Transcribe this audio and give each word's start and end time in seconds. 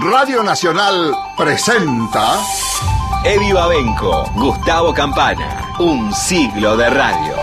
Radio 0.00 0.42
Nacional 0.42 1.14
presenta. 1.36 2.40
Eddie 3.24 3.52
Babenco, 3.52 4.24
Gustavo 4.34 4.92
Campana, 4.92 5.72
un 5.78 6.12
siglo 6.12 6.76
de 6.76 6.90
radio. 6.90 7.34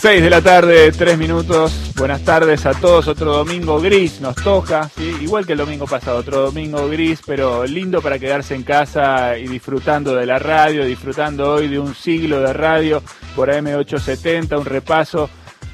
Seis 0.00 0.22
de 0.22 0.30
la 0.30 0.40
tarde, 0.40 0.90
tres 0.92 1.18
minutos. 1.18 1.92
Buenas 1.96 2.22
tardes 2.22 2.64
a 2.64 2.72
todos. 2.72 3.06
Otro 3.06 3.36
domingo 3.36 3.80
gris 3.80 4.20
nos 4.20 4.36
toca, 4.36 4.88
¿sí? 4.96 5.14
igual 5.20 5.44
que 5.44 5.52
el 5.52 5.58
domingo 5.58 5.86
pasado. 5.86 6.18
Otro 6.18 6.40
domingo 6.40 6.88
gris, 6.88 7.20
pero 7.26 7.66
lindo 7.66 8.00
para 8.00 8.18
quedarse 8.18 8.54
en 8.54 8.62
casa 8.62 9.36
y 9.36 9.46
disfrutando 9.46 10.14
de 10.14 10.24
la 10.24 10.38
radio, 10.38 10.84
disfrutando 10.84 11.52
hoy 11.52 11.68
de 11.68 11.78
un 11.78 11.94
siglo 11.94 12.40
de 12.40 12.52
radio 12.54 13.02
por 13.36 13.50
AM870, 13.50 14.58
un 14.58 14.64
repaso 14.64 15.28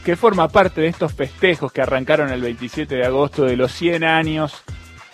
que 0.05 0.17
forma 0.17 0.49
parte 0.49 0.83
de 0.83 0.89
estos 0.89 1.15
festejos 1.15 1.73
que 1.73 1.81
arrancaron 1.81 2.31
el 2.31 2.43
27 2.43 2.95
de 2.95 3.07
agosto 3.07 3.45
de 3.45 3.57
los 3.57 3.73
100 3.73 4.05
años 4.05 4.63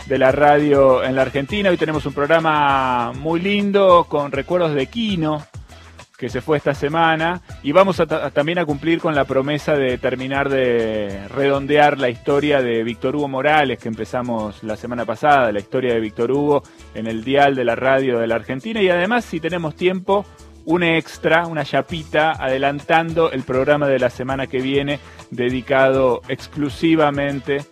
de 0.07 0.19
la 0.19 0.33
radio 0.33 1.05
en 1.05 1.15
la 1.15 1.23
Argentina. 1.23 1.71
Hoy 1.71 1.77
tenemos 1.77 2.05
un 2.07 2.13
programa 2.13 3.13
muy 3.13 3.39
lindo 3.39 4.07
con 4.09 4.33
recuerdos 4.33 4.75
de 4.75 4.87
Kino, 4.87 5.47
que 6.19 6.29
se 6.29 6.41
fue 6.41 6.57
esta 6.57 6.75
semana, 6.75 7.41
y 7.63 7.71
vamos 7.71 8.03
también 8.35 8.59
a 8.59 8.67
cumplir 8.67 9.01
con 9.01 9.15
la 9.15 9.25
promesa 9.25 9.75
de 9.75 9.97
terminar 9.97 10.49
de 10.49 11.29
redondear 11.29 11.97
la 11.99 12.11
historia 12.11 12.61
de 12.61 12.83
Víctor 12.83 13.15
Hugo 13.15 13.29
Morales, 13.29 13.79
que 13.79 13.89
empezamos 13.89 14.63
la 14.65 14.77
semana 14.77 15.05
pasada, 15.05 15.53
la 15.53 15.61
historia 15.61 15.95
de 15.95 16.01
Víctor 16.01 16.33
Hugo 16.33 16.65
en 16.95 17.07
el 17.07 17.23
dial 17.23 17.55
de 17.55 17.65
la 17.65 17.77
radio 17.77 18.19
de 18.19 18.27
la 18.27 18.35
Argentina, 18.35 18.83
y 18.83 18.89
además, 18.89 19.25
si 19.25 19.39
tenemos 19.39 19.77
tiempo, 19.77 20.27
un 20.65 20.83
extra, 20.83 21.47
una 21.47 21.65
chapita, 21.65 22.33
adelantando 22.33 23.31
el 23.31 23.43
programa 23.43 23.89
de 23.89 23.99
la 23.99 24.11
semana 24.11 24.47
que 24.47 24.61
viene, 24.61 25.01
dedicado 25.31 26.23
exclusivamente 26.29 27.63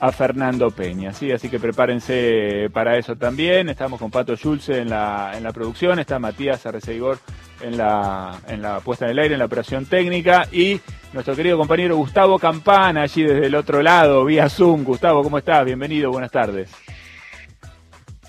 a 0.00 0.12
Fernando 0.12 0.70
Peña. 0.70 1.12
¿sí? 1.12 1.32
Así 1.32 1.48
que 1.48 1.58
prepárense 1.58 2.68
para 2.72 2.98
eso 2.98 3.16
también. 3.16 3.68
Estamos 3.68 3.98
con 3.98 4.10
Pato 4.10 4.36
Schulze 4.36 4.80
en 4.80 4.90
la, 4.90 5.32
en 5.34 5.42
la 5.42 5.52
producción, 5.52 5.98
está 5.98 6.18
Matías 6.18 6.66
Arreceigor 6.66 7.18
en 7.62 7.78
la, 7.78 8.38
en 8.48 8.60
la 8.62 8.80
puesta 8.80 9.06
en 9.06 9.12
el 9.12 9.18
aire, 9.18 9.34
en 9.34 9.38
la 9.38 9.46
operación 9.46 9.86
técnica, 9.86 10.48
y 10.52 10.80
nuestro 11.12 11.34
querido 11.34 11.56
compañero 11.56 11.96
Gustavo 11.96 12.38
Campana, 12.38 13.02
allí 13.02 13.22
desde 13.22 13.46
el 13.46 13.54
otro 13.54 13.82
lado, 13.82 14.24
vía 14.24 14.48
Zoom. 14.48 14.84
Gustavo, 14.84 15.22
¿cómo 15.22 15.38
estás? 15.38 15.64
Bienvenido, 15.64 16.10
buenas 16.10 16.30
tardes. 16.30 16.70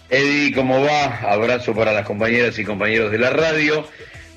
Eddie, 0.10 0.54
¿cómo 0.54 0.84
va? 0.84 1.18
Abrazo 1.32 1.74
para 1.74 1.92
las 1.92 2.06
compañeras 2.06 2.60
y 2.60 2.64
compañeros 2.64 3.12
de 3.12 3.18
la 3.18 3.32
radio. 3.32 3.88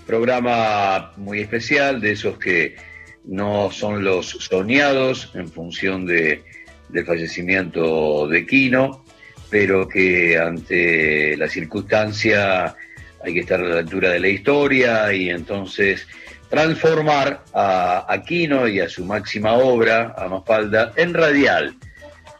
Programa 0.07 1.13
muy 1.17 1.41
especial, 1.41 2.01
de 2.01 2.13
esos 2.13 2.39
que 2.39 2.77
no 3.25 3.71
son 3.71 4.03
los 4.03 4.31
soñados 4.31 5.31
en 5.35 5.49
función 5.49 6.07
de, 6.07 6.43
del 6.89 7.05
fallecimiento 7.05 8.27
de 8.27 8.47
Quino, 8.47 9.05
pero 9.51 9.87
que 9.87 10.39
ante 10.39 11.37
la 11.37 11.49
circunstancia 11.49 12.75
hay 13.23 13.35
que 13.35 13.41
estar 13.41 13.61
a 13.61 13.69
la 13.69 13.79
altura 13.81 14.11
de 14.11 14.21
la 14.21 14.29
historia 14.29 15.13
y 15.13 15.29
entonces 15.29 16.07
transformar 16.49 17.45
a 17.53 18.07
Aquino 18.09 18.67
y 18.67 18.81
a 18.81 18.89
su 18.89 19.05
máxima 19.05 19.53
obra, 19.53 20.15
a 20.17 20.29
Mafalda, 20.29 20.93
en 20.97 21.13
radial. 21.13 21.77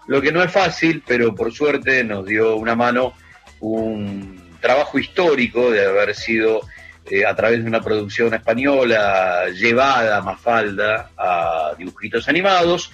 Lo 0.09 0.21
que 0.21 0.33
no 0.33 0.43
es 0.43 0.51
fácil, 0.51 1.03
pero 1.07 1.35
por 1.35 1.53
suerte 1.53 2.03
nos 2.03 2.27
dio 2.27 2.57
una 2.57 2.75
mano 2.75 3.13
un 3.61 4.57
trabajo 4.61 4.99
histórico 4.99 5.71
de 5.71 5.87
haber 5.87 6.15
sido 6.15 6.63
eh, 7.11 7.25
a 7.25 7.35
través 7.37 7.63
de 7.63 7.69
una 7.69 7.81
producción 7.81 8.35
española 8.35 9.47
llevada 9.51 10.17
a 10.17 10.23
Mafalda 10.23 11.11
a 11.17 11.73
dibujitos 11.79 12.29
animados 12.29 12.91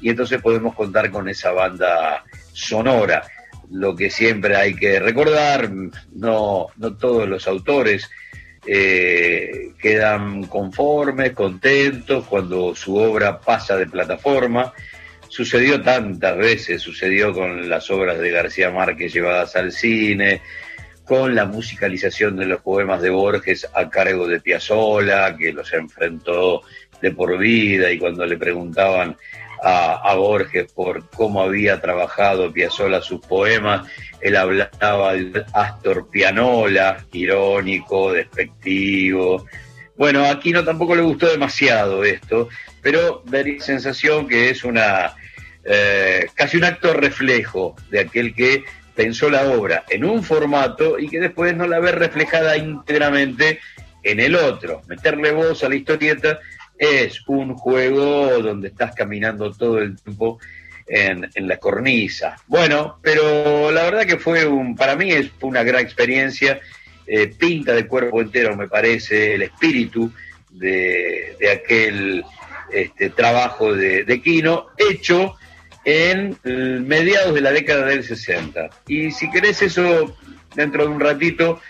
y 0.00 0.10
entonces 0.10 0.40
podemos 0.42 0.74
contar 0.74 1.10
con 1.10 1.28
esa 1.28 1.52
banda 1.52 2.24
sonora 2.52 3.22
lo 3.70 3.94
que 3.96 4.10
siempre 4.10 4.56
hay 4.56 4.74
que 4.74 5.00
recordar, 5.00 5.70
no, 6.12 6.66
no 6.76 6.96
todos 6.96 7.28
los 7.28 7.46
autores 7.48 8.10
eh, 8.66 9.72
quedan 9.78 10.44
conformes, 10.44 11.32
contentos 11.32 12.26
cuando 12.26 12.74
su 12.74 12.96
obra 12.96 13.40
pasa 13.40 13.76
de 13.76 13.86
plataforma. 13.86 14.72
Sucedió 15.34 15.82
tantas 15.82 16.36
veces, 16.36 16.80
sucedió 16.80 17.32
con 17.32 17.68
las 17.68 17.90
obras 17.90 18.20
de 18.20 18.30
García 18.30 18.70
Márquez 18.70 19.12
llevadas 19.12 19.56
al 19.56 19.72
cine, 19.72 20.40
con 21.04 21.34
la 21.34 21.44
musicalización 21.44 22.36
de 22.36 22.46
los 22.46 22.60
poemas 22.60 23.02
de 23.02 23.10
Borges 23.10 23.68
a 23.74 23.90
cargo 23.90 24.28
de 24.28 24.38
Piazzolla, 24.38 25.36
que 25.36 25.52
los 25.52 25.72
enfrentó 25.72 26.62
de 27.02 27.10
por 27.10 27.36
vida 27.36 27.90
y 27.90 27.98
cuando 27.98 28.24
le 28.24 28.36
preguntaban 28.36 29.16
a, 29.60 30.14
Borges 30.14 30.70
por 30.72 31.10
cómo 31.10 31.42
había 31.42 31.80
trabajado 31.80 32.52
Piazzolla 32.52 33.00
sus 33.00 33.20
poemas. 33.20 33.90
Él 34.20 34.36
hablaba 34.36 35.14
de 35.14 35.44
Astor 35.52 36.08
Pianola, 36.10 37.04
irónico, 37.10 38.12
despectivo. 38.12 39.46
Bueno, 39.96 40.26
aquí 40.26 40.52
no 40.52 40.62
tampoco 40.62 40.94
le 40.94 41.02
gustó 41.02 41.26
demasiado 41.28 42.04
esto, 42.04 42.48
pero 42.80 43.24
daría 43.26 43.56
la 43.58 43.64
sensación 43.64 44.28
que 44.28 44.50
es 44.50 44.62
una 44.62 45.16
eh, 45.64 46.26
casi 46.34 46.56
un 46.56 46.64
acto 46.64 46.92
reflejo 46.92 47.74
de 47.90 48.00
aquel 48.00 48.34
que 48.34 48.64
pensó 48.94 49.30
la 49.30 49.44
obra 49.44 49.84
en 49.88 50.04
un 50.04 50.22
formato 50.22 50.98
y 50.98 51.08
que 51.08 51.20
después 51.20 51.56
no 51.56 51.66
la 51.66 51.80
ve 51.80 51.92
reflejada 51.92 52.56
íntegramente 52.56 53.60
en 54.02 54.20
el 54.20 54.36
otro. 54.36 54.82
Meterle 54.86 55.32
voz 55.32 55.64
a 55.64 55.68
la 55.68 55.74
historieta 55.74 56.38
es 56.78 57.22
un 57.26 57.54
juego 57.54 58.40
donde 58.40 58.68
estás 58.68 58.94
caminando 58.94 59.52
todo 59.52 59.78
el 59.78 59.96
tiempo 59.96 60.38
en, 60.86 61.30
la 61.34 61.56
cornisa. 61.56 62.36
Bueno, 62.46 62.98
pero 63.02 63.70
la 63.70 63.84
verdad 63.84 64.06
que 64.06 64.18
fue 64.18 64.44
un, 64.46 64.76
para 64.76 64.96
mí 64.96 65.10
es 65.10 65.30
una 65.40 65.62
gran 65.62 65.80
experiencia, 65.80 66.60
eh, 67.06 67.28
pinta 67.28 67.72
de 67.72 67.86
cuerpo 67.86 68.20
entero, 68.20 68.54
me 68.56 68.68
parece, 68.68 69.34
el 69.34 69.42
espíritu 69.42 70.12
de, 70.50 71.36
aquel 71.52 72.24
este, 72.70 73.10
trabajo 73.10 73.72
de, 73.72 74.04
de 74.04 74.20
Quino, 74.20 74.68
hecho 74.76 75.36
en 75.84 76.38
mediados 76.86 77.34
de 77.34 77.40
la 77.40 77.52
década 77.52 77.86
del 77.86 78.04
60. 78.04 78.70
Y 78.88 79.10
si 79.10 79.30
querés 79.30 79.62
eso, 79.62 80.16
dentro 80.54 80.84
de 80.84 80.88
un 80.88 81.00
ratito, 81.00 81.60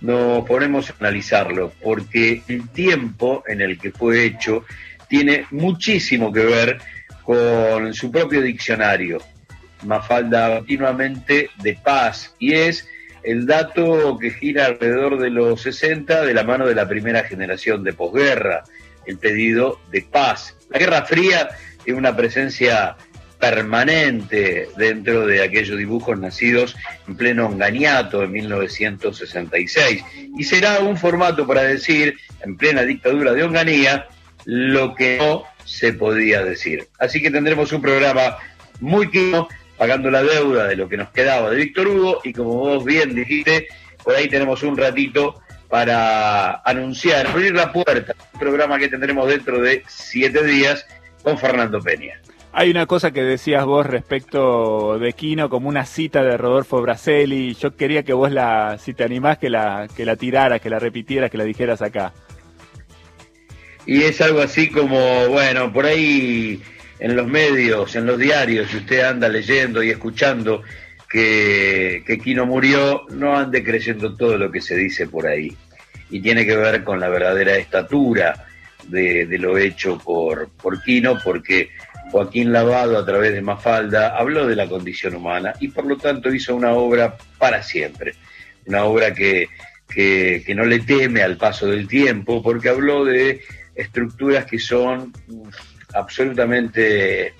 nos 0.00 0.44
ponemos 0.46 0.90
a 0.90 0.94
analizarlo, 0.98 1.72
porque 1.82 2.42
el 2.48 2.68
tiempo 2.70 3.44
en 3.46 3.60
el 3.60 3.78
que 3.78 3.92
fue 3.92 4.24
hecho 4.24 4.64
tiene 5.08 5.46
muchísimo 5.50 6.32
que 6.32 6.44
ver 6.44 6.78
con 7.22 7.94
su 7.94 8.10
propio 8.10 8.42
diccionario. 8.42 9.18
Mafalda 9.84 10.58
continuamente 10.58 11.50
de 11.62 11.74
paz 11.74 12.34
y 12.38 12.54
es 12.54 12.88
el 13.22 13.46
dato 13.46 14.18
que 14.18 14.30
gira 14.30 14.66
alrededor 14.66 15.18
de 15.20 15.30
los 15.30 15.62
60 15.62 16.24
de 16.24 16.34
la 16.34 16.44
mano 16.44 16.66
de 16.66 16.74
la 16.74 16.88
primera 16.88 17.22
generación 17.24 17.84
de 17.84 17.92
posguerra, 17.92 18.64
el 19.06 19.18
pedido 19.18 19.80
de 19.90 20.02
paz. 20.02 20.56
La 20.70 20.78
Guerra 20.78 21.02
Fría 21.02 21.48
es 21.84 21.94
una 21.94 22.16
presencia 22.16 22.96
permanente 23.42 24.68
dentro 24.76 25.26
de 25.26 25.42
aquellos 25.42 25.76
dibujos 25.76 26.16
nacidos 26.16 26.76
en 27.08 27.16
pleno 27.16 27.50
engañato 27.50 28.22
en 28.22 28.30
1966. 28.30 30.04
Y 30.38 30.44
será 30.44 30.78
un 30.78 30.96
formato 30.96 31.44
para 31.44 31.62
decir, 31.62 32.16
en 32.44 32.56
plena 32.56 32.82
dictadura 32.82 33.32
de 33.32 33.42
Onganía, 33.42 34.06
lo 34.44 34.94
que 34.94 35.18
no 35.18 35.42
se 35.64 35.92
podía 35.92 36.44
decir. 36.44 36.86
Así 37.00 37.20
que 37.20 37.32
tendremos 37.32 37.72
un 37.72 37.82
programa 37.82 38.36
muy 38.78 39.10
quino, 39.10 39.48
pagando 39.76 40.08
la 40.08 40.22
deuda 40.22 40.68
de 40.68 40.76
lo 40.76 40.88
que 40.88 40.96
nos 40.96 41.10
quedaba 41.10 41.50
de 41.50 41.56
Víctor 41.56 41.88
Hugo, 41.88 42.20
y 42.22 42.32
como 42.32 42.50
vos 42.50 42.84
bien 42.84 43.12
dijiste, 43.12 43.66
por 44.04 44.14
ahí 44.14 44.28
tenemos 44.28 44.62
un 44.62 44.76
ratito 44.76 45.42
para 45.68 46.62
anunciar, 46.64 47.26
abrir 47.26 47.56
la 47.56 47.72
puerta, 47.72 48.14
un 48.34 48.38
programa 48.38 48.78
que 48.78 48.88
tendremos 48.88 49.26
dentro 49.28 49.60
de 49.60 49.82
siete 49.88 50.44
días 50.44 50.86
con 51.24 51.36
Fernando 51.36 51.80
Peña. 51.80 52.20
Hay 52.54 52.70
una 52.70 52.84
cosa 52.84 53.12
que 53.12 53.22
decías 53.22 53.64
vos 53.64 53.86
respecto 53.86 54.98
de 54.98 55.14
Kino 55.14 55.48
como 55.48 55.70
una 55.70 55.86
cita 55.86 56.22
de 56.22 56.36
Rodolfo 56.36 56.82
Braselli. 56.82 57.54
Yo 57.54 57.74
quería 57.76 58.02
que 58.02 58.12
vos 58.12 58.30
la, 58.30 58.76
si 58.78 58.92
te 58.92 59.04
animás, 59.04 59.38
que 59.38 59.48
la, 59.48 59.88
que 59.96 60.04
la 60.04 60.16
tiraras, 60.16 60.60
que 60.60 60.68
la 60.68 60.78
repitieras, 60.78 61.30
que 61.30 61.38
la 61.38 61.44
dijeras 61.44 61.80
acá. 61.80 62.12
Y 63.86 64.02
es 64.02 64.20
algo 64.20 64.40
así 64.40 64.68
como, 64.68 65.28
bueno, 65.28 65.72
por 65.72 65.86
ahí 65.86 66.62
en 66.98 67.16
los 67.16 67.26
medios, 67.26 67.96
en 67.96 68.04
los 68.04 68.18
diarios, 68.18 68.70
si 68.70 68.76
usted 68.76 69.00
anda 69.00 69.28
leyendo 69.28 69.82
y 69.82 69.88
escuchando 69.88 70.62
que, 71.08 72.04
que 72.06 72.18
Kino 72.18 72.44
murió, 72.44 73.06
no 73.10 73.34
ande 73.34 73.64
creyendo 73.64 74.14
todo 74.14 74.36
lo 74.36 74.52
que 74.52 74.60
se 74.60 74.76
dice 74.76 75.06
por 75.06 75.26
ahí. 75.26 75.56
Y 76.10 76.20
tiene 76.20 76.44
que 76.44 76.54
ver 76.54 76.84
con 76.84 77.00
la 77.00 77.08
verdadera 77.08 77.56
estatura 77.56 78.46
de, 78.88 79.26
lo 79.38 79.56
hecho 79.58 79.98
por, 79.98 80.50
por 80.50 80.82
Kino, 80.82 81.18
porque 81.24 81.70
Joaquín 82.12 82.52
Lavado, 82.52 82.98
a 82.98 83.06
través 83.06 83.32
de 83.32 83.40
Mafalda, 83.40 84.14
habló 84.18 84.46
de 84.46 84.54
la 84.54 84.68
condición 84.68 85.14
humana 85.14 85.54
y 85.60 85.68
por 85.68 85.86
lo 85.86 85.96
tanto 85.96 86.32
hizo 86.32 86.54
una 86.54 86.72
obra 86.72 87.16
para 87.38 87.62
siempre, 87.62 88.14
una 88.66 88.84
obra 88.84 89.14
que, 89.14 89.48
que, 89.88 90.52
no 90.54 90.66
le 90.66 90.80
teme 90.80 91.22
al 91.22 91.38
paso 91.38 91.66
del 91.66 91.88
tiempo, 91.88 92.42
porque 92.42 92.68
habló 92.68 93.06
de 93.06 93.40
estructuras 93.74 94.44
que 94.44 94.58
son 94.58 95.10
absolutamente 95.94 97.32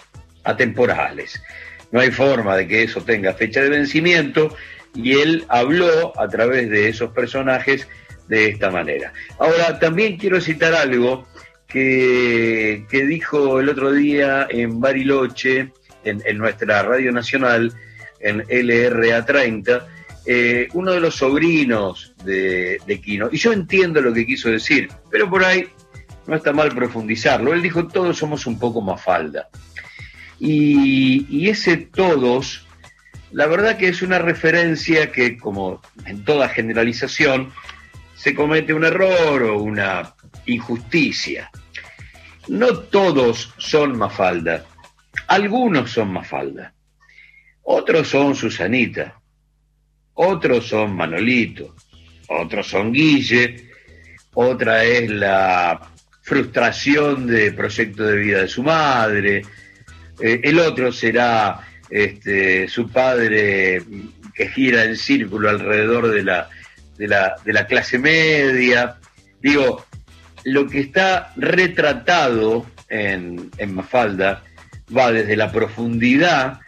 atemporales. 0.42 1.42
No 1.90 2.00
hay 2.00 2.10
forma 2.10 2.56
de 2.56 2.66
que 2.66 2.84
eso 2.84 3.02
tenga 3.02 3.34
fecha 3.34 3.60
de 3.60 3.68
vencimiento 3.68 4.56
y 4.94 5.18
él 5.18 5.44
habló 5.50 6.18
a 6.18 6.26
través 6.28 6.70
de 6.70 6.88
esos 6.88 7.10
personajes 7.12 7.86
de 8.26 8.48
esta 8.48 8.70
manera. 8.70 9.12
Ahora, 9.38 9.78
también 9.78 10.16
quiero 10.16 10.40
citar 10.40 10.72
algo 10.72 11.28
que, 11.72 12.86
dijo 12.90 13.60
el 13.60 13.68
otro 13.68 13.92
día 13.92 14.46
en 14.50 14.80
Bariloche, 14.80 15.72
en, 16.04 16.38
nuestra 16.38 16.82
radio 16.82 17.12
nacional, 17.12 17.72
en 18.20 18.44
LRA 18.48 19.24
30, 19.24 19.86
eh, 20.26 20.68
uno 20.74 20.92
de 20.92 21.00
los 21.00 21.16
sobrinos 21.16 22.14
de, 22.24 22.78
de 22.86 23.00
Quino. 23.00 23.28
Y 23.32 23.38
yo 23.38 23.52
entiendo 23.52 24.00
lo 24.00 24.12
que 24.12 24.26
quiso 24.26 24.50
decir, 24.50 24.88
pero 25.10 25.28
por 25.28 25.44
ahí 25.44 25.68
no 26.26 26.36
está 26.36 26.52
mal 26.52 26.74
profundizarlo. 26.74 27.52
Él 27.52 27.62
dijo, 27.62 27.86
todos 27.88 28.18
somos 28.18 28.46
un 28.46 28.58
poco 28.58 28.80
más 28.80 29.02
falda. 29.02 29.48
Y, 30.44 31.48
ese 31.48 31.76
todos, 31.76 32.66
la 33.30 33.46
verdad 33.46 33.76
que 33.76 33.88
es 33.88 34.02
una 34.02 34.18
referencia 34.18 35.12
que, 35.12 35.38
como 35.38 35.80
en 36.04 36.24
toda 36.24 36.48
generalización, 36.48 37.52
se 38.16 38.34
comete 38.34 38.74
un 38.74 38.84
error 38.84 39.42
o 39.44 39.62
una 39.62 40.14
injusticia. 40.46 41.50
No 42.48 42.78
todos 42.78 43.52
son 43.58 43.96
Mafalda, 43.96 44.64
algunos 45.28 45.90
son 45.90 46.12
Mafalda, 46.12 46.72
otros 47.62 48.08
son 48.08 48.34
Susanita, 48.34 49.20
otros 50.14 50.66
son 50.66 50.96
Manolito, 50.96 51.74
otros 52.28 52.66
son 52.66 52.92
Guille, 52.92 53.70
otra 54.34 54.84
es 54.84 55.10
la 55.10 55.80
frustración 56.22 57.26
de 57.26 57.52
proyecto 57.52 58.04
de 58.04 58.16
vida 58.16 58.40
de 58.42 58.48
su 58.48 58.62
madre, 58.62 59.42
eh, 60.20 60.40
el 60.42 60.58
otro 60.58 60.92
será 60.92 61.60
este, 61.90 62.68
su 62.68 62.88
padre 62.88 63.82
que 64.34 64.48
gira 64.48 64.84
en 64.84 64.96
círculo 64.96 65.50
alrededor 65.50 66.08
de 66.08 66.22
la, 66.22 66.48
de 66.96 67.08
la, 67.08 67.36
de 67.44 67.52
la 67.52 67.66
clase 67.66 67.98
media. 67.98 68.96
Digo, 69.40 69.84
lo 70.44 70.68
que 70.68 70.80
está 70.80 71.32
retratado 71.36 72.66
en, 72.88 73.50
en 73.58 73.74
Mafalda 73.74 74.42
va 74.94 75.12
desde 75.12 75.36
la 75.36 75.50
profundidad 75.52 76.60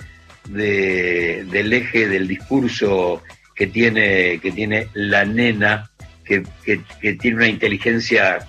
del 0.49 1.73
eje 1.73 2.06
del 2.09 2.29
discurso 2.29 3.23
que 3.55 3.67
tiene, 3.67 4.41
que 4.41 4.53
tiene 4.53 4.88
la 4.94 5.25
nena, 5.25 5.91
que, 6.25 6.43
que 6.65 7.12
tiene 7.15 7.37
una 7.37 7.49
inteligencia 7.49 8.47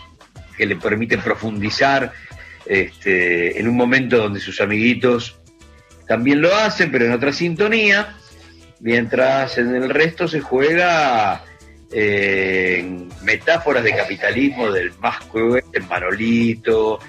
que 0.58 0.66
le 0.66 0.76
permite 0.76 1.18
profundizar 1.18 2.12
este, 2.66 3.60
en 3.60 3.68
un 3.68 3.76
momento 3.76 4.18
donde 4.18 4.40
sus 4.40 4.60
amiguitos 4.62 5.38
también 6.08 6.42
lo 6.42 6.56
hacen, 6.56 6.92
pero 6.92 7.06
en 7.06 7.14
otra 7.14 7.34
sintonía, 7.34 8.16
mientras 8.80 9.58
en 9.58 9.76
el 9.76 9.90
resto 9.90 10.28
se 10.28 10.40
juega 10.40 11.44
metáforas 13.24 13.84
de 13.84 13.96
capitalismo 13.96 14.72
del 14.72 14.92
más 15.00 15.20
cruel, 15.26 15.64
el 15.74 15.84
manolito, 15.84 17.00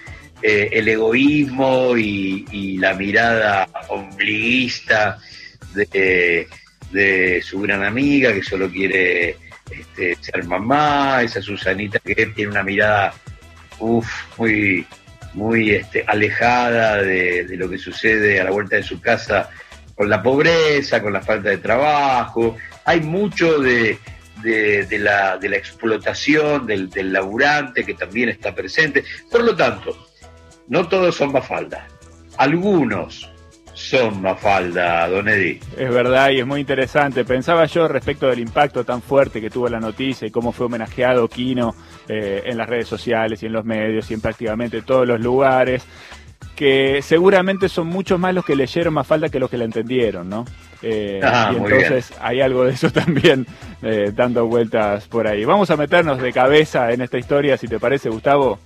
eh, 0.42 0.68
el 0.72 0.88
egoísmo 0.88 1.96
y, 1.96 2.76
la 2.78 2.94
mirada 2.94 3.68
ombliguista 3.88 5.18
de, 5.74 6.46
su 7.42 7.60
gran 7.60 7.82
amiga 7.82 8.32
que 8.32 8.42
solo 8.42 8.70
quiere 8.70 9.36
este, 9.70 10.14
ser 10.20 10.44
mamá, 10.44 11.22
esa 11.22 11.42
Susanita 11.42 11.98
que 11.98 12.26
tiene 12.26 12.50
una 12.50 12.62
mirada 12.62 13.14
uf, 13.78 14.08
muy 14.38 14.86
muy 15.34 15.70
este, 15.72 16.04
alejada 16.06 17.02
de, 17.02 17.46
lo 17.56 17.68
que 17.68 17.78
sucede 17.78 18.40
a 18.40 18.44
la 18.44 18.50
vuelta 18.50 18.76
de 18.76 18.82
su 18.82 19.00
casa 19.00 19.50
con 19.94 20.08
la 20.08 20.22
pobreza, 20.22 21.02
con 21.02 21.12
la 21.12 21.20
falta 21.20 21.50
de 21.50 21.58
trabajo. 21.58 22.56
Hay 22.84 23.00
mucho 23.00 23.58
de, 23.58 23.98
la, 24.98 25.38
explotación 25.56 26.66
del, 26.66 26.88
del, 26.90 27.12
laburante 27.12 27.84
que 27.84 27.94
también 27.94 28.28
está 28.28 28.54
presente. 28.54 29.04
Por 29.30 29.44
lo 29.44 29.56
tanto, 29.56 30.08
no 30.68 30.88
todos 30.88 31.14
son 31.14 31.32
Mafalda. 31.32 31.86
Algunos 32.36 33.30
son 33.76 34.22
Mafalda, 34.22 35.06
Don 35.08 35.28
Eddy. 35.28 35.60
Es 35.76 35.90
verdad 35.90 36.30
y 36.30 36.40
es 36.40 36.46
muy 36.46 36.60
interesante. 36.60 37.24
Pensaba 37.24 37.66
yo 37.66 37.86
respecto 37.86 38.26
del 38.26 38.40
impacto 38.40 38.84
tan 38.84 39.02
fuerte 39.02 39.40
que 39.40 39.50
tuvo 39.50 39.68
la 39.68 39.78
noticia 39.78 40.26
y 40.26 40.30
cómo 40.30 40.50
fue 40.50 40.66
homenajeado 40.66 41.28
Kino 41.28 41.74
eh, 42.08 42.42
en 42.46 42.56
las 42.56 42.68
redes 42.68 42.88
sociales 42.88 43.42
y 43.42 43.46
en 43.46 43.52
los 43.52 43.66
medios 43.66 44.10
y 44.10 44.14
en 44.14 44.22
prácticamente 44.22 44.80
todos 44.80 45.06
los 45.06 45.20
lugares, 45.20 45.84
que 46.56 47.02
seguramente 47.02 47.68
son 47.68 47.88
muchos 47.88 48.18
más 48.18 48.34
los 48.34 48.46
que 48.46 48.56
leyeron 48.56 48.94
Mafalda 48.94 49.28
que 49.28 49.38
los 49.38 49.50
que 49.50 49.58
la 49.58 49.64
entendieron, 49.64 50.28
¿no? 50.30 50.46
Eh, 50.88 51.20
ah, 51.20 51.50
y 51.52 51.56
entonces 51.56 52.12
hay 52.20 52.40
algo 52.40 52.64
de 52.64 52.72
eso 52.72 52.90
también 52.92 53.44
eh, 53.82 54.12
dando 54.14 54.46
vueltas 54.46 55.08
por 55.08 55.26
ahí. 55.26 55.44
Vamos 55.44 55.68
a 55.70 55.76
meternos 55.76 56.22
de 56.22 56.32
cabeza 56.32 56.92
en 56.92 57.00
esta 57.00 57.18
historia, 57.18 57.56
si 57.56 57.66
te 57.66 57.80
parece, 57.80 58.08
Gustavo. 58.08 58.60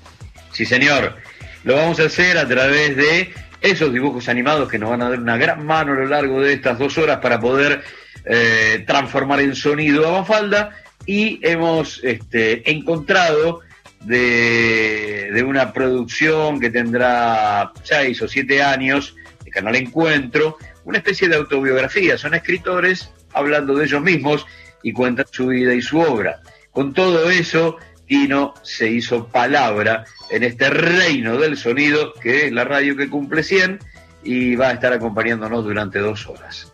Sí, 0.52 0.66
señor. 0.66 1.16
Lo 1.64 1.76
vamos 1.76 1.98
a 1.98 2.04
hacer 2.04 2.36
a 2.36 2.46
través 2.46 2.94
de 2.96 3.32
esos 3.62 3.92
dibujos 3.92 4.28
animados 4.28 4.68
que 4.68 4.78
nos 4.78 4.90
van 4.90 5.02
a 5.02 5.10
dar 5.10 5.18
una 5.18 5.38
gran 5.38 5.64
mano 5.64 5.92
a 5.92 5.96
lo 5.96 6.06
largo 6.06 6.42
de 6.42 6.52
estas 6.52 6.78
dos 6.78 6.98
horas 6.98 7.20
para 7.20 7.40
poder 7.40 7.82
eh, 8.26 8.84
transformar 8.86 9.40
en 9.40 9.54
sonido 9.54 10.06
a 10.06 10.20
Mafalda 10.20 10.76
y 11.06 11.40
hemos 11.42 12.00
este, 12.04 12.70
encontrado 12.70 13.60
de, 14.04 15.30
de, 15.32 15.42
una 15.42 15.72
producción 15.72 16.60
que 16.60 16.70
tendrá 16.70 17.72
seis 17.82 18.20
o 18.22 18.28
siete 18.28 18.62
años 18.62 19.14
de 19.44 19.50
Canal 19.50 19.76
Encuentro, 19.76 20.56
una 20.90 20.98
especie 20.98 21.28
de 21.28 21.36
autobiografía, 21.36 22.18
son 22.18 22.34
escritores 22.34 23.10
hablando 23.32 23.76
de 23.76 23.84
ellos 23.84 24.02
mismos 24.02 24.44
y 24.82 24.92
cuentan 24.92 25.26
su 25.30 25.46
vida 25.46 25.72
y 25.72 25.80
su 25.80 26.00
obra. 26.00 26.40
Con 26.72 26.92
todo 26.92 27.30
eso, 27.30 27.76
Tino 28.08 28.54
se 28.62 28.90
hizo 28.90 29.28
palabra 29.28 30.04
en 30.30 30.42
este 30.42 30.68
reino 30.68 31.36
del 31.36 31.56
sonido, 31.56 32.12
que 32.14 32.46
es 32.46 32.52
la 32.52 32.64
radio 32.64 32.96
que 32.96 33.08
cumple 33.08 33.44
100 33.44 33.78
y 34.24 34.56
va 34.56 34.70
a 34.70 34.72
estar 34.72 34.92
acompañándonos 34.92 35.64
durante 35.64 36.00
dos 36.00 36.26
horas. 36.26 36.72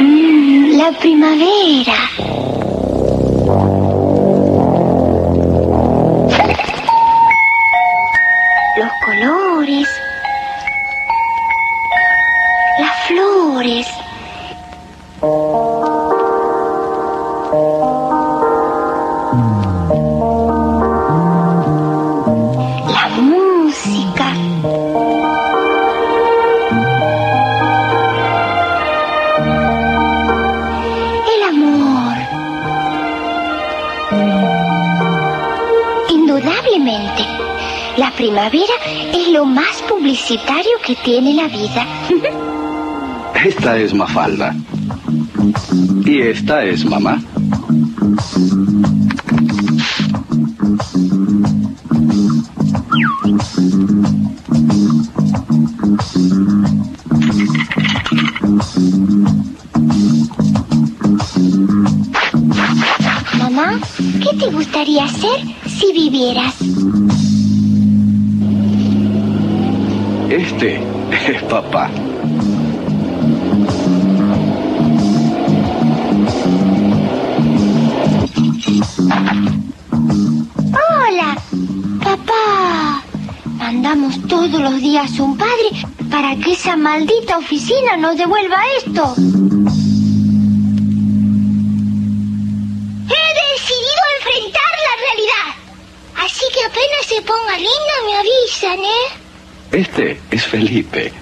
Mm, 0.00 0.76
la 0.76 0.90
primavera. 0.98 2.10
Los 8.76 8.90
colores. 9.04 9.41
Primavera 38.52 38.74
es 39.14 39.28
lo 39.28 39.46
más 39.46 39.82
publicitario 39.88 40.72
que 40.84 40.94
tiene 40.96 41.32
la 41.34 41.48
vida. 41.48 41.86
Esta 43.44 43.78
es 43.78 43.94
Mafalda. 43.94 44.54
Y 46.04 46.20
esta 46.20 46.64
es 46.64 46.84
mamá. 46.84 47.20
Mamá, 63.38 63.80
¿qué 64.22 64.36
te 64.38 64.50
gustaría 64.50 65.04
hacer 65.04 65.40
si 65.66 65.92
vivieras? 65.92 66.61
Este 70.62 71.34
es 71.34 71.42
papá. 71.50 71.90
Hola, 80.70 81.36
papá. 82.04 83.02
Mandamos 83.56 84.22
todos 84.28 84.52
los 84.52 84.80
días 84.80 85.18
un 85.18 85.36
padre 85.36 85.50
para 86.08 86.36
que 86.36 86.52
esa 86.52 86.76
maldita 86.76 87.38
oficina 87.38 87.96
nos 87.96 88.16
devuelva 88.16 88.58
esto. 88.78 89.16
Este 99.72 100.18
es 100.30 100.44
Felipe. 100.44 101.12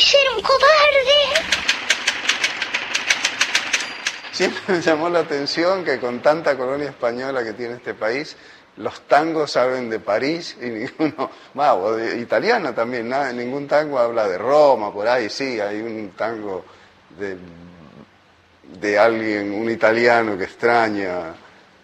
Ser 0.00 0.20
un 0.34 0.42
cobarde. 0.42 1.60
Siempre 4.32 4.60
me 4.68 4.80
llamó 4.80 5.08
la 5.10 5.20
atención 5.20 5.84
que 5.84 5.98
con 5.98 6.20
tanta 6.20 6.56
colonia 6.56 6.88
española 6.88 7.44
que 7.44 7.52
tiene 7.52 7.74
este 7.74 7.92
país, 7.92 8.36
los 8.76 9.02
tangos 9.02 9.56
hablen 9.56 9.90
de 9.90 10.00
París 10.00 10.56
y 10.60 10.66
ninguno, 10.70 11.30
o 11.54 11.92
de 11.92 12.18
italiana 12.18 12.74
también, 12.74 13.08
nada, 13.08 13.32
ningún 13.32 13.68
tango 13.68 13.98
habla 13.98 14.26
de 14.26 14.38
Roma, 14.38 14.92
por 14.92 15.06
ahí 15.06 15.28
sí, 15.28 15.60
hay 15.60 15.80
un 15.80 16.12
tango 16.16 16.64
de, 17.18 17.36
de 18.80 18.98
alguien, 18.98 19.52
un 19.52 19.70
italiano 19.70 20.38
que 20.38 20.44
extraña, 20.44 21.34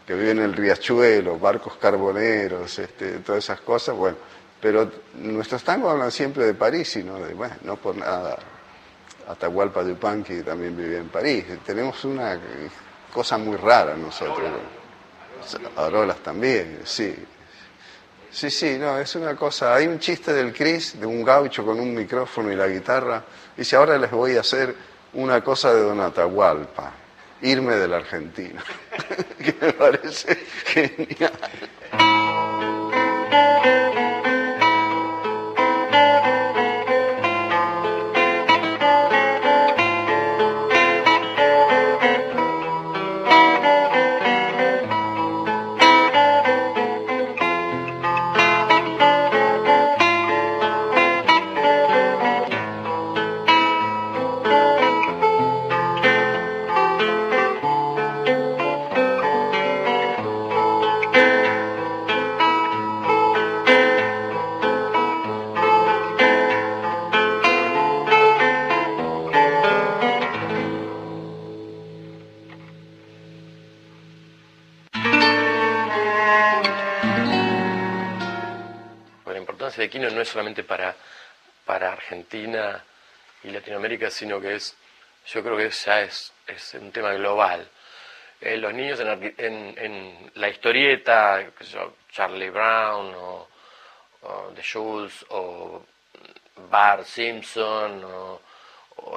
que 0.06 0.14
vive 0.14 0.30
en 0.30 0.38
el 0.38 0.54
riachuelo, 0.54 1.38
barcos 1.38 1.76
carboneros, 1.76 2.78
este, 2.78 3.18
todas 3.18 3.44
esas 3.44 3.61
cosas, 3.61 3.94
bueno, 3.96 4.16
pero 4.60 4.90
nuestros 5.14 5.62
tangos 5.62 5.92
hablan 5.92 6.10
siempre 6.10 6.44
de 6.44 6.54
París 6.54 6.96
y 6.96 7.04
no 7.04 7.18
de, 7.18 7.34
bueno, 7.34 7.54
no 7.62 7.76
por 7.76 7.96
nada. 7.96 8.38
Atahualpa 9.28 9.82
Yupanqui 9.82 10.42
también 10.42 10.76
vivía 10.76 10.98
en 10.98 11.08
París. 11.08 11.44
Tenemos 11.64 12.04
una 12.04 12.38
cosa 13.12 13.38
muy 13.38 13.56
rara 13.56 13.96
nosotros. 13.96 14.50
Arolas 15.76 16.18
también, 16.18 16.80
sí. 16.84 17.14
Sí, 18.30 18.50
sí, 18.50 18.76
no, 18.78 18.98
es 18.98 19.14
una 19.14 19.34
cosa. 19.34 19.75
Hay 19.75 19.86
un 19.86 19.98
chiste 19.98 20.32
del 20.32 20.52
Cris, 20.52 21.00
de 21.00 21.06
un 21.06 21.25
gaucho 21.25 21.64
con 21.64 21.80
un 21.80 21.94
micrófono 21.94 22.52
y 22.52 22.56
la 22.56 22.68
guitarra. 22.68 23.25
Dice, 23.56 23.76
ahora 23.76 23.96
les 23.96 24.10
voy 24.10 24.36
a 24.36 24.40
hacer 24.40 24.75
una 25.14 25.42
cosa 25.42 25.72
de 25.72 25.80
Don 25.80 26.00
Atahualpa, 26.00 26.92
irme 27.42 27.76
de 27.76 27.88
la 27.88 27.96
Argentina. 27.96 28.62
que 29.38 29.54
me 29.60 29.72
parece 29.72 30.34
genial. 30.66 31.32
Solamente 80.36 80.64
para, 80.64 80.94
para 81.64 81.92
Argentina 81.94 82.84
y 83.42 83.48
Latinoamérica, 83.48 84.10
sino 84.10 84.38
que 84.38 84.56
es, 84.56 84.76
yo 85.28 85.42
creo 85.42 85.56
que 85.56 85.70
ya 85.70 86.02
es, 86.02 86.30
es 86.46 86.74
un 86.74 86.92
tema 86.92 87.14
global. 87.14 87.66
Eh, 88.42 88.58
los 88.58 88.74
niños 88.74 89.00
en, 89.00 89.08
en- 89.38 89.74
en 89.78 90.30
la 90.34 90.50
historieta, 90.50 91.42
Charlie 92.12 92.50
Brown 92.50 93.14
o, 93.14 93.48
The 94.54 94.62
Jules 94.62 95.24
o 95.30 95.82
Bart 96.68 97.06
Simpson 97.06 98.04
o, 98.04 98.40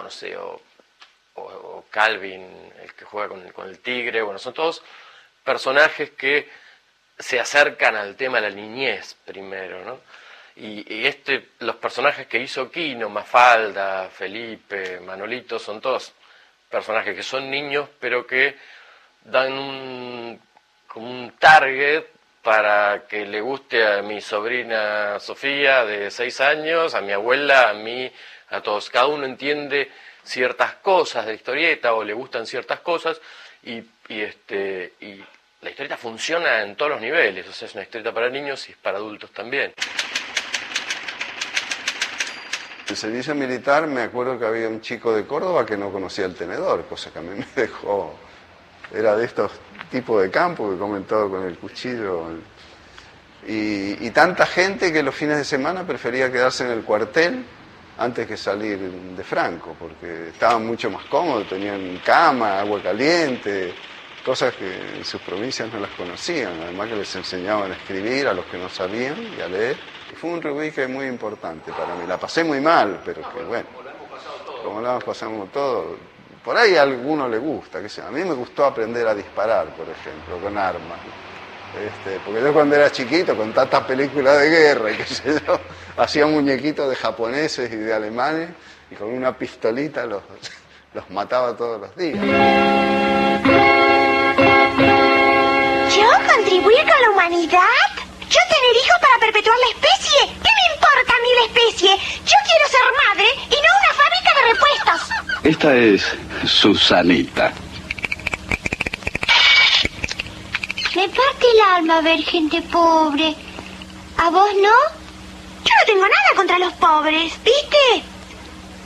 no 0.01 0.09
sé, 0.09 0.37
o 0.37 1.83
Calvin, 1.91 2.71
el 2.81 2.93
que 2.93 3.03
juega 3.03 3.27
con, 3.27 3.51
con 3.51 3.67
el 3.67 3.79
tigre, 3.79 4.21
bueno, 4.21 4.39
son 4.39 4.53
todos 4.53 4.81
personajes 5.43 6.11
que 6.11 6.49
se 7.17 7.41
acercan 7.41 7.97
al 7.97 8.15
tema 8.15 8.39
de 8.39 8.49
la 8.49 8.55
niñez 8.55 9.15
primero, 9.25 9.83
¿no? 9.83 9.99
Y, 10.59 10.93
y 10.93 11.07
este, 11.07 11.51
los 11.59 11.77
personajes 11.77 12.27
que 12.27 12.37
hizo 12.37 12.69
Quino, 12.69 13.09
Mafalda, 13.09 14.09
Felipe, 14.09 14.99
Manolito, 14.99 15.57
son 15.57 15.79
todos 15.79 16.13
personajes 16.69 17.15
que 17.15 17.23
son 17.23 17.49
niños, 17.49 17.87
pero 17.99 18.27
que 18.27 18.57
dan 19.23 19.53
un, 19.53 20.39
como 20.87 21.09
un 21.09 21.31
target 21.39 22.03
para 22.43 23.05
que 23.07 23.25
le 23.25 23.41
guste 23.41 23.85
a 23.85 24.01
mi 24.01 24.21
sobrina 24.21 25.19
Sofía 25.19 25.85
de 25.85 26.11
seis 26.11 26.41
años, 26.41 26.93
a 26.93 27.01
mi 27.01 27.13
abuela, 27.13 27.69
a 27.69 27.73
mí, 27.73 28.11
a 28.49 28.61
todos. 28.61 28.89
Cada 28.89 29.07
uno 29.07 29.25
entiende 29.25 29.89
ciertas 30.23 30.75
cosas 30.75 31.25
de 31.25 31.31
la 31.31 31.35
historieta 31.37 31.93
o 31.93 32.03
le 32.03 32.13
gustan 32.13 32.45
ciertas 32.45 32.81
cosas 32.81 33.21
y, 33.63 33.77
y, 34.09 34.21
este, 34.21 34.93
y 34.99 35.23
la 35.61 35.69
historieta 35.69 35.97
funciona 35.97 36.63
en 36.63 36.75
todos 36.75 36.91
los 36.91 37.01
niveles. 37.01 37.47
O 37.47 37.53
sea, 37.53 37.67
es 37.67 37.73
una 37.73 37.83
historieta 37.83 38.13
para 38.13 38.29
niños 38.29 38.67
y 38.67 38.73
es 38.73 38.77
para 38.77 38.97
adultos 38.97 39.31
también. 39.31 39.73
El 42.89 42.97
servicio 42.97 43.35
militar 43.35 43.85
me 43.85 44.01
acuerdo 44.01 44.39
que 44.39 44.45
había 44.45 44.67
un 44.67 44.81
chico 44.81 45.13
de 45.13 45.23
Córdoba 45.25 45.63
que 45.63 45.77
no 45.77 45.91
conocía 45.91 46.25
el 46.25 46.33
tenedor, 46.33 46.85
cosa 46.85 47.11
que 47.11 47.19
a 47.19 47.21
mí 47.21 47.29
me 47.37 47.45
dejó. 47.55 48.15
Era 48.91 49.15
de 49.15 49.25
estos 49.25 49.51
tipos 49.91 50.23
de 50.23 50.31
campo 50.31 50.71
que 50.71 50.77
comen 50.77 51.03
todo 51.03 51.29
con 51.29 51.45
el 51.45 51.57
cuchillo. 51.59 52.31
Y, 53.47 54.05
y 54.05 54.09
tanta 54.09 54.47
gente 54.47 54.91
que 54.91 55.03
los 55.03 55.13
fines 55.13 55.37
de 55.37 55.43
semana 55.43 55.85
prefería 55.85 56.31
quedarse 56.31 56.65
en 56.65 56.71
el 56.71 56.83
cuartel 56.83 57.45
antes 57.99 58.25
que 58.25 58.35
salir 58.35 58.79
de 58.79 59.23
Franco, 59.23 59.75
porque 59.77 60.29
estaban 60.29 60.65
mucho 60.65 60.89
más 60.89 61.05
cómodos, 61.05 61.47
tenían 61.47 62.01
cama, 62.03 62.59
agua 62.59 62.81
caliente, 62.81 63.73
cosas 64.25 64.55
que 64.55 64.97
en 64.97 65.05
sus 65.05 65.21
provincias 65.21 65.71
no 65.71 65.79
las 65.79 65.91
conocían, 65.91 66.53
además 66.63 66.89
que 66.89 66.95
les 66.95 67.15
enseñaban 67.15 67.71
a 67.71 67.75
escribir 67.75 68.27
a 68.27 68.33
los 68.33 68.45
que 68.45 68.57
no 68.57 68.67
sabían 68.67 69.15
y 69.37 69.41
a 69.41 69.47
leer. 69.47 69.77
Fue 70.19 70.31
un 70.31 70.41
reubique 70.41 70.85
muy 70.87 71.05
importante 71.05 71.71
para 71.71 71.95
mí. 71.95 72.05
La 72.05 72.17
pasé 72.17 72.43
muy 72.43 72.59
mal, 72.59 72.99
pero 73.05 73.21
que 73.33 73.41
bueno, 73.43 73.67
como 74.63 74.81
la 74.81 74.99
pasamos 74.99 75.49
todos. 75.51 75.97
Por 76.43 76.57
ahí 76.57 76.75
a 76.75 76.81
alguno 76.81 77.27
le 77.27 77.37
gusta, 77.37 77.81
que 77.81 77.87
sea. 77.87 78.07
A 78.07 78.11
mí 78.11 78.23
me 78.23 78.33
gustó 78.33 78.65
aprender 78.65 79.07
a 79.07 79.15
disparar, 79.15 79.67
por 79.75 79.87
ejemplo, 79.87 80.37
con 80.41 80.57
armas. 80.57 80.99
Este, 81.77 82.19
porque 82.25 82.41
yo 82.41 82.51
cuando 82.51 82.75
era 82.75 82.91
chiquito, 82.91 83.37
con 83.37 83.53
tantas 83.53 83.83
películas 83.83 84.39
de 84.39 84.49
guerra 84.49 84.91
y 84.91 84.97
qué 84.97 85.05
sé 85.05 85.41
yo, 85.45 85.59
hacía 85.97 86.25
muñequitos 86.25 86.89
de 86.89 86.95
japoneses 86.95 87.71
y 87.71 87.75
de 87.75 87.93
alemanes 87.93 88.49
y 88.91 88.95
con 88.95 89.09
una 89.09 89.37
pistolita 89.37 90.05
los, 90.05 90.23
los 90.93 91.09
mataba 91.11 91.55
todos 91.55 91.79
los 91.79 91.95
días. 91.95 92.19
¿Yo 95.95 96.09
contribuir 96.33 96.79
con 96.79 97.01
la 97.01 97.09
humanidad? 97.13 97.99
¿Yo 98.29 98.39
tener 98.47 98.75
hijos 98.75 98.97
para 99.01 99.18
perpetuar 99.31 99.57
la 99.57 99.69
especie? 99.77 100.19
¿Qué 100.27 100.51
me 100.57 100.65
importa 100.73 101.13
a 101.13 101.21
mí 101.21 101.29
la 101.39 101.45
especie? 101.45 101.89
Yo 102.25 102.37
quiero 102.47 102.65
ser 102.67 102.81
madre 103.07 103.27
y 103.45 103.57
no 103.63 103.69
una 103.79 103.93
fábrica 104.01 104.31
de 104.35 104.41
repuestos. 104.53 104.99
Esta 105.43 105.75
es 105.75 106.49
Susanita. 106.49 107.53
Me 110.95 111.07
parte 111.09 111.45
el 111.53 111.61
alma 111.75 112.01
ver 112.01 112.23
gente 112.23 112.61
pobre. 112.63 113.35
¿A 114.17 114.29
vos 114.31 114.49
no? 114.55 114.75
Yo 115.63 115.73
no 115.79 115.85
tengo 115.85 116.01
nada 116.01 116.29
contra 116.35 116.59
los 116.59 116.73
pobres, 116.73 117.31
¿viste? 117.43 118.03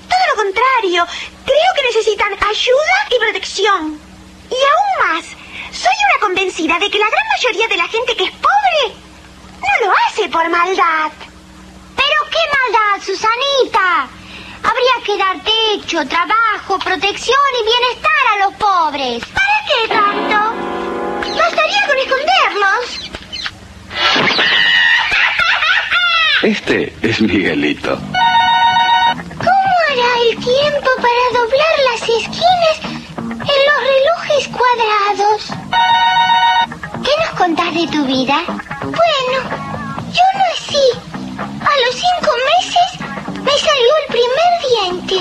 Todo 0.10 0.24
lo 0.30 0.44
contrario. 0.44 1.08
Creo 1.46 1.70
que 1.76 1.84
necesitan 1.84 2.34
ayuda 2.34 2.98
y 3.10 3.20
protección. 3.20 4.00
Y 4.52 4.56
aún 4.56 5.08
más, 5.08 5.26
soy 5.72 5.96
una 6.12 6.20
convencida 6.20 6.78
de 6.80 6.90
que 6.90 7.00
la 7.00 7.10
gran 7.10 7.28
mayoría 7.30 7.68
de 7.70 7.78
la 7.78 7.88
gente 7.88 8.16
que 8.16 8.26
es 8.26 8.32
pobre 8.32 9.03
no 9.64 9.88
lo 9.88 9.94
hace 10.08 10.30
por 10.30 10.50
maldad. 10.50 11.12
¿Pero 11.96 12.18
qué 12.32 12.44
maldad 12.58 13.06
Susanita. 13.06 14.08
Habría 14.64 14.96
que 15.06 15.18
dar 15.18 15.38
techo, 15.44 16.06
trabajo, 16.08 16.80
protección 16.80 17.38
y 17.60 17.66
bienestar 17.66 18.24
a 18.34 18.38
los 18.46 18.54
pobres. 18.56 19.24
¿Para 19.26 19.58
qué 19.68 19.88
tanto? 19.90 20.38
Bastaría 21.36 21.88
con 21.88 21.98
escondernos. 21.98 23.12
Este 26.44 26.94
es 27.02 27.22
Miguelito. 27.22 27.98
¿Cómo 29.38 29.74
hará 29.90 30.12
el 30.30 30.38
tiempo 30.44 30.90
para 30.98 31.24
doblar 31.34 31.76
las 31.92 32.02
esquinas 32.02 32.78
en 32.84 33.60
los 33.68 33.80
relojes 33.92 34.48
cuadrados? 34.48 36.03
¿Qué 37.14 37.20
nos 37.20 37.34
contás 37.38 37.72
de 37.76 37.86
tu 37.88 38.06
vida? 38.06 38.42
Bueno, 38.82 39.38
yo 40.18 40.26
nací. 40.40 40.86
A 41.38 41.74
los 41.86 41.94
cinco 41.94 42.32
meses 42.50 42.90
me 43.44 43.52
salió 43.52 43.92
el 44.02 44.08
primer 44.16 44.52
diente. 44.68 45.18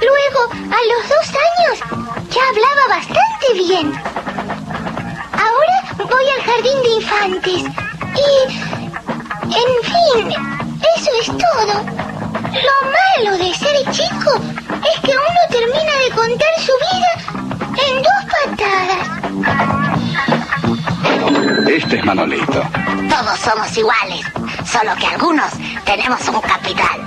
Luego, 0.00 0.40
a 0.52 0.80
los 0.92 1.02
dos 1.08 1.26
años, 1.48 1.74
ya 2.30 2.42
hablaba 2.50 2.84
bastante 2.88 3.46
bien. 3.54 3.86
Ahora 5.32 5.76
voy 6.08 6.26
al 6.28 6.42
jardín 6.42 6.78
de 6.84 6.90
infantes 6.90 7.62
y... 8.14 8.30
En 9.42 9.70
fin, 9.90 10.24
eso 10.96 11.10
es 11.20 11.26
todo. 11.26 11.74
Lo 12.62 12.76
malo 12.94 13.32
de 13.38 13.50
ser 13.54 13.76
chico 13.90 14.32
es 14.84 15.00
que 15.00 15.10
uno 15.16 15.42
termina 15.50 15.94
de 15.98 16.10
contar 16.14 16.54
su 16.60 16.74
vida 16.86 17.12
en 17.88 17.92
dos 18.02 18.22
patadas. 18.30 19.16
Este 21.68 21.96
es 21.98 22.04
Manolito. 22.04 22.62
Todos 23.08 23.38
somos 23.40 23.76
iguales, 23.76 24.20
solo 24.64 24.94
que 24.98 25.06
algunos 25.06 25.50
tenemos 25.84 26.20
un 26.28 26.40
capital. 26.40 27.00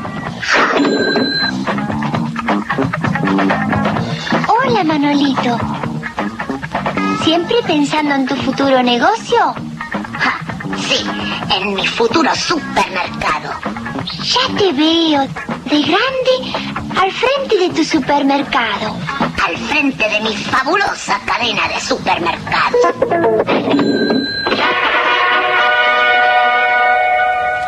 Hola, 4.47 4.83
Manolito. 4.83 5.57
¿Siempre 7.23 7.55
pensando 7.65 8.15
en 8.15 8.25
tu 8.25 8.35
futuro 8.35 8.81
negocio? 8.83 9.53
Ja, 10.17 10.39
sí, 10.77 11.05
en 11.55 11.75
mi 11.75 11.87
futuro 11.87 12.33
supermercado. 12.35 13.51
Ya 14.23 14.57
te 14.57 14.71
veo, 14.73 15.27
de 15.65 15.81
grande, 15.81 16.78
al 16.99 17.11
frente 17.11 17.57
de 17.57 17.69
tu 17.69 17.83
supermercado. 17.83 18.95
Al 19.45 19.57
frente 19.57 20.09
de 20.09 20.19
mi 20.21 20.35
fabulosa 20.35 21.19
cadena 21.25 21.67
de 21.67 21.79
supermercados. 21.79 22.81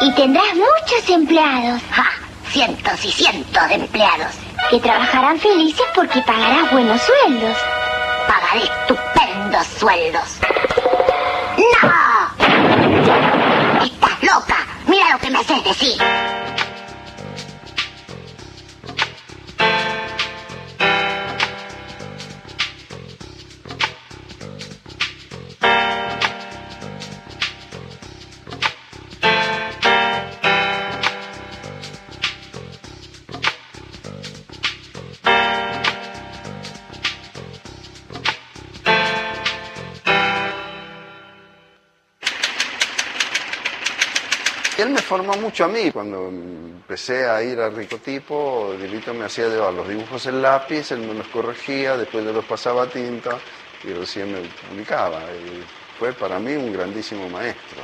Y 0.02 0.12
tendrás 0.14 0.54
muchos 0.56 1.10
empleados. 1.10 1.82
Ja, 1.92 2.10
cientos 2.52 3.06
y 3.06 3.12
cientos 3.12 3.70
de 3.70 3.76
empleados. 3.76 4.34
Que 4.70 4.80
trabajarán 4.80 5.40
felices 5.40 5.86
porque 5.96 6.22
pagarás 6.22 6.72
buenos 6.72 7.02
sueldos. 7.02 7.58
Pagaré 8.28 8.64
estupendos 8.64 9.68
sueldos. 9.80 10.40
¡No! 11.58 11.90
¡Estás 13.84 14.24
loca! 14.24 14.58
Mira 14.88 15.12
lo 15.12 15.20
que 15.20 15.30
me 15.30 15.40
haces 15.40 15.64
decir. 15.64 15.98
Formó 45.12 45.34
mucho 45.34 45.66
a 45.66 45.68
mí. 45.68 45.92
Cuando 45.92 46.30
empecé 46.30 47.28
a 47.28 47.44
ir 47.44 47.60
a 47.60 47.68
Ricotipo, 47.70 48.74
Dilito 48.80 49.14
me 49.14 49.26
hacía 49.26 49.50
llevar 49.50 49.74
los 49.74 49.86
dibujos 49.86 50.26
en 50.28 50.42
lápiz, 50.42 50.90
él 50.94 51.00
me 51.00 51.14
los 51.14 51.28
corregía, 51.28 51.98
después 51.98 52.24
yo 52.24 52.32
los 52.32 52.46
pasaba 52.46 52.84
a 52.84 52.88
tinta 52.88 53.38
y 53.84 53.92
recién 53.92 54.32
me 54.32 54.40
publicaba. 54.70 55.20
Y 55.20 55.66
fue 56.00 56.14
para 56.14 56.40
mí 56.40 56.54
un 56.54 56.72
grandísimo 56.72 57.28
maestro. 57.28 57.82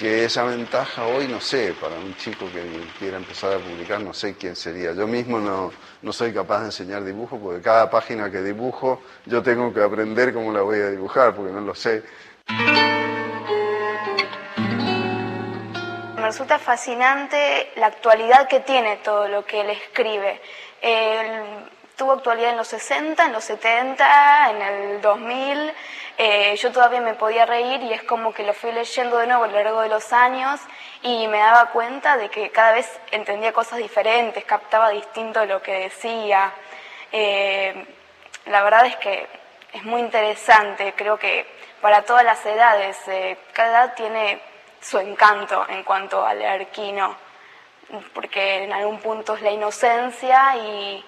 Que 0.00 0.24
esa 0.24 0.42
ventaja 0.42 1.06
hoy 1.06 1.28
no 1.28 1.40
sé, 1.40 1.72
para 1.80 1.94
un 1.94 2.16
chico 2.16 2.46
que 2.52 2.60
quiera 2.98 3.18
empezar 3.18 3.52
a 3.52 3.58
publicar, 3.58 4.00
no 4.00 4.12
sé 4.12 4.34
quién 4.34 4.56
sería. 4.56 4.94
Yo 4.94 5.06
mismo 5.06 5.38
no, 5.38 5.70
no 6.02 6.12
soy 6.12 6.32
capaz 6.32 6.58
de 6.58 6.66
enseñar 6.66 7.04
dibujo 7.04 7.38
porque 7.38 7.62
cada 7.62 7.88
página 7.88 8.32
que 8.32 8.42
dibujo 8.42 9.00
yo 9.26 9.44
tengo 9.44 9.72
que 9.72 9.80
aprender 9.80 10.34
cómo 10.34 10.52
la 10.52 10.62
voy 10.62 10.80
a 10.80 10.90
dibujar 10.90 11.36
porque 11.36 11.52
no 11.52 11.60
lo 11.60 11.74
sé. 11.76 12.02
Resulta 16.26 16.58
fascinante 16.58 17.70
la 17.76 17.86
actualidad 17.86 18.48
que 18.48 18.58
tiene 18.58 18.96
todo 18.96 19.28
lo 19.28 19.44
que 19.44 19.60
él 19.60 19.70
escribe. 19.70 20.40
Tuvo 21.94 22.12
actualidad 22.12 22.50
en 22.50 22.56
los 22.56 22.66
60, 22.66 23.26
en 23.26 23.32
los 23.32 23.44
70, 23.44 24.50
en 24.50 24.62
el 24.62 25.00
2000. 25.00 25.72
Eh, 26.18 26.56
yo 26.56 26.72
todavía 26.72 27.00
me 27.00 27.14
podía 27.14 27.46
reír 27.46 27.80
y 27.80 27.92
es 27.92 28.02
como 28.02 28.34
que 28.34 28.42
lo 28.42 28.54
fui 28.54 28.72
leyendo 28.72 29.18
de 29.18 29.28
nuevo 29.28 29.44
a 29.44 29.46
lo 29.46 29.54
largo 29.54 29.82
de 29.82 29.88
los 29.88 30.12
años 30.12 30.60
y 31.02 31.28
me 31.28 31.38
daba 31.38 31.66
cuenta 31.66 32.16
de 32.16 32.28
que 32.28 32.50
cada 32.50 32.72
vez 32.72 32.90
entendía 33.12 33.52
cosas 33.52 33.78
diferentes, 33.78 34.44
captaba 34.44 34.90
distinto 34.90 35.46
lo 35.46 35.62
que 35.62 35.74
decía. 35.74 36.52
Eh, 37.12 37.86
la 38.46 38.64
verdad 38.64 38.84
es 38.86 38.96
que 38.96 39.28
es 39.74 39.84
muy 39.84 40.00
interesante, 40.00 40.92
creo 40.96 41.20
que 41.20 41.46
para 41.80 42.02
todas 42.02 42.24
las 42.24 42.44
edades, 42.44 42.96
eh, 43.06 43.38
cada 43.52 43.84
edad 43.84 43.94
tiene 43.94 44.40
su 44.86 44.98
encanto 44.98 45.66
en 45.68 45.82
cuanto 45.82 46.24
al 46.24 46.44
arquino, 46.44 47.16
porque 48.14 48.64
en 48.64 48.72
algún 48.72 49.00
punto 49.00 49.34
es 49.34 49.42
la 49.42 49.50
inocencia 49.50 50.56
y, 50.56 51.04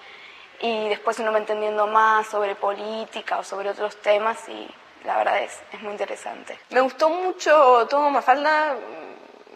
y 0.61 0.89
después 0.89 1.17
uno 1.19 1.31
va 1.31 1.37
entendiendo 1.37 1.87
más 1.87 2.27
sobre 2.27 2.55
política 2.55 3.39
o 3.39 3.43
sobre 3.43 3.69
otros 3.69 3.95
temas 4.01 4.37
y 4.49 4.69
la 5.05 5.17
verdad 5.17 5.41
es, 5.41 5.61
es 5.71 5.81
muy 5.81 5.93
interesante. 5.93 6.59
Me 6.71 6.81
gustó 6.81 7.09
mucho 7.09 7.87
todo 7.89 8.09
Mafalda, 8.09 8.75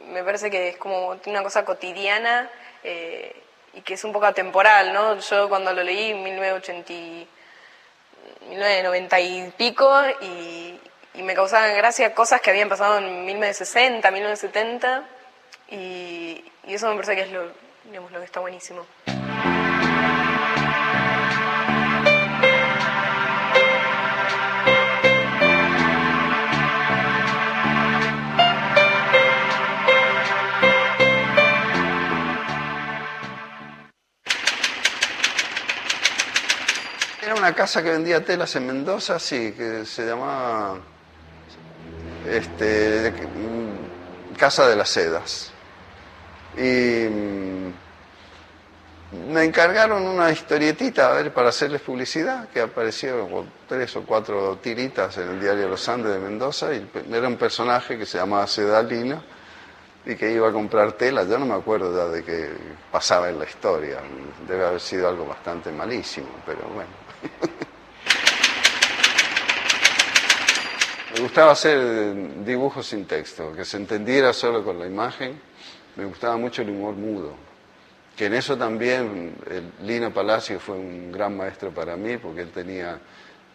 me 0.07 0.23
parece 0.23 0.49
que 0.49 0.69
es 0.69 0.77
como 0.77 1.17
una 1.25 1.43
cosa 1.43 1.65
cotidiana 1.65 2.49
eh, 2.83 3.43
y 3.73 3.81
que 3.81 3.95
es 3.95 4.03
un 4.05 4.13
poco 4.13 4.27
atemporal, 4.27 4.93
¿no? 4.93 5.17
Yo 5.19 5.49
cuando 5.49 5.73
lo 5.73 5.83
leí 5.83 6.11
en 6.11 6.23
1980, 6.23 7.29
1990 8.47 9.19
y 9.19 9.51
pico 9.57 9.91
y, 10.21 10.79
y 11.15 11.23
me 11.23 11.35
causaban 11.35 11.75
gracia 11.75 12.13
cosas 12.13 12.41
que 12.41 12.49
habían 12.49 12.69
pasado 12.69 12.97
en 12.97 13.25
1960, 13.25 14.09
1970 14.09 15.03
y, 15.69 16.43
y 16.65 16.73
eso 16.73 16.89
me 16.89 16.95
parece 16.95 17.15
que 17.15 17.21
es 17.21 17.31
lo, 17.31 17.51
digamos, 17.85 18.11
lo 18.11 18.19
que 18.19 18.25
está 18.25 18.39
buenísimo. 18.39 18.85
Era 37.21 37.35
una 37.35 37.53
casa 37.55 37.81
que 37.81 37.91
vendía 37.91 38.23
telas 38.25 38.55
en 38.55 38.67
Mendoza, 38.67 39.17
sí, 39.19 39.53
que 39.53 39.85
se 39.85 40.05
llamaba 40.05 40.92
este, 42.29 43.11
mm, 43.11 44.35
Casa 44.37 44.67
de 44.67 44.75
las 44.75 44.89
Sedas. 44.89 45.51
Y 46.57 47.07
mm, 47.09 47.73
me 49.31 49.43
encargaron 49.43 50.03
una 50.03 50.31
historietita 50.31 51.11
a 51.11 51.13
ver, 51.13 51.33
para 51.33 51.49
hacerles 51.49 51.81
publicidad, 51.81 52.49
que 52.49 52.61
apareció 52.61 53.29
con 53.29 53.49
tres 53.67 53.95
o 53.95 54.03
cuatro 54.03 54.57
tiritas 54.57 55.17
en 55.17 55.29
el 55.29 55.39
diario 55.39 55.67
Los 55.67 55.87
Andes 55.87 56.13
de 56.13 56.19
Mendoza, 56.19 56.73
y 56.73 56.87
era 57.11 57.27
un 57.27 57.37
personaje 57.37 57.97
que 57.97 58.05
se 58.05 58.17
llamaba 58.17 58.47
Sedalino 58.47 59.21
y 60.05 60.15
que 60.15 60.31
iba 60.31 60.49
a 60.49 60.51
comprar 60.51 60.93
tela, 60.93 61.23
yo 61.23 61.37
no 61.37 61.45
me 61.45 61.53
acuerdo 61.53 61.95
ya 61.95 62.11
de 62.11 62.23
qué 62.23 62.49
pasaba 62.91 63.29
en 63.29 63.39
la 63.39 63.45
historia, 63.45 63.99
debe 64.47 64.65
haber 64.65 64.81
sido 64.81 65.07
algo 65.07 65.25
bastante 65.25 65.71
malísimo, 65.71 66.27
pero 66.45 66.61
bueno. 66.73 66.91
Me 71.13 71.19
gustaba 71.19 71.51
hacer 71.51 72.43
dibujos 72.43 72.87
sin 72.87 73.05
texto, 73.05 73.53
que 73.55 73.63
se 73.65 73.77
entendiera 73.77 74.33
solo 74.33 74.63
con 74.63 74.79
la 74.79 74.87
imagen. 74.87 75.39
Me 75.95 76.05
gustaba 76.05 76.37
mucho 76.37 76.63
el 76.63 76.71
humor 76.71 76.95
mudo, 76.95 77.35
que 78.17 78.25
en 78.25 78.33
eso 78.33 78.57
también 78.57 79.35
el 79.47 79.87
Lino 79.87 80.11
Palacio 80.11 80.59
fue 80.59 80.75
un 80.75 81.11
gran 81.11 81.37
maestro 81.37 81.69
para 81.69 81.95
mí, 81.95 82.17
porque 82.17 82.41
él 82.41 82.49
tenía 82.49 82.99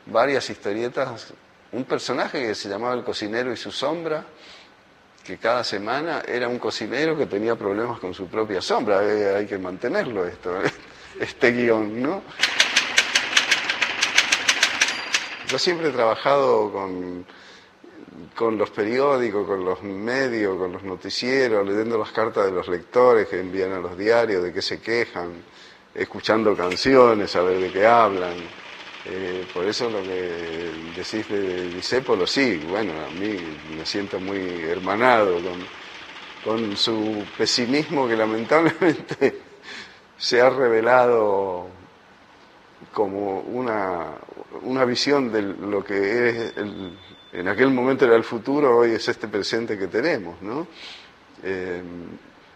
varias 0.07 0.49
historietas, 0.49 1.35
un 1.73 1.83
personaje 1.83 2.41
que 2.41 2.55
se 2.55 2.69
llamaba 2.69 2.95
El 2.95 3.03
cocinero 3.03 3.53
y 3.53 3.57
su 3.57 3.73
sombra, 3.73 4.25
que 5.25 5.37
cada 5.37 5.65
semana 5.65 6.23
era 6.29 6.47
un 6.47 6.61
cocinero 6.61 7.19
que 7.19 7.27
tenía 7.27 7.57
problemas 7.57 7.99
con 7.99 8.15
su 8.15 8.29
propia 8.29 8.63
sombra. 8.63 9.03
Eh, 9.03 9.35
hay 9.35 9.47
que 9.47 9.59
mantenerlo 9.59 10.25
esto, 10.25 10.55
este 11.21 11.51
guion, 11.51 12.01
¿no? 12.01 12.23
Yo 15.49 15.59
siempre 15.59 15.89
he 15.89 15.93
trabajado 15.93 16.71
con, 16.71 17.27
con 18.35 18.57
los 18.57 18.71
periódicos, 18.71 19.47
con 19.47 19.65
los 19.65 19.83
medios, 19.83 20.57
con 20.57 20.73
los 20.73 20.83
noticieros, 20.83 21.67
leyendo 21.67 21.99
las 21.99 22.13
cartas 22.13 22.47
de 22.47 22.53
los 22.53 22.69
lectores 22.69 23.29
que 23.29 23.41
envían 23.41 23.73
a 23.73 23.81
los 23.81 23.97
diarios, 23.97 24.43
de 24.43 24.53
qué 24.53 24.63
se 24.63 24.81
quejan, 24.81 25.43
escuchando 25.95 26.57
canciones, 26.57 27.35
a 27.37 27.43
ver 27.43 27.61
de 27.61 27.71
qué 27.71 27.87
hablan. 27.87 28.35
Eh, 29.05 29.47
por 29.55 29.65
eso 29.65 29.89
lo 29.89 30.03
que 30.03 30.71
decís 30.97 31.29
de 31.29 31.71
Disépolo, 31.71 32.27
sí, 32.27 32.61
bueno, 32.69 32.93
a 33.07 33.11
mí 33.11 33.37
me 33.77 33.87
siento 33.87 34.21
muy 34.21 34.39
hermanado 34.39 35.35
con, 35.35 35.67
con 36.45 36.77
su 36.77 37.25
pesimismo 37.37 38.07
que 38.07 38.17
lamentablemente 38.17 39.41
se 40.19 40.41
ha 40.41 40.51
revelado 40.51 41.69
como 42.93 43.41
una, 43.41 44.15
una 44.63 44.85
visión 44.85 45.33
de 45.33 45.43
lo 45.43 45.85
que 45.85 46.29
es 46.29 46.55
en 47.33 47.49
aquel 47.49 47.71
momento 47.71 48.05
era 48.05 48.17
el 48.17 48.25
futuro, 48.25 48.79
hoy 48.79 48.93
es 48.93 49.09
este 49.09 49.29
presente 49.29 49.79
que 49.79 49.89
tenemos, 49.89 50.41
¿no? 50.43 50.67
Eh, 51.43 51.83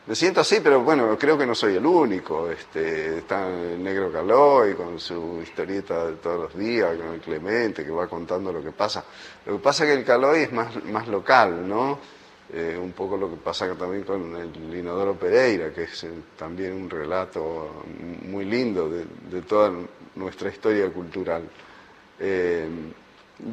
me 0.04 0.16
siento 0.16 0.40
así, 0.40 0.58
pero 0.60 0.80
bueno, 0.80 1.16
creo 1.16 1.38
que 1.38 1.46
no 1.46 1.54
soy 1.54 1.76
el 1.76 1.86
único. 1.86 2.50
Este, 2.50 3.18
está 3.18 3.48
el 3.48 3.82
negro 3.82 4.10
Caloy 4.10 4.74
con 4.74 4.98
su 4.98 5.40
historieta 5.40 6.06
de 6.06 6.14
todos 6.14 6.40
los 6.40 6.58
días, 6.58 6.96
con 6.96 7.14
el 7.14 7.20
Clemente 7.20 7.84
que 7.84 7.90
va 7.90 8.08
contando 8.08 8.52
lo 8.52 8.62
que 8.62 8.72
pasa. 8.72 9.04
Lo 9.46 9.56
que 9.56 9.62
pasa 9.62 9.84
es 9.84 9.90
que 9.90 9.98
el 10.00 10.04
Caloy 10.04 10.40
es 10.40 10.52
más, 10.52 10.84
más 10.86 11.06
local, 11.06 11.68
¿no? 11.68 12.00
Eh, 12.52 12.76
un 12.76 12.92
poco 12.92 13.16
lo 13.16 13.30
que 13.30 13.36
pasa 13.36 13.72
también 13.74 14.02
con 14.02 14.36
el 14.36 14.76
Inodoro 14.76 15.14
Pereira, 15.14 15.72
que 15.72 15.84
es 15.84 16.04
eh, 16.04 16.10
también 16.36 16.72
un 16.72 16.90
relato 16.90 17.84
muy 18.28 18.44
lindo 18.44 18.90
de, 18.90 19.42
toda 19.42 19.72
nuestra 20.16 20.48
historia 20.48 20.90
cultural. 20.90 21.48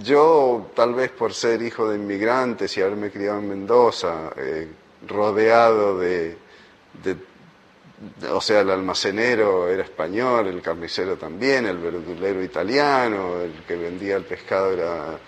Yo, 0.04 0.72
tal 0.76 0.94
vez 0.94 1.12
por 1.12 1.34
ser 1.34 1.62
hijo 1.62 1.90
de 1.90 1.98
inmigrantes 1.98 2.78
y 2.78 2.82
haberme 2.82 3.12
criado 3.12 3.40
en 3.40 3.50
Mendoza, 3.50 4.32
rodeado 5.08 5.98
de, 5.98 6.38
o 8.32 8.42
sea, 8.42 8.62
el 8.62 8.70
almacenero 8.70 9.68
era 9.68 9.84
español, 9.84 10.48
el 10.48 10.62
carnicero 10.62 11.18
también, 11.18 11.66
el 11.66 11.78
verdulero 11.78 12.44
italiano, 12.44 13.42
el 13.42 13.64
que 13.68 13.76
vendía 13.76 14.16
el 14.16 14.24
pescado 14.24 14.72
era 14.72 15.20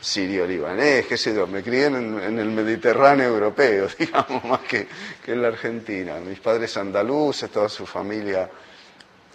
sirio-libanés, 0.00 1.06
qué 1.06 1.16
sé 1.16 1.34
yo, 1.34 1.46
me 1.46 1.62
crié 1.62 1.86
en, 1.86 2.38
el 2.38 2.50
Mediterráneo 2.50 3.26
europeo, 3.26 3.88
digamos, 3.98 4.44
más 4.44 4.60
que, 4.60 4.86
que, 5.24 5.32
en 5.32 5.42
la 5.42 5.48
Argentina. 5.48 6.16
Mis 6.20 6.40
padres 6.40 6.76
andaluces, 6.76 7.50
toda 7.50 7.68
su 7.68 7.86
familia 7.86 8.48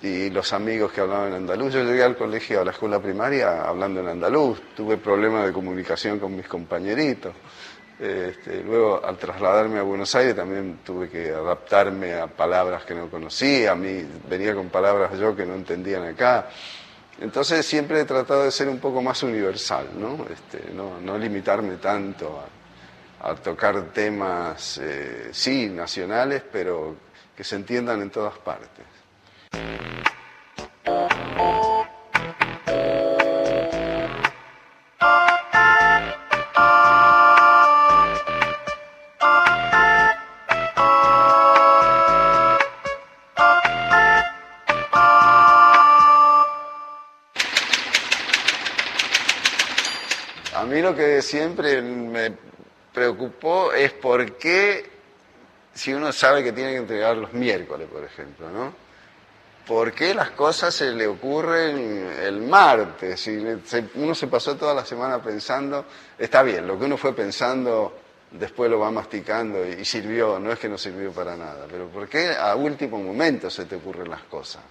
y 0.01 0.29
los 0.29 0.53
amigos 0.53 0.91
que 0.91 1.01
hablaban 1.01 1.33
andaluz. 1.33 1.73
Yo 1.73 1.83
llegué 1.83 2.03
al 2.03 2.15
colegio, 2.15 2.61
a 2.61 2.65
la 2.65 2.71
escuela 2.71 2.99
primaria, 3.01 3.63
hablando 3.63 3.99
en 3.99 4.07
andaluz, 4.07 4.61
tuve 4.75 4.97
problemas 4.97 5.45
de 5.45 5.53
comunicación 5.53 6.19
con 6.19 6.35
mis 6.35 6.47
compañeritos. 6.47 7.33
Este, 7.99 8.63
luego, 8.63 9.05
al 9.05 9.17
trasladarme 9.17 9.79
a 9.79 9.81
Buenos 9.81 10.15
Aires, 10.15 10.33
también 10.33 10.79
tuve 10.85 11.09
que 11.09 11.31
adaptarme 11.31 12.13
a 12.13 12.27
palabras 12.27 12.85
que 12.85 12.95
no 12.95 13.09
conocía, 13.09 13.73
a 13.73 13.75
mí 13.75 14.05
venía 14.29 14.55
con 14.55 14.69
palabras 14.69 15.17
yo 15.19 15.35
que 15.35 15.45
no 15.45 15.55
entendían 15.55 16.03
acá. 16.03 16.47
Entonces 17.19 17.65
siempre 17.65 17.99
he 17.99 18.05
tratado 18.05 18.45
de 18.45 18.51
ser 18.51 18.69
un 18.69 18.79
poco 18.79 19.01
más 19.01 19.21
universal, 19.23 19.89
no, 19.97 20.25
este, 20.31 20.71
no, 20.73 21.17
limitarme 21.17 21.75
tanto 21.75 22.41
a, 23.21 23.35
tocar 23.35 23.91
temas, 23.91 24.79
eh, 24.81 25.27
sí, 25.33 25.67
nacionales, 25.67 26.41
pero 26.49 26.95
que 27.35 27.43
se 27.43 27.57
entiendan 27.57 28.01
en 28.01 28.09
todas 28.09 28.37
partes. 28.37 28.85
Que 50.95 51.21
siempre 51.21 51.81
me 51.81 52.33
preocupó 52.93 53.73
es 53.73 53.91
por 53.93 54.37
qué, 54.37 54.89
si 55.73 55.93
uno 55.93 56.11
sabe 56.11 56.43
que 56.43 56.51
tiene 56.51 56.71
que 56.71 56.77
entregar 56.77 57.17
los 57.17 57.33
miércoles, 57.33 57.87
por 57.91 58.03
ejemplo, 58.03 58.49
¿no? 58.49 58.88
¿Por 59.69 59.93
qué 59.93 60.15
las 60.15 60.31
cosas 60.31 60.73
se 60.73 60.89
le 60.93 61.05
ocurren 61.05 62.11
el 62.23 62.41
martes? 62.41 63.19
Si 63.19 63.37
uno 63.93 64.15
se 64.15 64.25
pasó 64.25 64.57
toda 64.57 64.73
la 64.73 64.83
semana 64.83 65.21
pensando, 65.21 65.85
está 66.17 66.41
bien, 66.41 66.65
lo 66.65 66.79
que 66.79 66.85
uno 66.85 66.97
fue 66.97 67.13
pensando 67.13 67.95
después 68.31 68.71
lo 68.71 68.79
va 68.79 68.89
masticando 68.89 69.63
y 69.63 69.85
sirvió, 69.85 70.39
no 70.39 70.51
es 70.51 70.57
que 70.57 70.67
no 70.67 70.75
sirvió 70.75 71.11
para 71.11 71.37
nada, 71.37 71.67
pero 71.69 71.85
¿por 71.87 72.09
qué 72.09 72.35
a 72.35 72.55
último 72.55 72.97
momento 72.97 73.51
se 73.51 73.65
te 73.65 73.75
ocurren 73.75 74.09
las 74.09 74.23
cosas? 74.23 74.63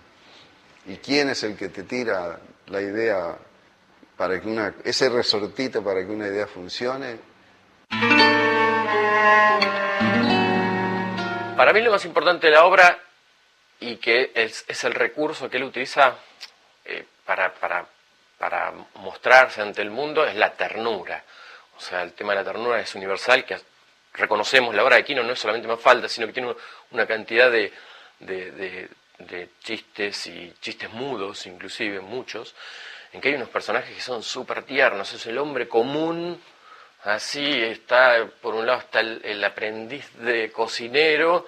¿Y 0.87 0.97
quién 0.97 1.29
es 1.29 1.45
el 1.45 1.57
que 1.57 1.69
te 1.69 1.85
tira 1.85 2.37
la 2.67 2.81
idea 2.83 3.39
para 4.17 4.41
que 4.41 4.49
una, 4.49 4.75
ese 4.83 5.09
resortito 5.11 5.81
para 5.81 6.05
que 6.05 6.11
una 6.11 6.27
idea 6.27 6.49
funcione? 6.49 7.21
Para 11.57 11.73
mí 11.73 11.83
lo 11.83 11.93
más 11.93 12.05
importante 12.05 12.49
de 12.49 12.55
la 12.55 12.65
obra 12.65 12.99
y 13.81 13.97
que 13.97 14.33
es, 14.35 14.85
el 14.85 14.95
recurso 14.95 15.49
que 15.49 15.57
él 15.57 15.64
utiliza 15.64 16.17
eh, 16.85 17.05
para, 17.25 17.53
para, 17.55 17.87
para 18.38 18.73
mostrarse 18.95 19.62
ante 19.62 19.83
el 19.83 19.91
mundo 19.91 20.27
es 20.27 20.35
la 20.35 20.53
ternura. 20.53 21.23
O 21.77 21.81
sea, 21.81 22.03
el 22.03 22.12
tema 22.12 22.33
de 22.33 22.41
la 22.41 22.45
ternura 22.45 22.81
es 22.81 22.95
universal, 22.95 23.45
que 23.45 23.57
reconocemos 24.14 24.75
la 24.75 24.83
obra 24.83 24.97
de 24.97 25.05
Quino 25.05 25.23
no 25.23 25.33
es 25.33 25.38
solamente 25.38 25.69
más 25.69 25.81
falta, 25.81 26.09
sino 26.09 26.27
que 26.27 26.33
tiene 26.33 26.55
una 26.91 27.07
cantidad 27.07 27.51
de, 27.51 27.73
de, 28.19 28.88
de 29.19 29.51
chistes 29.62 30.27
y 30.27 30.55
chistes 30.61 30.91
mudos, 30.93 31.47
inclusive 31.47 32.01
muchos, 32.01 32.55
en 33.12 33.21
que 33.21 33.29
hay 33.29 33.35
unos 33.35 33.49
personajes 33.49 33.95
que 33.95 34.01
son 34.01 34.23
súper 34.23 34.62
tiernos. 34.62 35.12
Es 35.12 35.27
el 35.27 35.38
hombre 35.38 35.69
común, 35.69 36.41
así 37.05 37.62
está, 37.62 38.27
por 38.41 38.55
un 38.55 38.67
lado 38.67 38.81
está 38.81 39.01
el, 39.01 39.45
aprendiz 39.45 40.11
de 40.19 40.53
cocinero, 40.53 41.47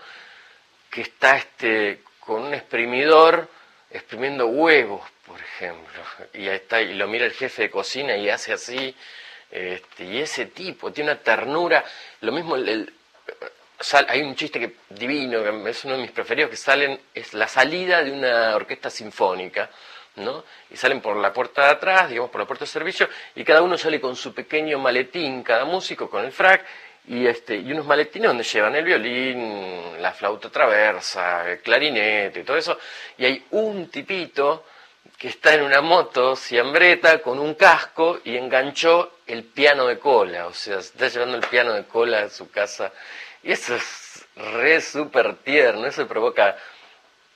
que 0.90 1.02
está 1.02 1.36
este, 1.36 2.02
con 2.30 2.44
un 2.44 2.54
exprimidor 2.54 3.48
exprimiendo 3.90 4.46
huevos, 4.46 5.02
por 5.26 5.40
ejemplo, 5.40 6.00
y 6.32 6.46
está, 6.46 6.80
y 6.80 6.94
lo 6.94 7.08
mira 7.08 7.26
el 7.26 7.32
jefe 7.32 7.62
de 7.62 7.70
cocina 7.70 8.16
y 8.16 8.30
hace 8.30 8.52
así, 8.52 8.94
este, 9.50 10.04
y 10.04 10.18
ese 10.18 10.46
tipo 10.46 10.92
tiene 10.92 11.10
una 11.10 11.20
ternura, 11.20 11.84
lo 12.20 12.30
mismo 12.30 12.54
el, 12.54 12.94
hay 14.06 14.22
un 14.22 14.36
chiste 14.36 14.60
que 14.60 14.76
divino, 14.90 15.40
es 15.66 15.84
uno 15.84 15.96
de 15.96 16.02
mis 16.02 16.12
preferidos, 16.12 16.52
que 16.52 16.56
salen, 16.56 17.00
es 17.12 17.34
la 17.34 17.48
salida 17.48 18.00
de 18.04 18.12
una 18.12 18.54
orquesta 18.54 18.90
sinfónica, 18.90 19.68
¿no? 20.14 20.44
Y 20.70 20.76
salen 20.76 21.00
por 21.00 21.16
la 21.16 21.32
puerta 21.32 21.64
de 21.64 21.70
atrás, 21.70 22.10
digamos 22.10 22.30
por 22.30 22.40
la 22.40 22.46
puerta 22.46 22.64
de 22.64 22.70
servicio, 22.70 23.08
y 23.34 23.42
cada 23.42 23.60
uno 23.60 23.76
sale 23.76 24.00
con 24.00 24.14
su 24.14 24.32
pequeño 24.32 24.78
maletín, 24.78 25.42
cada 25.42 25.64
músico 25.64 26.08
con 26.08 26.24
el 26.24 26.30
frac, 26.30 26.64
y, 27.06 27.26
este, 27.26 27.56
y 27.56 27.72
unos 27.72 27.86
maletines 27.86 28.28
donde 28.28 28.44
llevan 28.44 28.76
el 28.76 28.84
violín, 28.84 30.00
la 30.00 30.12
flauta 30.12 30.50
traversa, 30.50 31.50
el 31.50 31.60
clarinete 31.60 32.40
y 32.40 32.44
todo 32.44 32.56
eso, 32.56 32.78
y 33.18 33.24
hay 33.24 33.44
un 33.50 33.88
tipito 33.90 34.64
que 35.18 35.28
está 35.28 35.54
en 35.54 35.62
una 35.62 35.80
moto 35.80 36.36
siambreta 36.36 37.20
con 37.20 37.38
un 37.38 37.54
casco 37.54 38.20
y 38.24 38.36
enganchó 38.36 39.18
el 39.26 39.44
piano 39.44 39.86
de 39.86 39.98
cola, 39.98 40.46
o 40.46 40.54
sea, 40.54 40.78
está 40.78 41.08
llevando 41.08 41.36
el 41.36 41.46
piano 41.46 41.72
de 41.72 41.84
cola 41.84 42.22
a 42.22 42.30
su 42.30 42.50
casa, 42.50 42.92
y 43.42 43.52
eso 43.52 43.74
es 43.74 44.24
re 44.36 44.80
súper 44.80 45.36
tierno, 45.36 45.86
eso 45.86 46.06
provoca 46.06 46.56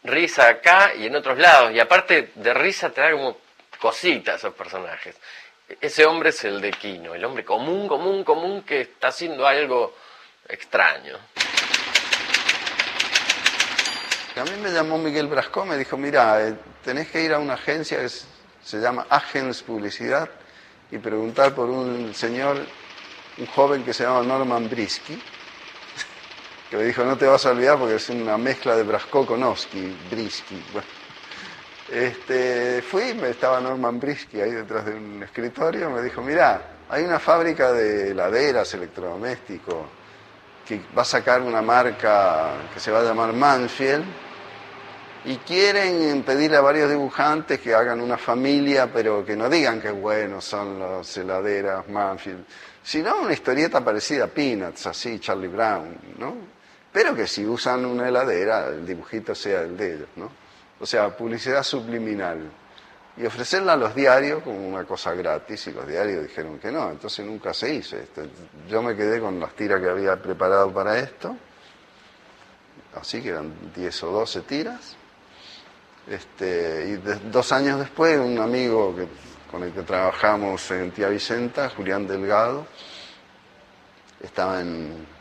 risa 0.04 0.48
acá 0.48 0.92
y 0.94 1.06
en 1.06 1.16
otros 1.16 1.38
lados. 1.38 1.72
Y 1.72 1.80
aparte 1.80 2.30
de 2.34 2.54
risa 2.54 2.90
te 2.90 3.00
da 3.00 3.10
como 3.12 3.38
cositas 3.78 4.36
esos 4.36 4.54
personajes. 4.54 5.16
Ese 5.80 6.04
hombre 6.04 6.30
es 6.30 6.44
el 6.44 6.60
de 6.60 6.72
Quino, 6.72 7.14
el 7.14 7.24
hombre 7.24 7.44
común, 7.44 7.88
común, 7.88 8.24
común 8.24 8.62
que 8.62 8.82
está 8.82 9.08
haciendo 9.08 9.46
algo 9.46 9.94
extraño. 10.48 11.16
A 14.36 14.44
mí 14.44 14.50
me 14.62 14.70
llamó 14.70 14.98
Miguel 14.98 15.28
Brasco, 15.28 15.64
me 15.64 15.76
dijo, 15.76 15.96
mira, 15.96 16.46
eh, 16.46 16.54
tenés 16.84 17.08
que 17.08 17.22
ir 17.22 17.32
a 17.32 17.38
una 17.38 17.54
agencia 17.54 17.98
que 18.00 18.08
se 18.08 18.80
llama 18.80 19.06
Agens 19.08 19.62
Publicidad 19.62 20.28
y 20.90 20.98
preguntar 20.98 21.54
por 21.54 21.70
un 21.70 22.12
señor, 22.14 22.66
un 23.38 23.46
joven 23.46 23.84
que 23.84 23.94
se 23.94 24.02
llama 24.02 24.22
Norman 24.22 24.68
Brisky, 24.68 25.14
que 26.70 26.76
me 26.76 26.82
dijo, 26.82 27.04
no 27.04 27.16
te 27.16 27.26
vas 27.26 27.46
a 27.46 27.50
olvidar 27.50 27.78
porque 27.78 27.94
es 27.94 28.08
una 28.10 28.36
mezcla 28.36 28.76
de 28.76 28.82
Brasco 28.82 29.24
con 29.24 29.42
Oski, 29.44 29.96
Brisky. 30.10 30.60
Este, 31.90 32.82
fui, 32.82 33.14
me 33.14 33.30
estaba 33.30 33.60
Norman 33.60 34.00
Brisky 34.00 34.40
ahí 34.40 34.52
detrás 34.52 34.86
de 34.86 34.94
un 34.94 35.22
escritorio, 35.22 35.90
me 35.90 36.02
dijo, 36.02 36.22
mira, 36.22 36.62
hay 36.88 37.04
una 37.04 37.18
fábrica 37.18 37.72
de 37.72 38.10
heladeras, 38.10 38.72
electrodomésticos, 38.74 39.86
que 40.66 40.80
va 40.96 41.02
a 41.02 41.04
sacar 41.04 41.42
una 41.42 41.60
marca 41.60 42.52
que 42.72 42.80
se 42.80 42.90
va 42.90 43.00
a 43.00 43.04
llamar 43.04 43.32
Manfield 43.32 44.04
y 45.26 45.36
quieren 45.36 46.22
pedirle 46.22 46.56
a 46.56 46.60
varios 46.60 46.90
dibujantes 46.90 47.60
que 47.60 47.74
hagan 47.74 48.00
una 48.00 48.16
familia, 48.16 48.90
pero 48.92 49.24
que 49.24 49.36
no 49.36 49.48
digan 49.48 49.80
que 49.80 49.90
buenos 49.90 50.44
son 50.44 50.78
las 50.78 51.16
heladeras 51.16 51.88
Manfield, 51.88 52.44
sino 52.82 53.20
una 53.20 53.32
historieta 53.32 53.82
parecida 53.82 54.24
a 54.24 54.28
Peanuts, 54.28 54.86
así, 54.86 55.18
Charlie 55.18 55.48
Brown, 55.48 55.96
¿no? 56.18 56.34
Pero 56.92 57.14
que 57.14 57.26
si 57.26 57.44
usan 57.44 57.84
una 57.84 58.08
heladera, 58.08 58.68
el 58.68 58.86
dibujito 58.86 59.34
sea 59.34 59.62
el 59.62 59.76
de 59.76 59.94
ellos, 59.94 60.08
¿no? 60.16 60.43
O 60.84 60.86
sea, 60.86 61.16
publicidad 61.16 61.62
subliminal. 61.62 62.42
Y 63.16 63.24
ofrecerla 63.24 63.72
a 63.72 63.76
los 63.76 63.94
diarios 63.94 64.42
como 64.42 64.68
una 64.68 64.84
cosa 64.84 65.14
gratis, 65.14 65.68
y 65.68 65.72
los 65.72 65.88
diarios 65.88 66.24
dijeron 66.24 66.58
que 66.58 66.70
no, 66.70 66.90
entonces 66.90 67.24
nunca 67.24 67.54
se 67.54 67.72
hizo 67.72 67.96
esto. 67.96 68.20
Yo 68.68 68.82
me 68.82 68.94
quedé 68.94 69.18
con 69.18 69.40
las 69.40 69.54
tiras 69.54 69.80
que 69.80 69.88
había 69.88 70.20
preparado 70.20 70.70
para 70.74 70.98
esto, 70.98 71.34
así 73.00 73.22
que 73.22 73.30
eran 73.30 73.50
10 73.74 74.02
o 74.02 74.10
12 74.10 74.40
tiras. 74.42 74.94
Este, 76.06 76.86
y 76.90 77.30
dos 77.30 77.50
años 77.52 77.78
después, 77.78 78.18
un 78.18 78.38
amigo 78.38 78.94
que, 78.94 79.08
con 79.50 79.62
el 79.62 79.72
que 79.72 79.84
trabajamos 79.84 80.70
en 80.70 80.90
Tía 80.90 81.08
Vicenta, 81.08 81.70
Julián 81.70 82.06
Delgado, 82.06 82.66
estaba 84.22 84.60
en 84.60 85.13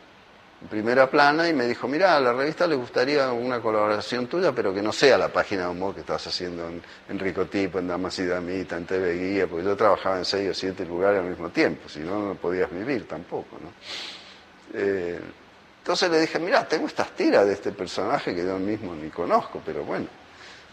primera 0.68 1.10
plana 1.10 1.48
y 1.48 1.52
me 1.52 1.66
dijo, 1.66 1.86
mira, 1.88 2.16
a 2.16 2.20
la 2.20 2.32
revista 2.32 2.66
le 2.66 2.74
gustaría 2.74 3.30
una 3.32 3.60
colaboración 3.60 4.26
tuya, 4.26 4.52
pero 4.52 4.74
que 4.74 4.82
no 4.82 4.92
sea 4.92 5.18
la 5.18 5.28
página 5.28 5.62
de 5.62 5.68
humor 5.68 5.94
que 5.94 6.00
estás 6.00 6.26
haciendo 6.26 6.68
en, 6.68 6.82
en 7.08 7.18
Ricotipo, 7.18 7.78
en 7.78 7.88
Damas 7.88 8.18
y 8.18 8.26
Damita, 8.26 8.76
en 8.76 8.86
TV 8.86 9.14
Guía, 9.14 9.46
porque 9.46 9.64
yo 9.64 9.76
trabajaba 9.76 10.18
en 10.18 10.24
seis 10.24 10.50
o 10.50 10.54
siete 10.54 10.84
lugares 10.84 11.20
al 11.20 11.26
mismo 11.26 11.50
tiempo, 11.50 11.88
si 11.88 12.00
no, 12.00 12.28
no 12.28 12.34
podías 12.34 12.70
vivir 12.70 13.06
tampoco. 13.06 13.58
¿no? 13.62 13.72
Eh, 14.74 15.20
entonces 15.78 16.10
le 16.10 16.20
dije, 16.20 16.38
mira, 16.38 16.66
tengo 16.66 16.86
estas 16.86 17.10
tiras 17.10 17.46
de 17.46 17.52
este 17.52 17.72
personaje 17.72 18.34
que 18.34 18.44
yo 18.44 18.58
mismo 18.58 18.94
ni 18.94 19.10
conozco, 19.10 19.60
pero 19.64 19.84
bueno. 19.84 20.06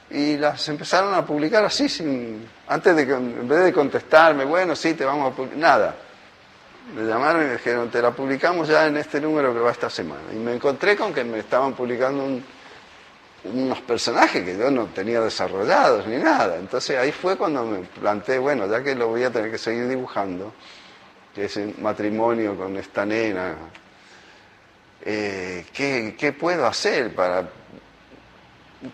Y 0.09 0.37
las 0.37 0.67
empezaron 0.67 1.13
a 1.13 1.25
publicar 1.25 1.63
así, 1.63 1.87
sin, 1.87 2.45
antes 2.67 2.95
de 2.95 3.07
que, 3.07 3.13
en 3.13 3.47
vez 3.47 3.63
de 3.63 3.73
contestarme, 3.73 4.45
bueno, 4.45 4.75
sí, 4.75 4.93
te 4.93 5.05
vamos 5.05 5.31
a 5.31 5.35
publicar, 5.35 5.57
nada 5.57 5.95
me 6.95 7.03
llamaron 7.03 7.43
y 7.43 7.45
me 7.45 7.51
dijeron, 7.53 7.89
te 7.89 8.01
la 8.01 8.11
publicamos 8.11 8.67
ya 8.67 8.87
en 8.87 8.97
este 8.97 9.21
número 9.21 9.53
que 9.53 9.59
va 9.59 9.71
esta 9.71 9.89
semana. 9.89 10.21
Y 10.33 10.37
me 10.37 10.53
encontré 10.53 10.95
con 10.95 11.13
que 11.13 11.23
me 11.23 11.39
estaban 11.39 11.73
publicando 11.73 12.41
unos 13.43 13.81
personajes 13.81 14.43
que 14.43 14.57
yo 14.57 14.69
no 14.69 14.85
tenía 14.87 15.21
desarrollados 15.21 16.05
ni 16.07 16.17
nada. 16.17 16.57
Entonces 16.57 16.97
ahí 16.97 17.11
fue 17.11 17.37
cuando 17.37 17.65
me 17.65 17.79
planteé, 17.79 18.39
bueno, 18.39 18.67
ya 18.67 18.83
que 18.83 18.95
lo 18.95 19.07
voy 19.07 19.23
a 19.23 19.31
tener 19.31 19.49
que 19.51 19.57
seguir 19.57 19.87
dibujando, 19.87 20.53
que 21.33 21.45
es 21.45 21.55
un 21.55 21.75
matrimonio 21.79 22.55
con 22.55 22.75
esta 22.77 23.05
nena, 23.05 23.55
eh, 25.03 25.65
¿qué, 25.73 26.15
¿qué, 26.17 26.31
puedo 26.33 26.67
hacer 26.67 27.15
para 27.15 27.49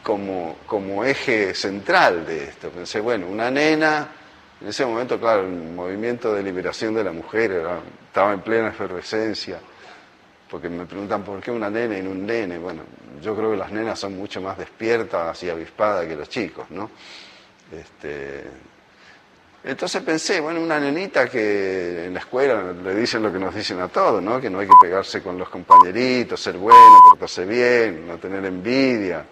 como, 0.04 0.58
como 0.66 1.04
eje 1.04 1.54
central 1.54 2.26
de 2.26 2.46
esto? 2.46 2.70
Pensé, 2.70 3.02
bueno, 3.02 3.28
una 3.28 3.52
nena 3.52 4.08
en 4.60 4.68
ese 4.68 4.86
momento, 4.86 5.20
claro, 5.20 5.42
el 5.42 5.52
movimiento 5.52 6.34
de 6.34 6.42
liberación 6.42 6.96
de 6.96 7.04
la 7.04 7.12
mujer 7.12 7.52
era, 7.52 7.80
estaba 8.08 8.34
en 8.34 8.42
plena 8.42 8.70
efervescencia, 8.70 9.60
porque 10.50 10.68
me 10.68 10.86
preguntan 10.86 11.24
por 11.24 11.40
qué 11.42 11.52
una 11.52 11.70
nena 11.70 11.98
y 11.98 12.02
un 12.02 12.26
nene. 12.26 12.58
Bueno, 12.58 12.82
yo 13.22 13.36
creo 13.36 13.52
que 13.52 13.58
las 13.58 13.72
nenas 13.72 14.00
son 14.00 14.18
mucho 14.18 14.42
más 14.42 14.58
despiertas 14.58 15.44
y 15.44 15.50
avispadas 15.50 16.08
que 16.08 16.16
los 16.16 16.28
chicos, 16.28 16.72
¿no? 16.72 16.90
Este, 17.72 18.46
entonces 19.64 20.02
pensé, 20.02 20.40
bueno, 20.40 20.62
una 20.62 20.80
nenita 20.80 21.28
que 21.28 22.06
en 22.06 22.14
la 22.14 22.22
escuela 22.22 22.72
le 22.72 22.96
dicen 22.96 23.22
lo 23.22 23.32
que 23.32 23.38
nos 23.38 23.54
dicen 23.54 23.80
a 23.82 23.90
todos, 23.90 24.24
¿no? 24.24 24.42
Que 24.42 24.50
no 24.50 24.60
hay 24.60 24.68
que 24.68 24.74
pegarse 24.82 25.22
con 25.22 25.38
los 25.38 25.50
compañeritos, 25.50 26.42
ser 26.42 26.58
bueno, 26.58 26.98
portarse 27.10 27.46
bien, 27.46 28.08
no 28.08 28.18
tener 28.18 28.44
envidia 28.46 29.24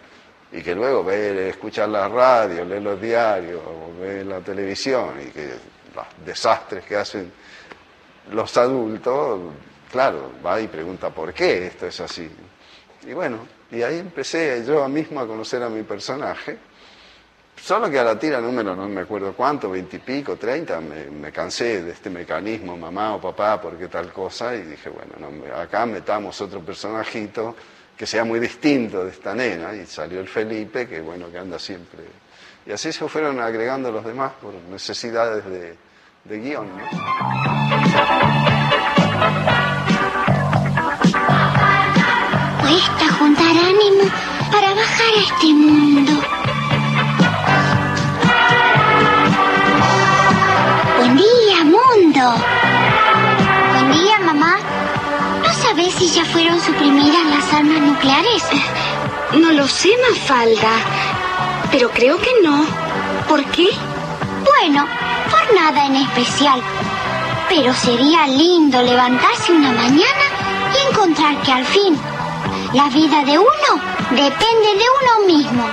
y 0.56 0.62
que 0.64 0.74
luego 0.74 1.04
ve, 1.04 1.50
escuchar 1.50 1.90
la 1.90 2.08
radio, 2.08 2.64
lee 2.64 2.80
los 2.80 3.00
diarios, 3.00 3.62
o 3.62 4.00
ve 4.00 4.24
la 4.24 4.40
televisión 4.40 5.16
y 5.22 5.26
que 5.26 5.50
los 5.94 6.06
desastres 6.26 6.86
que 6.86 6.96
hacen 6.96 7.32
los 8.32 8.56
adultos, 8.56 9.42
claro, 9.92 10.32
va 10.46 10.62
y 10.62 10.68
pregunta 10.68 11.10
por 11.10 11.34
qué 11.34 11.68
esto 11.68 11.88
es 11.88 12.00
así. 12.00 12.30
Y 13.06 13.14
bueno, 13.14 13.40
y 13.70 13.82
ahí 13.82 14.00
empecé 14.00 14.64
yo 14.66 14.88
mismo 14.88 15.20
a 15.20 15.28
conocer 15.28 15.62
a 15.62 15.68
mi 15.68 15.84
personaje, 15.84 16.58
solo 17.62 17.90
que 17.90 18.00
a 18.00 18.06
la 18.06 18.18
tira 18.18 18.40
número, 18.40 18.78
no 18.78 18.88
me 18.88 19.02
acuerdo 19.02 19.34
cuánto, 19.34 19.70
veintipico, 19.70 20.38
treinta, 20.38 20.80
me, 20.80 21.34
cansé 21.34 21.84
de 21.84 21.92
este 21.92 22.10
mecanismo, 22.10 22.78
mamá 22.78 23.16
o 23.16 23.22
papá, 23.22 23.60
por 23.60 23.78
qué 23.78 23.90
tal 23.90 24.14
cosa, 24.14 24.56
y 24.56 24.62
dije, 24.62 24.90
bueno, 24.90 25.16
no, 25.20 25.54
acá 25.54 25.86
metamos 25.86 26.40
otro 26.40 26.62
personajito 26.62 27.56
que 27.98 28.06
sea 28.06 28.26
muy 28.26 28.40
distinto 28.40 29.04
de 29.06 29.12
esta 29.12 29.34
nena, 29.34 29.74
y 29.74 29.86
salió 29.86 30.20
el 30.20 30.28
Felipe, 30.28 30.88
que 30.88 31.02
bueno, 31.02 31.32
que 31.32 31.38
anda 31.38 31.58
siempre. 31.58 32.04
Y 32.66 32.72
así 32.72 32.92
se 32.92 33.08
fueron 33.08 33.40
agregando 33.40 33.92
los 33.92 34.04
demás 34.04 34.34
por 34.42 34.54
necesidades 34.54 35.46
de, 35.46 35.76
de 36.26 36.40
guion. 36.40 36.68
¿no? 36.78 36.84
Cuesta 42.62 43.14
juntar 43.18 43.56
ánimo 43.56 44.12
para 44.52 44.74
bajar 44.74 45.14
a 45.16 45.24
este 45.24 45.54
mundo. 45.54 46.12
Buen 50.98 51.16
día, 51.16 51.64
mundo. 51.64 52.75
Sabes 55.76 55.94
si 55.96 56.10
ya 56.10 56.24
fueron 56.24 56.62
suprimidas 56.62 57.26
las 57.26 57.54
armas 57.54 57.82
nucleares? 57.82 58.44
No 59.34 59.52
lo 59.52 59.68
sé, 59.68 59.90
Mafalda. 60.10 60.72
Pero 61.70 61.90
creo 61.90 62.18
que 62.18 62.32
no. 62.44 62.66
¿Por 63.28 63.44
qué? 63.52 63.68
Bueno, 64.46 64.88
por 65.30 65.54
nada 65.54 65.86
en 65.86 65.98
especial. 65.98 66.62
Pero 67.50 67.74
sería 67.74 68.26
lindo 68.28 68.82
levantarse 68.82 69.52
una 69.52 69.72
mañana 69.74 70.26
y 70.74 70.92
encontrar 70.92 71.42
que 71.42 71.52
al 71.52 71.66
fin 71.66 72.00
la 72.74 72.88
vida 72.90 73.26
de 73.26 73.38
uno 73.38 73.82
depende 74.12 74.70
de 74.78 74.86
uno 75.02 75.28
mismo. 75.28 75.66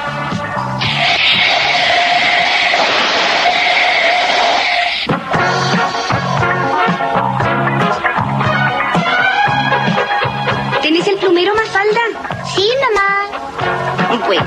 Sí, 12.55 12.71
mamá. 12.81 14.25
Bueno, 14.27 14.45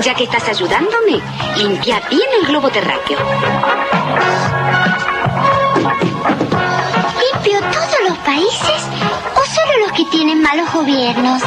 ya 0.00 0.14
que 0.14 0.24
estás 0.24 0.48
ayudándome, 0.48 1.20
limpia 1.56 2.00
bien 2.10 2.28
el 2.40 2.46
globo 2.46 2.68
terráqueo. 2.68 3.18
¿Limpio 7.32 7.60
todos 7.60 8.08
los 8.08 8.18
países 8.18 8.82
o 9.34 9.46
solo 9.46 9.86
los 9.86 9.92
que 9.92 10.04
tienen 10.06 10.42
malos 10.42 10.70
gobiernos? 10.72 11.42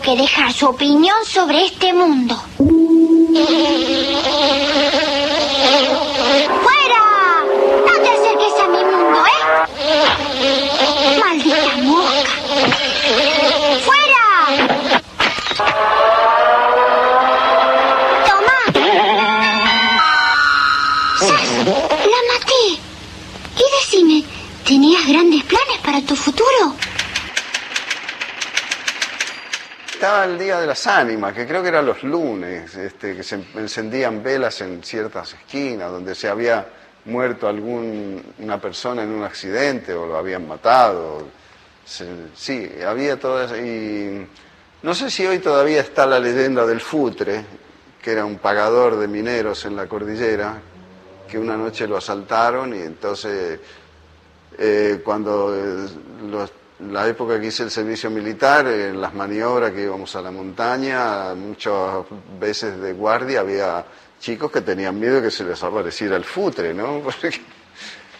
Que 0.00 0.16
dejar 0.16 0.52
su 0.52 0.66
opinión 0.66 1.16
sobre 1.24 1.66
este 1.66 1.92
mundo. 1.92 2.36
Las 30.66 30.86
Ánimas, 30.86 31.32
que 31.32 31.46
creo 31.46 31.62
que 31.62 31.68
era 31.68 31.80
los 31.82 32.02
lunes, 32.02 32.74
este, 32.74 33.16
que 33.16 33.22
se 33.22 33.36
encendían 33.54 34.22
velas 34.22 34.60
en 34.60 34.82
ciertas 34.82 35.32
esquinas, 35.34 35.90
donde 35.90 36.14
se 36.14 36.28
había 36.28 36.66
muerto 37.06 37.48
alguna 37.48 38.60
persona 38.60 39.02
en 39.02 39.10
un 39.10 39.22
accidente 39.24 39.94
o 39.94 40.06
lo 40.06 40.16
habían 40.16 40.46
matado. 40.46 41.26
Sí, 42.34 42.70
había 42.86 43.18
todo 43.18 43.42
eso. 43.44 43.56
Y 43.56 44.26
no 44.82 44.94
sé 44.94 45.10
si 45.10 45.24
hoy 45.26 45.38
todavía 45.38 45.80
está 45.80 46.04
la 46.04 46.18
leyenda 46.18 46.66
del 46.66 46.80
futre, 46.80 47.44
que 48.02 48.12
era 48.12 48.24
un 48.24 48.38
pagador 48.38 48.96
de 48.98 49.06
mineros 49.08 49.64
en 49.64 49.76
la 49.76 49.86
cordillera, 49.86 50.60
que 51.30 51.38
una 51.38 51.56
noche 51.56 51.86
lo 51.86 51.96
asaltaron 51.96 52.74
y 52.74 52.78
entonces 52.78 53.58
eh, 54.58 55.00
cuando 55.04 55.54
eh, 55.54 55.88
los- 56.30 56.52
la 56.78 57.08
época 57.08 57.40
que 57.40 57.46
hice 57.46 57.62
el 57.62 57.70
servicio 57.70 58.10
militar, 58.10 58.66
en 58.66 59.00
las 59.00 59.14
maniobras 59.14 59.72
que 59.72 59.82
íbamos 59.82 60.14
a 60.14 60.22
la 60.22 60.30
montaña, 60.30 61.34
muchas 61.34 62.04
veces 62.38 62.78
de 62.80 62.92
guardia 62.92 63.40
había 63.40 63.84
chicos 64.20 64.50
que 64.50 64.60
tenían 64.60 64.98
miedo 64.98 65.22
que 65.22 65.30
se 65.30 65.44
les 65.44 65.62
apareciera 65.62 66.16
el 66.16 66.24
futre, 66.24 66.74
¿no? 66.74 67.00
Porque 67.04 67.40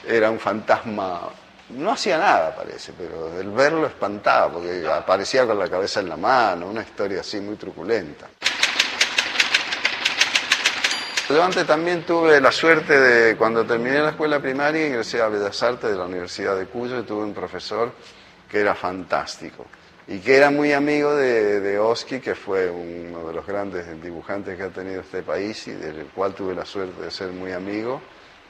era 0.07 0.31
un 0.31 0.39
fantasma, 0.39 1.29
no 1.71 1.91
hacía 1.91 2.17
nada 2.17 2.55
parece, 2.55 2.93
pero 2.97 3.39
el 3.39 3.51
verlo 3.51 3.87
espantaba, 3.87 4.53
porque 4.53 4.87
aparecía 4.89 5.45
con 5.45 5.59
la 5.59 5.69
cabeza 5.69 5.99
en 5.99 6.09
la 6.09 6.17
mano, 6.17 6.69
una 6.69 6.83
historia 6.83 7.21
así 7.21 7.41
muy 7.41 7.57
truculenta. 7.57 8.29
Yo 11.29 11.43
antes 11.43 11.67
también 11.67 12.05
tuve 12.05 12.41
la 12.41 12.53
suerte 12.53 13.01
de, 13.01 13.37
cuando 13.37 13.67
terminé 13.67 13.99
la 13.99 14.11
escuela 14.11 14.39
primaria, 14.39 14.87
ingresé 14.87 15.21
a 15.21 15.27
Bellas 15.27 15.61
Artes 15.61 15.91
de 15.91 15.97
la 15.97 16.05
Universidad 16.05 16.57
de 16.57 16.67
Cuyo 16.67 17.01
y 17.01 17.03
tuve 17.03 17.25
un 17.25 17.35
profesor 17.35 17.91
que 18.57 18.63
era 18.63 18.75
fantástico 18.75 19.67
y 20.09 20.19
que 20.21 20.35
era 20.35 20.51
muy 20.51 20.73
amigo 20.73 21.15
de, 21.15 21.61
de 21.61 21.79
Oski, 21.79 22.21
que 22.21 22.35
fue 22.35 22.71
uno 22.71 23.29
de 23.29 23.35
los 23.35 23.47
grandes 23.47 23.85
dibujantes 24.03 24.57
que 24.57 24.63
ha 24.63 24.71
tenido 24.71 25.03
este 25.03 25.23
país 25.23 25.67
y 25.69 25.73
del 25.73 26.07
cual 26.07 26.33
tuve 26.33 26.55
la 26.55 26.65
suerte 26.65 27.03
de 27.03 27.11
ser 27.11 27.33
muy 27.33 27.53
amigo, 27.53 28.01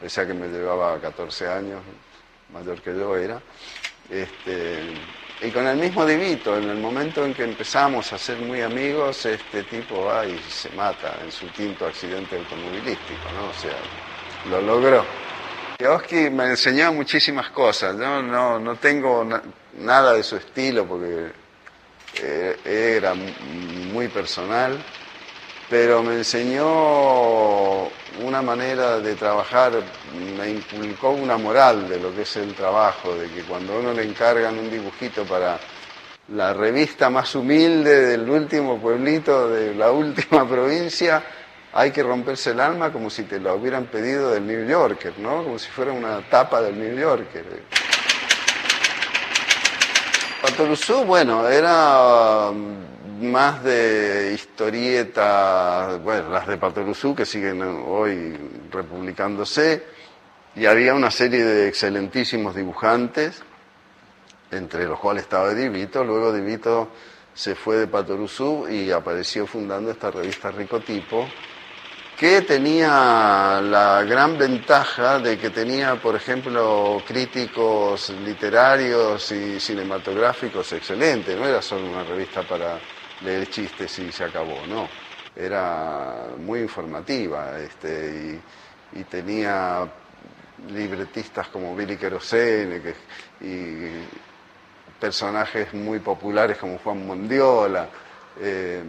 pese 0.01 0.21
a 0.21 0.27
que 0.27 0.35
me 0.35 0.47
llevaba 0.47 1.01
14 1.01 1.49
años, 1.49 1.81
mayor 2.53 2.81
que 2.83 2.95
yo 2.95 3.17
era. 3.17 3.41
Este, 4.09 4.95
y 5.43 5.51
con 5.51 5.67
el 5.67 5.77
mismo 5.77 6.07
Divito, 6.07 6.57
en 6.57 6.71
el 6.71 6.79
momento 6.79 7.25
en 7.25 7.35
que 7.35 7.43
empezamos 7.43 8.13
a 8.13 8.19
ser 8.19 8.39
muy 8.39 8.61
amigos, 8.61 9.27
este 9.27 9.65
tipo 9.65 10.05
va 10.05 10.25
y 10.25 10.39
se 10.49 10.71
mata 10.71 11.17
en 11.25 11.33
su 11.33 11.49
quinto 11.49 11.87
accidente 11.87 12.37
automovilístico, 12.37 13.25
¿no? 13.35 13.49
O 13.49 13.55
sea, 13.55 13.77
lo 14.51 14.61
logró. 14.61 15.05
Oski 15.85 16.31
me 16.31 16.45
enseñó 16.45 16.93
muchísimas 16.93 17.51
cosas, 17.51 17.99
yo 17.99 18.23
no, 18.23 18.59
no 18.59 18.77
tengo 18.77 19.27
nada 19.79 20.15
de 20.15 20.23
su 20.23 20.37
estilo 20.37 20.87
porque 20.87 21.33
eh, 22.23 22.57
era 22.65 23.15
muy 23.15 24.09
personal, 24.09 24.79
pero 25.69 26.03
me 26.03 26.15
enseñó 26.15 27.89
una 28.23 28.41
manera 28.43 28.99
de 29.01 29.15
trabajar, 29.15 29.73
me 30.39 30.51
inculcó 30.51 31.11
una 31.11 31.37
moral 31.37 31.89
de 31.89 32.01
lo 32.01 32.15
que 32.15 32.23
es 32.23 32.37
el 32.37 32.55
trabajo, 32.55 33.15
de 33.15 33.29
que 33.29 33.43
cuando 33.43 33.79
uno 33.79 33.93
le 33.93 34.05
encargan 34.05 34.59
un 34.59 34.71
dibujito 34.71 35.25
para 35.25 35.59
la 36.29 36.53
revista 36.55 37.11
más 37.11 37.35
humilde 37.35 38.07
del 38.07 38.29
último 38.29 38.79
pueblito 38.81 39.49
de 39.49 39.75
la 39.75 39.91
última 39.91 40.49
provincia, 40.49 41.23
hay 41.73 41.91
que 41.91 42.03
romperse 42.03 42.53
el 42.53 42.61
alma 42.61 42.91
como 42.91 43.11
si 43.11 43.25
te 43.25 43.39
lo 43.39 43.55
hubieran 43.55 43.87
pedido 43.87 44.31
del 44.31 44.47
New 44.47 44.67
Yorker, 44.67 45.19
¿no? 45.19 45.45
Como 45.45 45.59
si 45.59 45.69
fuera 45.69 45.93
una 45.93 46.21
tapa 46.31 46.63
del 46.63 46.79
New 46.79 46.99
Yorker. 46.99 47.45
Patoruzú, 50.57 51.05
bueno, 51.05 51.47
era 51.47 52.51
mm, 52.51 53.27
más 53.27 53.63
de 53.63 54.33
historieta, 54.33 55.99
bueno, 56.03 56.31
las 56.31 56.47
de 56.47 56.57
Patoruzú 56.57 57.15
que 57.15 57.27
siguen 57.27 57.61
hoy 57.87 58.35
republicándose, 58.71 59.85
y 60.55 60.65
había 60.65 60.95
una 60.95 61.11
serie 61.11 61.45
de 61.45 61.69
excelentísimos 61.69 62.55
dibujantes, 62.55 63.43
entre 64.51 64.87
los 64.87 64.99
cuales 64.99 65.25
estaba 65.25 65.53
Divito, 65.53 66.03
luego 66.03 66.33
Divito 66.33 66.89
se 67.35 67.55
fue 67.55 67.77
de 67.77 67.87
Patoruzú 67.87 68.67
y 68.67 68.91
apareció 68.91 69.47
fundando 69.47 69.91
esta 69.91 70.11
revista 70.11 70.51
Ricotipo, 70.51 71.29
que 72.17 72.43
tenía 72.43 73.61
la 73.63 74.03
gran 74.05 74.39
ventaja 74.39 75.21
de 75.21 75.39
que 75.39 75.51
tenía, 75.51 76.01
por 76.01 76.17
ejemplo, 76.17 77.05
críticos 77.07 78.09
literarios 78.11 79.31
y 79.33 79.61
cinematográficos 79.61 80.73
excelentes, 80.73 81.37
no 81.37 81.47
era 81.47 81.61
solo 81.61 81.87
una 81.87 82.05
revista 82.05 82.43
para 82.47 82.83
leer 83.21 83.49
chistes 83.51 83.99
y 83.99 84.11
se 84.13 84.25
acabó, 84.25 84.67
no, 84.67 84.91
era 85.35 86.31
muy 86.39 86.61
informativa 86.61 87.59
este, 87.61 88.43
y, 88.93 89.01
y 89.01 89.05
tenía 89.05 89.87
libretistas 90.69 91.49
como 91.49 91.77
Billy 91.77 91.99
Kerosene 91.99 92.81
que- 92.81 92.97
y 93.41 94.09
personajes 94.99 95.75
muy 95.75 95.99
populares 96.01 96.57
como 96.59 96.79
Juan 96.79 97.07
Mondiola. 97.07 97.91
eh, 98.37 98.83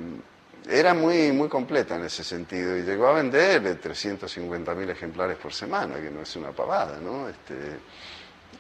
era 0.70 0.94
muy, 0.94 1.32
muy 1.32 1.48
completa 1.48 1.96
en 1.96 2.06
ese 2.06 2.24
sentido 2.24 2.78
y 2.78 2.82
llegó 2.82 3.08
a 3.08 3.14
vender 3.14 3.62
350.000 3.82 4.90
ejemplares 4.90 5.38
por 5.38 5.54
semana, 5.54 5.96
que 5.96 6.12
no 6.12 6.22
es 6.22 6.36
una 6.36 6.52
pavada, 6.52 7.00
¿no? 7.00 7.30
Este, 7.30 7.56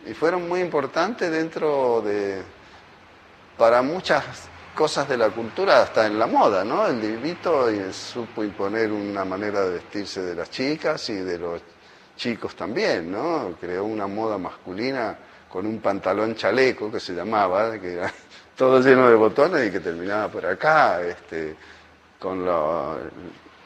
y 0.05 0.13
fueron 0.13 0.47
muy 0.47 0.61
importantes 0.61 1.29
dentro 1.29 2.01
de, 2.01 2.41
para 3.57 3.81
muchas 3.81 4.23
cosas 4.73 5.09
de 5.09 5.17
la 5.17 5.29
cultura, 5.31 5.81
hasta 5.81 6.05
en 6.05 6.17
la 6.17 6.27
moda, 6.27 6.63
¿no? 6.63 6.87
El 6.87 7.01
Divito 7.01 7.67
eh, 7.67 7.91
supo 7.91 8.43
imponer 8.43 8.91
una 8.91 9.25
manera 9.25 9.61
de 9.65 9.71
vestirse 9.71 10.21
de 10.21 10.35
las 10.35 10.49
chicas 10.49 11.09
y 11.09 11.15
de 11.15 11.37
los 11.39 11.61
chicos 12.15 12.55
también, 12.55 13.11
¿no? 13.11 13.55
Creó 13.59 13.83
una 13.83 14.07
moda 14.07 14.37
masculina 14.37 15.17
con 15.49 15.65
un 15.65 15.79
pantalón 15.79 16.35
chaleco 16.35 16.91
que 16.91 16.99
se 16.99 17.13
llamaba, 17.13 17.79
que 17.79 17.93
era 17.93 18.13
todo 18.55 18.79
lleno 18.79 19.09
de 19.09 19.15
botones 19.15 19.67
y 19.67 19.71
que 19.71 19.79
terminaba 19.79 20.29
por 20.29 20.45
acá, 20.45 21.01
este, 21.01 21.55
con 22.19 22.45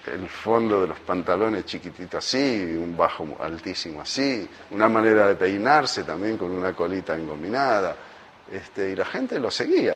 el 0.08 0.28
fondo 0.28 0.82
de 0.82 0.88
los 0.88 1.00
pantalones 1.00 1.66
chiquitito 1.66 2.18
así, 2.18 2.76
un 2.78 2.96
bajo 2.98 3.38
altísimo 3.40 4.02
así, 4.02 4.48
una 4.72 4.90
manera 4.90 5.28
de 5.28 5.36
peinarse 5.36 6.04
también 6.04 6.38
con 6.38 6.52
una 6.52 6.74
colita 6.74 7.16
engominada, 7.16 7.96
este, 8.52 8.92
y 8.92 8.96
la 8.96 9.06
gente 9.06 9.40
lo 9.40 9.50
seguía. 9.52 9.94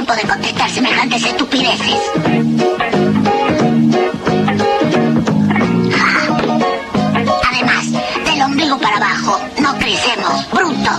Tiempo 0.00 0.14
de 0.14 0.28
contestar 0.32 0.70
semejantes 0.70 1.22
estupideces. 1.26 2.00
Además, 7.50 7.92
del 8.24 8.42
ombligo 8.42 8.78
para 8.78 8.96
abajo 8.96 9.38
no 9.60 9.76
crecemos, 9.76 10.50
bruto. 10.52 10.90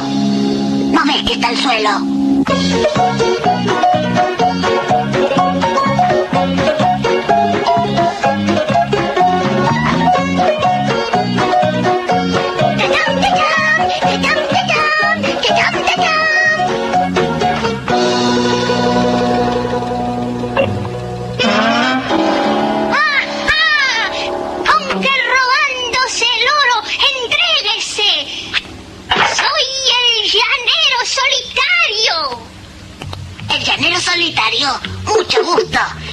¿No 0.92 1.04
ves 1.06 1.24
que 1.26 1.34
está 1.34 1.50
el 1.50 1.58
suelo? 1.58 2.22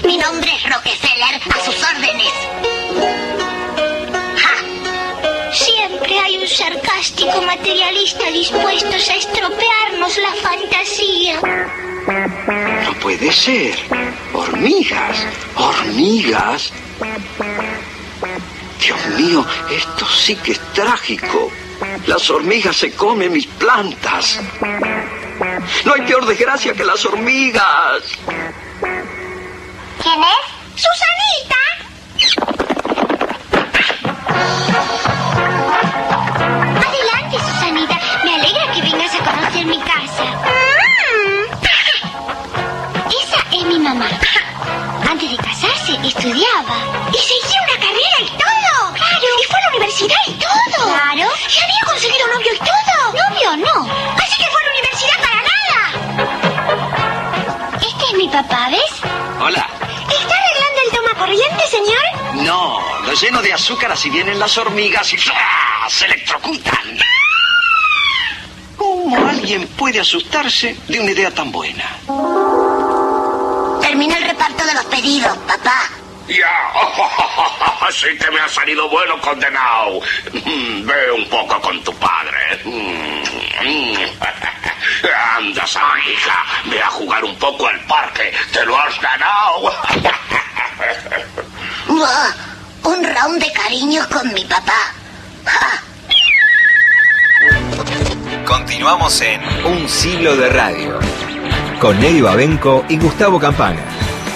Mi 0.09 0.17
nombre 0.17 0.51
es 0.57 0.63
Rockefeller, 0.75 1.39
a 1.55 1.65
sus 1.67 1.77
órdenes. 1.83 2.33
Ja, 4.43 5.53
Siempre 5.53 6.19
hay 6.19 6.39
un 6.39 6.49
sarcástico 6.49 7.43
materialista 7.43 8.31
dispuestos 8.31 9.07
a 9.11 9.17
estropearnos 9.17 10.17
la 10.17 10.33
fantasía. 10.41 11.41
No 12.87 12.95
puede 13.01 13.31
ser. 13.31 13.75
Hormigas. 14.33 15.27
Hormigas. 15.55 16.73
Dios 18.81 19.07
mío, 19.19 19.45
esto 19.71 20.07
sí 20.09 20.37
que 20.37 20.53
es 20.53 20.61
trágico. 20.73 21.53
Las 22.07 22.31
hormigas 22.31 22.79
se 22.79 22.93
comen 22.93 23.31
mis 23.31 23.47
plantas. 23.47 24.41
No 25.85 25.93
hay 25.93 26.01
peor 26.07 26.25
desgracia 26.25 26.73
que 26.73 26.85
las 26.85 27.05
hormigas. 27.05 28.05
¡Susanita! 30.19 31.63
Adelante, 36.89 37.39
Susanita. 37.39 37.97
Me 38.25 38.35
alegra 38.35 38.73
que 38.73 38.83
vengas 38.83 39.15
a 39.15 39.19
conocer 39.19 39.65
mi 39.67 39.79
casa. 39.79 40.25
Esa 43.23 43.41
es 43.53 43.65
mi 43.67 43.79
mamá. 43.79 44.09
Antes 45.09 45.31
de 45.31 45.37
casarse, 45.37 45.93
estudiaba. 46.03 46.77
Y 47.13 47.19
seguía 47.19 47.61
una 47.63 47.77
carrera 47.79 48.19
y 48.21 48.29
todo. 48.31 48.93
Claro. 48.95 49.27
Y 49.41 49.45
fue 49.47 49.59
a 49.59 49.63
la 49.63 49.69
universidad 49.69 50.23
y 50.27 50.33
todo. 50.33 50.83
Claro. 50.85 51.31
Y 51.49 51.59
había 51.63 51.83
conseguido 51.87 52.27
novio 52.27 52.53
y 52.55 52.59
todo. 52.59 53.13
Novio, 53.13 53.57
no. 53.57 53.87
Así 54.21 54.37
que 54.37 54.47
fue 54.51 54.61
a 54.61 54.65
la 54.65 54.71
universidad 54.71 55.19
para 55.23 55.41
nada. 55.53 55.81
Este 57.87 58.05
es 58.05 58.15
mi 58.15 58.29
papá, 58.29 58.69
¿ves? 58.69 58.95
Hola. 59.41 59.78
Lleno 63.21 63.43
de 63.43 63.53
azúcar 63.53 63.93
así 63.93 64.11
vienen 64.11 64.39
las 64.39 64.57
hormigas 64.59 65.13
y 65.13 65.17
¡fla! 65.17 65.35
se 65.89 66.05
electrocutan. 66.07 66.99
¿Cómo 68.77 69.29
alguien 69.29 69.67
puede 69.69 70.01
asustarse 70.01 70.77
de 70.87 71.01
una 71.01 71.11
idea 71.11 71.31
tan 71.33 71.51
buena? 71.51 71.85
Termina 73.81 74.19
el 74.19 74.25
reparto 74.25 74.65
de 74.65 74.75
los 74.75 74.85
pedidos, 74.87 75.37
papá. 75.39 75.89
Ya, 76.29 77.91
sí 77.91 78.09
que 78.19 78.31
me 78.31 78.41
ha 78.41 78.49
salido 78.49 78.89
bueno 78.89 79.19
condenado. 79.21 80.01
Mm, 80.33 80.87
Ve 80.87 81.13
un 81.13 81.29
poco 81.29 81.61
con 81.61 81.83
tu 81.83 81.93
padre. 81.95 82.61
Mm, 82.65 83.23
mm. 83.65 83.99
Anda, 85.37 85.65
hija, 85.65 86.45
ve 86.67 86.83
a 86.83 86.89
jugar 86.89 87.25
un 87.25 87.37
poco 87.37 87.67
al 87.67 87.81
parque. 87.87 88.33
Te 88.53 88.65
lo 88.67 88.79
has 88.79 89.01
ganado. 89.01 89.73
Un 92.89 93.05
round 93.05 93.39
de 93.39 93.53
cariños 93.53 94.07
con 94.07 94.33
mi 94.33 94.47
papá. 94.47 94.95
Ja. 95.45 95.83
Continuamos 98.47 99.21
en 99.21 99.43
Un 99.67 99.87
siglo 99.87 100.35
de 100.35 100.49
radio. 100.49 100.99
Con 101.83 102.01
Nelly 102.01 102.23
Babenco 102.23 102.87
y 102.89 102.97
Gustavo 102.97 103.39
Campana. 103.39 103.83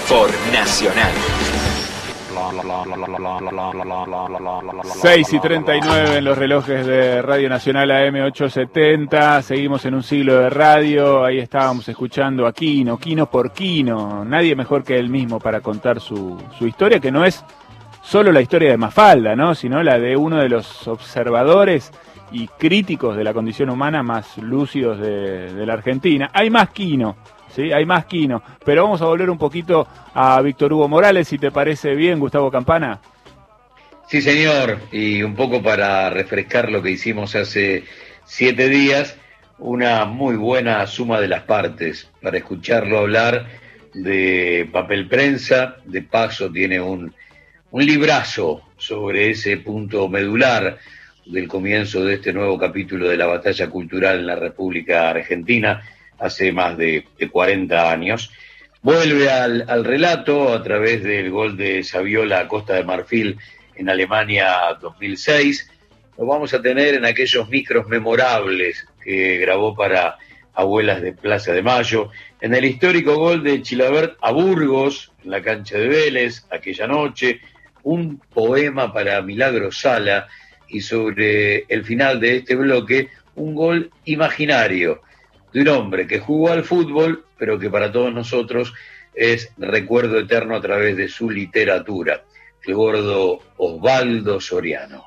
Por 0.07 0.29
Nacional. 0.53 1.13
6 5.01 5.33
y 5.33 5.41
39 5.41 6.19
en 6.19 6.25
los 6.25 6.37
relojes 6.37 6.85
de 6.85 7.23
Radio 7.23 7.49
Nacional 7.49 7.91
AM870. 7.91 9.41
Seguimos 9.41 9.87
en 9.87 9.95
un 9.95 10.03
siglo 10.03 10.37
de 10.37 10.51
radio. 10.51 11.25
Ahí 11.25 11.39
estábamos 11.39 11.89
escuchando 11.89 12.47
a 12.47 12.53
Quino, 12.53 12.99
Quino 12.99 13.31
por 13.31 13.51
Quino. 13.53 14.27
Nadie 14.27 14.55
mejor 14.55 14.85
que 14.85 14.99
él 14.99 15.09
mismo 15.09 15.41
para 15.41 15.63
contar 15.63 16.01
su, 16.01 16.37
su 16.59 16.67
historia, 16.67 17.01
que 17.01 17.11
no 17.11 17.25
es 17.25 17.43
solo 18.13 18.31
la 18.31 18.43
historia 18.43 18.69
de 18.69 18.77
Mafalda, 18.77 19.35
¿no? 19.35 19.55
sino 19.55 19.83
la 19.83 19.99
de 19.99 20.15
uno 20.19 20.37
de 20.37 20.51
los 20.51 20.87
observadores 20.87 21.91
y 22.31 22.47
críticos 22.47 23.17
de 23.17 23.25
la 23.25 23.33
condición 23.33 23.71
humana 23.71 24.03
más 24.03 24.37
lúcidos 24.37 25.01
de, 25.01 25.51
de 25.51 25.65
la 25.65 25.73
Argentina. 25.73 26.29
Hay 26.35 26.51
más 26.51 26.69
Quino, 26.69 27.17
¿sí? 27.57 27.73
Hay 27.73 27.87
más 27.87 28.05
Quino. 28.05 28.43
Pero 28.67 28.83
vamos 28.83 29.01
a 29.01 29.07
volver 29.07 29.31
un 29.31 29.39
poquito 29.39 29.89
a 30.13 30.43
Víctor 30.43 30.75
Hugo 30.75 30.89
Morales, 30.89 31.27
si 31.27 31.39
te 31.39 31.51
parece 31.51 31.95
bien, 31.95 32.21
Gustavo 32.21 32.51
Campana. 32.51 33.01
Sí, 34.09 34.21
señor, 34.21 34.81
y 34.93 35.23
un 35.23 35.35
poco 35.35 35.63
para 35.63 36.11
refrescar 36.11 36.71
lo 36.71 36.83
que 36.83 36.91
hicimos 36.91 37.35
hace 37.35 37.85
siete 38.27 38.69
días, 38.69 39.17
una 39.59 40.05
muy 40.05 40.37
buena 40.37 40.87
suma 40.87 41.19
de 41.19 41.29
las 41.29 41.45
partes 41.45 42.11
para 42.21 42.37
escucharlo 42.37 42.99
hablar 42.99 43.47
de 43.95 44.69
papel 44.71 45.09
prensa, 45.09 45.77
de 45.87 46.03
paso 46.03 46.53
tiene 46.53 46.79
un, 46.79 47.15
un 47.73 47.87
librazo 47.87 48.63
sobre 48.77 49.31
ese 49.31 49.57
punto 49.57 50.07
medular 50.07 50.79
del 51.25 51.49
comienzo 51.49 52.05
de 52.05 52.15
este 52.15 52.33
nuevo 52.33 52.59
capítulo 52.59 53.09
de 53.09 53.17
la 53.17 53.27
batalla 53.27 53.71
cultural 53.71 54.19
en 54.19 54.27
la 54.27 54.37
República 54.37 55.09
Argentina 55.09 55.83
hace 56.19 56.53
más 56.53 56.77
de, 56.77 57.07
de 57.19 57.31
40 57.31 57.91
años. 57.91 58.31
Vuelve 58.83 59.31
al, 59.31 59.85
relato 59.85 60.53
a 60.53 60.63
través 60.63 61.03
del 61.03 61.31
gol 61.31 61.57
de 61.57 61.83
Saviola 61.83 62.41
a 62.41 62.49
Costa 62.49 62.75
de 62.75 62.85
Marfil 62.85 63.39
en 63.75 63.89
Alemania 63.89 64.77
2006. 64.79 65.71
Lo 66.19 66.27
vamos 66.27 66.53
a 66.53 66.61
tener 66.61 66.95
en 66.95 67.07
aquellos 67.07 67.49
micros 67.49 67.89
memorables 67.89 68.87
que 69.03 69.39
grabó 69.39 69.75
para 69.75 70.19
Abuelas 70.53 71.01
de 71.01 71.15
Plaza 71.15 71.53
de 71.53 71.63
Mayo, 71.63 72.11
en 72.39 72.55
el 72.55 72.67
histórico 72.67 73.17
gol 73.17 73.43
de 73.43 73.63
Chilabert 73.63 74.19
a 74.21 74.31
Burgos, 74.31 75.11
en 75.25 75.31
la 75.31 75.41
cancha 75.41 75.79
de 75.79 75.89
Vélez, 75.89 76.45
aquella 76.51 76.87
noche, 76.87 77.41
un 77.83 78.19
poema 78.33 78.93
para 78.93 79.23
Milagro 79.23 79.73
Sala 79.73 80.29
y 80.69 80.81
sobre 80.81 81.65
el 81.69 81.85
final 81.85 82.21
de 82.21 82.37
este 82.37 82.55
bloque, 82.55 83.09
un 83.35 83.55
gol 83.55 83.91
imaginario 84.05 85.03
de 85.53 85.61
un 85.63 85.69
hombre 85.69 86.07
que 86.07 86.21
jugó 86.21 86.51
al 86.51 86.65
fútbol, 86.65 87.25
pero 87.39 87.59
que 87.59 87.71
para 87.71 87.93
todos 87.93 88.13
nosotros 88.13 88.73
es 89.15 89.53
recuerdo 89.59 90.19
eterno 90.19 90.57
a 90.57 90.61
través 90.61 90.97
de 90.97 91.09
su 91.09 91.29
literatura 91.29 92.23
el 92.65 92.75
gordo 92.75 93.41
Osvaldo 93.57 94.41
Soriano. 94.41 95.05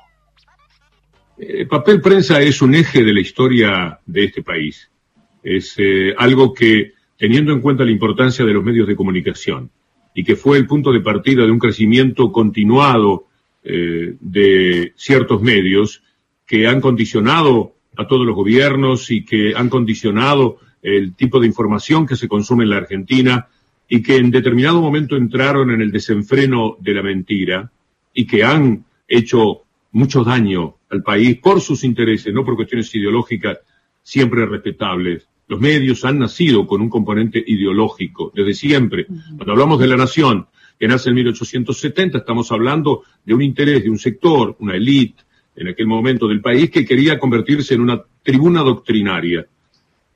El 1.38 1.68
papel 1.68 2.00
prensa 2.00 2.40
es 2.40 2.62
un 2.62 2.74
eje 2.74 3.02
de 3.02 3.12
la 3.12 3.20
historia 3.20 3.98
de 4.06 4.24
este 4.24 4.42
país. 4.42 4.90
Es 5.42 5.74
eh, 5.78 6.14
algo 6.16 6.54
que, 6.54 6.92
teniendo 7.16 7.52
en 7.52 7.60
cuenta 7.60 7.84
la 7.84 7.90
importancia 7.90 8.44
de 8.44 8.52
los 8.52 8.64
medios 8.64 8.88
de 8.88 8.96
comunicación 8.96 9.70
y 10.16 10.24
que 10.24 10.34
fue 10.34 10.58
el 10.58 10.66
punto 10.66 10.90
de 10.90 11.00
partida 11.00 11.44
de 11.44 11.52
un 11.52 11.60
crecimiento 11.60 12.32
continuado 12.32 13.26
eh, 13.62 14.16
de 14.18 14.92
ciertos 14.96 15.40
medios 15.42 16.02
que 16.44 16.66
han 16.66 16.80
condicionado 16.80 17.74
a 17.96 18.08
todos 18.08 18.26
los 18.26 18.34
gobiernos 18.34 19.12
y 19.12 19.24
que 19.24 19.54
han 19.54 19.68
condicionado 19.68 20.58
el 20.82 21.14
tipo 21.14 21.38
de 21.38 21.46
información 21.46 22.06
que 22.06 22.16
se 22.16 22.26
consume 22.26 22.64
en 22.64 22.70
la 22.70 22.78
Argentina, 22.78 23.48
y 23.88 24.02
que 24.02 24.16
en 24.16 24.30
determinado 24.30 24.80
momento 24.80 25.16
entraron 25.16 25.70
en 25.70 25.80
el 25.80 25.92
desenfreno 25.92 26.76
de 26.80 26.94
la 26.94 27.02
mentira 27.02 27.70
y 28.12 28.26
que 28.26 28.42
han 28.42 28.84
hecho 29.06 29.62
mucho 29.92 30.24
daño 30.24 30.76
al 30.90 31.02
país 31.02 31.38
por 31.38 31.60
sus 31.60 31.84
intereses, 31.84 32.32
no 32.34 32.44
por 32.44 32.56
cuestiones 32.56 32.92
ideológicas 32.94 33.58
siempre 34.02 34.46
respetables. 34.46 35.28
Los 35.48 35.60
medios 35.60 36.04
han 36.04 36.18
nacido 36.18 36.66
con 36.66 36.80
un 36.80 36.90
componente 36.90 37.42
ideológico 37.46 38.32
desde 38.34 38.54
siempre. 38.54 39.06
Cuando 39.06 39.52
hablamos 39.52 39.78
de 39.78 39.86
la 39.86 39.96
nación, 39.96 40.46
que 40.78 40.88
nace 40.88 41.08
en 41.08 41.14
1870, 41.16 42.18
estamos 42.18 42.50
hablando 42.52 43.02
de 43.24 43.34
un 43.34 43.42
interés 43.42 43.82
de 43.84 43.90
un 43.90 43.98
sector, 43.98 44.56
una 44.58 44.74
élite 44.74 45.22
en 45.54 45.68
aquel 45.68 45.86
momento 45.86 46.28
del 46.28 46.40
país 46.40 46.70
que 46.70 46.84
quería 46.84 47.18
convertirse 47.18 47.74
en 47.74 47.80
una 47.80 48.02
tribuna 48.22 48.62
doctrinaria 48.62 49.46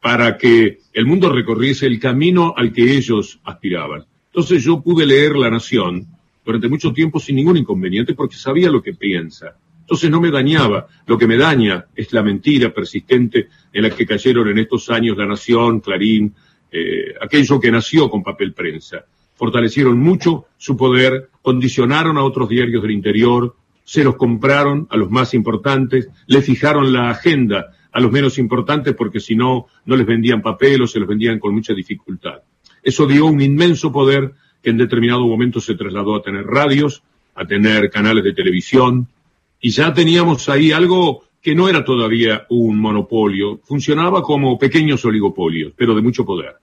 para 0.00 0.36
que 0.36 0.78
el 0.92 1.06
mundo 1.06 1.30
recorriese 1.30 1.86
el 1.86 1.98
camino 1.98 2.54
al 2.56 2.72
que 2.72 2.96
ellos 2.96 3.40
aspiraban. 3.44 4.04
Entonces 4.26 4.62
yo 4.62 4.80
pude 4.82 5.06
leer 5.06 5.36
La 5.36 5.50
Nación 5.50 6.06
durante 6.44 6.68
mucho 6.68 6.92
tiempo 6.92 7.20
sin 7.20 7.36
ningún 7.36 7.56
inconveniente 7.56 8.14
porque 8.14 8.36
sabía 8.36 8.70
lo 8.70 8.82
que 8.82 8.94
piensa. 8.94 9.56
Entonces 9.90 10.08
no 10.08 10.20
me 10.20 10.30
dañaba. 10.30 10.86
Lo 11.04 11.18
que 11.18 11.26
me 11.26 11.36
daña 11.36 11.86
es 11.96 12.12
la 12.12 12.22
mentira 12.22 12.72
persistente 12.72 13.48
en 13.72 13.82
la 13.82 13.90
que 13.90 14.06
cayeron 14.06 14.46
en 14.46 14.58
estos 14.58 14.88
años 14.88 15.18
La 15.18 15.26
Nación, 15.26 15.80
Clarín, 15.80 16.32
eh, 16.70 17.12
aquello 17.20 17.58
que 17.58 17.72
nació 17.72 18.08
con 18.08 18.22
papel 18.22 18.52
prensa. 18.52 19.04
Fortalecieron 19.34 19.98
mucho 19.98 20.44
su 20.56 20.76
poder, 20.76 21.30
condicionaron 21.42 22.18
a 22.18 22.22
otros 22.22 22.48
diarios 22.48 22.82
del 22.82 22.92
interior, 22.92 23.56
se 23.82 24.04
los 24.04 24.14
compraron 24.14 24.86
a 24.90 24.96
los 24.96 25.10
más 25.10 25.34
importantes, 25.34 26.08
le 26.28 26.40
fijaron 26.40 26.92
la 26.92 27.10
agenda 27.10 27.74
a 27.90 27.98
los 27.98 28.12
menos 28.12 28.38
importantes 28.38 28.94
porque 28.94 29.18
si 29.18 29.34
no, 29.34 29.66
no 29.86 29.96
les 29.96 30.06
vendían 30.06 30.40
papel 30.40 30.82
o 30.82 30.86
se 30.86 31.00
los 31.00 31.08
vendían 31.08 31.40
con 31.40 31.52
mucha 31.52 31.74
dificultad. 31.74 32.42
Eso 32.80 33.08
dio 33.08 33.26
un 33.26 33.40
inmenso 33.40 33.90
poder 33.90 34.34
que 34.62 34.70
en 34.70 34.76
determinado 34.76 35.26
momento 35.26 35.60
se 35.60 35.74
trasladó 35.74 36.14
a 36.14 36.22
tener 36.22 36.46
radios, 36.46 37.02
a 37.34 37.44
tener 37.44 37.90
canales 37.90 38.22
de 38.22 38.34
televisión, 38.34 39.08
y 39.60 39.70
ya 39.70 39.92
teníamos 39.92 40.48
ahí 40.48 40.72
algo 40.72 41.24
que 41.42 41.54
no 41.54 41.68
era 41.68 41.84
todavía 41.84 42.46
un 42.50 42.78
monopolio, 42.78 43.60
funcionaba 43.64 44.22
como 44.22 44.58
pequeños 44.58 45.04
oligopolios, 45.04 45.72
pero 45.76 45.94
de 45.94 46.02
mucho 46.02 46.24
poder. 46.24 46.56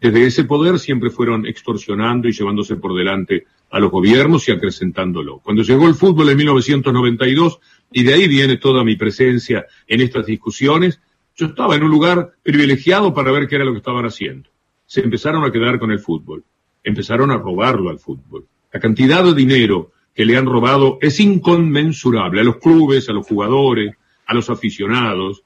Desde 0.00 0.26
ese 0.26 0.44
poder 0.44 0.78
siempre 0.78 1.10
fueron 1.10 1.46
extorsionando 1.46 2.28
y 2.28 2.32
llevándose 2.32 2.76
por 2.76 2.94
delante 2.94 3.46
a 3.70 3.78
los 3.78 3.90
gobiernos 3.90 4.48
y 4.48 4.52
acrecentándolo. 4.52 5.38
Cuando 5.38 5.62
llegó 5.62 5.86
el 5.86 5.94
fútbol 5.94 6.28
en 6.30 6.36
1992, 6.36 7.60
y 7.92 8.02
de 8.02 8.14
ahí 8.14 8.28
viene 8.28 8.56
toda 8.56 8.84
mi 8.84 8.96
presencia 8.96 9.66
en 9.86 10.00
estas 10.00 10.26
discusiones, 10.26 11.00
yo 11.36 11.46
estaba 11.46 11.76
en 11.76 11.84
un 11.84 11.90
lugar 11.90 12.34
privilegiado 12.42 13.14
para 13.14 13.32
ver 13.32 13.48
qué 13.48 13.56
era 13.56 13.64
lo 13.64 13.72
que 13.72 13.78
estaban 13.78 14.04
haciendo. 14.04 14.50
Se 14.86 15.00
empezaron 15.00 15.44
a 15.44 15.50
quedar 15.50 15.78
con 15.78 15.90
el 15.90 16.00
fútbol, 16.00 16.44
empezaron 16.82 17.30
a 17.30 17.36
robarlo 17.36 17.90
al 17.90 17.98
fútbol. 17.98 18.46
La 18.72 18.80
cantidad 18.80 19.24
de 19.24 19.34
dinero 19.34 19.92
que 20.14 20.24
le 20.24 20.36
han 20.36 20.46
robado 20.46 20.98
es 21.00 21.18
inconmensurable 21.20 22.40
a 22.40 22.44
los 22.44 22.56
clubes, 22.56 23.08
a 23.08 23.12
los 23.12 23.26
jugadores, 23.26 23.94
a 24.26 24.34
los 24.34 24.48
aficionados, 24.48 25.42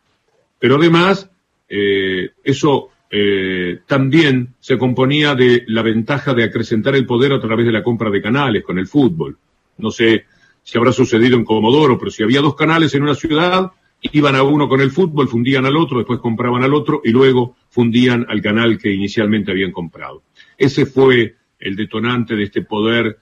pero 0.58 0.76
además 0.76 1.30
eh, 1.68 2.30
eso 2.44 2.90
eh, 3.10 3.80
también 3.86 4.54
se 4.60 4.76
componía 4.76 5.34
de 5.34 5.64
la 5.68 5.82
ventaja 5.82 6.34
de 6.34 6.44
acrecentar 6.44 6.94
el 6.94 7.06
poder 7.06 7.32
a 7.32 7.40
través 7.40 7.66
de 7.66 7.72
la 7.72 7.82
compra 7.82 8.10
de 8.10 8.22
canales 8.22 8.62
con 8.62 8.78
el 8.78 8.86
fútbol. 8.86 9.38
No 9.78 9.90
sé 9.90 10.26
si 10.62 10.76
habrá 10.76 10.92
sucedido 10.92 11.36
en 11.36 11.44
Comodoro, 11.44 11.98
pero 11.98 12.10
si 12.10 12.22
había 12.22 12.42
dos 12.42 12.54
canales 12.54 12.94
en 12.94 13.02
una 13.02 13.14
ciudad, 13.14 13.72
iban 14.02 14.36
a 14.36 14.42
uno 14.42 14.68
con 14.68 14.80
el 14.80 14.90
fútbol, 14.90 15.28
fundían 15.28 15.64
al 15.64 15.76
otro, 15.76 15.98
después 15.98 16.20
compraban 16.20 16.62
al 16.62 16.74
otro 16.74 17.00
y 17.02 17.10
luego 17.10 17.56
fundían 17.70 18.26
al 18.28 18.42
canal 18.42 18.78
que 18.78 18.92
inicialmente 18.92 19.50
habían 19.50 19.72
comprado. 19.72 20.22
Ese 20.56 20.84
fue 20.84 21.36
el 21.58 21.74
detonante 21.74 22.36
de 22.36 22.44
este 22.44 22.62
poder 22.62 23.18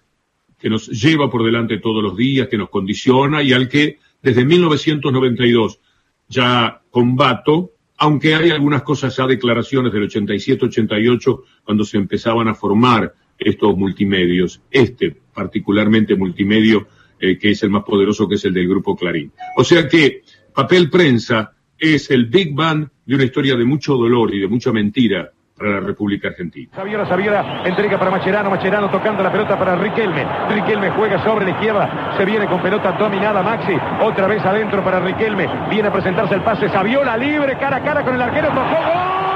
que 0.58 0.70
nos 0.70 0.88
lleva 0.88 1.30
por 1.30 1.44
delante 1.44 1.78
todos 1.78 2.02
los 2.02 2.16
días, 2.16 2.48
que 2.48 2.58
nos 2.58 2.70
condiciona 2.70 3.42
y 3.42 3.52
al 3.52 3.68
que 3.68 3.98
desde 4.22 4.44
1992 4.44 5.80
ya 6.28 6.82
combato, 6.90 7.72
aunque 7.98 8.34
hay 8.34 8.50
algunas 8.50 8.82
cosas 8.82 9.16
ya 9.16 9.26
declaraciones 9.26 9.92
del 9.92 10.08
87-88 10.08 11.42
cuando 11.64 11.84
se 11.84 11.96
empezaban 11.96 12.48
a 12.48 12.54
formar 12.54 13.14
estos 13.38 13.76
multimedios, 13.76 14.62
este 14.70 15.16
particularmente 15.34 16.16
multimedio 16.16 16.88
eh, 17.18 17.38
que 17.38 17.50
es 17.50 17.62
el 17.62 17.70
más 17.70 17.84
poderoso, 17.84 18.28
que 18.28 18.34
es 18.34 18.44
el 18.44 18.54
del 18.54 18.68
grupo 18.68 18.96
Clarín. 18.96 19.32
O 19.56 19.64
sea 19.64 19.88
que 19.88 20.22
papel 20.54 20.90
prensa 20.90 21.52
es 21.78 22.10
el 22.10 22.26
Big 22.26 22.54
Bang 22.54 22.88
de 23.04 23.14
una 23.14 23.24
historia 23.24 23.56
de 23.56 23.64
mucho 23.64 23.94
dolor 23.94 24.34
y 24.34 24.40
de 24.40 24.48
mucha 24.48 24.72
mentira 24.72 25.32
para 25.56 25.70
la 25.70 25.80
República 25.80 26.28
Argentina. 26.28 26.70
Saviola, 26.74 27.06
Saviola, 27.06 27.62
entrega 27.64 27.98
para 27.98 28.10
Macherano, 28.10 28.50
Macherano 28.50 28.90
tocando 28.90 29.22
la 29.22 29.32
pelota 29.32 29.58
para 29.58 29.76
Riquelme. 29.76 30.26
Riquelme 30.50 30.90
juega 30.90 31.22
sobre 31.24 31.46
la 31.46 31.50
izquierda, 31.52 32.14
se 32.16 32.24
viene 32.24 32.46
con 32.46 32.60
pelota 32.60 32.92
dominada 32.92 33.42
Maxi, 33.42 33.76
otra 34.02 34.26
vez 34.26 34.44
adentro 34.44 34.82
para 34.84 35.00
Riquelme, 35.00 35.48
viene 35.70 35.88
a 35.88 35.92
presentarse 35.92 36.34
el 36.34 36.42
pase, 36.42 36.68
Saviola 36.68 37.16
libre, 37.16 37.56
cara 37.58 37.76
a 37.76 37.82
cara 37.82 38.02
con 38.02 38.14
el 38.14 38.22
arquero, 38.22 38.48
tocó 38.48 38.60
gol. 38.60 39.26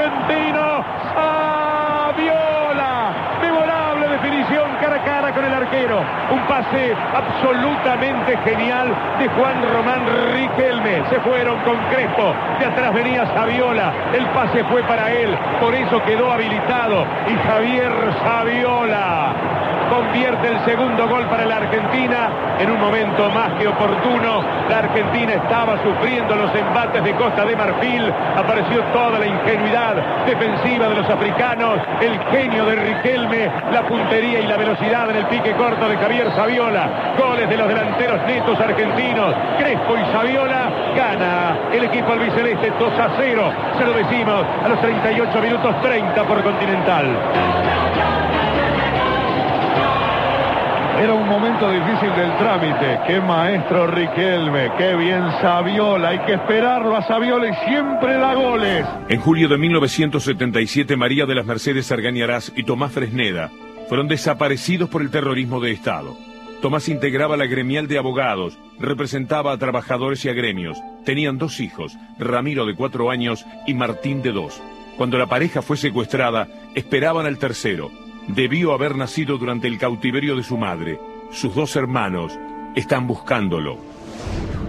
argentino 0.00 0.84
Saviola. 1.14 3.12
Memorable 3.42 4.08
definición 4.08 4.70
cara 4.80 4.96
a 4.96 5.04
cara 5.04 5.32
con 5.32 5.44
el 5.44 5.52
arquero. 5.52 6.00
Un 6.30 6.46
pase 6.46 6.94
genial 8.44 8.88
de 9.18 9.28
Juan 9.28 9.62
Román 9.72 10.06
Riquelme. 10.32 11.02
Se 11.10 11.20
fueron 11.20 11.58
con 11.60 11.76
Crespo. 11.90 12.34
De 12.58 12.66
atrás 12.66 12.94
venía 12.94 13.26
Saviola. 13.34 13.92
El 14.14 14.26
pase 14.28 14.64
fue 14.64 14.82
para 14.84 15.12
él. 15.12 15.36
Por 15.60 15.74
eso 15.74 16.02
quedó 16.04 16.32
habilitado. 16.32 17.04
Y 17.28 17.36
Javier 17.48 17.92
Saviola 18.24 19.59
convierte 19.90 20.46
el 20.46 20.64
segundo 20.64 21.08
gol 21.08 21.26
para 21.26 21.44
la 21.44 21.56
Argentina 21.56 22.30
en 22.58 22.70
un 22.70 22.80
momento 22.80 23.28
más 23.30 23.52
que 23.58 23.66
oportuno. 23.66 24.42
La 24.68 24.78
Argentina 24.78 25.34
estaba 25.34 25.82
sufriendo 25.82 26.36
los 26.36 26.54
embates 26.54 27.02
de 27.02 27.14
Costa 27.16 27.44
de 27.44 27.56
Marfil. 27.56 28.12
Apareció 28.36 28.82
toda 28.92 29.18
la 29.18 29.26
ingenuidad 29.26 29.96
defensiva 30.24 30.88
de 30.88 30.94
los 30.94 31.10
africanos, 31.10 31.80
el 32.00 32.18
genio 32.30 32.64
de 32.66 32.76
Riquelme, 32.76 33.50
la 33.72 33.82
puntería 33.82 34.40
y 34.40 34.46
la 34.46 34.56
velocidad 34.56 35.10
en 35.10 35.16
el 35.16 35.26
pique 35.26 35.52
corto 35.54 35.88
de 35.88 35.96
Javier 35.96 36.30
Saviola. 36.36 37.14
Goles 37.18 37.48
de 37.48 37.56
los 37.56 37.68
delanteros 37.68 38.20
netos 38.26 38.58
argentinos. 38.60 39.34
Crespo 39.58 39.96
y 39.96 40.12
Saviola 40.12 40.70
gana 40.96 41.56
el 41.72 41.84
equipo 41.84 42.12
albiceleste 42.12 42.72
2 42.78 42.92
a 42.98 43.08
0. 43.18 43.52
Se 43.76 43.84
lo 43.84 43.92
decimos 43.92 44.44
a 44.64 44.68
los 44.68 44.80
38 44.80 45.40
minutos 45.42 45.80
30 45.82 46.22
por 46.24 46.42
Continental. 46.42 48.19
Era 51.00 51.14
un 51.14 51.26
momento 51.26 51.70
difícil 51.70 52.10
del 52.14 52.36
trámite. 52.36 53.00
Qué 53.06 53.22
maestro 53.22 53.86
Riquelme, 53.86 54.70
qué 54.76 54.94
bien 54.96 55.22
Saviola. 55.40 56.10
Hay 56.10 56.18
que 56.26 56.34
esperarlo 56.34 56.94
a 56.94 57.02
Saviola 57.06 57.48
y 57.48 57.70
siempre 57.70 58.18
da 58.18 58.34
goles. 58.34 58.84
En 59.08 59.18
julio 59.18 59.48
de 59.48 59.56
1977, 59.56 60.98
María 60.98 61.24
de 61.24 61.34
las 61.34 61.46
Mercedes 61.46 61.90
Argañarás 61.90 62.52
y 62.54 62.64
Tomás 62.64 62.92
Fresneda 62.92 63.50
fueron 63.88 64.08
desaparecidos 64.08 64.90
por 64.90 65.00
el 65.00 65.10
terrorismo 65.10 65.58
de 65.58 65.72
Estado. 65.72 66.18
Tomás 66.60 66.86
integraba 66.90 67.38
la 67.38 67.46
gremial 67.46 67.88
de 67.88 67.96
abogados, 67.96 68.58
representaba 68.78 69.52
a 69.52 69.58
trabajadores 69.58 70.22
y 70.26 70.28
a 70.28 70.34
gremios. 70.34 70.76
Tenían 71.06 71.38
dos 71.38 71.60
hijos, 71.60 71.96
Ramiro 72.18 72.66
de 72.66 72.74
cuatro 72.74 73.10
años 73.10 73.46
y 73.66 73.72
Martín 73.72 74.20
de 74.20 74.32
dos. 74.32 74.60
Cuando 74.98 75.16
la 75.16 75.28
pareja 75.28 75.62
fue 75.62 75.78
secuestrada, 75.78 76.46
esperaban 76.74 77.24
al 77.24 77.38
tercero. 77.38 77.90
Debió 78.34 78.72
haber 78.72 78.96
nacido 78.96 79.38
durante 79.38 79.66
el 79.66 79.78
cautiverio 79.78 80.36
de 80.36 80.42
su 80.42 80.56
madre. 80.56 80.98
Sus 81.30 81.54
dos 81.54 81.74
hermanos 81.76 82.38
están 82.74 83.06
buscándolo. 83.06 83.76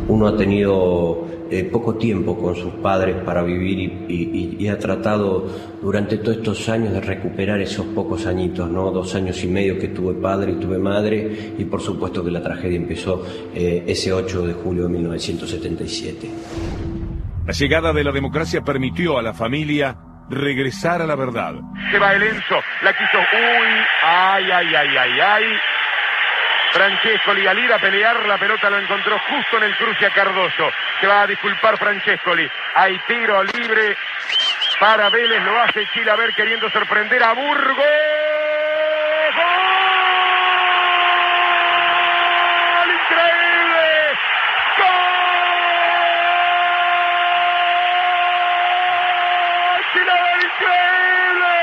Uno 0.07 0.27
ha 0.27 0.35
tenido 0.35 1.27
eh, 1.51 1.63
poco 1.65 1.95
tiempo 1.95 2.37
con 2.37 2.55
sus 2.55 2.73
padres 2.75 3.17
para 3.23 3.43
vivir 3.43 3.77
y, 3.79 4.13
y- 4.13 4.55
y 4.59 4.67
ha 4.67 4.79
tratado 4.79 5.47
durante 5.81 6.17
todos 6.17 6.37
estos 6.37 6.67
años 6.69 6.91
de 6.93 7.01
recuperar 7.01 7.61
esos 7.61 7.85
pocos 7.87 8.25
añitos, 8.25 8.69
¿no? 8.69 8.89
Dos 8.91 9.13
años 9.15 9.43
y 9.43 9.47
medio 9.47 9.77
que 9.77 9.89
tuve 9.89 10.13
padre 10.15 10.53
y 10.53 10.55
tuve 10.55 10.77
madre 10.79 11.53
y 11.57 11.63
por 11.65 11.81
supuesto 11.81 12.23
que 12.23 12.31
la 12.31 12.41
tragedia 12.41 12.77
empezó 12.77 13.23
eh, 13.53 13.83
ese 13.85 14.11
8 14.11 14.47
de 14.47 14.53
julio 14.53 14.83
de 14.83 14.89
1977. 14.89 16.29
La 17.45 17.53
llegada 17.53 17.93
de 17.93 18.03
la 18.03 18.11
democracia 18.11 18.61
permitió 18.63 19.17
a 19.17 19.21
la 19.21 19.33
familia 19.33 19.97
regresar 20.31 21.01
a 21.01 21.05
la 21.05 21.15
verdad. 21.15 21.53
Se 21.91 21.99
va 21.99 22.13
el 22.13 22.23
Enzo, 22.23 22.59
la 22.81 22.93
quiso. 22.93 23.17
Uy, 23.19 23.85
ay, 24.03 24.51
ay, 24.51 24.75
ay, 24.75 24.97
ay, 24.97 25.19
ay. 25.19 25.59
Francescoli 26.71 27.45
al 27.47 27.59
ir 27.59 27.73
a 27.73 27.79
pelear, 27.79 28.25
la 28.25 28.37
pelota 28.37 28.69
lo 28.69 28.79
encontró 28.79 29.19
justo 29.29 29.57
en 29.57 29.63
el 29.63 29.75
cruce 29.75 30.05
a 30.05 30.09
Cardoso. 30.11 30.71
Se 31.01 31.07
va 31.07 31.23
a 31.23 31.27
disculpar 31.27 31.77
Francescoli. 31.77 32.49
Hay 32.75 32.97
tiro 33.07 33.43
libre 33.43 33.97
para 34.79 35.09
Vélez, 35.09 35.43
lo 35.43 35.61
hace 35.61 35.85
Chilaver 35.93 36.33
queriendo 36.33 36.69
sorprender 36.71 37.21
a 37.23 37.33
Burgos. 37.33 37.85
¡Gol! 41.91 42.89
¡Increíble! 42.89 44.17
¡Gol! 48.51 49.81
¡Chilaver 49.93 50.39
increíble! 50.47 51.55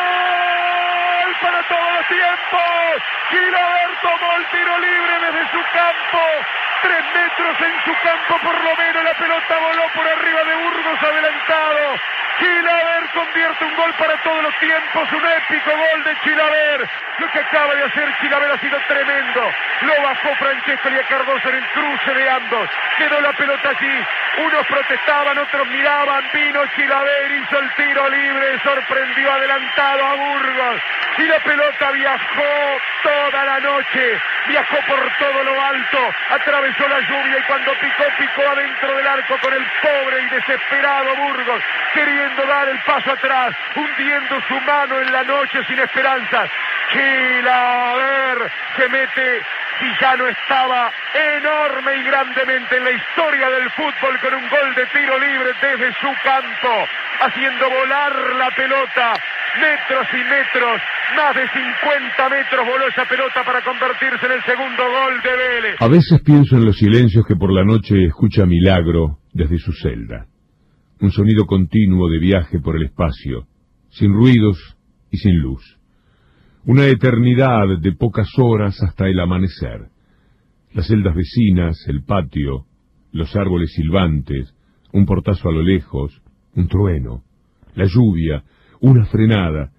¡Gol! 0.00 1.30
Para 1.42 1.60
todos 1.68 1.90
los 1.96 2.06
tiempos. 2.08 3.02
Chilaver 3.30 3.90
tomó 4.02 4.28
el 4.36 4.44
tiro 4.50 4.74
libre 4.78 5.14
desde 5.26 5.42
su 5.50 5.60
campo. 5.72 6.20
Tres 6.82 7.04
metros 7.14 7.56
en 7.60 7.74
su 7.90 8.02
campo 8.02 8.38
por 8.42 8.54
lo 8.54 8.76
menos. 8.76 9.04
La 9.04 9.14
pelota 9.14 9.58
voló 9.58 9.84
por 9.94 10.06
arriba 10.06 10.44
de 10.44 10.54
Burgos 10.54 11.02
adelantado. 11.02 11.98
Chilaver 12.38 13.10
convierte 13.12 13.64
un 13.64 13.76
gol 13.76 13.92
para 13.98 14.16
todos 14.22 14.42
los 14.42 14.54
tiempos. 14.58 15.12
Un 15.12 15.26
épico 15.26 15.70
gol 15.70 16.04
de 16.04 16.16
Chilaver. 16.22 16.88
Lo 17.18 17.30
que 17.32 17.38
acaba 17.38 17.74
de 17.74 17.84
hacer 17.84 18.08
Chilaver 18.20 18.50
ha 18.50 18.58
sido 18.58 18.78
tremendo. 18.86 19.42
Lo 19.82 20.02
bajó 20.02 20.34
Francesco 20.36 20.88
y 20.88 21.04
Cardoso 21.04 21.48
en 21.48 21.56
el 21.56 21.66
cruce 21.70 22.14
de 22.14 22.30
ambos. 22.30 22.70
Quedó 22.96 23.20
la 23.20 23.32
pelota 23.32 23.70
allí. 23.70 24.06
Unos 24.38 24.66
protestaban, 24.66 25.38
otros 25.38 25.66
miraban. 25.68 26.24
Vino 26.32 26.66
Chilaver, 26.76 27.32
hizo 27.32 27.58
el 27.58 27.74
tiro 27.74 28.08
libre. 28.08 28.58
Sorprendió 28.62 29.32
adelantado 29.32 30.06
a 30.06 30.14
Burgos. 30.14 30.80
Y 31.18 31.22
la 31.24 31.38
pelota 31.40 31.90
viajó 31.90 32.80
toda 33.02 33.44
la 33.44 33.60
noche. 33.60 34.20
Viajó 34.46 34.76
por 34.86 35.10
todo 35.18 35.44
lo 35.44 35.64
alto. 35.64 36.14
Atravesó 36.30 36.88
la 36.88 37.00
lluvia 37.00 37.38
y 37.38 37.42
cuando 37.42 37.72
picó, 37.74 38.04
picó 38.18 38.48
adentro 38.48 38.96
del 38.96 39.06
arco 39.06 39.38
con 39.40 39.52
el 39.52 39.66
pobre 39.82 40.22
y 40.22 40.28
desesperado 40.28 41.16
Burgos. 41.16 41.62
Queriendo 41.94 42.46
dar 42.46 42.68
el 42.68 42.78
paso 42.80 43.12
atrás. 43.12 43.54
Hundiendo 43.74 44.40
su 44.48 44.60
mano 44.60 45.00
en 45.00 45.12
la 45.12 45.22
noche 45.24 45.64
sin 45.66 45.78
esperanzas. 45.78 46.50
Chilaver 46.90 48.50
se 48.76 48.88
mete 48.88 49.42
si 49.78 49.94
ya 49.98 50.16
no 50.16 50.28
estaba 50.28 50.92
enorme 51.14 51.96
y 51.96 52.02
grandemente 52.02 52.76
en 52.76 52.84
la 52.84 52.90
historia 52.90 53.48
del 53.50 53.70
fútbol 53.70 54.20
con 54.20 54.34
un 54.34 54.48
gol 54.48 54.74
de 54.74 54.86
tiro 54.86 55.18
libre 55.18 55.52
desde 55.60 55.92
su 56.00 56.14
campo, 56.22 56.88
haciendo 57.20 57.70
volar 57.70 58.14
la 58.36 58.50
pelota 58.50 59.14
metros 59.58 60.06
y 60.12 60.22
metros, 60.22 60.80
más 61.16 61.34
de 61.34 61.46
50 61.48 62.28
metros 62.28 62.66
voló 62.66 62.86
esa 62.88 63.04
pelota 63.08 63.42
para 63.44 63.62
convertirse 63.64 64.26
en 64.26 64.32
el 64.32 64.42
segundo 64.44 64.82
gol 64.84 65.14
de 65.22 65.32
Vélez. 65.36 65.76
A 65.80 65.88
veces 65.88 66.20
pienso 66.22 66.56
en 66.56 66.64
los 66.64 66.76
silencios 66.76 67.26
que 67.26 67.36
por 67.36 67.52
la 67.52 67.64
noche 67.64 68.04
escucha 68.04 68.46
Milagro 68.46 69.18
desde 69.32 69.58
su 69.58 69.72
celda. 69.72 70.26
Un 71.00 71.10
sonido 71.10 71.46
continuo 71.46 72.08
de 72.08 72.18
viaje 72.18 72.60
por 72.60 72.76
el 72.76 72.84
espacio, 72.84 73.46
sin 73.88 74.12
ruidos 74.12 74.76
y 75.10 75.16
sin 75.18 75.38
luz. 75.38 75.78
Una 76.66 76.86
eternidad 76.86 77.80
de 77.80 77.92
pocas 77.92 78.28
horas 78.36 78.82
hasta 78.82 79.06
el 79.06 79.18
amanecer. 79.18 79.88
Las 80.72 80.86
celdas 80.86 81.14
vecinas, 81.14 81.78
el 81.88 82.04
patio, 82.04 82.66
los 83.12 83.34
árboles 83.34 83.72
silbantes, 83.72 84.54
un 84.92 85.06
portazo 85.06 85.48
a 85.48 85.52
lo 85.52 85.62
lejos, 85.62 86.20
un 86.54 86.68
trueno, 86.68 87.22
la 87.74 87.86
lluvia, 87.86 88.44
una 88.80 89.04
frenada, 89.06 89.72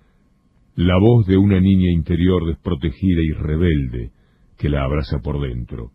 la 0.76 0.98
voz 1.00 1.26
de 1.28 1.38
una 1.38 1.60
niña 1.60 1.92
interior 1.92 2.46
desprotegida 2.48 3.22
y 3.22 3.32
rebelde 3.32 4.12
que 4.58 4.70
la 4.70 4.84
abraza 4.84 5.20
por 5.20 5.42
dentro. 5.42 5.92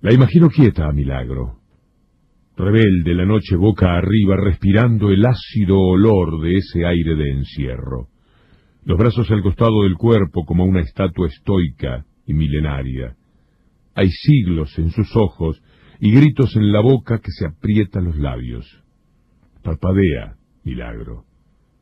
La 0.00 0.12
imagino 0.12 0.48
quieta 0.48 0.86
a 0.86 0.92
milagro, 0.92 1.58
rebelde 2.56 3.14
la 3.14 3.24
noche 3.24 3.56
boca 3.56 3.96
arriba, 3.96 4.36
respirando 4.36 5.10
el 5.10 5.24
ácido 5.24 5.78
olor 5.78 6.40
de 6.40 6.56
ese 6.56 6.86
aire 6.86 7.14
de 7.14 7.30
encierro. 7.30 8.08
Los 8.84 8.98
brazos 8.98 9.30
al 9.30 9.42
costado 9.42 9.82
del 9.82 9.94
cuerpo 9.94 10.44
como 10.44 10.64
una 10.64 10.80
estatua 10.80 11.26
estoica 11.26 12.04
y 12.26 12.34
milenaria. 12.34 13.16
Hay 13.94 14.08
siglos 14.10 14.78
en 14.78 14.90
sus 14.90 15.14
ojos 15.16 15.60
y 16.00 16.12
gritos 16.12 16.54
en 16.56 16.72
la 16.72 16.80
boca 16.80 17.18
que 17.18 17.30
se 17.30 17.46
aprieta 17.46 18.00
los 18.00 18.16
labios. 18.16 18.66
Parpadea, 19.62 20.36
milagro. 20.64 21.27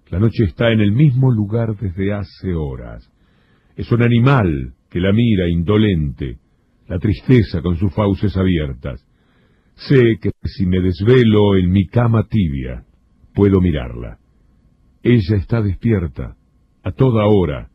La 0.09 0.21
noche 0.21 0.45
está 0.45 0.71
en 0.71 0.81
el 0.81 0.93
mismo 0.93 1.33
lugar 1.33 1.77
desde 1.77 2.13
hace 2.13 2.55
horas. 2.55 3.11
Es 3.75 3.91
un 3.91 4.03
animal 4.03 4.75
que 4.89 5.01
la 5.01 5.13
mira 5.13 5.49
indolente, 5.49 6.39
la 6.87 6.99
tristeza 6.99 7.61
con 7.61 7.77
sus 7.77 7.93
fauces 7.93 8.37
abiertas. 8.37 9.05
Sé 9.75 10.19
que 10.21 10.31
si 10.45 10.65
me 10.65 10.81
desvelo 10.81 11.57
en 11.57 11.71
mi 11.71 11.87
cama 11.89 12.25
tibia, 12.29 12.85
puedo 13.35 13.61
mirarla. 13.61 14.19
Ella 15.03 15.37
está 15.37 15.61
despierta, 15.61 16.37
a 16.85 16.93
toda 16.93 17.27
hora, 17.27 17.69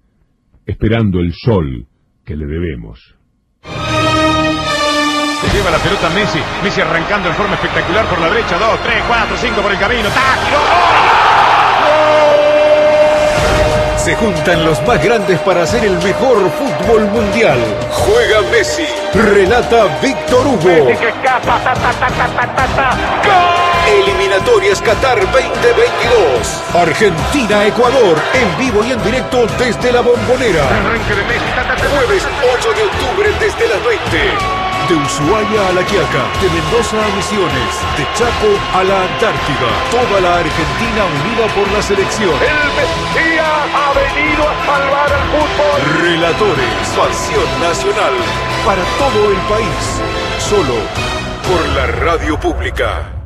esperando 0.66 1.20
el 1.20 1.34
sol 1.34 1.86
que 2.26 2.38
le 2.38 2.46
debemos. 2.46 2.98
Se 5.42 5.58
lleva 5.58 5.70
la 5.70 5.80
pelota 5.84 6.10
Messi, 6.16 6.40
Messi 6.64 6.82
arrancando 6.82 7.28
en 7.30 7.36
forma 7.36 7.56
espectacular 7.56 8.08
por 8.08 8.20
la 8.22 8.30
derecha, 8.30 8.58
2, 8.58 8.84
3, 8.84 9.04
4, 9.08 9.38
5 9.38 9.62
por 9.62 9.72
el 9.72 9.80
camino, 9.80 10.10
Se 14.04 14.16
juntan 14.16 14.66
los 14.66 14.82
más 14.88 15.04
grandes 15.04 15.40
para 15.42 15.62
hacer 15.62 15.86
el 15.86 15.96
mejor 16.00 16.50
fútbol 16.58 17.06
mundial. 17.10 17.60
Juega 17.92 18.42
Messi. 18.50 18.88
Relata 19.14 20.00
Víctor 20.02 20.48
Hugo. 20.48 20.90
Eliminatorias 23.88 24.82
Qatar 24.82 25.20
2022. 25.20 26.64
Argentina-Ecuador. 26.74 28.18
En 28.34 28.58
vivo 28.58 28.84
y 28.84 28.92
en 28.92 29.04
directo 29.04 29.46
desde 29.60 29.92
la 29.92 30.02
bombonera. 30.02 30.64
Jueves 31.92 32.24
8 32.58 32.74
de 32.74 32.84
octubre 32.84 33.30
desde 33.40 33.68
las 33.68 33.86
20. 33.86 34.61
De 34.88 34.96
Ushuaia 34.96 35.68
a 35.70 35.74
La 35.74 35.84
Quiaca, 35.86 36.24
de 36.42 36.50
Mendoza 36.50 36.98
a 36.98 37.16
Misiones, 37.16 37.74
de 37.98 38.04
Chaco 38.14 38.52
a 38.74 38.84
la 38.84 39.04
Antártida. 39.04 39.70
Toda 39.90 40.20
la 40.22 40.36
Argentina 40.38 41.02
unida 41.06 41.48
por 41.56 41.72
la 41.72 41.82
selección. 41.82 42.34
El 42.42 42.70
Mesías 42.76 43.48
ha 43.74 43.94
venido 43.94 44.44
a 44.50 44.66
salvar 44.66 45.14
al 45.14 45.26
fútbol. 45.32 46.02
Relatores, 46.02 46.88
pasión 46.98 47.62
nacional 47.62 48.14
para 48.66 48.84
todo 49.00 49.32
el 49.32 49.38
país. 49.48 50.02
Solo 50.40 50.76
por 51.48 51.66
la 51.76 51.88
radio 51.88 52.40
pública. 52.40 53.22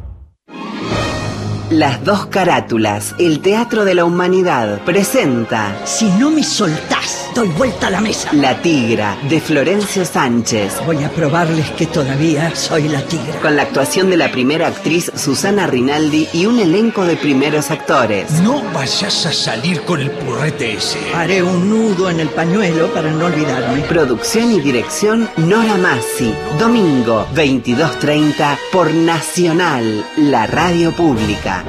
Las 1.72 2.03
dos 2.06 2.28
carátulas, 2.28 3.16
el 3.18 3.39
Teatro 3.39 3.86
de 3.86 3.95
la 3.95 4.06
Humanidad, 4.06 4.82
presenta 4.86 5.76
Si 5.84 6.10
no 6.12 6.30
me 6.30 6.43
soltás, 6.43 7.24
doy 7.36 7.49
vuelta 7.49 7.88
a 7.88 7.89
la 7.89 8.01
mesa. 8.01 8.31
La 8.33 8.61
Tigra, 8.61 9.17
de 9.29 9.41
Florencio 9.41 10.05
Sánchez. 10.05 10.81
Voy 10.86 11.03
a 11.03 11.09
probarles 11.09 11.69
que 11.71 11.86
todavía 11.86 12.55
soy 12.55 12.88
la 12.88 13.01
tigra. 13.01 13.39
Con 13.41 13.57
la 13.57 13.63
actuación 13.63 14.09
de 14.09 14.17
la 14.17 14.31
primera 14.31 14.67
actriz 14.67 15.11
Susana 15.15 15.67
Rinaldi 15.67 16.29
y 16.31 16.45
un 16.45 16.59
elenco 16.59 17.05
de 17.05 17.17
primeros 17.17 17.71
actores. 17.71 18.31
No 18.41 18.63
vayas 18.73 19.25
a 19.25 19.33
salir 19.33 19.81
con 19.81 19.99
el 19.99 20.11
purrete 20.11 20.75
ese. 20.75 20.97
Haré 21.13 21.43
un 21.43 21.69
nudo 21.69 22.09
en 22.09 22.21
el 22.21 22.29
pañuelo 22.29 22.91
para 22.93 23.11
no 23.11 23.25
olvidarme. 23.25 23.81
Producción 23.81 24.53
y 24.53 24.61
dirección 24.61 25.29
Nora 25.36 25.75
Massi. 25.75 26.33
Domingo, 26.57 27.27
22.30 27.36 28.57
por 28.71 28.93
Nacional, 28.93 30.05
la 30.15 30.47
radio 30.47 30.95
pública. 30.95 31.65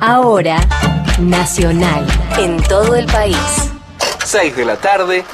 Ahora, 0.00 0.58
Nacional, 1.18 2.06
en 2.38 2.62
todo 2.64 2.94
el 2.94 3.06
país. 3.06 3.36
6 4.22 4.54
de 4.54 4.64
la 4.66 4.76
tarde, 4.76 5.24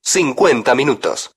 50 0.00 0.74
minutos. 0.74 1.30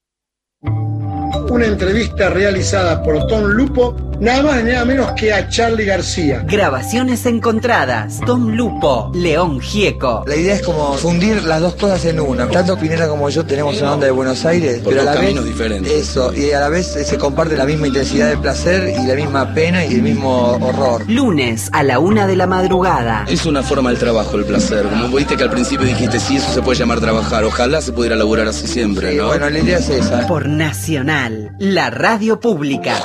Una 0.61 1.65
entrevista 1.65 2.29
realizada 2.29 3.03
por 3.03 3.27
Tom 3.27 3.43
Lupo, 3.43 4.10
nada 4.21 4.43
más 4.43 4.61
y 4.61 4.63
nada 4.63 4.85
menos 4.85 5.11
que 5.13 5.33
a 5.33 5.49
Charlie 5.49 5.83
García. 5.85 6.43
Grabaciones 6.47 7.25
encontradas. 7.25 8.19
Tom 8.25 8.51
Lupo, 8.51 9.11
León 9.13 9.59
Gieco. 9.59 10.23
La 10.27 10.35
idea 10.35 10.55
es 10.55 10.61
como 10.61 10.93
fundir 10.93 11.43
las 11.43 11.59
dos 11.59 11.75
cosas 11.75 12.05
en 12.05 12.19
una. 12.19 12.47
Tanto 12.47 12.77
Pinera 12.77 13.07
como 13.07 13.27
yo 13.29 13.45
tenemos 13.45 13.81
una 13.81 13.93
onda 13.93 14.05
de 14.05 14.11
Buenos 14.11 14.45
Aires, 14.45 14.79
Por 14.79 14.93
pero 14.93 15.01
a 15.01 15.05
la 15.05 15.11
vez 15.11 15.21
caminos 15.21 15.45
diferentes. 15.45 15.91
eso 15.91 16.33
y 16.33 16.51
a 16.51 16.59
la 16.59 16.69
vez 16.69 16.87
se 16.87 17.17
comparte 17.17 17.57
la 17.57 17.65
misma 17.65 17.87
intensidad 17.87 18.29
de 18.29 18.37
placer 18.37 18.93
y 19.01 19.05
la 19.07 19.15
misma 19.15 19.53
pena 19.53 19.83
y 19.85 19.95
el 19.95 20.03
mismo 20.03 20.51
horror. 20.61 21.03
Lunes 21.09 21.69
a 21.73 21.83
la 21.83 21.99
una 21.99 22.27
de 22.27 22.35
la 22.35 22.47
madrugada. 22.47 23.25
Es 23.27 23.45
una 23.45 23.63
forma 23.63 23.89
del 23.89 23.99
trabajo, 23.99 24.37
el 24.37 24.45
placer. 24.45 24.85
Como 24.87 25.15
viste 25.17 25.35
que 25.35 25.43
al 25.43 25.51
principio 25.51 25.85
dijiste, 25.87 26.19
sí, 26.19 26.37
eso 26.37 26.51
se 26.53 26.61
puede 26.61 26.77
llamar 26.79 26.99
trabajar. 26.99 27.43
Ojalá 27.43 27.81
se 27.81 27.91
pudiera 27.91 28.15
laburar 28.15 28.47
así 28.47 28.67
siempre, 28.67 29.15
¿no? 29.15 29.27
Bueno, 29.27 29.49
la 29.49 29.59
idea 29.59 29.79
es 29.79 29.89
esa. 29.89 30.27
Por 30.27 30.47
Nacional, 30.47 31.55
la 31.59 31.89
radio 31.89 32.39
pública. 32.39 32.95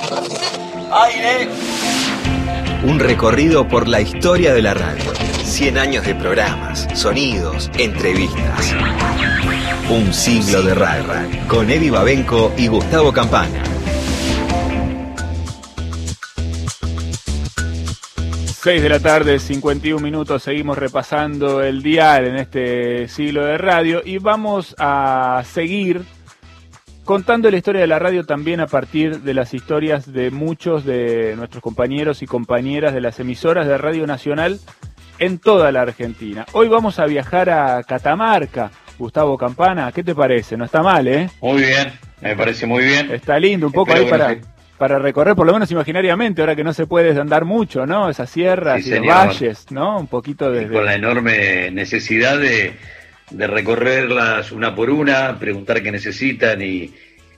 Aire. 0.92 1.48
Un 2.84 3.00
recorrido 3.00 3.66
por 3.66 3.88
la 3.88 4.00
historia 4.00 4.54
de 4.54 4.62
la 4.62 4.74
radio. 4.74 5.12
100 5.42 5.78
años 5.78 6.06
de 6.06 6.14
programas, 6.14 6.86
sonidos, 6.94 7.70
entrevistas. 7.78 8.74
Un 9.90 10.12
siglo 10.12 10.62
de 10.62 10.74
radio. 10.74 11.04
Con 11.48 11.70
Eddie 11.70 11.90
Babenco 11.90 12.52
y 12.56 12.68
Gustavo 12.68 13.12
Campana. 13.12 13.62
6 18.66 18.82
de 18.82 18.88
la 18.88 18.98
tarde, 18.98 19.38
51 19.38 20.00
minutos, 20.00 20.42
seguimos 20.42 20.76
repasando 20.76 21.62
el 21.62 21.82
dial 21.82 22.26
en 22.26 22.36
este 22.36 23.06
siglo 23.06 23.44
de 23.44 23.58
radio 23.58 24.02
y 24.04 24.18
vamos 24.18 24.74
a 24.78 25.42
seguir 25.44 26.04
contando 27.06 27.50
la 27.50 27.56
historia 27.56 27.80
de 27.80 27.86
la 27.86 27.98
radio 27.98 28.24
también 28.26 28.60
a 28.60 28.66
partir 28.66 29.20
de 29.20 29.32
las 29.32 29.54
historias 29.54 30.12
de 30.12 30.30
muchos 30.30 30.84
de 30.84 31.34
nuestros 31.36 31.62
compañeros 31.62 32.20
y 32.22 32.26
compañeras 32.26 32.92
de 32.92 33.00
las 33.00 33.18
emisoras 33.20 33.66
de 33.66 33.78
Radio 33.78 34.06
Nacional 34.06 34.58
en 35.18 35.38
toda 35.38 35.72
la 35.72 35.82
Argentina. 35.82 36.44
Hoy 36.52 36.68
vamos 36.68 36.98
a 36.98 37.06
viajar 37.06 37.48
a 37.48 37.82
Catamarca. 37.84 38.70
Gustavo 38.98 39.36
Campana, 39.38 39.92
¿qué 39.92 40.02
te 40.02 40.14
parece? 40.14 40.56
No 40.56 40.64
está 40.64 40.82
mal, 40.82 41.06
¿eh? 41.06 41.30
Muy 41.42 41.62
bien, 41.62 41.92
me 42.22 42.34
parece 42.34 42.66
muy 42.66 42.82
bien. 42.84 43.10
Está 43.12 43.38
lindo, 43.38 43.66
un 43.66 43.72
poco 43.72 43.92
Espero 43.94 44.04
ahí 44.04 44.10
no 44.10 44.18
para, 44.18 44.34
se- 44.34 44.56
para 44.78 44.98
recorrer, 44.98 45.36
por 45.36 45.46
lo 45.46 45.52
menos 45.52 45.70
imaginariamente, 45.70 46.40
ahora 46.40 46.56
que 46.56 46.64
no 46.64 46.72
se 46.72 46.86
puede 46.86 47.18
andar 47.20 47.44
mucho, 47.44 47.84
¿no? 47.86 48.08
Esas 48.08 48.30
sierras 48.30 48.82
Sí, 48.82 48.90
y 48.90 48.98
los 48.98 49.06
valles, 49.06 49.70
¿no? 49.70 49.98
Un 49.98 50.06
poquito 50.06 50.50
Y 50.50 50.60
desde... 50.60 50.72
con 50.74 50.84
la 50.86 50.94
enorme 50.94 51.70
necesidad 51.72 52.38
de, 52.38 52.74
de 53.30 53.46
recorrerlas 53.46 54.52
una 54.52 54.74
por 54.74 54.90
una, 54.90 55.38
preguntar 55.38 55.82
qué 55.82 55.90
necesitan 55.90 56.62
y, 56.62 56.92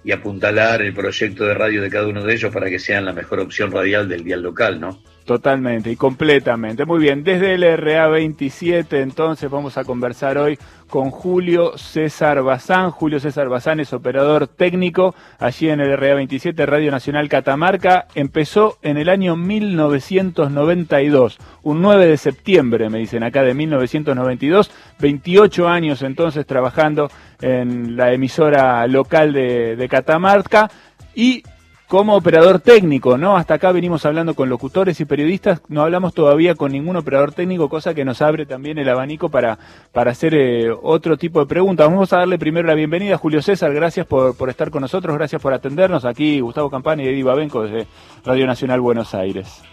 y 0.04 0.12
apuntalar 0.12 0.82
el 0.82 0.94
proyecto 0.94 1.44
de 1.44 1.54
radio 1.54 1.82
de 1.82 1.90
cada 1.90 2.06
uno 2.06 2.24
de 2.24 2.34
ellos 2.34 2.52
para 2.52 2.68
que 2.68 2.78
sean 2.78 3.04
la 3.04 3.12
mejor 3.12 3.40
opción 3.40 3.70
radial 3.70 4.08
del 4.08 4.24
dial 4.24 4.42
local, 4.42 4.80
¿no? 4.80 5.02
Totalmente 5.28 5.92
y 5.92 5.96
completamente. 5.96 6.86
Muy 6.86 7.00
bien, 7.00 7.22
desde 7.22 7.52
el 7.52 7.62
RA27 7.62 9.02
entonces 9.02 9.50
vamos 9.50 9.76
a 9.76 9.84
conversar 9.84 10.38
hoy 10.38 10.58
con 10.88 11.10
Julio 11.10 11.76
César 11.76 12.42
Bazán. 12.42 12.90
Julio 12.90 13.20
César 13.20 13.50
Bazán 13.50 13.78
es 13.78 13.92
operador 13.92 14.48
técnico 14.48 15.14
allí 15.38 15.68
en 15.68 15.80
el 15.80 15.98
RA27 15.98 16.64
Radio 16.64 16.90
Nacional 16.90 17.28
Catamarca. 17.28 18.06
Empezó 18.14 18.78
en 18.80 18.96
el 18.96 19.10
año 19.10 19.36
1992, 19.36 21.36
un 21.62 21.82
9 21.82 22.06
de 22.06 22.16
septiembre 22.16 22.88
me 22.88 23.00
dicen 23.00 23.22
acá 23.22 23.42
de 23.42 23.52
1992, 23.52 24.70
28 24.98 25.68
años 25.68 26.00
entonces 26.00 26.46
trabajando 26.46 27.10
en 27.42 27.98
la 27.98 28.14
emisora 28.14 28.86
local 28.86 29.34
de, 29.34 29.76
de 29.76 29.88
Catamarca 29.90 30.70
y 31.14 31.42
como 31.88 32.14
operador 32.14 32.60
técnico, 32.60 33.16
¿no? 33.16 33.36
Hasta 33.36 33.54
acá 33.54 33.72
venimos 33.72 34.04
hablando 34.04 34.34
con 34.34 34.50
locutores 34.50 35.00
y 35.00 35.06
periodistas, 35.06 35.62
no 35.68 35.82
hablamos 35.82 36.12
todavía 36.14 36.54
con 36.54 36.70
ningún 36.70 36.96
operador 36.96 37.32
técnico, 37.32 37.70
cosa 37.70 37.94
que 37.94 38.04
nos 38.04 38.20
abre 38.20 38.44
también 38.44 38.76
el 38.76 38.90
abanico 38.90 39.30
para, 39.30 39.58
para 39.90 40.10
hacer 40.10 40.34
eh, 40.34 40.70
otro 40.82 41.16
tipo 41.16 41.40
de 41.40 41.46
preguntas. 41.46 41.88
Vamos 41.88 42.12
a 42.12 42.18
darle 42.18 42.38
primero 42.38 42.68
la 42.68 42.74
bienvenida 42.74 43.14
a 43.14 43.18
Julio 43.18 43.40
César, 43.40 43.72
gracias 43.72 44.06
por, 44.06 44.36
por 44.36 44.50
estar 44.50 44.70
con 44.70 44.82
nosotros, 44.82 45.16
gracias 45.16 45.40
por 45.40 45.54
atendernos. 45.54 46.04
Aquí 46.04 46.40
Gustavo 46.40 46.70
Campana 46.70 47.02
y 47.02 47.08
Eddie 47.08 47.24
Babenco 47.24 47.62
desde 47.62 47.86
Radio 48.24 48.46
Nacional 48.46 48.80
Buenos 48.80 49.14
Aires. 49.14 49.64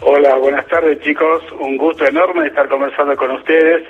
Hola, 0.00 0.34
buenas 0.34 0.66
tardes 0.66 1.00
chicos, 1.02 1.40
un 1.60 1.76
gusto 1.76 2.04
enorme 2.04 2.48
estar 2.48 2.68
conversando 2.68 3.16
con 3.16 3.30
ustedes 3.30 3.86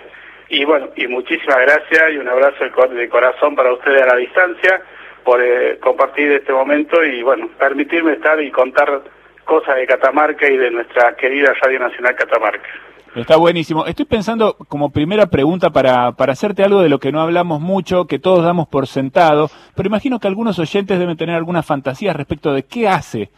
y 0.51 0.66
bueno, 0.66 0.91
y 0.97 1.07
muchísimas 1.07 1.57
gracias 1.62 2.12
y 2.12 2.18
un 2.18 2.28
abrazo 2.28 2.62
de 2.62 3.09
corazón 3.09 3.55
para 3.55 3.72
ustedes 3.72 4.03
a 4.03 4.07
la 4.07 4.16
distancia, 4.16 4.83
por 5.25 5.43
eh, 5.43 5.79
compartir 5.81 6.33
este 6.33 6.53
momento 6.53 7.03
y 7.05 7.23
bueno, 7.23 7.49
permitirme 7.59 8.12
estar 8.12 8.41
y 8.43 8.51
contar 8.51 9.03
cosas 9.45 9.77
de 9.77 9.87
Catamarca 9.87 10.49
y 10.49 10.57
de 10.57 10.70
nuestra 10.70 11.14
querida 11.16 11.53
Radio 11.61 11.81
Nacional 11.81 12.14
Catamarca. 12.14 12.68
Está 13.14 13.37
buenísimo. 13.37 13.85
Estoy 13.87 14.07
pensando 14.07 14.57
como 14.68 14.91
primera 14.91 15.27
pregunta 15.27 15.70
para, 15.70 16.12
para 16.12 16.33
hacerte 16.33 16.64
algo 16.64 16.81
de 16.81 16.89
lo 16.89 16.99
que 16.99 17.12
no 17.12 17.20
hablamos 17.20 17.61
mucho, 17.61 18.07
que 18.07 18.18
todos 18.18 18.43
damos 18.43 18.68
por 18.68 18.87
sentado, 18.87 19.51
pero 19.77 19.87
imagino 19.87 20.18
que 20.18 20.29
algunos 20.29 20.59
oyentes 20.59 20.99
deben 20.99 21.18
tener 21.18 21.35
algunas 21.37 21.66
fantasías 21.66 22.16
respecto 22.16 22.55
de 22.55 22.62
qué 22.62 22.89
hace 22.89 23.31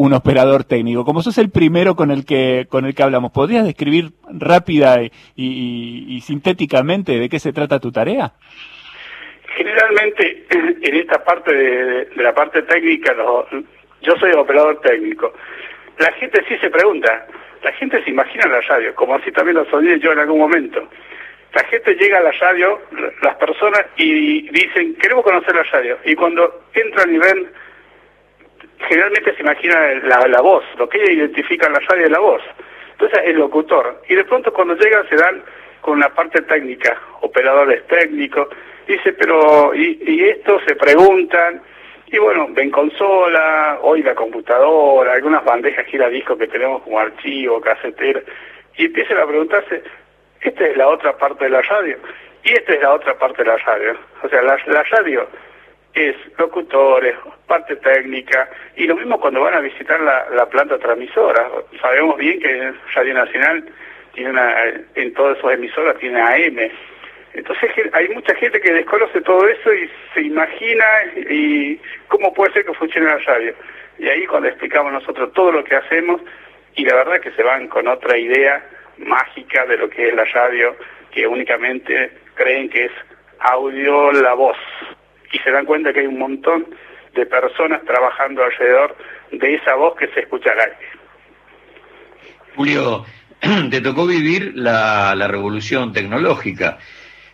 un 0.00 0.14
operador 0.14 0.64
técnico. 0.64 1.04
Como 1.04 1.22
sos 1.22 1.36
el 1.36 1.50
primero 1.50 1.94
con 1.94 2.10
el 2.10 2.24
que, 2.24 2.66
con 2.70 2.86
el 2.86 2.94
que 2.94 3.02
hablamos, 3.02 3.32
¿podrías 3.32 3.66
describir 3.66 4.12
rápida 4.30 4.96
y, 5.36 6.20
sintéticamente 6.24 7.18
de 7.18 7.28
qué 7.28 7.38
se 7.38 7.52
trata 7.52 7.80
tu 7.80 7.92
tarea? 7.92 8.32
Generalmente, 9.56 10.39
en 10.50 10.94
esta 10.96 11.22
parte 11.24 11.54
de, 11.54 12.08
la 12.16 12.34
parte 12.34 12.62
técnica, 12.62 13.14
yo 14.02 14.16
soy 14.16 14.32
operador 14.32 14.80
técnico. 14.80 15.32
La 15.98 16.12
gente 16.12 16.42
sí 16.48 16.56
se 16.58 16.70
pregunta, 16.70 17.26
la 17.62 17.72
gente 17.72 18.02
se 18.02 18.10
imagina 18.10 18.48
la 18.48 18.60
radio, 18.62 18.94
como 18.94 19.14
así 19.14 19.30
también 19.32 19.56
lo 19.56 19.64
soñé 19.66 19.98
yo 19.98 20.12
en 20.12 20.18
algún 20.18 20.38
momento. 20.38 20.88
La 21.52 21.64
gente 21.64 21.94
llega 21.94 22.18
a 22.18 22.22
la 22.22 22.32
radio, 22.32 22.80
las 23.22 23.36
personas, 23.36 23.84
y 23.96 24.48
dicen, 24.50 24.94
queremos 24.94 25.24
conocer 25.24 25.54
la 25.54 25.64
radio. 25.64 25.98
Y 26.04 26.14
cuando 26.14 26.62
entran 26.74 27.12
y 27.12 27.18
ven, 27.18 27.50
generalmente 28.88 29.34
se 29.34 29.42
imagina 29.42 29.94
la, 30.04 30.26
la 30.28 30.40
voz, 30.40 30.64
lo 30.78 30.88
que 30.88 30.98
ellos 30.98 31.10
identifican 31.10 31.72
la 31.72 31.80
radio 31.80 32.04
es 32.04 32.10
la 32.10 32.20
voz. 32.20 32.42
Entonces, 32.92 33.20
el 33.24 33.36
locutor. 33.36 34.02
Y 34.08 34.14
de 34.14 34.24
pronto 34.24 34.52
cuando 34.52 34.76
llegan 34.76 35.08
se 35.08 35.16
dan 35.16 35.42
con 35.80 35.98
la 35.98 36.10
parte 36.10 36.42
técnica, 36.42 37.00
operadores 37.20 37.86
técnicos, 37.88 38.48
dice, 38.92 39.12
pero, 39.12 39.74
y, 39.74 39.98
y 40.06 40.28
esto 40.28 40.60
se 40.66 40.74
preguntan, 40.76 41.62
y 42.06 42.18
bueno, 42.18 42.48
ven 42.50 42.70
consola, 42.70 43.78
hoy 43.82 44.02
la 44.02 44.14
computadora, 44.14 45.12
algunas 45.12 45.44
bandejas 45.44 45.86
giradiscos 45.86 46.38
que 46.38 46.48
tenemos 46.48 46.82
como 46.82 46.98
archivo, 46.98 47.60
casetera, 47.60 48.20
y 48.76 48.86
empiezan 48.86 49.18
a 49.18 49.26
preguntarse, 49.26 49.82
esta 50.40 50.66
es 50.66 50.76
la 50.76 50.88
otra 50.88 51.16
parte 51.16 51.44
de 51.44 51.50
la 51.50 51.62
radio, 51.62 51.98
y 52.42 52.52
esta 52.52 52.72
es 52.72 52.82
la 52.82 52.94
otra 52.94 53.18
parte 53.18 53.42
de 53.42 53.48
la 53.50 53.58
radio. 53.58 53.96
O 54.22 54.28
sea, 54.28 54.42
la, 54.42 54.58
la 54.66 54.82
radio 54.84 55.28
es 55.94 56.16
locutores, 56.38 57.14
parte 57.46 57.76
técnica, 57.76 58.48
y 58.76 58.86
lo 58.86 58.96
mismo 58.96 59.20
cuando 59.20 59.42
van 59.42 59.54
a 59.54 59.60
visitar 59.60 60.00
la, 60.00 60.26
la 60.30 60.46
planta 60.46 60.78
transmisora. 60.78 61.48
Sabemos 61.80 62.16
bien 62.16 62.40
que 62.40 62.72
Radio 62.94 63.14
Nacional 63.14 63.64
tiene 64.14 64.30
una, 64.30 64.54
en 64.94 65.14
todas 65.14 65.38
sus 65.38 65.52
emisoras 65.52 65.96
tiene 65.98 66.20
AM, 66.20 66.70
entonces 67.34 67.70
hay 67.92 68.08
mucha 68.08 68.34
gente 68.34 68.60
que 68.60 68.72
desconoce 68.72 69.20
todo 69.20 69.46
eso 69.46 69.72
y 69.72 69.88
se 70.14 70.22
imagina 70.22 70.84
y 71.28 71.80
cómo 72.08 72.34
puede 72.34 72.52
ser 72.52 72.64
que 72.64 72.74
funcione 72.74 73.06
la 73.06 73.18
radio. 73.18 73.54
Y 73.98 74.08
ahí 74.08 74.26
cuando 74.26 74.48
explicamos 74.48 74.92
nosotros 74.92 75.32
todo 75.32 75.52
lo 75.52 75.64
que 75.64 75.76
hacemos 75.76 76.20
y 76.74 76.84
la 76.84 76.94
verdad 76.96 77.20
que 77.20 77.30
se 77.32 77.42
van 77.42 77.68
con 77.68 77.86
otra 77.86 78.18
idea 78.18 78.64
mágica 78.98 79.64
de 79.66 79.76
lo 79.76 79.88
que 79.88 80.08
es 80.08 80.14
la 80.14 80.24
radio, 80.24 80.76
que 81.12 81.26
únicamente 81.26 82.10
creen 82.34 82.68
que 82.68 82.86
es 82.86 82.92
audio 83.38 84.12
la 84.12 84.34
voz 84.34 84.56
y 85.32 85.38
se 85.38 85.50
dan 85.50 85.66
cuenta 85.66 85.92
que 85.92 86.00
hay 86.00 86.06
un 86.06 86.18
montón 86.18 86.66
de 87.14 87.26
personas 87.26 87.84
trabajando 87.84 88.42
alrededor 88.44 88.96
de 89.32 89.54
esa 89.54 89.74
voz 89.74 89.96
que 89.96 90.08
se 90.08 90.20
escucha 90.20 90.52
al 90.52 90.60
aire. 90.60 90.76
Julio, 92.56 93.04
te 93.70 93.80
tocó 93.80 94.06
vivir 94.06 94.52
la, 94.54 95.14
la 95.14 95.28
revolución 95.28 95.92
tecnológica. 95.92 96.78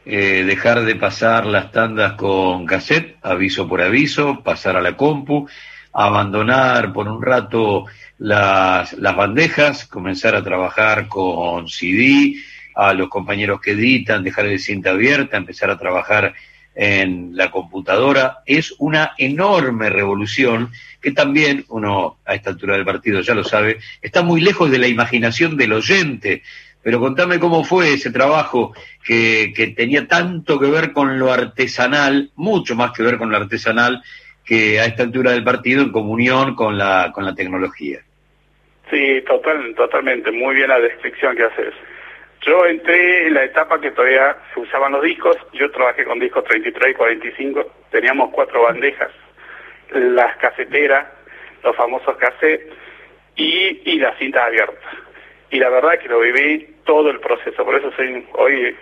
Eh, 0.08 0.44
dejar 0.44 0.84
de 0.84 0.94
pasar 0.94 1.46
las 1.46 1.72
tandas 1.72 2.12
con 2.12 2.64
cassette, 2.64 3.16
aviso 3.22 3.66
por 3.66 3.82
aviso, 3.82 4.40
pasar 4.40 4.76
a 4.76 4.80
la 4.80 4.96
compu, 4.96 5.48
abandonar 5.92 6.92
por 6.92 7.08
un 7.08 7.20
rato 7.20 7.86
las, 8.18 8.92
las 8.92 9.16
bandejas, 9.16 9.84
comenzar 9.84 10.36
a 10.36 10.44
trabajar 10.44 11.08
con 11.08 11.66
CD, 11.68 12.36
a 12.76 12.94
los 12.94 13.08
compañeros 13.08 13.60
que 13.60 13.72
editan, 13.72 14.22
dejar 14.22 14.46
el 14.46 14.60
cinta 14.60 14.90
abierta, 14.90 15.38
empezar 15.38 15.70
a 15.70 15.78
trabajar 15.78 16.34
en 16.76 17.34
la 17.34 17.50
computadora. 17.50 18.42
Es 18.46 18.74
una 18.78 19.12
enorme 19.18 19.90
revolución 19.90 20.70
que 21.00 21.10
también, 21.10 21.64
uno 21.68 22.18
a 22.24 22.36
esta 22.36 22.50
altura 22.50 22.76
del 22.76 22.84
partido 22.84 23.22
ya 23.22 23.34
lo 23.34 23.42
sabe, 23.42 23.78
está 24.00 24.22
muy 24.22 24.40
lejos 24.40 24.70
de 24.70 24.78
la 24.78 24.86
imaginación 24.86 25.56
del 25.56 25.72
oyente, 25.72 26.42
pero 26.86 27.00
contame 27.00 27.40
cómo 27.40 27.64
fue 27.64 27.94
ese 27.94 28.12
trabajo 28.12 28.72
que, 29.04 29.52
que 29.56 29.66
tenía 29.66 30.06
tanto 30.06 30.56
que 30.60 30.70
ver 30.70 30.92
con 30.92 31.18
lo 31.18 31.32
artesanal, 31.32 32.30
mucho 32.36 32.76
más 32.76 32.92
que 32.92 33.02
ver 33.02 33.18
con 33.18 33.28
lo 33.28 33.38
artesanal, 33.38 34.04
que 34.44 34.78
a 34.78 34.84
esta 34.84 35.02
altura 35.02 35.32
del 35.32 35.42
partido 35.42 35.82
en 35.82 35.90
comunión 35.90 36.54
con 36.54 36.78
la, 36.78 37.10
con 37.12 37.24
la 37.24 37.34
tecnología. 37.34 37.98
Sí, 38.88 39.20
total, 39.26 39.74
totalmente, 39.74 40.30
muy 40.30 40.54
bien 40.54 40.68
la 40.68 40.78
descripción 40.78 41.34
que 41.34 41.42
haces. 41.42 41.74
Yo 42.42 42.64
entré 42.64 43.26
en 43.26 43.34
la 43.34 43.42
etapa 43.42 43.80
que 43.80 43.90
todavía 43.90 44.36
se 44.54 44.60
usaban 44.60 44.92
los 44.92 45.02
discos, 45.02 45.36
yo 45.54 45.68
trabajé 45.72 46.04
con 46.04 46.20
discos 46.20 46.44
33 46.44 46.92
y 46.92 46.94
45, 46.94 47.72
teníamos 47.90 48.30
cuatro 48.30 48.62
bandejas, 48.62 49.10
las 49.90 50.36
caseteras, 50.36 51.08
los 51.64 51.74
famosos 51.74 52.16
cassettes 52.16 52.72
y, 53.34 53.82
y 53.90 53.98
las 53.98 54.16
cintas 54.20 54.44
abiertas. 54.44 54.94
Y 55.50 55.58
la 55.58 55.68
verdad 55.68 55.98
que 55.98 56.08
lo 56.08 56.20
viví 56.20 56.75
todo 56.86 57.10
el 57.10 57.20
proceso. 57.20 57.64
Por 57.64 57.74
eso 57.74 57.92
soy 57.92 58.24
hoy 58.32 58.74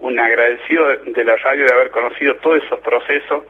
un 0.00 0.18
agradecido 0.18 0.86
de, 0.88 1.24
la 1.24 1.36
radio 1.36 1.66
de 1.66 1.74
haber 1.74 1.90
conocido 1.90 2.36
todos 2.36 2.62
esos 2.64 2.80
procesos 2.80 3.44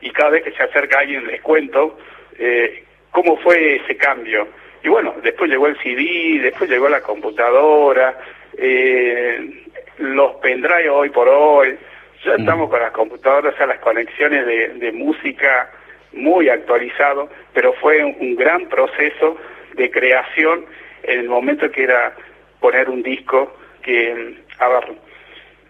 y 0.00 0.10
cada 0.10 0.30
vez 0.30 0.44
que 0.44 0.52
se 0.52 0.62
acerca 0.62 1.00
alguien 1.00 1.26
les 1.26 1.40
cuento 1.40 1.98
eh, 2.38 2.84
cómo 3.10 3.36
fue 3.38 3.76
ese 3.76 3.96
cambio. 3.96 4.46
Y 4.84 4.88
bueno, 4.88 5.14
después 5.22 5.50
llegó 5.50 5.66
el 5.66 5.78
CD, 5.78 6.40
después 6.40 6.70
llegó 6.70 6.88
la 6.88 7.00
computadora, 7.00 8.16
eh, 8.56 9.64
los 9.98 10.36
pendrive 10.36 10.88
hoy 10.88 11.10
por 11.10 11.28
hoy, 11.28 11.76
ya 12.24 12.36
mm. 12.36 12.40
estamos 12.40 12.70
con 12.70 12.80
las 12.80 12.92
computadoras, 12.92 13.54
o 13.54 13.56
sea, 13.56 13.66
las 13.66 13.80
conexiones 13.80 14.46
de, 14.46 14.68
de 14.74 14.92
música 14.92 15.70
muy 16.12 16.48
actualizado, 16.48 17.28
pero 17.52 17.72
fue 17.74 18.04
un 18.04 18.36
gran 18.36 18.68
proceso 18.68 19.36
de 19.74 19.90
creación 19.90 20.64
en 21.02 21.20
el 21.20 21.28
momento 21.28 21.70
que 21.70 21.84
era 21.84 22.14
poner 22.60 22.88
un 22.88 23.02
disco 23.02 23.56
que, 23.82 24.36
a 24.58 24.68
ver, 24.68 24.92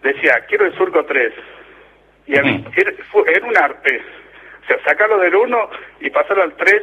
decía, 0.01 0.45
quiero 0.47 0.65
el 0.65 0.75
surco 0.75 1.05
3. 1.05 1.33
Y 2.27 2.35
era, 2.35 2.47
era, 2.47 3.45
un 3.45 3.57
arte. 3.57 4.01
O 4.63 4.67
sea, 4.67 4.83
sacarlo 4.83 5.17
del 5.17 5.35
1 5.35 5.69
y 6.01 6.09
pasarlo 6.09 6.43
al 6.43 6.55
3 6.55 6.81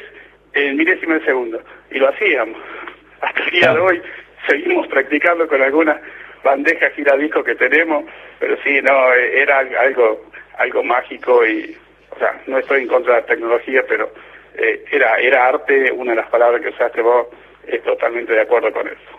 en 0.55 0.77
milésimo 0.77 1.15
de 1.15 1.25
segundo. 1.25 1.61
Y 1.91 1.99
lo 1.99 2.09
hacíamos. 2.09 2.59
Hasta 3.21 3.43
el 3.45 3.51
día 3.51 3.73
de 3.73 3.81
hoy 3.81 4.03
seguimos 4.47 4.87
practicando 4.89 5.47
con 5.49 5.63
algunas 5.63 6.01
bandejas 6.43 6.93
giradiscos 6.95 7.45
que 7.45 7.55
tenemos, 7.55 8.05
pero 8.39 8.57
sí, 8.63 8.81
no, 8.83 9.13
era 9.13 9.59
algo 9.59 10.27
algo 10.59 10.83
mágico 10.83 11.47
y, 11.47 11.77
o 12.11 12.19
sea, 12.19 12.41
no 12.47 12.59
estoy 12.59 12.83
en 12.83 12.89
contra 12.89 13.15
de 13.15 13.21
la 13.21 13.27
tecnología, 13.27 13.85
pero 13.89 14.11
eh, 14.55 14.85
era 14.91 15.19
era 15.19 15.49
arte, 15.49 15.93
una 15.93 16.13
de 16.13 16.17
las 16.17 16.31
palabras 16.31 16.61
que 16.63 16.69
usaste 16.69 17.03
vos, 17.03 17.29
es 17.67 17.83
totalmente 17.83 18.33
de 18.33 18.41
acuerdo 18.41 18.73
con 18.73 18.87
eso. 18.87 19.16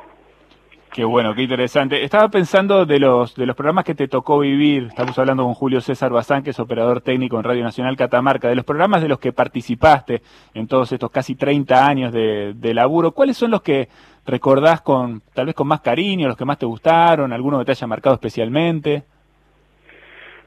Qué 0.93 1.03
bueno, 1.03 1.35
qué 1.35 1.43
interesante. 1.43 2.03
Estaba 2.03 2.29
pensando 2.29 2.85
de 2.85 2.99
los 2.99 3.35
de 3.35 3.45
los 3.45 3.55
programas 3.55 3.83
que 3.85 3.93
te 3.93 4.07
tocó 4.07 4.39
vivir. 4.39 4.87
Estamos 4.89 5.17
hablando 5.19 5.43
con 5.43 5.53
Julio 5.53 5.79
César 5.79 6.11
Bazán, 6.11 6.43
que 6.43 6.49
es 6.49 6.59
operador 6.59 7.01
técnico 7.01 7.37
en 7.37 7.43
Radio 7.43 7.63
Nacional 7.63 7.95
Catamarca. 7.95 8.49
De 8.49 8.55
los 8.55 8.65
programas 8.65 9.01
de 9.01 9.07
los 9.07 9.19
que 9.19 9.31
participaste 9.31 10.21
en 10.55 10.67
todos 10.67 10.91
estos 10.91 11.11
casi 11.11 11.35
30 11.35 11.85
años 11.85 12.11
de, 12.11 12.53
de 12.55 12.73
laburo, 12.73 13.11
¿cuáles 13.11 13.37
son 13.37 13.51
los 13.51 13.61
que 13.61 13.89
recordás 14.25 14.81
con 14.81 15.21
tal 15.33 15.45
vez 15.45 15.55
con 15.55 15.67
más 15.67 15.81
cariño, 15.81 16.27
los 16.27 16.37
que 16.37 16.45
más 16.45 16.57
te 16.57 16.65
gustaron, 16.65 17.31
alguno 17.31 17.59
que 17.59 17.65
te 17.65 17.71
haya 17.71 17.87
marcado 17.87 18.15
especialmente? 18.15 19.03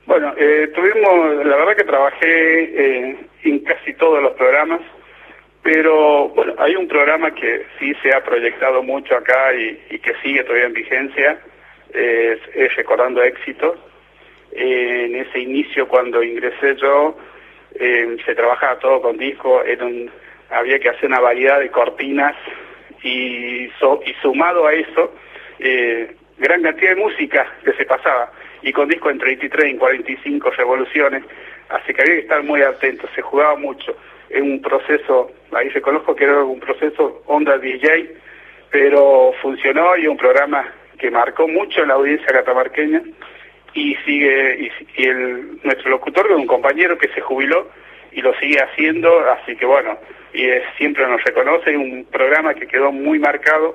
Bueno, 0.06 0.32
eh, 0.36 0.72
tuvimos, 0.74 1.46
la 1.46 1.56
verdad 1.56 1.76
que 1.76 1.84
trabajé 1.84 3.08
eh, 3.08 3.26
en 3.44 3.58
casi 3.60 3.94
todos 3.94 4.20
los 4.20 4.32
programas. 4.32 4.80
Pero 5.62 6.28
bueno, 6.30 6.54
hay 6.58 6.74
un 6.74 6.88
programa 6.88 7.34
que 7.34 7.66
sí 7.78 7.92
se 8.02 8.14
ha 8.14 8.24
proyectado 8.24 8.82
mucho 8.82 9.14
acá 9.16 9.52
y, 9.54 9.98
que 9.98 10.14
sigue 10.22 10.42
todavía 10.42 10.66
en 10.66 10.72
vigencia, 10.72 11.38
es, 11.92 12.76
Recordando 12.76 13.22
Éxitos. 13.22 13.78
en 14.52 15.16
ese 15.16 15.38
inicio 15.40 15.86
cuando 15.86 16.22
ingresé 16.22 16.76
yo, 16.76 17.16
eh, 17.74 18.16
se 18.24 18.34
trabajaba 18.34 18.78
todo 18.78 19.02
con 19.02 19.18
disco, 19.18 19.62
había 20.50 20.78
que 20.78 20.88
hacer 20.88 21.06
una 21.06 21.20
variedad 21.20 21.60
de 21.60 21.70
cortinas 21.70 22.34
y, 23.02 23.66
y 23.66 24.14
sumado 24.22 24.66
a 24.66 24.72
eso, 24.72 25.14
eh, 25.58 26.16
gran 26.38 26.62
cantidad 26.62 26.94
de 26.94 27.02
música 27.02 27.46
que 27.64 27.72
se 27.74 27.84
pasaba, 27.84 28.32
y 28.62 28.72
con 28.72 28.88
disco 28.88 29.10
en 29.10 29.18
33, 29.18 29.72
en 29.72 29.78
45 29.78 30.50
revoluciones, 30.52 31.22
así 31.68 31.92
que 31.92 32.02
había 32.02 32.14
que 32.14 32.20
estar 32.20 32.42
muy 32.42 32.62
atento, 32.62 33.06
se 33.14 33.20
jugaba 33.20 33.56
mucho 33.56 33.94
es 34.30 34.40
un 34.40 34.62
proceso, 34.62 35.32
ahí 35.52 35.68
reconozco 35.70 36.14
que 36.14 36.24
era 36.24 36.42
un 36.44 36.60
proceso 36.60 37.22
onda 37.26 37.58
DJ, 37.58 38.14
pero 38.70 39.32
funcionó 39.42 39.96
y 39.96 40.06
un 40.06 40.16
programa 40.16 40.72
que 40.98 41.10
marcó 41.10 41.48
mucho 41.48 41.84
la 41.84 41.94
audiencia 41.94 42.28
catamarqueña 42.28 43.02
y 43.74 43.96
sigue 44.06 44.70
y, 44.96 45.02
el, 45.04 45.60
nuestro 45.64 45.90
locutor 45.90 46.26
es 46.30 46.36
un 46.36 46.46
compañero 46.46 46.96
que 46.96 47.08
se 47.08 47.20
jubiló 47.20 47.68
y 48.12 48.22
lo 48.22 48.32
sigue 48.34 48.60
haciendo, 48.60 49.10
así 49.30 49.56
que 49.56 49.66
bueno, 49.66 49.98
y 50.32 50.46
siempre 50.76 51.06
nos 51.08 51.22
reconoce, 51.24 51.76
un 51.76 52.04
programa 52.04 52.54
que 52.54 52.66
quedó 52.66 52.92
muy 52.92 53.18
marcado 53.18 53.74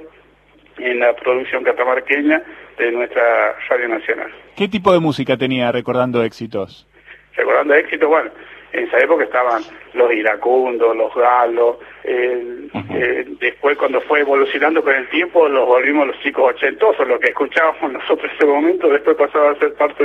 en 0.77 0.99
la 0.99 1.13
producción 1.15 1.63
catamarqueña 1.63 2.41
de 2.77 2.91
nuestra 2.91 3.55
Radio 3.69 3.87
Nacional. 3.87 4.31
¿Qué 4.55 4.67
tipo 4.67 4.93
de 4.93 4.99
música 4.99 5.37
tenía 5.37 5.71
recordando 5.71 6.23
éxitos? 6.23 6.87
Recordando 7.35 7.73
éxitos, 7.73 8.09
bueno, 8.09 8.31
en 8.75 8.87
esa 8.87 8.99
época 8.99 9.23
estaban 9.23 9.63
los 9.93 10.11
iracundos, 10.11 10.95
los 10.95 11.13
galos, 11.15 11.77
eh, 12.03 13.25
después 13.39 13.77
cuando 13.77 14.01
fue 14.01 14.19
evolucionando 14.19 14.83
con 14.83 14.93
el 14.93 15.07
tiempo 15.09 15.47
los 15.47 15.65
volvimos 15.65 16.07
los 16.07 16.19
chicos 16.19 16.53
ochentosos, 16.53 17.07
lo 17.07 17.19
que 17.19 17.29
escuchábamos 17.29 17.91
nosotros 17.93 18.29
en 18.31 18.35
ese 18.37 18.45
momento, 18.45 18.89
después 18.89 19.15
pasaba 19.15 19.51
a 19.51 19.59
ser 19.59 19.73
parte 19.75 20.03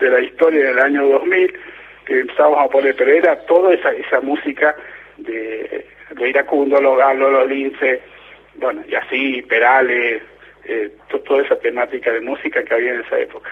de, 0.00 0.10
la 0.10 0.20
historia 0.20 0.66
del 0.66 0.78
año 0.78 1.06
2000, 1.08 1.58
que 2.06 2.20
empezábamos 2.20 2.60
a 2.60 2.68
poner, 2.68 2.96
pero 2.96 3.10
era 3.10 3.36
toda 3.46 3.74
esa, 3.74 3.92
esa 3.92 4.20
música 4.20 4.74
de, 5.18 5.86
de 6.12 6.28
iracundo, 6.28 6.80
los 6.80 6.96
galos, 6.96 7.32
los 7.32 7.48
linces, 7.48 8.00
bueno, 8.54 8.82
y 8.88 8.94
así, 8.94 9.42
Perales, 9.42 10.22
eh, 10.64 10.90
toda 11.26 11.42
esa 11.42 11.56
temática 11.58 12.10
de 12.10 12.20
música 12.20 12.64
que 12.64 12.74
había 12.74 12.94
en 12.94 13.00
esa 13.00 13.18
época. 13.18 13.50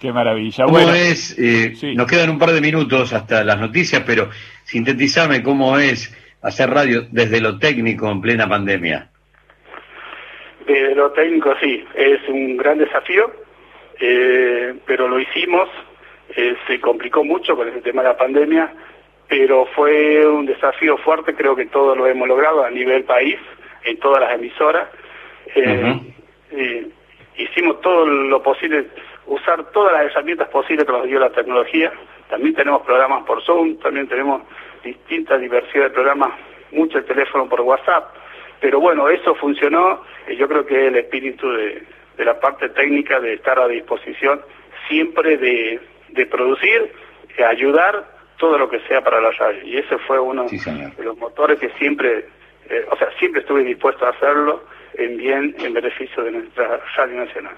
Qué 0.00 0.12
maravilla. 0.12 0.64
¿Cómo 0.64 0.78
es? 0.78 1.38
Eh, 1.38 1.74
nos 1.94 2.06
quedan 2.06 2.30
un 2.30 2.38
par 2.38 2.50
de 2.52 2.60
minutos 2.60 3.12
hasta 3.12 3.44
las 3.44 3.60
noticias, 3.60 4.02
pero 4.06 4.30
sintetizame 4.64 5.42
cómo 5.42 5.78
es 5.78 6.16
hacer 6.42 6.70
radio 6.70 7.02
desde 7.10 7.40
lo 7.40 7.58
técnico 7.58 8.10
en 8.10 8.20
plena 8.20 8.48
pandemia. 8.48 9.08
Desde 10.66 10.94
lo 10.94 11.10
técnico 11.12 11.54
sí, 11.60 11.84
es 11.94 12.20
un 12.28 12.56
gran 12.56 12.78
desafío, 12.78 13.30
eh, 14.00 14.74
pero 14.86 15.08
lo 15.08 15.20
hicimos, 15.20 15.68
se 16.66 16.80
complicó 16.80 17.24
mucho 17.24 17.56
con 17.56 17.68
ese 17.68 17.82
tema 17.82 18.02
de 18.02 18.08
la 18.08 18.16
pandemia, 18.16 18.72
pero 19.28 19.66
fue 19.74 20.26
un 20.26 20.46
desafío 20.46 20.96
fuerte, 20.98 21.34
creo 21.34 21.54
que 21.54 21.66
todos 21.66 21.96
lo 21.96 22.06
hemos 22.06 22.26
logrado 22.26 22.64
a 22.64 22.70
nivel 22.70 23.04
país, 23.04 23.36
en 23.84 23.98
todas 23.98 24.20
las 24.20 24.34
emisoras. 24.34 24.88
Eh, 25.54 26.00
eh, 26.52 26.88
hicimos 27.36 27.80
todo 27.80 28.06
lo 28.06 28.42
posible, 28.42 28.86
usar 29.30 29.70
todas 29.70 29.92
las 29.92 30.06
herramientas 30.06 30.48
posibles 30.48 30.84
que 30.84 30.92
nos 30.92 31.06
dio 31.06 31.20
la 31.20 31.30
tecnología. 31.30 31.92
También 32.28 32.54
tenemos 32.54 32.82
programas 32.82 33.24
por 33.24 33.42
Zoom, 33.44 33.78
también 33.78 34.08
tenemos 34.08 34.42
distinta 34.82 35.38
diversidad 35.38 35.84
de 35.84 35.90
programas, 35.90 36.32
mucho 36.72 36.98
el 36.98 37.04
teléfono 37.04 37.48
por 37.48 37.60
WhatsApp. 37.60 38.12
Pero 38.60 38.80
bueno, 38.80 39.08
eso 39.08 39.34
funcionó 39.36 40.02
y 40.28 40.36
yo 40.36 40.48
creo 40.48 40.66
que 40.66 40.88
el 40.88 40.96
espíritu 40.96 41.48
de, 41.52 41.82
la 42.18 42.38
parte 42.38 42.68
técnica 42.70 43.20
de 43.20 43.34
estar 43.34 43.58
a 43.58 43.68
disposición 43.68 44.42
siempre 44.88 45.38
de, 45.38 45.80
de 46.08 46.26
producir, 46.26 46.92
de 47.36 47.44
ayudar 47.44 48.04
todo 48.36 48.58
lo 48.58 48.68
que 48.68 48.80
sea 48.80 49.00
para 49.02 49.20
la 49.20 49.30
radio. 49.30 49.62
Y 49.64 49.78
ese 49.78 49.96
fue 49.98 50.18
uno 50.18 50.46
de 50.46 51.04
los 51.04 51.16
motores 51.16 51.58
que 51.60 51.70
siempre, 51.78 52.26
eh, 52.68 52.84
o 52.90 52.96
sea, 52.96 53.08
siempre 53.18 53.42
estuve 53.42 53.62
dispuesto 53.62 54.04
a 54.04 54.10
hacerlo 54.10 54.64
en 54.94 55.16
bien, 55.16 55.54
en 55.60 55.72
beneficio 55.72 56.24
de 56.24 56.32
nuestra 56.32 56.80
radio 56.96 57.24
nacional. 57.24 57.54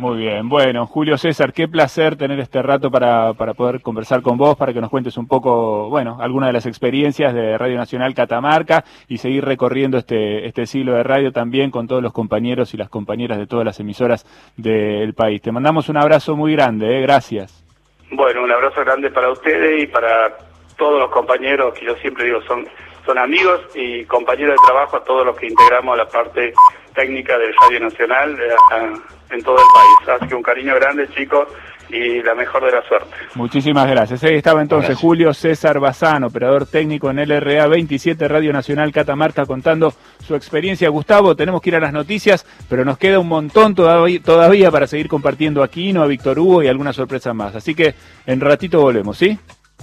Muy 0.00 0.16
bien, 0.16 0.48
bueno, 0.48 0.86
Julio 0.86 1.18
César, 1.18 1.52
qué 1.52 1.68
placer 1.68 2.16
tener 2.16 2.40
este 2.40 2.62
rato 2.62 2.90
para, 2.90 3.34
para 3.34 3.52
poder 3.52 3.82
conversar 3.82 4.22
con 4.22 4.38
vos, 4.38 4.56
para 4.56 4.72
que 4.72 4.80
nos 4.80 4.88
cuentes 4.88 5.18
un 5.18 5.28
poco, 5.28 5.90
bueno, 5.90 6.16
algunas 6.22 6.48
de 6.48 6.54
las 6.54 6.64
experiencias 6.64 7.34
de 7.34 7.58
Radio 7.58 7.76
Nacional 7.76 8.14
Catamarca 8.14 8.82
y 9.08 9.18
seguir 9.18 9.44
recorriendo 9.44 9.98
este, 9.98 10.46
este 10.46 10.64
siglo 10.64 10.94
de 10.94 11.02
radio 11.02 11.32
también 11.32 11.70
con 11.70 11.86
todos 11.86 12.02
los 12.02 12.14
compañeros 12.14 12.72
y 12.72 12.78
las 12.78 12.88
compañeras 12.88 13.36
de 13.36 13.46
todas 13.46 13.66
las 13.66 13.78
emisoras 13.78 14.24
del 14.56 15.12
país. 15.12 15.42
Te 15.42 15.52
mandamos 15.52 15.90
un 15.90 15.98
abrazo 15.98 16.34
muy 16.34 16.54
grande, 16.54 16.96
¿eh? 16.96 17.02
gracias. 17.02 17.62
Bueno, 18.10 18.44
un 18.44 18.52
abrazo 18.52 18.80
grande 18.80 19.10
para 19.10 19.30
ustedes 19.30 19.82
y 19.82 19.86
para 19.86 20.34
todos 20.78 20.98
los 20.98 21.10
compañeros 21.10 21.74
que 21.74 21.84
yo 21.84 21.94
siempre 21.96 22.24
digo 22.24 22.40
son 22.48 22.66
son 23.04 23.18
amigos 23.18 23.60
y 23.74 24.04
compañeros 24.04 24.56
de 24.60 24.66
trabajo 24.66 24.96
a 24.96 25.04
todos 25.04 25.26
los 25.26 25.36
que 25.36 25.46
integramos 25.46 25.96
la 25.96 26.08
parte 26.08 26.52
técnica 26.94 27.38
del 27.38 27.54
Radio 27.62 27.80
Nacional 27.80 28.38
eh, 28.40 28.92
en 29.30 29.42
todo 29.42 29.56
el 29.56 29.64
país. 29.72 30.16
Así 30.16 30.28
que 30.28 30.34
un 30.34 30.42
cariño 30.42 30.74
grande, 30.74 31.08
chicos, 31.08 31.48
y 31.92 32.22
la 32.22 32.34
mejor 32.34 32.64
de 32.64 32.72
la 32.72 32.82
suerte. 32.86 33.14
Muchísimas 33.34 33.88
gracias. 33.88 34.22
Ahí 34.24 34.34
estaba 34.34 34.62
entonces 34.62 34.96
Julio 34.96 35.34
César 35.34 35.80
Bazán, 35.80 36.24
operador 36.24 36.66
técnico 36.66 37.10
en 37.10 37.16
LRA 37.16 37.66
27 37.66 38.28
Radio 38.28 38.52
Nacional 38.52 38.92
Catamarca, 38.92 39.44
contando 39.44 39.92
su 40.24 40.34
experiencia. 40.34 40.88
Gustavo, 40.88 41.34
tenemos 41.34 41.60
que 41.60 41.70
ir 41.70 41.76
a 41.76 41.80
las 41.80 41.92
noticias, 41.92 42.46
pero 42.68 42.84
nos 42.84 42.98
queda 42.98 43.18
un 43.18 43.28
montón 43.28 43.74
todavía, 43.74 44.70
para 44.70 44.86
seguir 44.86 45.08
compartiendo 45.08 45.62
aquí, 45.62 45.92
¿no? 45.92 46.02
A 46.02 46.06
Víctor 46.06 46.38
Hugo 46.38 46.62
y 46.62 46.68
algunas 46.68 46.96
sorpresas 46.96 47.34
más. 47.34 47.54
Así 47.54 47.74
que 47.74 47.94
en 48.26 48.40
ratito 48.40 48.80
volvemos, 48.80 49.18
¿sí? 49.18 49.38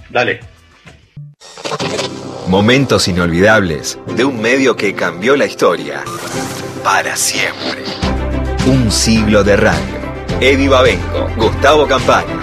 Dale. 0.09 0.56
Momentos 2.47 3.09
inolvidables 3.09 3.99
de 4.15 4.23
un 4.23 4.39
medio 4.39 4.77
que 4.77 4.95
cambió 4.95 5.35
la 5.35 5.45
historia. 5.45 6.05
Para 6.81 7.17
siempre. 7.17 7.83
Un 8.65 8.89
siglo 8.89 9.43
de 9.43 9.57
radio. 9.57 9.97
Eddie 10.39 10.69
Babenco, 10.69 11.27
Gustavo 11.35 11.85
Campana. 11.87 12.39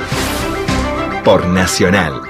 Por 1.25 1.47
Nacional. 1.47 2.24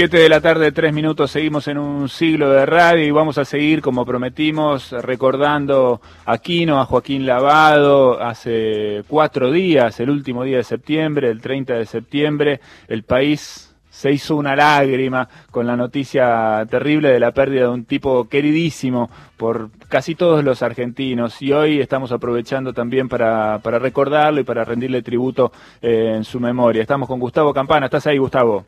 Siete 0.00 0.16
de 0.16 0.30
la 0.30 0.40
tarde, 0.40 0.72
tres 0.72 0.94
minutos, 0.94 1.30
seguimos 1.30 1.68
en 1.68 1.76
un 1.76 2.08
siglo 2.08 2.48
de 2.48 2.64
radio 2.64 3.04
y 3.04 3.10
vamos 3.10 3.36
a 3.36 3.44
seguir, 3.44 3.82
como 3.82 4.06
prometimos, 4.06 4.92
recordando 4.92 6.00
a 6.24 6.38
Quino, 6.38 6.80
a 6.80 6.86
Joaquín 6.86 7.26
Lavado, 7.26 8.18
hace 8.18 9.04
cuatro 9.06 9.52
días, 9.52 10.00
el 10.00 10.08
último 10.08 10.42
día 10.42 10.56
de 10.56 10.64
septiembre, 10.64 11.28
el 11.28 11.42
30 11.42 11.74
de 11.74 11.84
septiembre, 11.84 12.60
el 12.88 13.02
país 13.02 13.76
se 13.90 14.10
hizo 14.10 14.36
una 14.36 14.56
lágrima 14.56 15.28
con 15.50 15.66
la 15.66 15.76
noticia 15.76 16.66
terrible 16.70 17.10
de 17.10 17.20
la 17.20 17.32
pérdida 17.32 17.64
de 17.64 17.68
un 17.68 17.84
tipo 17.84 18.26
queridísimo 18.26 19.10
por 19.36 19.68
casi 19.90 20.14
todos 20.14 20.42
los 20.42 20.62
argentinos 20.62 21.42
y 21.42 21.52
hoy 21.52 21.78
estamos 21.78 22.10
aprovechando 22.10 22.72
también 22.72 23.06
para, 23.06 23.58
para 23.58 23.78
recordarlo 23.78 24.40
y 24.40 24.44
para 24.44 24.64
rendirle 24.64 25.02
tributo 25.02 25.52
eh, 25.82 26.14
en 26.16 26.24
su 26.24 26.40
memoria. 26.40 26.80
Estamos 26.80 27.06
con 27.06 27.20
Gustavo 27.20 27.52
Campana, 27.52 27.84
¿estás 27.84 28.06
ahí 28.06 28.16
Gustavo? 28.16 28.64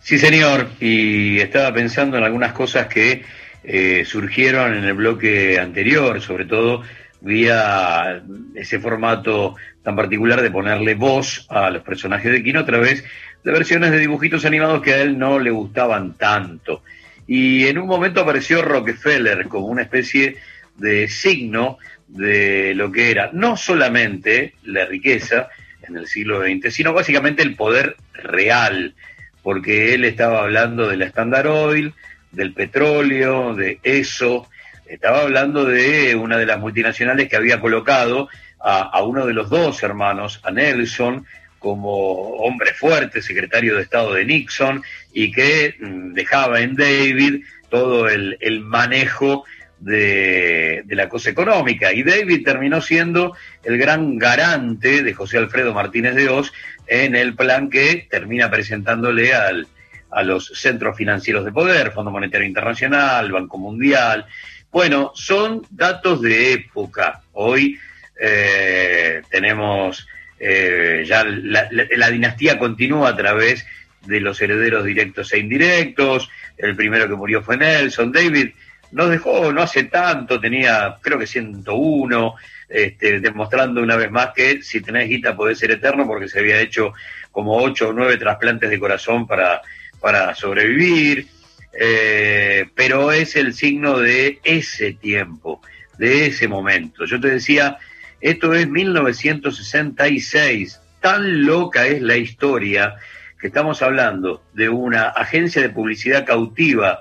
Sí 0.00 0.18
señor, 0.18 0.70
y 0.80 1.38
estaba 1.38 1.72
pensando 1.72 2.16
en 2.16 2.24
algunas 2.24 2.52
cosas 2.52 2.86
que 2.86 3.22
eh, 3.62 4.04
surgieron 4.06 4.74
en 4.74 4.84
el 4.84 4.94
bloque 4.94 5.58
anterior, 5.58 6.20
sobre 6.20 6.46
todo 6.46 6.82
vía 7.20 8.22
ese 8.54 8.80
formato 8.80 9.56
tan 9.82 9.94
particular 9.96 10.40
de 10.40 10.50
ponerle 10.50 10.94
voz 10.94 11.46
a 11.50 11.70
los 11.70 11.82
personajes 11.82 12.32
de 12.32 12.42
Kino 12.42 12.60
a 12.60 12.66
través 12.66 13.04
de 13.44 13.52
versiones 13.52 13.90
de 13.90 13.98
dibujitos 13.98 14.44
animados 14.44 14.82
que 14.82 14.94
a 14.94 15.02
él 15.02 15.18
no 15.18 15.38
le 15.38 15.50
gustaban 15.50 16.14
tanto. 16.14 16.82
Y 17.26 17.66
en 17.66 17.78
un 17.78 17.86
momento 17.86 18.20
apareció 18.20 18.62
Rockefeller 18.62 19.46
como 19.48 19.66
una 19.66 19.82
especie 19.82 20.36
de 20.76 21.08
signo 21.08 21.78
de 22.08 22.74
lo 22.74 22.90
que 22.90 23.10
era 23.10 23.30
no 23.32 23.56
solamente 23.56 24.54
la 24.64 24.84
riqueza 24.84 25.48
en 25.82 25.96
el 25.96 26.06
siglo 26.06 26.42
XX, 26.42 26.72
sino 26.74 26.92
básicamente 26.92 27.42
el 27.42 27.54
poder 27.54 27.96
real, 28.14 28.94
porque 29.42 29.94
él 29.94 30.04
estaba 30.04 30.40
hablando 30.40 30.88
de 30.88 30.96
la 30.96 31.06
Standard 31.06 31.46
Oil, 31.46 31.94
del 32.32 32.52
petróleo, 32.52 33.54
de 33.54 33.80
eso, 33.82 34.48
estaba 34.86 35.22
hablando 35.22 35.64
de 35.64 36.16
una 36.16 36.36
de 36.36 36.46
las 36.46 36.58
multinacionales 36.58 37.28
que 37.28 37.36
había 37.36 37.60
colocado 37.60 38.28
a, 38.58 39.02
uno 39.02 39.24
de 39.24 39.32
los 39.32 39.48
dos 39.48 39.82
hermanos, 39.82 40.40
a 40.42 40.50
Nelson, 40.50 41.24
como 41.58 42.34
hombre 42.36 42.74
fuerte, 42.74 43.22
secretario 43.22 43.76
de 43.76 43.82
Estado 43.82 44.14
de 44.14 44.24
Nixon, 44.24 44.82
y 45.12 45.30
que 45.30 45.76
mm, 45.78 46.12
dejaba 46.12 46.60
en 46.60 46.74
David 46.74 47.44
todo 47.68 48.08
el, 48.08 48.36
manejo 48.62 49.44
de, 49.80 50.84
la 50.88 51.08
cosa 51.08 51.30
económica. 51.30 51.92
Y 51.92 52.02
David 52.02 52.44
terminó 52.44 52.80
siendo 52.80 53.36
el 53.64 53.78
gran 53.78 54.18
garante 54.18 55.02
de 55.02 55.14
José 55.14 55.38
Alfredo 55.38 55.74
Martínez 55.74 56.14
de 56.14 56.28
Oz 56.28 56.52
en 56.86 57.16
el 57.16 57.34
plan 57.34 57.70
que 57.70 58.06
termina 58.10 58.50
presentándole 58.50 59.34
al, 59.34 59.66
a 60.10 60.22
los 60.22 60.52
centros 60.54 60.96
financieros 60.96 61.44
de 61.44 61.52
poder, 61.52 61.92
Fondo 61.92 62.10
Monetario 62.10 62.46
Internacional, 62.46 63.32
Banco 63.32 63.58
Mundial. 63.58 64.26
Bueno, 64.70 65.12
son 65.14 65.62
datos 65.70 66.22
de 66.22 66.52
época. 66.52 67.22
Hoy 67.32 67.78
eh, 68.20 69.22
tenemos 69.30 70.06
eh, 70.38 71.04
ya 71.06 71.24
la, 71.24 72.10
dinastía 72.10 72.58
continúa 72.58 73.10
a 73.10 73.16
través 73.16 73.66
de 74.06 74.20
los 74.20 74.40
herederos 74.40 74.84
directos 74.84 75.32
e 75.32 75.38
indirectos. 75.38 76.30
El 76.56 76.76
primero 76.76 77.08
que 77.08 77.14
murió 77.14 77.42
fue 77.42 77.56
Nelson. 77.56 78.10
David 78.10 78.50
nos 78.92 79.10
dejó 79.10 79.52
no 79.52 79.62
hace 79.62 79.84
tanto, 79.84 80.40
tenía 80.40 80.96
creo 81.00 81.18
que 81.18 81.26
101, 81.26 82.34
este, 82.68 83.20
demostrando 83.20 83.82
una 83.82 83.96
vez 83.96 84.10
más 84.10 84.30
que 84.34 84.62
si 84.62 84.80
tenés 84.80 85.08
guita 85.08 85.36
podés 85.36 85.58
ser 85.58 85.70
eterno 85.72 86.06
porque 86.06 86.28
se 86.28 86.38
había 86.40 86.60
hecho 86.60 86.92
como 87.32 87.56
8 87.56 87.88
o 87.88 87.92
9 87.92 88.16
trasplantes 88.16 88.70
de 88.70 88.78
corazón 88.78 89.26
para, 89.26 89.60
para 90.00 90.34
sobrevivir. 90.34 91.26
Eh, 91.72 92.66
pero 92.74 93.12
es 93.12 93.36
el 93.36 93.54
signo 93.54 93.98
de 93.98 94.40
ese 94.42 94.94
tiempo, 94.94 95.62
de 95.98 96.26
ese 96.26 96.48
momento. 96.48 97.04
Yo 97.04 97.20
te 97.20 97.28
decía 97.28 97.78
Esto 98.20 98.54
es 98.54 98.68
1966. 98.68 100.80
Tan 101.00 101.46
loca 101.46 101.86
es 101.86 102.02
la 102.02 102.16
historia 102.16 102.96
que 103.40 103.46
estamos 103.46 103.80
hablando 103.82 104.42
de 104.52 104.68
una 104.68 105.08
agencia 105.08 105.62
de 105.62 105.70
publicidad 105.70 106.26
cautiva 106.26 107.00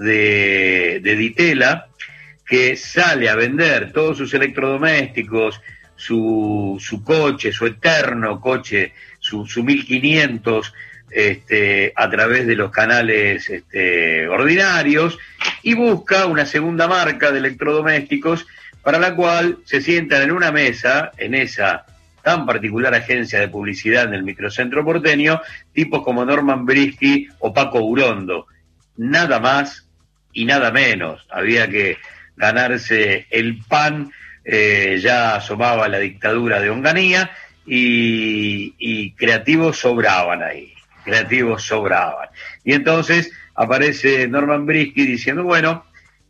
de, 0.00 1.00
de 1.02 1.16
Ditela 1.16 1.88
que 2.46 2.76
sale 2.76 3.28
a 3.28 3.36
vender 3.36 3.92
todos 3.92 4.18
sus 4.18 4.34
electrodomésticos, 4.34 5.60
su, 5.94 6.76
su 6.80 7.04
coche, 7.04 7.52
su 7.52 7.66
eterno 7.66 8.40
coche, 8.40 8.92
su, 9.20 9.46
su 9.46 9.62
1500, 9.62 10.74
este, 11.10 11.92
a 11.94 12.08
través 12.10 12.46
de 12.46 12.56
los 12.56 12.70
canales 12.70 13.48
este, 13.48 14.26
ordinarios 14.28 15.18
y 15.62 15.74
busca 15.74 16.26
una 16.26 16.46
segunda 16.46 16.88
marca 16.88 17.30
de 17.30 17.38
electrodomésticos 17.38 18.46
para 18.82 18.98
la 18.98 19.14
cual 19.14 19.58
se 19.64 19.80
sientan 19.80 20.22
en 20.22 20.32
una 20.32 20.50
mesa, 20.50 21.12
en 21.18 21.34
esa 21.34 21.84
tan 22.22 22.46
particular 22.46 22.94
agencia 22.94 23.40
de 23.40 23.48
publicidad 23.48 24.04
en 24.04 24.14
el 24.14 24.22
microcentro 24.22 24.84
porteño, 24.84 25.40
tipos 25.72 26.02
como 26.02 26.24
Norman 26.24 26.64
Brisky 26.64 27.28
o 27.38 27.52
Paco 27.52 27.80
Urondo. 27.80 28.46
Nada 28.96 29.40
más 29.40 29.89
y 30.32 30.44
nada 30.44 30.70
menos. 30.70 31.26
Había 31.30 31.68
que 31.68 31.98
ganarse 32.36 33.26
el 33.30 33.58
pan, 33.64 34.10
eh, 34.44 34.98
ya 35.02 35.36
asomaba 35.36 35.88
la 35.88 35.98
dictadura 35.98 36.60
de 36.60 36.70
Onganía 36.70 37.30
y, 37.66 39.12
creativos 39.12 39.78
sobraban 39.78 40.42
ahí, 40.42 40.72
creativos 41.04 41.62
sobraban. 41.62 42.28
Y 42.64 42.72
entonces 42.72 43.32
aparece 43.54 44.26
Norman 44.26 44.66
Brisky 44.66 45.04
diciendo, 45.06 45.44
bueno, 45.44 45.84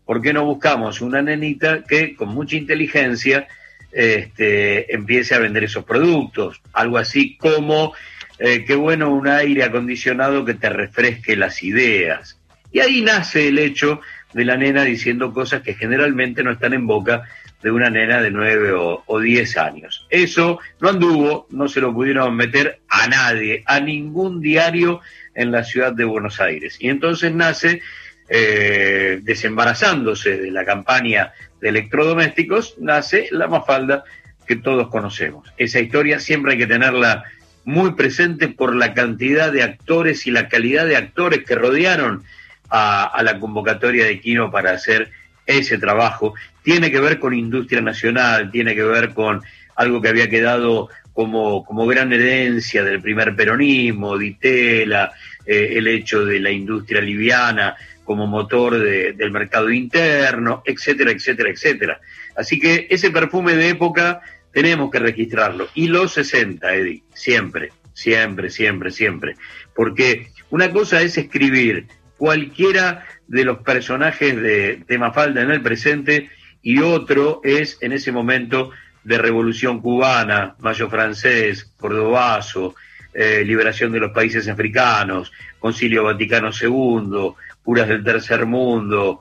¿por 0.05 0.21
qué 0.21 0.33
no 0.33 0.45
buscamos 0.45 1.01
una 1.01 1.23
nenita 1.23 1.85
que 1.85 2.17
con 2.17 2.31
mucha 2.31 2.57
inteligencia 2.57 3.47
este, 3.93 4.93
empiece 4.93 5.35
a 5.35 5.39
vender 5.39 5.65
esos 5.65 5.85
productos? 5.85 6.61
Algo 6.73 6.99
así 6.99 7.37
como, 7.37 7.95
eh, 8.39 8.65
qué 8.67 8.75
bueno 8.75 9.11
un 9.11 9.29
aire 9.29 9.63
acondicionado 9.63 10.45
que 10.45 10.55
te 10.55 10.69
refresque 10.69 11.37
las 11.37 11.63
ideas. 11.63 12.39
Y 12.73 12.81
ahí 12.81 13.03
nace 13.03 13.49
el 13.49 13.59
hecho 13.59 14.01
de 14.33 14.45
la 14.45 14.57
nena 14.57 14.85
diciendo 14.85 15.33
cosas 15.33 15.62
que 15.62 15.75
generalmente 15.75 16.43
no 16.43 16.53
están 16.53 16.73
en 16.73 16.87
boca 16.87 17.25
de 17.62 17.71
una 17.71 17.91
nena 17.91 18.23
de 18.23 18.31
nueve 18.31 18.73
o, 18.73 19.03
o 19.07 19.21
diez 19.21 19.57
años. 19.57 20.07
Eso 20.09 20.61
no 20.81 20.89
anduvo, 20.89 21.47
no 21.51 21.68
se 21.68 21.81
lo 21.81 21.93
pudieron 21.93 22.35
meter 22.35 22.81
a 22.89 23.07
nadie, 23.09 23.62
a 23.66 23.81
ningún 23.81 24.41
diario 24.41 25.01
en 25.35 25.51
la 25.51 25.64
ciudad 25.64 25.93
de 25.93 26.05
Buenos 26.05 26.41
Aires. 26.41 26.77
Y 26.81 26.89
entonces 26.89 27.35
nace, 27.35 27.83
eh, 28.29 29.21
desembarazándose 29.23 30.39
de 30.39 30.51
la 30.51 30.64
campaña 30.64 31.33
de 31.61 31.68
electrodomésticos, 31.68 32.77
nace 32.79 33.29
la 33.31 33.47
mafalda 33.47 34.05
que 34.47 34.57
todos 34.57 34.89
conocemos. 34.89 35.53
Esa 35.59 35.81
historia 35.81 36.18
siempre 36.18 36.53
hay 36.53 36.59
que 36.59 36.66
tenerla 36.66 37.25
muy 37.64 37.93
presente 37.93 38.49
por 38.49 38.75
la 38.75 38.95
cantidad 38.95 39.53
de 39.53 39.62
actores 39.62 40.27
y 40.27 40.31
la 40.31 40.49
calidad 40.49 40.87
de 40.87 40.97
actores 40.97 41.45
que 41.45 41.55
rodearon 41.55 42.25
a, 42.71 43.05
a 43.05 43.23
la 43.23 43.39
convocatoria 43.39 44.05
de 44.07 44.21
Quino 44.21 44.51
para 44.51 44.73
hacer 44.73 45.11
ese 45.47 45.79
trabajo. 45.79 46.35
Tiene 46.62 46.91
que 46.91 47.01
ver 47.01 47.18
con 47.18 47.35
industria 47.35 47.81
nacional, 47.81 48.51
tiene 48.51 48.75
que 48.75 48.83
ver 48.85 49.11
con 49.14 49.43
algo 49.77 50.01
que 50.01 50.09
había 50.09 50.29
quedado 50.31 50.89
como, 51.12 51.64
como 51.64 51.87
gran 51.87 52.12
herencia 52.12 52.85
del 52.85 53.01
primer 53.03 53.35
peronismo, 53.35 54.16
Ditela, 54.16 55.12
eh, 55.45 55.75
el 55.77 55.89
hecho 55.89 56.25
de 56.25 56.39
la 56.41 56.51
industria 56.51 57.01
liviana 57.01 57.75
como 58.05 58.27
motor 58.27 58.79
de- 58.79 59.12
del 59.12 59.31
mercado 59.31 59.71
interno, 59.71 60.62
etcétera, 60.64 61.11
etcétera, 61.11 61.51
etcétera. 61.51 62.01
Así 62.37 62.59
que 62.59 62.87
ese 62.91 63.11
perfume 63.11 63.55
de 63.55 63.71
época 63.71 64.21
tenemos 64.53 64.91
que 64.91 64.99
registrarlo. 64.99 65.68
Y 65.75 65.89
los 65.89 66.12
60, 66.12 66.75
Eddie, 66.75 67.03
siempre, 67.14 67.71
siempre, 67.93 68.51
siempre, 68.51 68.91
siempre. 68.91 69.35
Porque 69.75 70.29
una 70.51 70.71
cosa 70.71 71.03
es 71.03 71.16
escribir 71.18 71.87
cualquiera 72.21 73.07
de 73.27 73.45
los 73.47 73.59
personajes 73.61 74.37
de, 74.37 74.85
de 74.87 74.99
Mafalda 74.99 75.41
en 75.41 75.51
el 75.51 75.62
presente 75.62 76.29
y 76.62 76.79
otro 76.81 77.41
es 77.43 77.79
en 77.81 77.93
ese 77.93 78.12
momento 78.12 78.73
de 79.03 79.16
Revolución 79.16 79.81
Cubana, 79.81 80.55
Mayo 80.59 80.91
Francés, 80.91 81.73
Cordobazo, 81.79 82.75
eh, 83.14 83.43
Liberación 83.47 83.91
de 83.93 84.01
los 84.01 84.12
Países 84.12 84.47
Africanos, 84.49 85.33
Concilio 85.59 86.05
Vaticano 86.05 86.51
II, 86.53 87.31
Curas 87.62 87.89
del 87.89 88.05
Tercer 88.05 88.45
Mundo, 88.45 89.21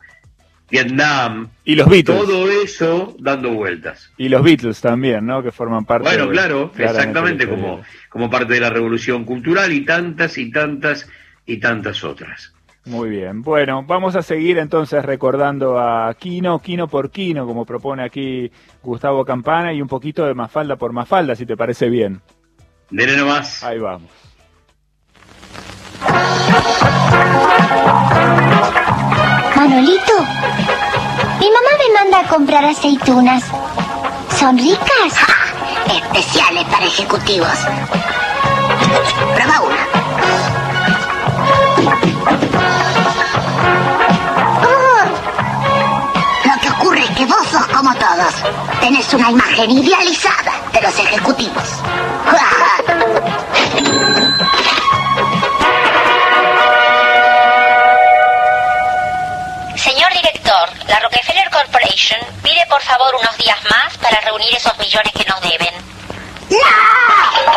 Vietnam. 0.69 1.47
Y 1.63 1.75
los 1.75 1.87
Beatles. 1.89 2.19
Todo 2.19 2.51
eso 2.51 3.15
dando 3.17 3.51
vueltas. 3.53 4.11
Y 4.17 4.27
los 4.27 4.43
Beatles 4.43 4.81
también, 4.81 5.25
¿no? 5.25 5.41
Que 5.41 5.53
forman 5.53 5.85
parte 5.85 6.09
Bueno, 6.09 6.25
de- 6.25 6.31
claro, 6.33 6.73
exactamente 6.77 7.47
como, 7.47 7.81
como 8.09 8.29
parte 8.29 8.55
de 8.55 8.59
la 8.59 8.69
revolución 8.69 9.23
cultural 9.23 9.71
y 9.71 9.85
tantas 9.85 10.37
y 10.37 10.51
tantas 10.51 11.07
y 11.45 11.57
tantas 11.61 12.03
otras. 12.03 12.53
Muy 12.89 13.09
bien. 13.09 13.43
Bueno, 13.43 13.83
vamos 13.85 14.15
a 14.15 14.23
seguir 14.23 14.57
entonces 14.57 15.05
recordando 15.05 15.79
a 15.79 16.11
Quino, 16.15 16.57
Quino 16.57 16.87
por 16.87 17.11
Quino, 17.11 17.45
como 17.45 17.63
propone 17.63 18.03
aquí 18.03 18.51
Gustavo 18.81 19.23
Campana, 19.23 19.71
y 19.71 19.79
un 19.79 19.87
poquito 19.87 20.25
de 20.25 20.33
Mafalda 20.33 20.75
por 20.75 20.91
Mafalda, 20.91 21.35
si 21.35 21.45
te 21.45 21.55
parece 21.55 21.87
bien. 21.87 22.19
Dele 22.89 23.15
nomás. 23.15 23.63
Ahí 23.63 23.77
vamos. 23.77 24.09
Manolito, 29.55 30.13
mi 31.39 31.51
mamá 31.51 31.69
me 31.77 31.93
manda 31.93 32.21
a 32.21 32.27
comprar 32.27 32.65
aceitunas. 32.65 33.43
¿Son 34.31 34.57
ricas? 34.57 35.13
Especiales 35.93 36.65
para 36.65 36.85
ejecutivos. 36.87 37.67
Prueba 39.35 39.61
una. 39.61 39.89
Tenés 48.81 49.13
una 49.13 49.29
imagen 49.31 49.71
idealizada 49.71 50.51
de 50.73 50.81
los 50.81 50.99
ejecutivos. 50.99 51.63
Señor 59.75 60.11
director, 60.13 60.69
la 60.87 60.99
Rockefeller 60.99 61.49
Corporation 61.49 62.19
pide 62.41 62.65
por 62.69 62.81
favor 62.81 63.15
unos 63.19 63.37
días 63.37 63.57
más 63.69 63.97
para 63.97 64.21
reunir 64.21 64.55
esos 64.55 64.77
millones 64.77 65.11
que 65.13 65.25
nos 65.25 65.41
deben. 65.41 65.73
A 66.65 67.49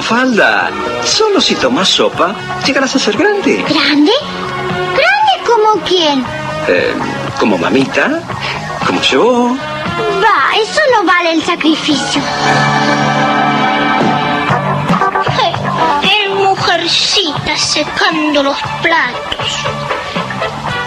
Mafalda, 0.00 0.70
solo 1.04 1.42
si 1.42 1.54
tomas 1.56 1.86
sopa, 1.86 2.34
llegarás 2.64 2.96
a 2.96 2.98
ser 2.98 3.18
grande. 3.18 3.62
¿Grande? 3.68 4.12
¿Grande 4.98 5.34
como 5.46 5.84
quién? 5.84 6.24
Eh, 6.68 6.94
como 7.38 7.58
mamita, 7.58 8.22
como 8.86 9.02
yo. 9.02 9.54
Va, 10.24 10.56
eso 10.58 10.80
no 10.94 11.04
vale 11.04 11.32
el 11.32 11.42
sacrificio. 11.42 12.22
El 16.02 16.34
mujercita 16.34 17.54
secando 17.58 18.42
los 18.42 18.56
platos. 18.80 19.58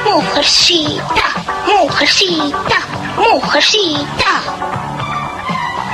Mujercita, 0.05 1.25
mujercita, 1.67 2.77
mujercita. 3.15 4.32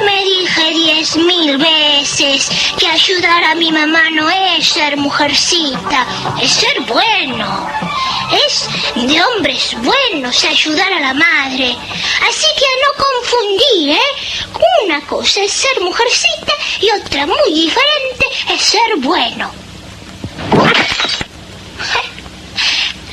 Me 0.06 0.24
dije 0.24 0.72
diez 0.72 1.16
mil 1.18 1.58
veces 1.58 2.50
que 2.78 2.88
ayudar 2.88 3.44
a 3.44 3.56
mi 3.56 3.72
mamá 3.72 4.10
no 4.12 4.30
es 4.30 4.68
ser 4.68 4.98
mujercita, 4.98 6.06
es 6.42 6.52
ser 6.52 6.82
bueno. 6.82 7.70
Es 8.46 8.70
de 8.96 9.22
hombres 9.22 9.76
buenos 9.82 10.44
ayudar 10.44 10.92
a 10.94 11.00
la 11.00 11.14
madre. 11.14 11.76
Así 12.30 12.48
que 12.58 12.66
no 12.84 13.06
confundir, 13.06 13.92
¿eh? 13.92 14.86
Una 14.86 15.02
cosa 15.02 15.42
es 15.42 15.52
ser 15.52 15.82
mujercita 15.82 16.54
y 16.80 16.90
otra 16.92 17.26
muy 17.26 17.54
diferente 17.54 18.26
es 18.54 18.62
ser 18.62 18.96
bueno. 18.98 19.52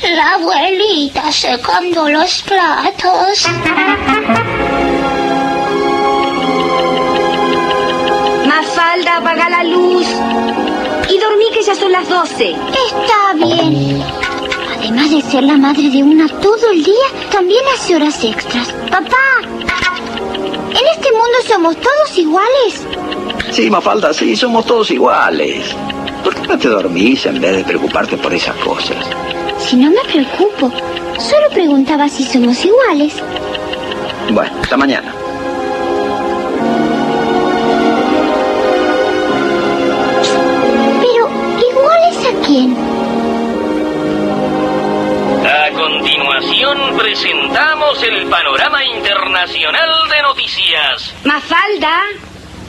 La 0.03 0.35
abuelita 0.35 1.31
secando 1.31 2.09
los 2.09 2.41
platos. 2.43 3.47
Mafalda, 8.87 9.17
apaga 9.17 9.49
la 9.49 9.63
luz. 9.65 10.07
Y 11.09 11.17
dormí 11.19 11.45
que 11.53 11.61
ya 11.61 11.75
son 11.75 11.91
las 11.91 12.07
12. 12.07 12.51
Está 12.51 13.33
bien. 13.35 14.01
Además 14.77 15.11
de 15.11 15.21
ser 15.23 15.43
la 15.43 15.57
madre 15.57 15.89
de 15.89 16.03
una 16.03 16.25
todo 16.39 16.71
el 16.71 16.85
día, 16.85 17.07
también 17.29 17.59
hace 17.75 17.97
horas 17.97 18.23
extras. 18.23 18.71
Papá, 18.89 19.41
¿en 19.43 20.87
este 20.95 21.11
mundo 21.11 21.37
somos 21.45 21.75
todos 21.75 22.17
iguales? 22.17 22.87
Sí, 23.51 23.69
Mafalda, 23.69 24.13
sí, 24.13 24.37
somos 24.37 24.65
todos 24.65 24.89
iguales. 24.89 25.75
¿Por 26.23 26.33
qué 26.33 26.47
no 26.47 26.57
te 26.57 26.69
dormís 26.69 27.25
en 27.25 27.41
vez 27.41 27.57
de 27.57 27.63
preocuparte 27.65 28.15
por 28.15 28.33
esas 28.33 28.55
cosas? 28.57 29.05
Si 29.59 29.75
no 29.75 29.91
me 29.91 30.01
preocupo, 30.09 30.71
solo 31.19 31.49
preguntaba 31.53 32.07
si 32.07 32.23
somos 32.23 32.63
iguales. 32.63 33.15
Bueno, 34.31 34.51
hasta 34.61 34.77
mañana. 34.77 35.13
Quién? 42.47 42.75
A 45.45 45.69
continuación 45.71 46.97
presentamos 46.97 48.01
el 48.03 48.25
panorama 48.27 48.83
internacional 48.85 50.09
de 50.09 50.21
noticias. 50.21 51.13
Mafalda, 51.25 52.03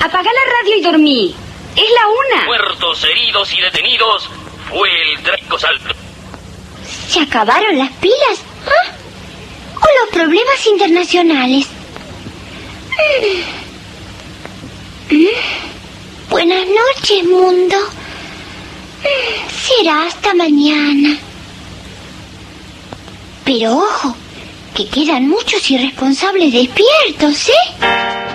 apaga 0.00 0.30
la 0.30 0.52
radio 0.58 0.76
y 0.76 0.82
dormí. 0.82 1.34
Es 1.76 1.90
la 1.90 2.08
una. 2.08 2.46
Muertos, 2.46 3.04
heridos 3.04 3.52
y 3.52 3.60
detenidos 3.60 4.28
fue 4.68 4.90
el 5.12 5.22
trágico 5.22 5.58
salto. 5.58 5.94
¿Se 7.08 7.20
acabaron 7.20 7.78
las 7.78 7.92
pilas? 7.92 8.42
¿Ah? 8.66 8.92
¿O 9.76 9.86
los 10.00 10.10
problemas 10.12 10.66
internacionales? 10.66 11.66
Mm. 15.10 15.14
Mm. 15.14 16.30
Buenas 16.30 16.66
noches, 16.66 17.24
mundo. 17.24 17.76
Será 19.50 20.06
hasta 20.06 20.34
mañana. 20.34 21.18
Pero 23.44 23.76
ojo, 23.76 24.14
que 24.74 24.88
quedan 24.88 25.28
muchos 25.28 25.70
irresponsables 25.70 26.52
despiertos, 26.52 27.48
¿eh? 27.48 28.27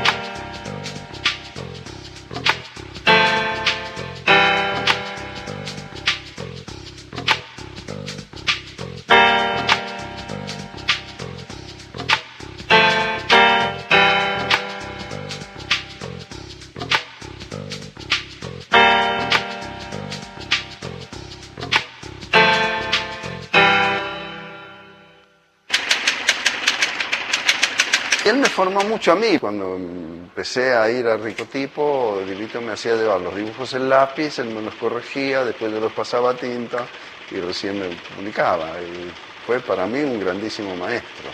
Formó 28.63 28.81
mucho 28.85 29.11
a 29.11 29.15
mí. 29.15 29.37
Cuando 29.39 29.75
empecé 29.75 30.73
a 30.73 30.89
ir 30.89 31.05
a 31.07 31.17
Ricotipo, 31.17 32.21
Dilito 32.25 32.61
me 32.61 32.71
hacía 32.71 32.95
llevar 32.95 33.19
los 33.19 33.35
dibujos 33.35 33.73
en 33.73 33.89
lápiz, 33.89 34.39
él 34.39 34.47
me 34.47 34.61
los 34.61 34.73
corregía, 34.75 35.43
después 35.43 35.71
yo 35.71 35.79
los 35.81 35.91
pasaba 35.91 36.31
a 36.31 36.33
tinta 36.33 36.85
y 37.31 37.39
recién 37.41 37.79
me 37.79 37.89
publicaba. 38.15 38.67
Y 38.81 39.11
fue 39.45 39.59
para 39.59 39.85
mí 39.85 39.99
un 39.99 40.19
grandísimo 40.19 40.75
maestro. 40.77 41.29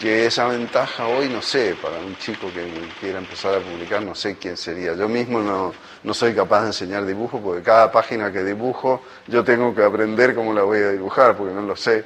Que 0.00 0.26
esa 0.26 0.48
ventaja 0.48 1.06
hoy, 1.06 1.28
no 1.28 1.42
sé, 1.42 1.76
para 1.80 1.98
un 1.98 2.16
chico 2.16 2.50
que 2.52 2.66
quiera 2.98 3.18
empezar 3.18 3.54
a 3.54 3.60
publicar, 3.60 4.02
no 4.02 4.14
sé 4.14 4.36
quién 4.36 4.56
sería. 4.56 4.94
Yo 4.94 5.08
mismo 5.08 5.40
no, 5.40 5.74
no 6.02 6.14
soy 6.14 6.34
capaz 6.34 6.62
de 6.62 6.66
enseñar 6.68 7.04
dibujo 7.04 7.40
porque 7.40 7.62
cada 7.62 7.92
página 7.92 8.32
que 8.32 8.42
dibujo 8.42 9.02
yo 9.28 9.44
tengo 9.44 9.74
que 9.74 9.84
aprender 9.84 10.34
cómo 10.34 10.54
la 10.54 10.62
voy 10.62 10.78
a 10.78 10.90
dibujar 10.92 11.36
porque 11.36 11.52
no 11.52 11.62
lo 11.62 11.76
sé. 11.76 12.04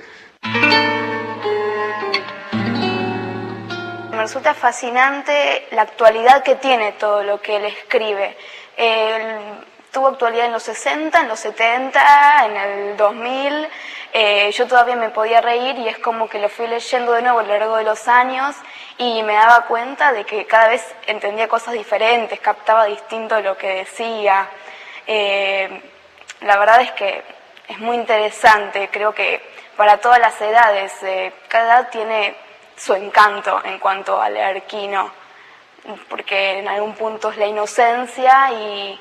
Resulta 4.26 4.54
fascinante 4.54 5.68
la 5.70 5.82
actualidad 5.82 6.42
que 6.42 6.56
tiene 6.56 6.92
todo 6.92 7.22
lo 7.22 7.40
que 7.40 7.56
él 7.56 7.64
escribe. 7.66 8.36
Él 8.76 9.22
tuvo 9.92 10.08
actualidad 10.08 10.46
en 10.46 10.52
los 10.52 10.64
60, 10.64 11.20
en 11.20 11.28
los 11.28 11.38
70, 11.38 12.46
en 12.46 12.56
el 12.56 12.96
2000. 12.96 13.68
Eh, 14.12 14.50
yo 14.50 14.66
todavía 14.66 14.96
me 14.96 15.10
podía 15.10 15.40
reír 15.40 15.78
y 15.78 15.86
es 15.86 15.98
como 15.98 16.28
que 16.28 16.40
lo 16.40 16.48
fui 16.48 16.66
leyendo 16.66 17.12
de 17.12 17.22
nuevo 17.22 17.38
a 17.38 17.44
lo 17.44 17.56
largo 17.56 17.76
de 17.76 17.84
los 17.84 18.08
años 18.08 18.56
y 18.98 19.22
me 19.22 19.34
daba 19.34 19.66
cuenta 19.66 20.12
de 20.12 20.24
que 20.24 20.44
cada 20.44 20.70
vez 20.70 20.84
entendía 21.06 21.46
cosas 21.46 21.74
diferentes, 21.74 22.40
captaba 22.40 22.86
distinto 22.86 23.40
lo 23.40 23.56
que 23.56 23.76
decía. 23.76 24.48
Eh, 25.06 25.82
la 26.40 26.58
verdad 26.58 26.80
es 26.80 26.90
que 26.92 27.22
es 27.68 27.78
muy 27.78 27.94
interesante, 27.94 28.88
creo 28.90 29.14
que 29.14 29.40
para 29.76 29.98
todas 29.98 30.18
las 30.18 30.40
edades, 30.40 30.92
eh, 31.04 31.32
cada 31.46 31.64
edad 31.66 31.90
tiene 31.90 32.45
su 32.76 32.94
encanto 32.94 33.60
en 33.64 33.78
cuanto 33.78 34.20
al 34.20 34.36
arquino, 34.36 35.10
porque 36.08 36.58
en 36.58 36.68
algún 36.68 36.94
punto 36.94 37.30
es 37.30 37.36
la 37.38 37.46
inocencia 37.46 38.52
y, 38.52 39.00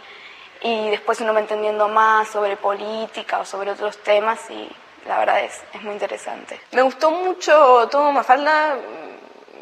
y 0.61 0.89
después 0.89 1.19
uno 1.21 1.34
va 1.34 1.39
entendiendo 1.39 1.88
más 1.88 2.30
sobre 2.30 2.57
política 2.57 3.39
o 3.39 3.45
sobre 3.45 3.71
otros 3.71 3.97
temas 4.03 4.39
y 4.49 4.69
la 5.07 5.19
verdad 5.19 5.43
es, 5.43 5.61
es 5.73 5.82
muy 5.82 5.93
interesante. 5.93 6.59
Me 6.71 6.82
gustó 6.82 7.11
mucho 7.11 7.88
todo 7.91 8.11
Mafalda, 8.11 8.78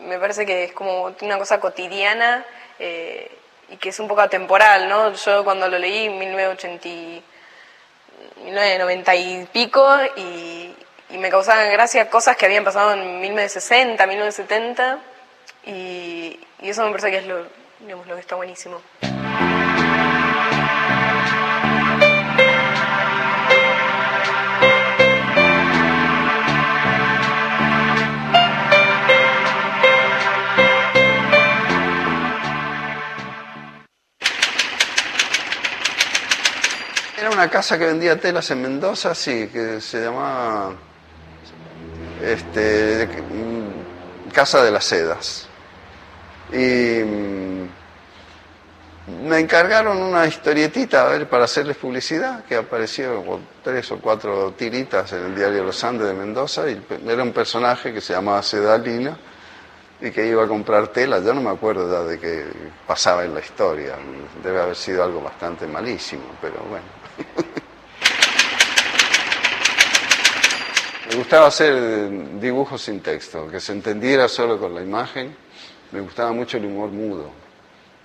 me 0.05 0.20
parece 0.20 0.45
que 0.45 0.66
es 0.66 0.74
como 0.74 1.14
una 1.22 1.38
cosa 1.38 1.59
cotidiana 1.59 2.45
eh, 2.80 3.38
y 3.70 3.78
que 3.78 3.89
es 3.89 3.99
un 3.99 4.07
poco 4.07 4.22
atemporal, 4.22 4.88
¿no? 4.88 5.14
Yo 5.14 5.43
cuando 5.43 5.68
lo 5.68 5.78
leí 5.80 6.05
en 6.05 6.20
1980, 6.20 7.26
1990 8.43 9.16
y 9.16 9.45
pico 9.51 9.97
y, 10.16 10.76
y 11.14 11.20
me 11.20 11.30
causaban 11.30 11.72
gracia 11.72 12.09
cosas 12.09 12.36
que 12.36 12.45
habían 12.45 12.64
pasado 12.64 12.93
en 12.93 13.22
1960, 13.22 14.07
1970 14.07 14.99
y, 15.68 16.39
eso 16.59 16.84
me 16.86 16.89
parece 16.89 17.11
que 17.11 17.18
es 17.18 17.28
lo, 17.28 17.45
digamos, 17.80 18.07
lo 18.07 18.16
que 18.16 18.22
está 18.22 18.36
buenísimo. 18.36 18.82
Era 37.18 37.30
una 37.30 37.49
casa 37.49 37.78
que 37.78 37.86
vendía 37.86 38.20
telas 38.20 38.50
en 38.51 38.62
Mendoza, 38.62 39.13
sí, 39.13 39.50
que 39.54 39.79
se 39.79 40.01
llamaba 40.01 40.74
este, 42.24 43.08
mm, 43.08 44.32
Casa 44.32 44.63
de 44.63 44.71
las 44.71 44.86
Sedas. 44.86 45.47
Y 46.51 47.04
mm, 47.04 47.67
me 49.28 49.39
encargaron 49.39 49.97
una 49.97 50.25
historietita 50.25 51.05
a 51.05 51.09
ver, 51.09 51.28
para 51.28 51.43
hacerles 51.43 51.78
publicidad, 51.78 52.45
que 52.45 52.55
apareció 52.55 53.24
con 53.25 53.41
tres 53.63 53.91
o 53.91 54.00
cuatro 54.00 54.54
tiritas 54.54 55.12
en 55.13 55.25
el 55.25 55.36
diario 55.36 55.63
Los 55.63 55.83
Andes 55.83 56.08
de 56.08 56.13
Mendoza, 56.13 56.70
y 56.70 56.82
era 57.05 57.24
un 57.24 57.33
personaje 57.33 57.93
que 57.93 58.00
se 58.00 58.13
llamaba 58.13 58.41
Sedalina 58.41 59.17
y 60.00 60.12
que 60.12 60.25
iba 60.25 60.43
a 60.43 60.47
comprar 60.47 60.87
tela. 60.87 61.20
Yo 61.20 61.33
no 61.33 61.41
me 61.41 61.50
acuerdo 61.50 61.91
ya 61.91 62.04
de 62.09 62.20
qué 62.20 62.45
pasaba 62.87 63.25
en 63.25 63.33
la 63.33 63.41
historia, 63.41 63.95
debe 64.41 64.62
haber 64.62 64.75
sido 64.75 65.04
algo 65.04 65.21
bastante 65.21 65.67
malísimo, 65.67 66.24
pero 66.41 66.63
bueno. 66.70 66.86
Me 71.14 71.20
gustaba 71.20 71.46
hacer 71.46 72.10
dibujos 72.40 72.82
sin 72.82 73.00
texto, 73.00 73.48
que 73.48 73.60
se 73.60 73.72
entendiera 73.72 74.28
solo 74.28 74.60
con 74.60 74.74
la 74.74 74.82
imagen. 74.82 75.36
Me 75.92 76.02
gustaba 76.02 76.32
mucho 76.32 76.58
el 76.58 76.66
humor 76.66 76.90
mudo, 76.90 77.30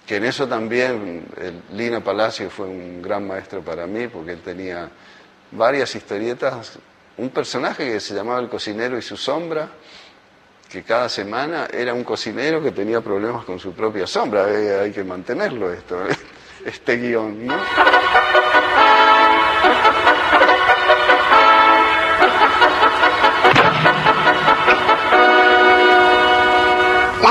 que 0.07 0.17
en 0.17 0.27
eso 0.27 0.47
también 0.47 1.25
el 1.41 1.63
Lina 1.75 2.05
Palacio 2.05 2.51
fue 2.51 2.67
un 2.67 3.01
gran 3.01 3.27
maestro 3.27 3.63
para 3.63 3.87
mí, 3.87 4.09
porque 4.09 4.33
él 4.33 4.43
tenía 4.43 4.91
varias 5.53 5.95
historietas, 5.95 6.79
un 7.17 7.31
personaje 7.31 7.91
que 7.93 7.99
se 7.99 8.13
llamaba 8.13 8.41
El 8.41 8.51
cocinero 8.51 8.99
y 8.99 9.01
su 9.01 9.17
sombra, 9.17 9.71
que 10.69 10.83
cada 10.83 11.09
semana 11.09 11.67
era 11.73 11.95
un 11.95 12.05
cocinero 12.05 12.63
que 12.63 12.73
tenía 12.73 13.01
problemas 13.01 13.47
con 13.47 13.59
su 13.59 13.73
propia 13.73 14.07
sombra. 14.07 14.51
Eh, 14.51 14.81
hay 14.81 14.93
que 14.93 15.03
mantenerlo 15.03 15.73
esto, 15.73 15.97
este 16.67 16.97
guion, 16.99 17.47
¿no? 17.47 17.57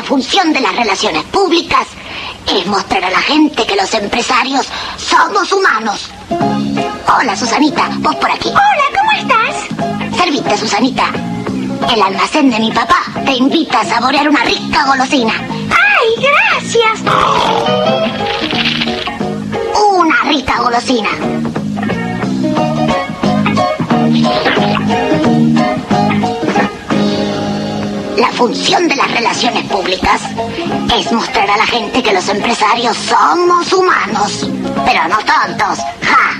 Función 0.07 0.53
de 0.53 0.61
las 0.61 0.73
relaciones 0.73 1.23
públicas 1.25 1.85
es 2.47 2.65
mostrar 2.67 3.03
a 3.03 3.09
la 3.09 3.19
gente 3.19 3.65
que 3.65 3.75
los 3.75 3.93
empresarios 3.93 4.65
somos 4.95 5.51
humanos. 5.51 6.09
Hola, 7.19 7.35
Susanita, 7.35 7.89
vos 7.97 8.15
por 8.15 8.31
aquí. 8.31 8.47
Hola, 8.47 8.85
¿cómo 8.97 9.11
estás? 9.19 10.17
Servite, 10.17 10.57
Susanita. 10.57 11.11
El 11.93 12.01
almacén 12.01 12.49
de 12.49 12.57
mi 12.57 12.71
papá 12.71 13.03
te 13.25 13.33
invita 13.33 13.81
a 13.81 13.85
saborear 13.85 14.29
una 14.29 14.45
rica 14.45 14.85
golosina. 14.85 15.33
¡Ay, 15.35 16.23
gracias! 16.23 17.01
Una 19.91 20.23
rica 20.23 20.61
golosina. 20.61 21.09
Función 28.31 28.87
de 28.87 28.95
las 28.95 29.11
relaciones 29.11 29.63
públicas 29.65 30.21
es 30.97 31.11
mostrar 31.11 31.49
a 31.49 31.57
la 31.57 31.65
gente 31.65 32.01
que 32.01 32.13
los 32.13 32.27
empresarios 32.29 32.95
somos 32.97 33.71
humanos, 33.73 34.49
pero 34.85 35.07
no 35.07 35.17
tontos. 35.17 35.79
¡Ja! 36.01 36.37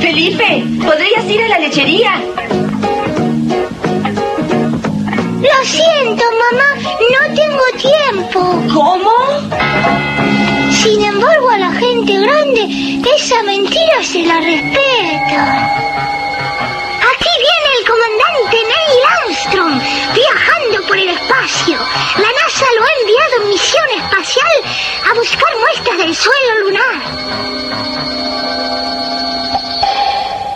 Felipe, 0.00 0.64
¿podrías 0.84 1.24
ir 1.24 1.42
a 1.42 1.48
la 1.48 1.58
lechería? 1.58 2.20
Lo 5.40 5.64
siento, 5.64 6.24
mamá, 6.42 6.74
no 7.12 7.34
tengo 7.34 7.64
tiempo. 7.80 8.40
¿Cómo? 8.72 9.10
Sin 10.70 11.02
embargo, 11.02 11.50
a 11.50 11.58
la 11.58 11.72
gente 11.72 12.12
grande 12.12 12.92
esa 13.16 13.42
mentira 13.42 14.02
se 14.02 14.22
la 14.26 14.40
respeta. 14.40 16.21
Comandante 17.92 18.56
Neil 18.56 19.02
Armstrong 19.20 19.82
viajando 20.14 20.86
por 20.86 20.96
el 20.96 21.10
espacio. 21.10 21.76
La 22.16 22.30
NASA 22.40 22.66
lo 22.78 22.84
ha 22.86 22.92
enviado 23.00 23.42
en 23.42 23.48
misión 23.50 23.84
espacial 23.98 24.56
a 25.10 25.12
buscar 25.12 25.56
muestras 25.60 25.98
del 25.98 26.16
suelo 26.16 26.58
lunar. 26.60 26.94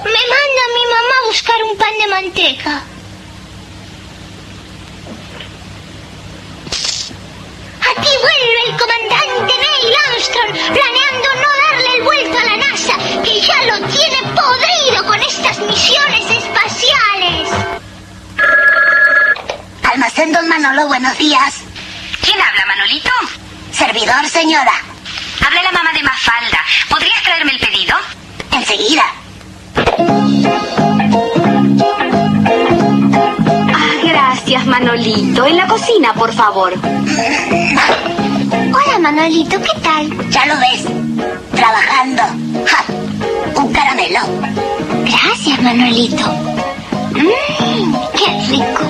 Me 0.05 0.23
manda 0.33 0.63
mi 0.77 0.85
mamá 0.95 1.15
a 1.23 1.27
buscar 1.27 1.63
un 1.65 1.77
pan 1.77 1.99
de 1.99 2.07
manteca. 2.07 2.96
Aquí 7.91 8.11
vuelve 8.21 8.61
el 8.67 8.77
comandante 8.77 9.55
Neil 9.55 9.95
Armstrong, 10.09 10.53
planeando 10.53 11.29
no 11.43 11.49
darle 11.67 11.97
el 11.97 12.03
vuelto 12.03 12.39
a 12.39 12.45
la 12.45 12.57
NASA, 12.57 12.97
que 13.23 13.41
ya 13.41 13.63
lo 13.65 13.87
tiene 13.89 14.19
podrido 14.35 15.05
con 15.07 15.23
estas 15.23 15.59
misiones 15.61 16.31
espaciales. 16.31 17.51
Almacén 19.93 20.33
Don 20.33 20.49
Manolo, 20.49 20.87
buenos 20.89 21.17
días. 21.19 21.63
¿Quién 22.23 22.41
habla, 22.41 22.67
Manolito? 22.67 23.11
Servidor, 23.73 24.29
señora. 24.29 24.73
Habla 25.47 25.63
la 25.63 25.73
mamá 25.73 25.93
de 25.93 26.03
Mafalda. 26.03 26.65
¿Podrías 26.89 27.23
traerme 27.23 27.53
el 27.53 27.61
pedido? 27.61 27.97
Enseguida. 28.53 29.05
Gracias, 34.47 34.67
Manolito. 34.67 35.45
En 35.45 35.57
la 35.57 35.67
cocina, 35.67 36.15
por 36.15 36.33
favor. 36.33 36.73
Hola, 38.53 38.99
Manolito, 39.01 39.61
¿qué 39.61 39.81
tal? 39.83 40.31
Ya 40.31 40.47
lo 40.47 40.55
ves. 40.61 40.85
Trabajando. 41.53 42.23
Ja, 42.65 42.85
un 43.61 43.73
caramelo. 43.73 44.21
Gracias, 45.05 45.61
Manolito. 45.63 46.29
Mmm, 47.11 47.95
qué 48.15 48.47
rico. 48.49 48.85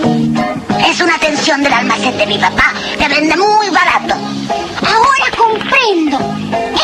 Es 0.87 1.01
una 1.01 1.15
atención 1.15 1.63
del 1.63 1.73
almacén 1.73 2.19
de 2.19 2.27
mi 2.27 2.37
papá, 2.37 2.75
que 2.99 3.09
vende 3.09 3.35
muy 3.37 3.71
barato. 3.71 4.15
Ahora 4.83 5.37
comprendo. 5.39 6.19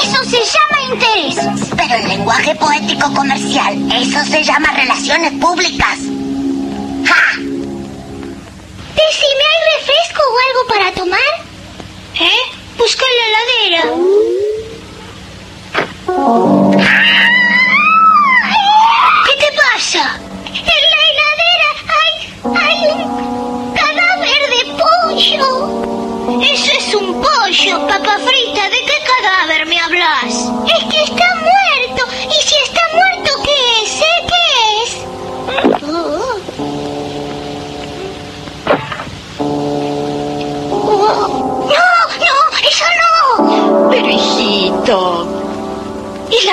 Eso 0.03 0.25
se 0.25 0.39
llama 0.39 0.95
intereses. 0.95 1.69
Pero 1.77 1.95
en 1.97 2.09
lenguaje 2.09 2.55
poético 2.55 3.13
comercial, 3.13 3.77
eso 3.93 4.25
se 4.25 4.43
llama 4.43 4.73
relaciones 4.73 5.33
públicas. 5.33 5.99
¡Ja! 7.05 7.52
Decime, 9.11 9.45
¿hay 9.51 9.61
refresco 9.79 10.23
o 10.23 10.39
algo 10.49 10.63
para 10.69 10.89
tomar? 10.93 11.33
¿Eh? 12.21 12.43
Busca 12.79 13.05
en 13.11 13.17
la 13.19 13.27
heladera. 13.29 13.83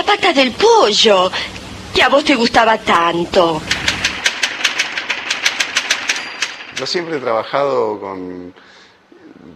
Pata 0.10 0.34
del 0.34 0.52
pollo, 0.54 1.30
que 1.94 2.02
a 2.02 2.10
vos 2.10 2.24
te 2.24 2.34
gustaba 2.34 2.80
tanto. 2.80 3.62
Yo 6.76 6.86
siempre 6.88 7.18
he 7.18 7.20
trabajado 7.20 8.00
con, 8.00 8.52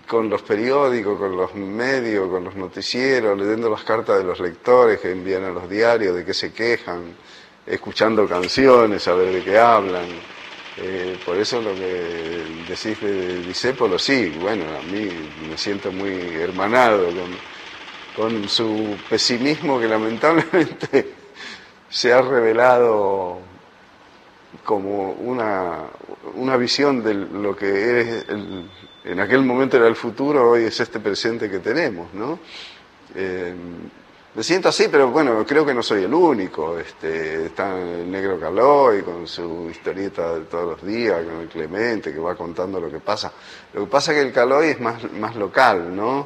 con 0.07 0.29
los 0.29 0.43
periódicos, 0.43 1.17
con 1.17 1.35
los 1.35 1.55
medios, 1.55 2.29
con 2.29 2.43
los 2.43 2.55
noticieros, 2.55 3.35
leyendo 3.35 3.67
las 3.67 3.83
cartas 3.83 4.19
de 4.19 4.25
los 4.25 4.39
lectores 4.39 4.99
que 4.99 5.11
envían 5.11 5.43
a 5.43 5.49
los 5.49 5.67
diarios, 5.67 6.15
de 6.15 6.23
qué 6.23 6.35
se 6.35 6.53
quejan, 6.53 7.15
escuchando 7.65 8.27
canciones, 8.27 9.07
a 9.07 9.15
ver 9.15 9.33
de 9.33 9.43
qué 9.43 9.57
hablan. 9.57 10.05
Eh, 10.77 11.17
por 11.25 11.35
eso 11.37 11.63
lo 11.63 11.73
que 11.73 12.65
decís 12.69 13.01
de 13.01 13.39
Disépolo, 13.39 13.97
sí, 13.97 14.31
bueno, 14.39 14.65
a 14.65 14.83
mí 14.83 15.09
me 15.49 15.57
siento 15.57 15.91
muy 15.91 16.11
hermanado 16.35 17.05
con, 17.05 17.52
con 18.15 18.47
su 18.47 18.95
pesimismo 19.09 19.79
que 19.79 19.87
lamentablemente 19.87 21.13
se 21.89 22.13
ha 22.13 22.21
revelado 22.21 23.39
como 24.63 25.11
una, 25.13 25.79
una 26.35 26.57
visión 26.57 27.03
de 27.03 27.13
lo 27.15 27.55
que 27.55 28.01
es 28.01 28.29
el- 28.29 28.69
en 29.05 29.19
aquel 29.19 29.41
momento 29.43 29.75
era 29.75 29.87
el 29.87 29.95
futuro, 29.97 30.51
hoy 30.51 30.63
es 30.63 30.79
este 30.79 30.99
presente 31.01 31.49
que 31.49 31.59
tenemos, 31.59 32.13
¿no? 32.13 32.39
Eh, 33.15 33.53
me 34.35 34.41
siento 34.41 34.69
así, 34.69 34.87
pero 34.89 35.09
bueno, 35.11 35.45
creo 35.45 35.65
que 35.65 35.73
no 35.73 35.83
soy 35.83 36.05
el 36.05 36.13
único. 36.13 36.79
Este, 36.79 37.47
está 37.47 37.77
el 37.79 38.09
negro 38.09 38.39
Calói 38.39 39.01
con 39.03 39.27
su 39.27 39.67
historieta 39.69 40.35
de 40.35 40.45
todos 40.45 40.65
los 40.81 40.83
días, 40.87 41.21
con 41.23 41.41
el 41.41 41.47
Clemente 41.49 42.11
que 42.13 42.19
va 42.19 42.33
contando 42.35 42.79
lo 42.79 42.89
que 42.89 42.99
pasa. 42.99 43.31
Lo 43.73 43.81
que 43.81 43.87
pasa 43.91 44.11
es 44.13 44.19
que 44.21 44.27
el 44.27 44.33
Calói 44.33 44.69
es 44.69 44.79
más, 44.79 45.11
más 45.11 45.35
local, 45.35 45.93
¿no? 45.95 46.25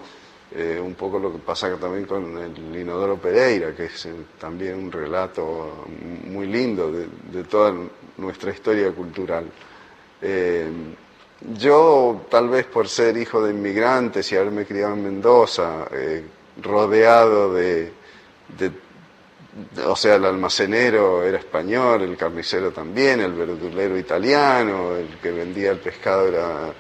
Eh, 0.56 0.80
un 0.82 0.96
poco 0.96 1.20
lo 1.20 1.32
que 1.34 1.40
pasa 1.40 1.76
también 1.76 2.06
con 2.06 2.38
el 2.38 2.76
Inodoro 2.76 3.18
Pereira, 3.18 3.76
que 3.76 3.86
es 3.86 4.06
eh, 4.06 4.14
también 4.40 4.76
un 4.76 4.92
relato 4.92 5.86
muy 6.26 6.48
lindo 6.48 6.90
de, 6.90 7.44
toda 7.44 7.74
nuestra 8.18 8.52
historia 8.52 8.92
cultural. 8.92 9.46
Eh, 10.22 10.70
yo, 11.58 12.26
tal 12.32 12.48
vez 12.50 12.66
por 12.66 12.88
ser 12.88 13.18
hijo 13.18 13.44
de 13.44 13.52
inmigrantes 13.54 14.32
y 14.32 14.38
haberme 14.38 14.66
criado 14.66 14.94
en 14.94 15.04
Mendoza, 15.04 15.86
rodeado 16.64 17.54
de, 17.54 17.92
de- 18.58 18.72
de- 19.76 19.84
o 19.86 19.96
sea, 19.96 20.16
el 20.16 20.26
almacenero 20.26 21.24
era 21.24 21.38
español, 21.40 22.02
el 22.04 22.18
carnicero 22.18 22.72
también, 22.72 23.20
el 23.20 23.34
verdulero 23.34 23.98
italiano, 23.98 24.96
el 24.96 25.10
que 25.22 25.32
vendía 25.32 25.72
el 25.72 25.80
pescado 25.80 26.28
era 26.28 26.74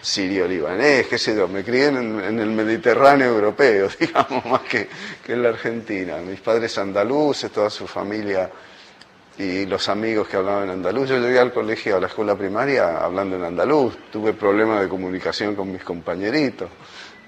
sirio-libanés, 0.00 1.06
qué 1.06 1.18
sé 1.18 1.34
yo, 1.34 1.48
me 1.48 1.64
crié 1.64 1.86
en, 1.86 2.38
el 2.38 2.50
Mediterráneo 2.50 3.28
europeo, 3.28 3.88
digamos, 4.00 4.44
más 4.46 4.62
que, 4.62 4.88
que 5.24 5.32
en 5.32 5.42
la 5.42 5.50
Argentina. 5.50 6.16
Mis 6.18 6.40
padres 6.40 6.76
andaluces, 6.78 7.50
toda 7.50 7.70
su 7.70 7.86
familia 7.86 8.50
y 9.38 9.66
los 9.66 9.88
amigos 9.88 10.26
que 10.28 10.36
hablaban 10.36 10.68
andaluz. 10.68 11.08
Yo 11.08 11.18
llegué 11.18 11.38
al 11.38 11.52
colegio, 11.52 11.96
a 11.96 12.00
la 12.00 12.08
escuela 12.08 12.36
primaria, 12.36 12.98
hablando 12.98 13.36
en 13.36 13.44
andaluz. 13.44 13.96
Tuve 14.10 14.32
problemas 14.32 14.80
de 14.80 14.88
comunicación 14.88 15.54
con 15.54 15.70
mis 15.70 15.84
compañeritos. 15.84 16.68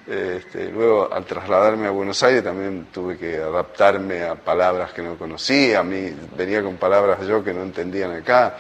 Este, 0.07 0.71
luego, 0.71 1.13
al 1.13 1.25
trasladarme 1.25 1.87
a 1.87 1.91
Buenos 1.91 2.21
Aires, 2.25 2.43
también 2.43 2.89
tuve 2.93 3.17
que 3.17 3.37
adaptarme 3.37 4.25
a 4.25 4.35
palabras 4.35 4.93
que 4.93 5.03
no 5.03 5.17
conocía. 5.17 5.81
A 5.81 5.83
mí 5.85 6.13
venía 6.37 6.63
con 6.63 6.77
palabras 6.77 7.25
yo 7.27 7.45
que 7.45 7.55
no 7.55 7.63
entendían 7.63 8.11
acá. 8.11 8.57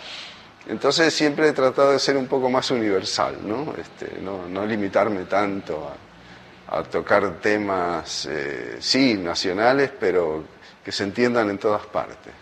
Entonces 0.70 1.12
siempre 1.12 1.48
he 1.48 1.52
tratado 1.52 1.90
de 1.90 1.98
ser 1.98 2.16
un 2.16 2.28
poco 2.28 2.48
más 2.48 2.70
universal, 2.70 3.38
¿no? 3.44 3.74
Este, 3.76 4.20
no, 4.20 4.64
limitarme 4.64 5.24
tanto 5.24 5.90
a, 6.68 6.78
a 6.78 6.82
tocar 6.84 7.40
temas, 7.40 8.28
eh, 8.30 8.76
sí, 8.78 9.14
nacionales, 9.14 9.90
pero 9.98 10.44
que 10.84 10.92
se 10.92 11.02
entiendan 11.02 11.50
en 11.50 11.58
todas 11.58 11.84
partes. 11.86 12.32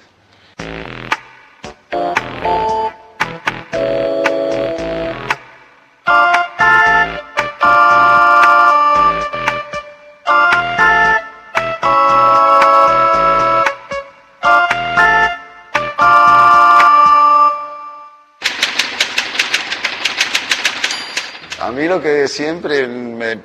Lo 21.89 22.01
que 22.01 22.29
siempre 22.29 22.87
me 22.87 23.41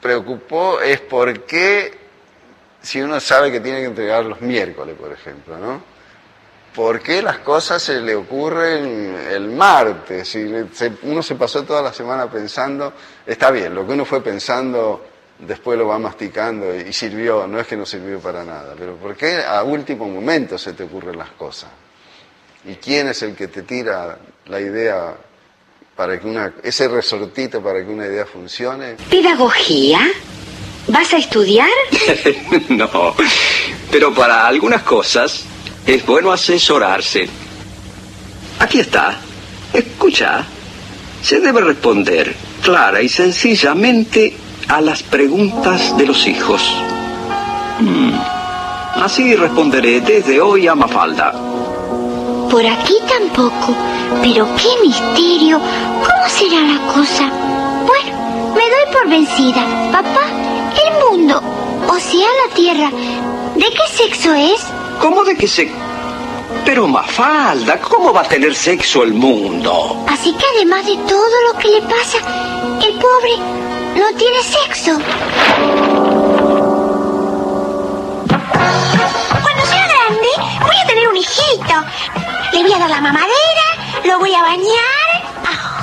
preocupó 0.00 0.80
es 0.80 1.00
por 1.00 1.44
qué, 1.44 1.98
si 2.80 3.00
uno 3.02 3.20
sabe 3.20 3.52
que 3.52 3.60
tiene 3.60 3.80
que 3.80 3.86
entregar 3.86 4.24
los 4.24 4.40
miércoles, 4.40 4.96
por 4.98 5.12
ejemplo, 5.12 5.58
¿no? 5.58 5.82
¿Por 6.74 7.00
qué 7.00 7.20
las 7.20 7.38
cosas 7.38 7.82
se 7.82 8.00
le 8.00 8.14
ocurren 8.14 9.16
el 9.30 9.48
martes? 9.48 10.28
Si 10.28 10.48
uno 11.02 11.22
se 11.22 11.34
pasó 11.34 11.64
toda 11.64 11.82
la 11.82 11.92
semana 11.92 12.30
pensando, 12.30 12.92
está 13.26 13.50
bien, 13.50 13.74
lo 13.74 13.84
que 13.86 13.92
uno 13.92 14.04
fue 14.04 14.22
pensando 14.22 15.04
después 15.40 15.78
lo 15.78 15.88
va 15.88 15.98
masticando 15.98 16.74
y 16.74 16.92
sirvió, 16.92 17.46
no 17.46 17.58
es 17.58 17.66
que 17.66 17.76
no 17.76 17.86
sirvió 17.86 18.20
para 18.20 18.44
nada, 18.44 18.74
pero 18.78 18.96
¿por 18.96 19.16
qué 19.16 19.42
a 19.42 19.62
último 19.62 20.06
momento 20.06 20.58
se 20.58 20.74
te 20.74 20.84
ocurren 20.84 21.18
las 21.18 21.30
cosas? 21.30 21.70
¿Y 22.64 22.74
quién 22.74 23.08
es 23.08 23.22
el 23.22 23.34
que 23.34 23.48
te 23.48 23.62
tira 23.62 24.18
la 24.46 24.60
idea 24.60 25.14
para 26.00 26.18
que 26.18 26.26
una, 26.26 26.50
ese 26.62 26.88
resortito 26.88 27.62
para 27.62 27.84
que 27.84 27.90
una 27.90 28.06
idea 28.06 28.24
funcione? 28.24 28.96
¿Pedagogía? 29.10 30.00
¿Vas 30.88 31.12
a 31.12 31.18
estudiar? 31.18 31.68
no, 32.70 33.14
pero 33.90 34.14
para 34.14 34.46
algunas 34.46 34.80
cosas 34.80 35.44
es 35.86 36.06
bueno 36.06 36.32
asesorarse. 36.32 37.28
Aquí 38.60 38.80
está. 38.80 39.20
Escucha. 39.74 40.46
Se 41.22 41.38
debe 41.38 41.60
responder 41.60 42.34
clara 42.62 43.02
y 43.02 43.08
sencillamente 43.10 44.34
a 44.68 44.80
las 44.80 45.02
preguntas 45.02 45.98
de 45.98 46.06
los 46.06 46.26
hijos. 46.26 46.62
Hmm. 47.78 48.14
Así 49.02 49.36
responderé 49.36 50.00
desde 50.00 50.40
hoy 50.40 50.66
a 50.66 50.74
Mafalda. 50.74 51.32
Por 52.50 52.66
aquí 52.66 52.94
tampoco. 53.06 53.76
Pero 54.22 54.46
qué 54.56 54.68
misterio. 54.86 55.60
¿Cómo 56.06 56.28
será 56.28 56.60
la 56.62 56.92
cosa? 56.92 57.24
Bueno, 57.86 58.54
me 58.54 58.62
doy 58.62 58.92
por 58.92 59.08
vencida. 59.08 59.62
Papá, 59.92 60.26
el 60.84 61.10
mundo, 61.10 61.42
o 61.88 61.98
sea, 61.98 62.26
la 62.46 62.54
Tierra, 62.54 62.90
¿de 63.54 63.64
qué 63.64 63.86
sexo 63.96 64.34
es? 64.34 64.66
¿Cómo 65.00 65.24
de 65.24 65.36
qué 65.36 65.46
sexo? 65.46 65.74
Pero 66.64 66.86
Mafalda, 66.86 67.80
¿cómo 67.80 68.12
va 68.12 68.20
a 68.22 68.28
tener 68.28 68.54
sexo 68.54 69.02
el 69.02 69.14
mundo? 69.14 70.04
Así 70.08 70.32
que 70.32 70.44
además 70.56 70.84
de 70.86 70.96
todo 70.96 71.42
lo 71.52 71.58
que 71.58 71.68
le 71.68 71.82
pasa, 71.82 72.18
el 72.84 72.94
pobre 72.98 73.36
no 73.96 74.16
tiene 74.16 74.42
sexo. 74.42 74.98
Cuando 79.42 79.66
sea 79.66 79.86
grande, 79.86 80.28
voy 80.60 80.76
a 80.82 80.86
tener 80.86 81.08
un 81.08 81.16
hijito. 81.16 81.74
Le 82.52 82.62
voy 82.62 82.72
a 82.72 82.78
dar 82.78 82.90
la 82.90 83.00
mamadera, 83.00 83.66
lo 84.04 84.18
voy 84.18 84.34
a 84.34 84.42
bañar. 84.42 85.09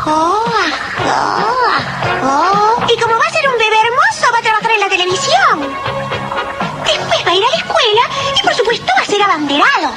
Ajo, 0.08 0.46
ajo, 1.06 1.56
ajo. 2.24 2.84
Y 2.88 2.98
como 2.98 3.18
va 3.18 3.26
a 3.26 3.32
ser 3.32 3.48
un 3.50 3.58
bebé 3.58 3.76
hermoso, 3.84 4.32
va 4.32 4.40
a 4.40 4.42
trabajar 4.42 4.72
en 4.72 4.80
la 4.80 4.90
televisión. 4.90 5.76
Después 6.86 7.26
va 7.26 7.32
a 7.32 7.36
ir 7.36 7.44
a 7.44 7.50
la 7.50 7.58
escuela 7.58 8.02
y 8.38 8.42
por 8.44 8.54
supuesto 8.56 8.86
va 8.98 9.02
a 9.02 9.06
ser 9.06 9.22
abanderado. 9.22 9.92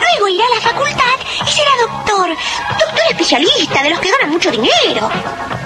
Luego 0.00 0.28
irá 0.28 0.44
a 0.46 0.54
la 0.54 0.60
facultad 0.60 1.18
y 1.44 1.50
será 1.50 1.70
doctor. 1.80 2.36
Doctor 2.78 3.04
especialista, 3.10 3.82
de 3.82 3.90
los 3.90 3.98
que 3.98 4.10
ganan 4.10 4.30
mucho 4.30 4.50
dinero. 4.50 5.10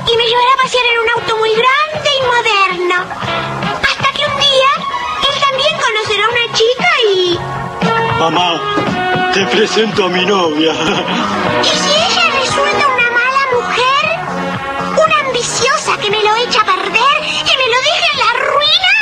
Y 0.08 0.16
me 0.16 0.24
llevará 0.24 0.52
a 0.54 0.62
pasear 0.62 0.84
en 0.86 0.98
un 0.98 1.10
auto 1.20 1.36
muy 1.36 1.50
grande 1.50 2.10
y 2.16 2.22
moderno. 2.26 3.04
Hasta 3.82 4.12
que 4.12 4.24
un 4.24 4.36
día 4.40 4.70
él 5.28 5.40
también 5.40 5.76
conocerá 5.78 6.24
a 6.24 6.28
una 6.30 6.46
chica 6.54 6.90
y... 7.12 7.38
Mamá, 8.18 9.32
te 9.34 9.44
presento 9.46 10.06
a 10.06 10.08
mi 10.08 10.24
novia. 10.24 10.72
¿Y 11.62 11.66
si 11.66 11.90
ella 11.90 12.25
que 16.06 16.12
me 16.12 16.22
lo 16.22 16.36
echa 16.36 16.60
a 16.60 16.64
perder 16.64 17.18
y 17.24 17.42
me 17.56 17.66
lo 17.66 17.78
deja 17.82 18.08
en 18.12 18.18
la 18.18 18.32
ruina. 18.46 18.92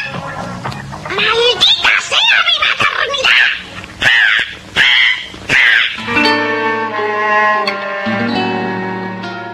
¡Maldita 1.10 1.93
sea 2.01 2.39
mi 2.48 2.56
maternidad! 3.18 3.44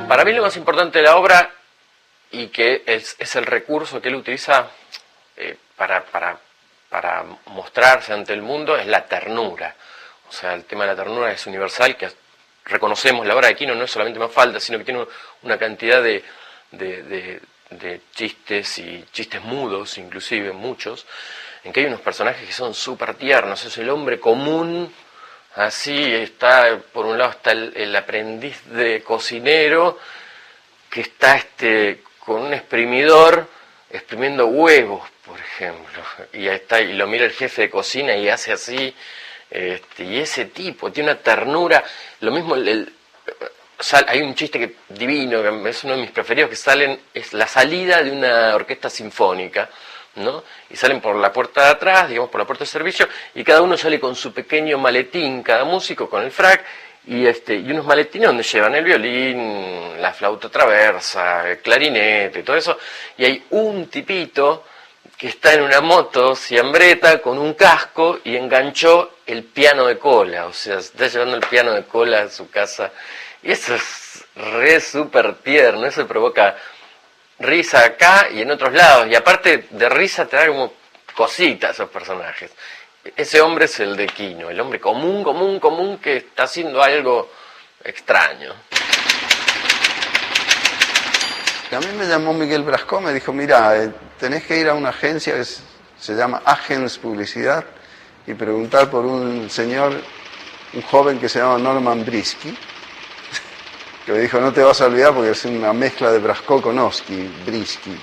Para 0.09 0.25
mí 0.25 0.33
lo 0.33 0.43
más 0.43 0.57
importante 0.57 0.99
de 0.99 1.05
la 1.05 1.17
obra 1.17 1.51
y 2.31 2.47
que 2.49 2.85
es, 2.87 3.17
es 3.19 3.35
el 3.35 3.47
recurso 3.47 4.01
que 4.01 4.09
él 4.11 4.15
utiliza 4.15 4.69
eh, 5.37 5.57
para, 5.75 6.05
para, 6.05 6.39
para 6.89 7.25
mostrarse 7.47 8.13
ante 8.13 8.33
el 8.33 8.43
mundo 8.43 8.77
es 8.77 8.87
la 8.87 9.07
ternura. 9.07 9.75
O 10.29 10.33
sea, 10.33 10.55
el 10.55 10.67
tema 10.67 10.85
de 10.85 10.91
la 10.91 10.97
ternura 10.97 11.33
es 11.33 11.45
universal, 11.49 11.97
que 11.97 12.09
reconocemos 12.67 13.27
la 13.27 13.35
obra 13.35 13.49
de 13.49 13.57
Quino 13.57 13.75
no 13.75 13.83
es 13.85 13.91
solamente 13.91 14.21
más 14.21 14.31
falta, 14.31 14.61
sino 14.61 14.79
que 14.79 14.85
tiene 14.85 15.05
una 15.43 15.59
cantidad 15.59 16.01
de, 16.01 16.23
de, 16.73 17.41
chistes 18.15 18.79
y 18.79 19.05
chistes 19.13 19.43
mudos, 19.43 19.99
inclusive 19.99 20.53
muchos, 20.53 21.07
en 21.65 21.73
que 21.73 21.81
hay 21.81 21.87
unos 21.87 22.01
personajes 22.01 22.47
que 22.47 22.53
son 22.53 22.75
súper 22.75 23.15
tiernos. 23.15 23.65
Es 23.65 23.79
el 23.79 23.91
hombre 23.91 24.19
común, 24.19 24.93
así 25.55 26.13
está, 26.13 26.79
por 26.93 27.07
un 27.07 27.19
lado 27.19 27.31
está 27.33 27.53
el, 27.53 27.95
aprendiz 27.95 28.65
de 28.67 29.03
cocinero, 29.03 29.99
que 30.91 31.03
está 31.03 31.37
este 31.37 32.03
con 32.19 32.43
un 32.43 32.55
exprimidor 32.55 33.49
exprimiendo 33.91 34.47
huevos, 34.47 35.09
por 35.25 35.39
ejemplo, 35.39 36.03
y 36.33 36.47
está, 36.47 36.81
y 36.81 36.93
lo 36.93 37.07
mira 37.07 37.25
el 37.25 37.33
jefe 37.33 37.63
de 37.63 37.71
cocina 37.71 38.15
y 38.17 38.29
hace 38.29 38.53
así, 38.53 38.95
este, 39.51 40.05
y 40.05 40.19
ese 40.19 40.45
tipo 40.45 40.93
tiene 40.93 41.11
una 41.11 41.21
ternura, 41.21 41.83
lo 42.21 42.31
mismo 42.31 42.55
el 42.55 42.93
sal, 43.81 44.05
hay 44.09 44.21
un 44.23 44.35
chiste 44.35 44.59
que 44.59 44.77
divino, 44.89 45.39
es 45.67 45.85
uno 45.85 45.95
de 45.95 46.01
mis 46.01 46.11
preferidos, 46.11 46.51
que 46.51 46.57
salen, 46.57 47.01
es 47.13 47.33
la 47.33 47.47
salida 47.47 48.03
de 48.03 48.11
una 48.11 48.55
orquesta 48.55 48.89
sinfónica, 48.91 49.69
¿no? 50.17 50.45
Y 50.69 50.77
salen 50.77 51.01
por 51.01 51.17
la 51.17 51.33
puerta 51.33 51.65
de 51.65 51.71
atrás, 51.71 52.09
digamos 52.09 52.31
por 52.31 52.41
la 52.41 52.47
puerta 52.47 52.65
de 52.65 52.71
servicio, 52.71 53.09
y 53.35 53.45
cada 53.45 53.63
uno 53.63 53.77
sale 53.77 53.99
con 53.99 54.15
su 54.15 54.33
pequeño 54.33 54.79
maletín, 54.79 55.43
cada 55.43 55.65
músico 55.65 56.09
con 56.09 56.23
el 56.23 56.31
frac, 56.31 56.65
y, 57.07 57.27
este, 57.27 57.55
y 57.55 57.71
unos 57.71 57.87
maletines 57.87 58.29
donde 58.29 58.43
llevan 58.43 58.75
el 58.75 58.85
violín, 58.85 60.01
la 60.01 60.13
flauta 60.13 60.49
traversa, 60.49 61.49
el 61.49 61.59
clarinete 61.59 62.41
y 62.41 62.43
todo 62.43 62.57
eso, 62.57 62.79
y 63.17 63.25
hay 63.25 63.45
un 63.51 63.89
tipito 63.89 64.65
que 65.17 65.29
está 65.29 65.53
en 65.53 65.63
una 65.63 65.81
moto 65.81 66.35
siambreta 66.35 67.21
con 67.21 67.39
un 67.39 67.55
casco 67.55 68.21
y 68.25 68.37
enganchó 68.37 69.17
el 69.27 69.45
piano 69.45 69.87
de 69.87 69.99
cola, 69.99 70.47
o 70.47 70.53
sea, 70.53 70.79
está 70.79 71.09
llevando 71.09 71.37
el 71.37 71.47
piano 71.47 71.73
de 71.73 71.85
cola 71.85 72.23
a 72.23 72.31
su 72.31 72.49
casa, 72.51 72.91
y 73.43 73.53
eso 73.53 73.75
es 73.75 74.25
re 74.37 74.81
súper 74.81 75.37
tierno, 75.37 75.87
eso 75.87 76.07
provoca 76.07 76.57
risa 77.39 77.85
acá 77.85 78.29
y 78.33 78.43
en 78.43 78.51
otros 78.51 78.73
lados, 78.73 79.09
y 79.09 79.15
aparte 79.15 79.67
de 79.71 79.89
risa 79.89 80.27
te 80.27 80.37
da 80.37 80.47
como 80.47 80.73
cositas 81.15 81.73
esos 81.73 81.89
personajes. 81.91 82.51
Ese 83.17 83.41
hombre 83.41 83.65
es 83.65 83.81
el 83.81 83.97
de 83.97 84.07
Quino, 84.07 84.51
el 84.51 84.61
hombre 84.61 84.79
común, 84.79 85.25
común, 85.25 85.59
común 85.59 85.99
que 85.99 86.19
está 86.19 86.43
haciendo 86.45 86.83
algo 86.83 87.31
extraño. 87.83 88.55
A 91.73 91.79
mí 91.79 91.87
me 91.97 92.07
llamó 92.07 92.35
Miguel 92.35 92.63
Brasco, 92.63 93.01
me 93.01 93.13
dijo, 93.13 93.33
mira, 93.33 93.77
eh, 93.81 93.93
tenés 94.19 94.45
que 94.45 94.59
ir 94.59 94.69
a 94.69 94.75
una 94.75 94.89
agencia 94.89 95.35
que 95.35 95.45
se 95.45 96.15
llama 96.15 96.43
Agens 96.45 96.99
Publicidad 96.99 97.65
y 98.27 98.35
preguntar 98.35 98.91
por 98.91 99.07
un 99.07 99.49
señor, 99.49 100.03
un 100.73 100.83
joven 100.83 101.21
que 101.21 101.29
se 101.29 101.39
llama 101.39 101.59
Norman 101.59 102.05
Brisky, 102.05 102.57
que 104.05 104.13
me 104.13 104.19
dijo, 104.19 104.41
no 104.41 104.53
te 104.53 104.63
vas 104.63 104.81
a 104.81 104.87
olvidar 104.87 105.15
porque 105.15 105.31
es 105.31 105.45
una 105.45 105.73
mezcla 105.73 106.11
de 106.11 106.19
Brasco 106.19 106.61
con 106.63 106.79
Oski, 106.79 107.31
Brisky. 107.47 107.97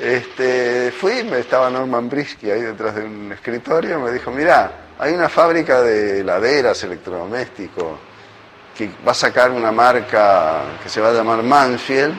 Este, 0.00 0.92
fui, 0.92 1.12
estaba 1.12 1.70
Norman 1.70 2.08
Brisky 2.08 2.50
ahí 2.50 2.62
detrás 2.62 2.96
de 2.96 3.04
un 3.04 3.32
escritorio, 3.32 4.00
me 4.00 4.10
dijo, 4.10 4.30
mira, 4.30 4.72
hay 4.98 5.12
una 5.12 5.28
fábrica 5.28 5.82
de 5.82 6.20
heladeras, 6.20 6.82
electrodomésticos, 6.82 7.98
que 8.76 8.90
va 9.06 9.12
a 9.12 9.14
sacar 9.14 9.52
una 9.52 9.70
marca 9.70 10.62
que 10.82 10.88
se 10.88 11.00
va 11.00 11.10
a 11.10 11.12
llamar 11.12 11.42
Mansfield, 11.42 12.14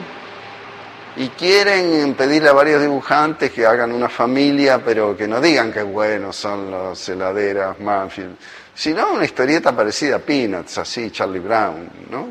y 1.16 1.28
quieren 1.30 2.14
pedirle 2.14 2.50
a 2.50 2.52
varios 2.52 2.82
dibujantes 2.82 3.50
que 3.50 3.64
hagan 3.64 3.92
una 3.92 4.08
familia, 4.08 4.82
pero 4.84 5.16
que 5.16 5.26
no 5.26 5.40
digan 5.40 5.72
que 5.72 5.82
buenos 5.82 6.36
son 6.36 6.70
las 6.70 7.08
heladeras 7.08 7.80
Mansfield, 7.80 8.36
sino 8.74 9.12
una 9.12 9.24
historieta 9.24 9.74
parecida 9.74 10.16
a 10.16 10.18
Peanuts, 10.18 10.76
así, 10.76 11.10
Charlie 11.10 11.40
Brown, 11.40 11.90
¿no? 12.10 12.28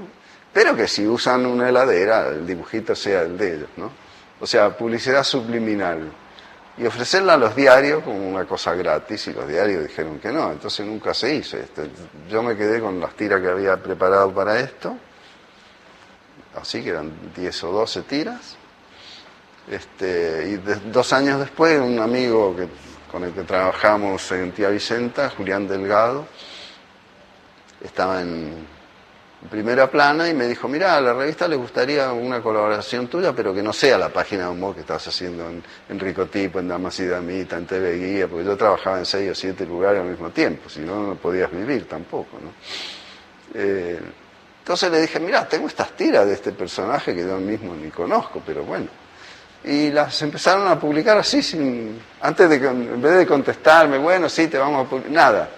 Pero 0.53 0.76
que 0.76 0.88
si 0.88 1.06
usan 1.07 1.48
una 1.48 1.68
heladera, 1.68 2.28
el 2.28 2.45
dibujito 2.45 2.95
sea 2.95 3.24
el 3.24 3.36
de 3.38 3.56
ellos, 3.56 3.70
¿no? 3.78 3.91
O 4.40 4.45
sea, 4.45 4.70
publicidad 4.78 5.24
subliminal. 5.24 6.12
Y 6.78 6.86
ofrecerla 6.86 7.34
a 7.34 7.38
los 7.38 7.56
diarios 7.56 8.03
como 8.03 8.30
una 8.30 8.45
cosa 8.45 8.76
gratis, 8.76 9.28
y 9.28 9.34
los 9.34 9.48
diarios 9.48 9.84
dijeron 9.84 10.20
que 10.20 10.32
no, 10.32 10.52
entonces 10.52 10.86
nunca 10.86 11.14
se 11.14 11.34
hizo 11.34 11.57
esto. 11.57 11.84
Yo 12.30 12.44
me 12.44 12.56
quedé 12.56 12.80
con 12.80 12.99
las 12.99 13.16
tiras 13.16 13.41
que 13.41 13.49
había 13.49 13.78
preparado 13.78 14.32
para 14.32 14.60
esto, 14.60 14.95
así 16.62 16.84
que 16.84 16.90
eran 16.90 17.12
10 17.36 17.64
o 17.64 17.72
12 17.72 18.02
tiras. 18.03 18.57
Este, 19.70 20.50
y 20.50 20.58
de, 20.58 20.76
dos 20.92 21.12
años 21.14 21.40
después, 21.40 21.80
un 21.80 22.00
amigo 22.00 22.56
que, 22.56 22.68
con 23.12 23.24
el 23.24 23.34
que 23.34 23.44
trabajamos 23.44 24.32
en 24.32 24.52
Tía 24.52 24.70
Vicenta, 24.70 25.30
Julián 25.32 25.68
Delgado, 25.68 26.28
estaba 27.84 28.22
en 28.22 28.68
primera 29.50 29.90
plana 29.90 30.30
y 30.30 30.34
me 30.34 30.48
dijo, 30.48 30.68
mira, 30.68 30.98
a 30.98 31.02
la 31.02 31.14
revista 31.14 31.48
le 31.48 31.56
gustaría 31.56 32.12
una 32.12 32.42
colaboración 32.42 33.08
tuya, 33.08 33.34
pero 33.34 33.54
que 33.54 33.62
no 33.62 33.74
sea 33.74 33.98
la 33.98 34.10
página 34.10 34.46
de 34.46 34.50
humor 34.50 34.74
que 34.76 34.82
estás 34.82 35.08
haciendo 35.08 35.50
en, 35.50 35.64
en 35.90 36.00
Ricotipo, 36.00 36.60
en 36.60 36.68
Damas 36.68 37.00
y 37.00 37.06
Damita, 37.06 37.58
en 37.58 37.66
TV 37.66 37.98
Guía, 37.98 38.28
porque 38.28 38.46
yo 38.46 38.58
trabajaba 38.58 39.00
en 39.00 39.06
seis 39.06 39.32
o 39.32 39.36
siete 39.36 39.66
lugares 39.66 40.02
al 40.02 40.10
mismo 40.10 40.30
tiempo, 40.30 40.70
si 40.70 40.82
no, 40.82 41.08
no 41.08 41.16
podías 41.16 41.52
vivir 41.52 41.88
tampoco, 41.88 42.38
¿no? 42.42 42.52
Eh, 43.54 44.00
entonces 44.60 44.92
le 44.92 45.02
dije, 45.02 45.20
mira, 45.20 45.48
tengo 45.48 45.68
estas 45.68 45.92
tiras 45.92 46.26
de 46.26 46.34
este 46.34 46.52
personaje 46.52 47.14
que 47.14 47.22
yo 47.22 47.38
mismo 47.38 47.76
ni 47.76 47.92
conozco, 47.92 48.42
pero 48.44 48.64
bueno. 48.64 49.05
Y 49.68 49.90
las 49.92 50.22
empezaron 50.22 50.68
a 50.68 50.80
publicar 50.80 51.18
así, 51.18 51.42
sin, 51.42 52.00
antes 52.22 52.50
de 52.50 52.56
en 52.58 53.02
vez 53.02 53.18
de 53.18 53.26
contestarme, 53.26 53.98
bueno, 53.98 54.30
sí, 54.30 54.48
te 54.48 54.58
vamos 54.58 54.86
a 54.86 54.90
publicar, 54.90 55.12
nada. 55.12 55.50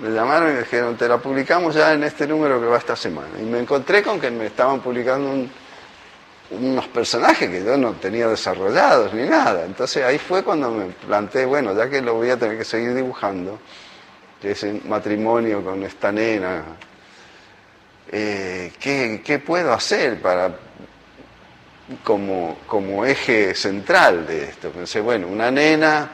Me 0.00 0.10
llamaron 0.10 0.50
y 0.50 0.52
me 0.52 0.58
dijeron, 0.60 0.96
te 0.96 1.08
la 1.08 1.18
publicamos 1.18 1.74
ya 1.74 1.92
en 1.94 2.04
este 2.04 2.26
número 2.28 2.60
que 2.60 2.66
va 2.66 2.78
esta 2.78 2.94
semana. 2.94 3.28
Y 3.40 3.42
me 3.42 3.58
encontré 3.58 4.02
con 4.02 4.20
que 4.20 4.30
me 4.30 4.46
estaban 4.46 4.80
publicando 4.80 5.30
un- 5.30 5.50
unos 6.50 6.86
personajes 6.88 7.48
que 7.50 7.64
yo 7.64 7.76
no 7.76 7.92
tenía 7.94 8.28
desarrollados 8.28 9.12
ni 9.12 9.24
nada. 9.28 9.64
Entonces 9.64 10.04
ahí 10.04 10.18
fue 10.18 10.42
cuando 10.44 10.70
me 10.70 10.84
planteé, 10.86 11.44
bueno, 11.44 11.74
ya 11.74 11.90
que 11.90 12.00
lo 12.00 12.14
voy 12.14 12.30
a 12.30 12.36
tener 12.38 12.56
que 12.56 12.64
seguir 12.64 12.94
dibujando, 12.94 13.58
que 14.40 14.52
es 14.52 14.62
el 14.62 14.80
matrimonio 14.84 15.64
con 15.64 15.82
esta 15.82 16.12
nena, 16.12 16.62
eh, 18.10 18.72
¿qué, 18.80 19.22
qué 19.24 19.38
puedo 19.40 19.72
hacer 19.72 20.20
para 20.22 20.50
como, 22.04 22.58
como 22.66 23.04
eje 23.04 23.54
central 23.54 24.26
de 24.26 24.44
esto? 24.44 24.70
Pensé, 24.70 25.00
bueno, 25.00 25.26
una 25.28 25.50
nena, 25.50 26.10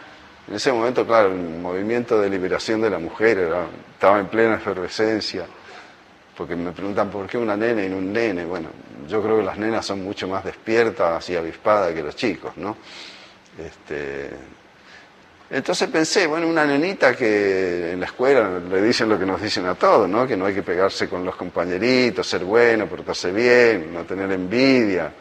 en 0.49 0.55
ese 0.55 0.73
momento, 0.73 1.07
claro, 1.07 1.33
el 1.33 1.39
movimiento 1.39 2.21
de 2.21 2.29
liberación 2.29 2.81
de 2.81 2.91
la 2.91 2.99
mujer 2.99 3.51
estaba 3.93 4.21
en 4.21 4.27
plena 4.27 4.57
efervescencia, 4.57 5.47
porque 6.37 6.57
me 6.57 6.73
preguntan 6.73 7.11
por 7.11 7.27
qué 7.27 7.39
una 7.39 7.57
nena 7.57 7.85
y 7.85 7.89
no 7.89 7.97
un 7.97 8.13
nene. 8.13 8.45
Bueno, 8.45 8.69
yo 9.09 9.23
creo 9.23 9.39
que 9.39 9.45
las 9.45 9.59
nenas 9.59 9.87
son 9.87 10.03
mucho 10.03 10.29
más 10.29 10.45
despiertas 10.45 11.29
y 11.31 11.37
avispadas 11.37 11.93
que 11.93 12.03
los 12.03 12.17
chicos, 12.17 12.57
¿no? 12.57 12.77
Este, 13.59 14.31
entonces 15.51 15.89
pensé, 15.89 16.27
bueno, 16.27 16.49
una 16.49 16.65
nenita 16.65 17.15
que 17.15 17.93
en 17.93 18.01
la 18.01 18.07
escuela 18.07 18.59
le 18.59 18.83
dicen 18.83 19.09
lo 19.09 19.19
que 19.19 19.27
nos 19.27 19.41
dicen 19.41 19.67
a 19.67 19.75
todos, 19.75 20.09
¿no? 20.09 20.27
Que 20.27 20.37
no 20.37 20.47
hay 20.47 20.55
que 20.55 20.63
pegarse 20.63 21.09
con 21.09 21.25
los 21.25 21.37
compañeritos, 21.37 22.27
ser 22.27 22.45
bueno, 22.45 22.87
portarse 22.87 23.31
bien, 23.31 23.93
no 23.93 24.05
tener 24.05 24.33
envidia, 24.33 25.13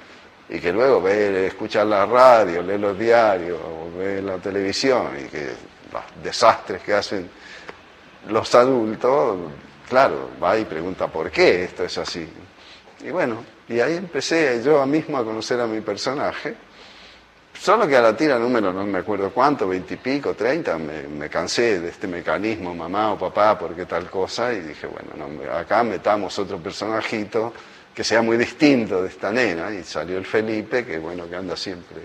y 0.53 0.59
que 0.59 0.71
luego 0.71 1.01
ver, 1.01 1.33
escuchar 1.33 1.87
la 1.87 2.05
radio, 2.05 2.61
leer 2.61 2.79
los 2.79 2.97
diarios, 2.97 3.59
o 3.59 3.97
ver 3.97 4.23
la 4.23 4.37
televisión, 4.37 5.07
y 5.19 5.27
que 5.27 5.47
los 5.91 6.23
desastres 6.23 6.83
que 6.83 6.93
hacen 6.93 7.27
los 8.29 8.53
adultos, 8.53 9.39
claro, 9.89 10.29
va 10.41 10.55
y 10.55 10.65
pregunta 10.65 11.07
por 11.07 11.31
qué 11.31 11.63
esto 11.63 11.83
es 11.83 11.97
así. 11.97 12.31
Y 13.03 13.09
bueno, 13.09 13.43
y 13.67 13.79
ahí 13.79 13.97
empecé 13.97 14.61
yo 14.63 14.85
mismo 14.85 15.17
a 15.17 15.25
conocer 15.25 15.59
a 15.59 15.65
mi 15.65 15.81
personaje. 15.81 16.55
Solo 17.59 17.87
que 17.87 17.97
a 17.97 18.01
la 18.01 18.15
tira 18.15 18.37
número, 18.37 18.71
no 18.71 18.85
me 18.85 18.99
acuerdo 18.99 19.31
cuánto, 19.31 19.67
veintipico, 19.67 20.35
treinta, 20.35 20.77
me, 20.77 21.29
cansé 21.29 21.79
de 21.79 21.89
este 21.89 22.07
mecanismo, 22.07 22.75
mamá 22.75 23.13
o 23.13 23.17
papá, 23.17 23.57
por 23.57 23.75
qué 23.75 23.87
tal 23.87 24.07
cosa, 24.07 24.53
y 24.53 24.59
dije, 24.59 24.85
bueno, 24.85 25.13
no, 25.17 25.51
acá 25.51 25.83
metamos 25.83 26.37
otro 26.37 26.59
personajito 26.59 27.53
que 27.93 28.03
sea 28.03 28.21
muy 28.21 28.37
distinto 28.37 29.01
de 29.01 29.09
esta 29.09 29.31
nena, 29.31 29.71
y 29.71 29.83
salió 29.83 30.17
el 30.17 30.25
Felipe, 30.25 30.85
que 30.85 30.97
bueno, 30.99 31.29
que 31.29 31.35
anda 31.35 31.55
siempre. 31.55 31.97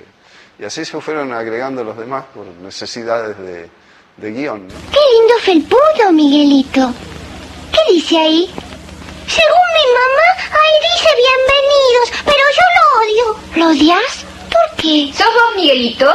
Y 0.59 0.65
así 0.65 0.85
se 0.85 1.01
fueron 1.01 1.33
agregando 1.33 1.83
los 1.85 1.97
demás 1.97 2.25
por 2.35 2.45
necesidades 2.47 3.39
de, 3.39 3.69
de 4.17 4.31
guion. 4.33 4.67
¿no? 4.69 4.75
Qué 4.93 4.99
lindo 5.15 5.35
felpudo, 5.43 6.13
Miguelito. 6.13 6.93
¿Qué 7.73 7.93
dice 7.95 8.19
ahí? 8.19 8.47
Según 9.27 9.69
mi 9.77 9.87
mamá, 9.95 10.29
ahí 10.51 10.75
dice 10.93 11.09
bienvenidos, 11.17 12.25
pero 12.25 12.45
yo 12.57 12.65
lo 12.77 13.01
odio. 13.01 13.41
¿Lo 13.57 13.67
odias? 13.71 14.25
¿Por 14.51 14.77
qué? 14.83 15.13
¿Sos 15.17 15.27
vos, 15.27 15.57
Miguelito? 15.57 16.11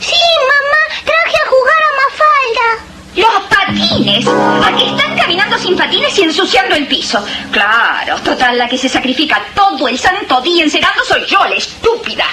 Sí, 0.00 0.16
mamá, 0.48 1.02
traje 1.04 1.36
a 1.36 1.48
jugar 1.48 1.82
a 1.82 1.96
Mafalda. 2.02 2.87
¡Los 3.18 3.44
patines! 3.48 4.26
Aquí 4.64 4.84
están 4.84 5.16
caminando 5.16 5.58
sin 5.58 5.76
patines 5.76 6.16
y 6.18 6.22
ensuciando 6.22 6.76
el 6.76 6.86
piso. 6.86 7.24
Claro, 7.50 8.16
total, 8.22 8.56
la 8.56 8.68
que 8.68 8.78
se 8.78 8.88
sacrifica 8.88 9.42
todo 9.54 9.88
el 9.88 9.98
santo 9.98 10.40
día 10.40 10.62
encerando 10.62 11.02
soy 11.04 11.26
yo, 11.26 11.44
la 11.44 11.56
estúpida. 11.56 12.24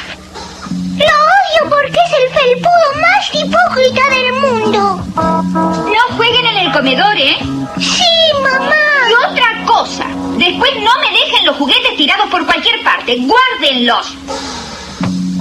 Lo 0.98 1.06
odio 1.06 1.70
porque 1.70 1.98
es 2.06 2.14
el 2.22 2.30
felpudo 2.40 2.88
más 3.02 3.34
hipócrita 3.34 4.10
del 4.12 4.34
mundo. 4.34 5.04
No 5.16 6.16
jueguen 6.16 6.46
en 6.46 6.58
el 6.58 6.72
comedor, 6.72 7.18
¿eh? 7.18 7.38
Sí, 7.80 8.34
mamá. 8.44 8.76
Y 9.10 9.32
otra 9.32 9.66
cosa, 9.66 10.06
después 10.38 10.72
no 10.76 10.92
me 11.02 11.18
dejen 11.18 11.46
los 11.46 11.56
juguetes 11.58 11.98
tirados 11.98 12.30
por 12.30 12.46
cualquier 12.46 12.84
parte, 12.84 13.18
guárdenlos. 13.20 14.16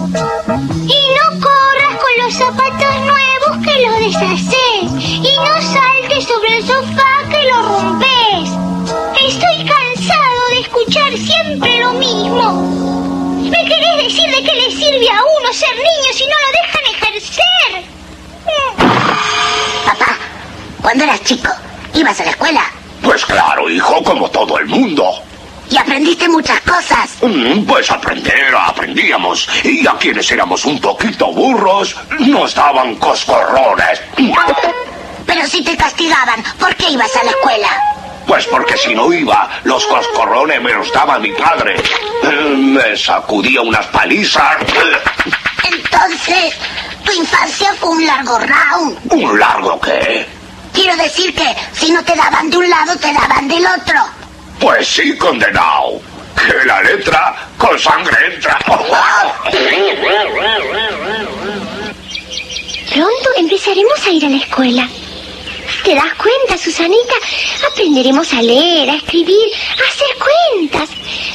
Y 0.05 1.01
no 1.17 1.41
corras 1.41 1.97
con 1.97 2.25
los 2.25 2.35
zapatos 2.35 2.95
nuevos 3.07 3.57
que 3.65 3.87
los 3.87 3.99
deshaces. 4.01 5.03
Y 5.03 5.35
no 5.37 5.63
saltes 5.63 6.25
sobre 6.25 6.57
el 6.59 6.67
sofá 6.67 7.23
que 7.31 7.43
lo 7.49 7.63
rompes. 7.63 8.51
Estoy 9.27 9.65
cansado 9.65 10.49
de 10.51 10.61
escuchar 10.61 11.13
siempre 11.17 11.79
lo 11.79 11.93
mismo. 11.93 13.49
¿Me 13.51 13.65
querés 13.65 13.97
decir 14.05 14.31
de 14.31 14.43
qué 14.43 14.55
le 14.55 14.71
sirve 14.73 15.09
a 15.09 15.23
uno 15.23 15.53
ser 15.55 15.75
niño 15.75 16.13
si 16.13 16.25
no 16.27 16.37
lo 16.43 16.51
dejan 16.61 16.85
ejercer? 16.95 17.85
Papá, 19.87 20.19
cuando 20.83 21.05
eras 21.05 21.23
chico, 21.25 21.49
¿ibas 21.95 22.21
a 22.21 22.25
la 22.25 22.31
escuela? 22.31 22.63
Pues 23.03 23.25
claro, 23.25 23.71
hijo, 23.71 24.03
como 24.03 24.29
todo 24.31 24.59
el 24.59 24.67
mundo. 24.67 25.15
Y 25.71 25.77
aprendiste 25.77 26.29
muchas 26.29 26.61
cosas. 26.61 27.11
Mm, 27.23 27.65
Pues 27.65 27.91
aprender, 27.91 28.55
aprendíamos. 28.57 29.49
Y 29.65 29.87
a 29.87 29.93
quienes 29.95 30.31
éramos 30.31 30.65
un 30.65 30.81
poquito 30.81 31.33
burros, 31.33 31.97
nos 32.19 32.55
daban 32.55 32.97
coscorrones. 32.97 34.01
Pero 35.27 35.47
si 35.47 35.63
te 35.65 35.77
castigaban, 35.77 36.43
¿por 36.59 36.75
qué 36.77 36.91
ibas 36.91 37.15
a 37.17 37.25
la 37.25 37.31
escuela? 37.31 37.69
Pues 38.27 38.47
porque 38.47 38.77
si 38.77 38.95
no 38.95 39.13
iba, 39.13 39.51
los 39.65 39.85
coscorrones 39.87 40.61
me 40.63 40.73
los 40.73 40.91
daba 40.93 41.19
mi 41.19 41.33
padre. 41.33 41.77
Me 42.57 42.97
sacudía 42.97 43.61
unas 43.63 43.87
palizas. 43.87 44.57
Entonces, 45.65 46.55
tu 47.05 47.13
infancia 47.13 47.73
fue 47.79 47.91
un 47.91 48.07
largo 48.07 48.39
round. 48.39 48.99
¿Un 49.13 49.39
largo 49.39 49.81
qué? 49.81 50.27
Quiero 50.73 50.97
decir 50.97 51.35
que 51.35 51.55
si 51.73 51.91
no 51.93 52.03
te 52.05 52.15
daban 52.15 52.51
de 52.51 52.57
un 52.59 52.69
lado, 52.69 52.97
te 52.97 53.13
daban 53.13 53.47
del 53.49 53.65
otro. 53.67 54.01
Pues 54.61 54.87
sí, 54.87 55.17
condenado. 55.17 56.01
Que 56.37 56.67
la 56.67 56.83
letra 56.83 57.49
con 57.57 57.79
sangre 57.79 58.17
entra. 58.35 58.59
Pronto 62.93 63.31
empezaremos 63.37 64.07
a 64.07 64.11
ir 64.11 64.25
a 64.25 64.29
la 64.29 64.37
escuela. 64.37 64.89
¿Te 65.85 65.95
das 65.95 66.15
cuenta, 66.15 66.57
Susanita? 66.57 67.15
Aprenderemos 67.71 68.33
a 68.33 68.43
leer, 68.43 68.91
a 68.91 68.97
escribir, 68.97 69.51
a 69.71 69.89
hacer 69.89 70.09
cuentas. 70.19 70.91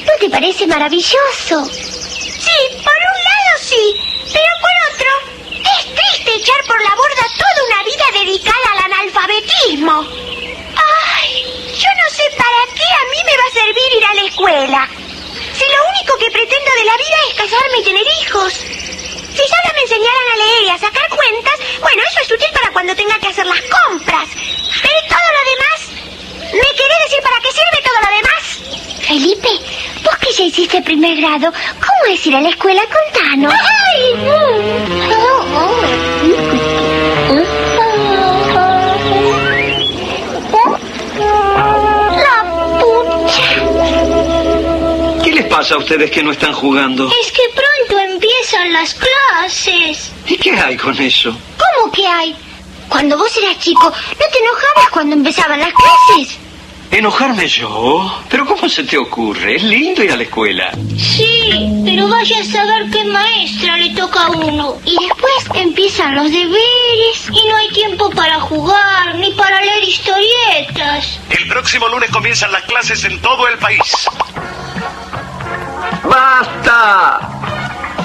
¿No 0.06 0.12
te 0.20 0.30
parece 0.30 0.68
maravilloso? 0.68 1.66
Sí, 1.66 2.58
por 2.84 2.94
un 2.94 3.20
lado 3.30 3.54
sí, 3.62 3.96
pero 4.32 4.52
por 4.62 4.76
otro, 4.94 5.29
es 5.64 5.96
triste 5.96 6.32
echar 6.36 6.64
por 6.66 6.82
la 6.82 6.96
borda 6.96 7.26
toda 7.38 7.60
una 7.68 7.84
vida 7.84 8.06
dedicada 8.14 8.68
al 8.74 8.92
analfabetismo. 8.92 10.02
Ay, 10.02 11.34
yo 11.76 11.90
no 12.00 12.08
sé 12.16 12.24
para 12.38 12.62
qué 12.76 12.88
a 12.88 13.04
mí 13.12 13.20
me 13.26 13.38
va 13.38 13.46
a 13.48 13.54
servir 13.54 13.90
ir 13.98 14.06
a 14.06 14.14
la 14.14 14.24
escuela. 14.24 14.90
Si 15.54 15.66
lo 15.66 15.80
único 15.90 16.18
que 16.18 16.32
pretendo 16.32 16.72
de 16.76 16.86
la 16.86 16.98
vida 16.98 17.18
es 17.28 17.36
casarme 17.36 17.78
y 17.80 17.84
tener 17.84 18.08
hijos. 18.22 18.54
Si 18.54 19.44
solo 19.48 19.70
me 19.76 19.82
enseñaran 19.82 20.28
a 20.34 20.38
leer 20.38 20.64
y 20.64 20.70
a 20.70 20.78
sacar 20.80 21.10
cuentas, 21.10 21.60
bueno, 21.82 22.04
eso 22.10 22.20
es 22.22 22.32
útil 22.32 22.50
para 22.54 22.72
cuando 22.72 22.96
tenga 22.96 23.20
que 23.20 23.28
hacer 23.28 23.46
las 23.46 23.62
compras. 23.62 24.30
Pero 24.82 25.00
todo 25.08 25.28
lo 25.36 25.44
demás, 25.52 25.80
¿me 26.54 26.70
querés 26.78 27.00
decir 27.06 27.22
para 27.24 27.40
qué 27.42 27.52
sirve 27.52 27.80
todo 27.84 28.00
lo 28.04 28.10
demás? 28.18 28.44
Felipe, 29.08 29.50
vos 30.04 30.18
que 30.18 30.32
ya 30.34 30.44
hiciste 30.44 30.82
primer 30.82 31.18
grado, 31.18 31.52
¿cómo 31.52 32.14
es 32.14 32.26
ir 32.28 32.36
a 32.36 32.42
la 32.42 32.50
escuela? 32.50 32.82
Contanos. 32.82 33.54
La 42.24 42.44
pucha. 42.80 43.50
¿Qué 45.24 45.32
les 45.32 45.46
pasa 45.46 45.76
a 45.76 45.78
ustedes 45.78 46.12
que 46.12 46.24
no 46.24 46.32
están 46.32 46.54
jugando? 46.54 47.10
Es 47.22 47.32
que 47.32 47.44
pronto 47.54 48.04
empiezan 48.04 48.74
las 48.74 48.94
clases. 48.96 50.12
¿Y 50.28 50.38
qué 50.38 50.52
hay 50.52 50.78
con 50.78 51.00
eso? 51.02 51.36
¿Cómo 51.58 51.92
que 51.92 52.06
hay? 52.08 52.36
Cuando 52.90 53.18
vos 53.18 53.36
eras 53.38 53.60
chico, 53.60 53.90
¿no 53.90 54.26
te 54.32 54.40
enojabas 54.40 54.90
cuando 54.92 55.16
empezaban 55.16 55.60
las 55.60 55.72
clases? 55.74 56.38
¿Enojarme 56.92 57.48
yo? 57.48 58.24
¿Pero 58.30 58.48
cómo 58.48 58.68
se 58.68 58.84
te 58.84 58.98
ocurre? 58.98 59.58
Es 59.58 59.64
lindo 59.64 60.04
ir 60.04 60.12
a 60.12 60.18
la 60.18 60.24
escuela. 60.24 60.72
Sí, 60.98 61.82
pero 61.86 62.08
vaya 62.08 62.40
a 62.40 62.44
saber 62.44 62.90
qué 62.90 63.04
maestra 63.06 63.78
le 63.78 63.92
toca 63.92 64.26
a 64.26 64.32
uno. 64.32 64.76
Y 64.86 64.98
después 65.00 65.34
empiezan 65.54 66.16
los 66.16 66.32
deberes 66.32 67.30
y 67.32 67.48
no 67.48 67.56
hay 67.58 67.70
tiempo 67.70 68.10
para 68.10 68.40
jugar 68.40 69.16
ni 69.16 69.32
para 69.34 69.62
leer 69.62 69.84
historietas. 69.84 71.20
El 71.30 71.48
próximo 71.48 71.88
lunes 71.90 72.10
comienzan 72.10 72.52
las 72.52 72.64
clases 72.64 73.04
en 73.04 73.22
todo 73.22 73.48
el 73.48 73.60
país. 73.60 74.10
¡Basta! 76.04 77.20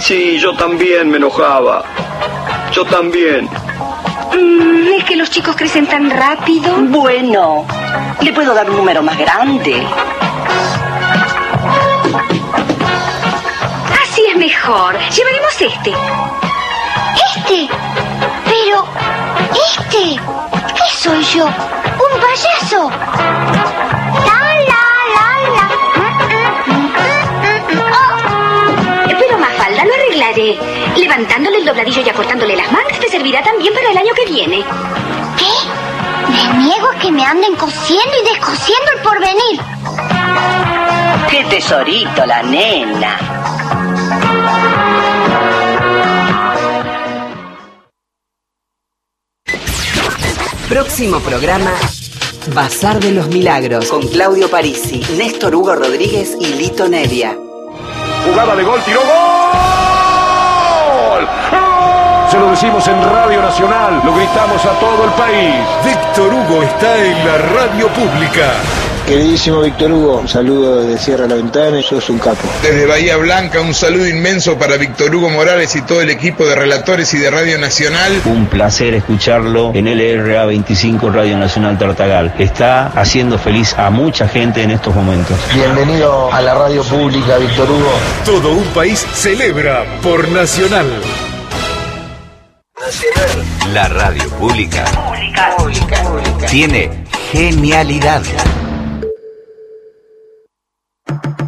Sí, 0.01 0.39
yo 0.39 0.55
también 0.55 1.09
me 1.09 1.17
enojaba. 1.17 1.85
Yo 2.71 2.85
también. 2.85 3.49
Mm, 4.33 4.89
¿Es 4.99 5.05
que 5.05 5.17
los 5.17 5.31
chicos 5.31 5.57
crecen 5.57 5.87
tan 5.87 6.11
rápido? 6.11 6.75
Bueno, 6.89 7.65
le 8.21 8.33
puedo 8.33 8.55
dar 8.55 8.71
un 8.71 8.77
número 8.77 9.03
más 9.03 9.17
grande. 9.19 9.87
Así 14.03 14.23
es 14.31 14.37
mejor. 14.37 14.97
Llevaremos 15.11 15.61
este. 15.61 15.93
¿Este? 17.37 17.69
Pero, 18.45 18.87
¿este? 19.53 20.21
¿Qué 20.75 20.97
soy 20.97 21.23
yo? 21.25 21.47
¿Un 21.47 22.21
payaso? 22.21 22.91
La, 24.27 24.41
la, 24.71 24.85
la, 25.17 25.27
la. 25.55 25.67
Pero 29.19 29.39
Mafalda, 29.39 29.85
lo 29.85 29.95
arreglaré. 29.95 30.59
Levantándole 30.97 31.59
el 31.59 31.65
dobladillo 31.65 32.03
y 32.03 32.09
acortándole 32.09 32.57
las 32.57 32.71
mangas 32.71 33.01
te 33.01 33.09
servirá 33.09 33.43
también 33.43 33.75
para 33.75 33.91
el 33.91 33.99
año 33.99 34.15
que 34.15 34.27
viene. 34.27 34.65
¿Qué? 35.37 35.51
Me 36.31 36.65
niego 36.65 36.89
a 36.89 36.99
que 36.99 37.13
me 37.13 37.25
anden 37.25 37.57
cosiendo 37.57 38.13
y 38.23 38.29
descosiendo 38.29 38.93
el 38.93 39.03
porvenir. 39.03 39.61
¡Qué 41.31 41.45
tesorito 41.45 42.27
la 42.27 42.43
nena! 42.43 43.19
Próximo 50.69 51.21
programa 51.21 51.73
Bazar 52.53 53.01
de 53.01 53.13
los 53.13 53.29
Milagros 53.29 53.87
con 53.87 54.07
Claudio 54.07 54.51
Parisi, 54.51 55.01
Néstor 55.17 55.55
Hugo 55.55 55.75
Rodríguez 55.75 56.37
y 56.41 56.47
Lito 56.55 56.89
Nevia. 56.89 57.37
Jugada 58.25 58.55
de 58.57 58.63
gol, 58.65 58.81
tiró 58.85 59.01
gol. 59.01 59.34
Se 62.35 62.41
lo 62.41 62.51
decimos 62.51 62.89
en 62.89 63.01
Radio 63.01 63.41
Nacional, 63.41 64.03
lo 64.05 64.13
gritamos 64.13 64.65
a 64.65 64.71
todo 64.81 65.05
el 65.05 65.11
país. 65.13 65.55
Víctor 65.85 66.35
Hugo 66.35 66.65
está 66.65 67.05
en 67.05 67.25
la 67.25 67.39
radio 67.39 67.87
pública. 67.87 68.55
Queridísimo 69.07 69.61
Víctor 69.61 69.93
Hugo, 69.93 70.17
un 70.17 70.27
saludo 70.27 70.83
desde 70.83 70.99
Sierra 70.99 71.29
La 71.29 71.37
Ventana, 71.37 71.81
sos 71.81 72.11
un 72.11 72.19
capo. 72.19 72.41
Desde 72.61 72.87
Bahía 72.87 73.19
Blanca, 73.19 73.61
un 73.61 73.73
saludo 73.73 74.09
inmenso 74.09 74.59
para 74.59 74.77
Víctor 74.77 75.15
Hugo 75.15 75.31
Morales 75.31 75.77
y 75.77 75.83
todo 75.83 76.01
el 76.01 76.11
equipo 76.11 76.45
de 76.45 76.57
relatores 76.57 77.15
y 77.15 77.19
de 77.19 77.31
Radio 77.31 77.57
Nacional. 77.57 78.21
Un 78.25 78.47
placer 78.47 78.95
escucharlo 78.95 79.71
en 79.73 79.87
LRA 79.87 80.45
25 80.47 81.11
Radio 81.11 81.39
Nacional 81.39 81.79
Tartagal. 81.79 82.35
Está 82.41 82.89
haciendo 82.89 83.39
feliz 83.39 83.79
a 83.79 83.91
mucha 83.91 84.27
gente 84.27 84.61
en 84.61 84.73
estos 84.73 84.93
momentos. 84.93 85.39
Bienvenido 85.55 86.33
a 86.33 86.41
la 86.41 86.55
radio 86.55 86.83
pública, 86.83 87.39
Víctor 87.39 87.71
Hugo. 87.71 87.93
Todo 88.25 88.55
un 88.55 88.65
país 88.75 89.07
celebra 89.15 89.85
por 90.03 90.29
Nacional. 90.31 90.89
La 93.73 93.89
radio 93.89 94.29
pública 94.31 94.85
tiene 96.49 97.05
genialidad. 97.33 98.23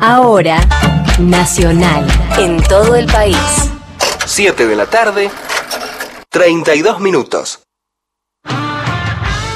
Ahora, 0.00 0.60
Nacional, 1.18 2.06
en 2.38 2.62
todo 2.62 2.94
el 2.94 3.06
país. 3.06 3.36
7 4.26 4.66
de 4.66 4.76
la 4.76 4.86
tarde, 4.86 5.30
32 6.28 7.00
minutos. 7.00 7.60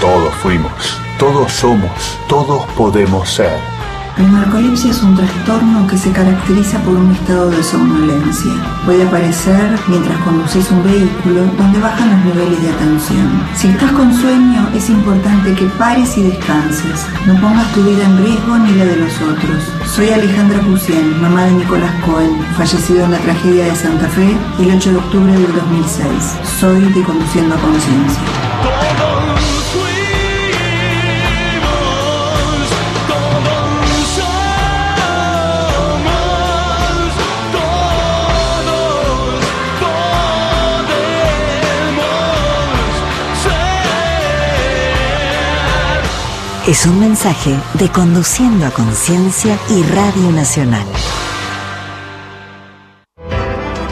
Todos 0.00 0.34
fuimos, 0.36 0.98
todos 1.18 1.52
somos, 1.52 2.18
todos 2.28 2.64
podemos 2.76 3.28
ser. 3.28 3.79
La 4.20 4.28
narcolepsia 4.28 4.90
es 4.90 5.02
un 5.02 5.16
trastorno 5.16 5.86
que 5.86 5.96
se 5.96 6.12
caracteriza 6.12 6.78
por 6.80 6.94
un 6.94 7.10
estado 7.10 7.48
de 7.48 7.62
somnolencia. 7.62 8.52
Puede 8.84 9.04
aparecer 9.04 9.78
mientras 9.88 10.18
conducís 10.18 10.70
un 10.70 10.84
vehículo 10.84 11.46
donde 11.56 11.80
bajan 11.80 12.10
los 12.10 12.26
niveles 12.26 12.60
de 12.60 12.68
atención. 12.68 13.42
Si 13.56 13.68
estás 13.68 13.90
con 13.92 14.12
sueño, 14.12 14.68
es 14.74 14.90
importante 14.90 15.54
que 15.54 15.64
pares 15.78 16.18
y 16.18 16.24
descanses. 16.24 17.06
No 17.26 17.40
pongas 17.40 17.72
tu 17.72 17.82
vida 17.82 18.04
en 18.04 18.18
riesgo 18.22 18.58
ni 18.58 18.74
la 18.74 18.84
de 18.84 18.96
los 18.96 19.22
otros. 19.22 19.64
Soy 19.86 20.10
Alejandra 20.10 20.60
Pucien, 20.60 21.22
mamá 21.22 21.44
de 21.44 21.52
Nicolás 21.52 21.94
Cohen, 22.04 22.44
fallecido 22.58 23.06
en 23.06 23.12
la 23.12 23.18
tragedia 23.20 23.64
de 23.64 23.74
Santa 23.74 24.06
Fe 24.08 24.36
el 24.58 24.70
8 24.76 24.90
de 24.90 24.96
octubre 24.98 25.32
del 25.32 25.50
2006. 25.54 26.06
Soy 26.60 26.92
de 26.92 27.02
Conduciendo 27.04 27.54
a 27.54 27.58
Conciencia. 27.58 29.09
Es 46.70 46.86
un 46.86 47.00
mensaje 47.00 47.50
de 47.74 47.88
Conduciendo 47.88 48.64
a 48.64 48.70
Conciencia 48.70 49.58
y 49.70 49.82
Radio 49.82 50.30
Nacional. 50.30 50.86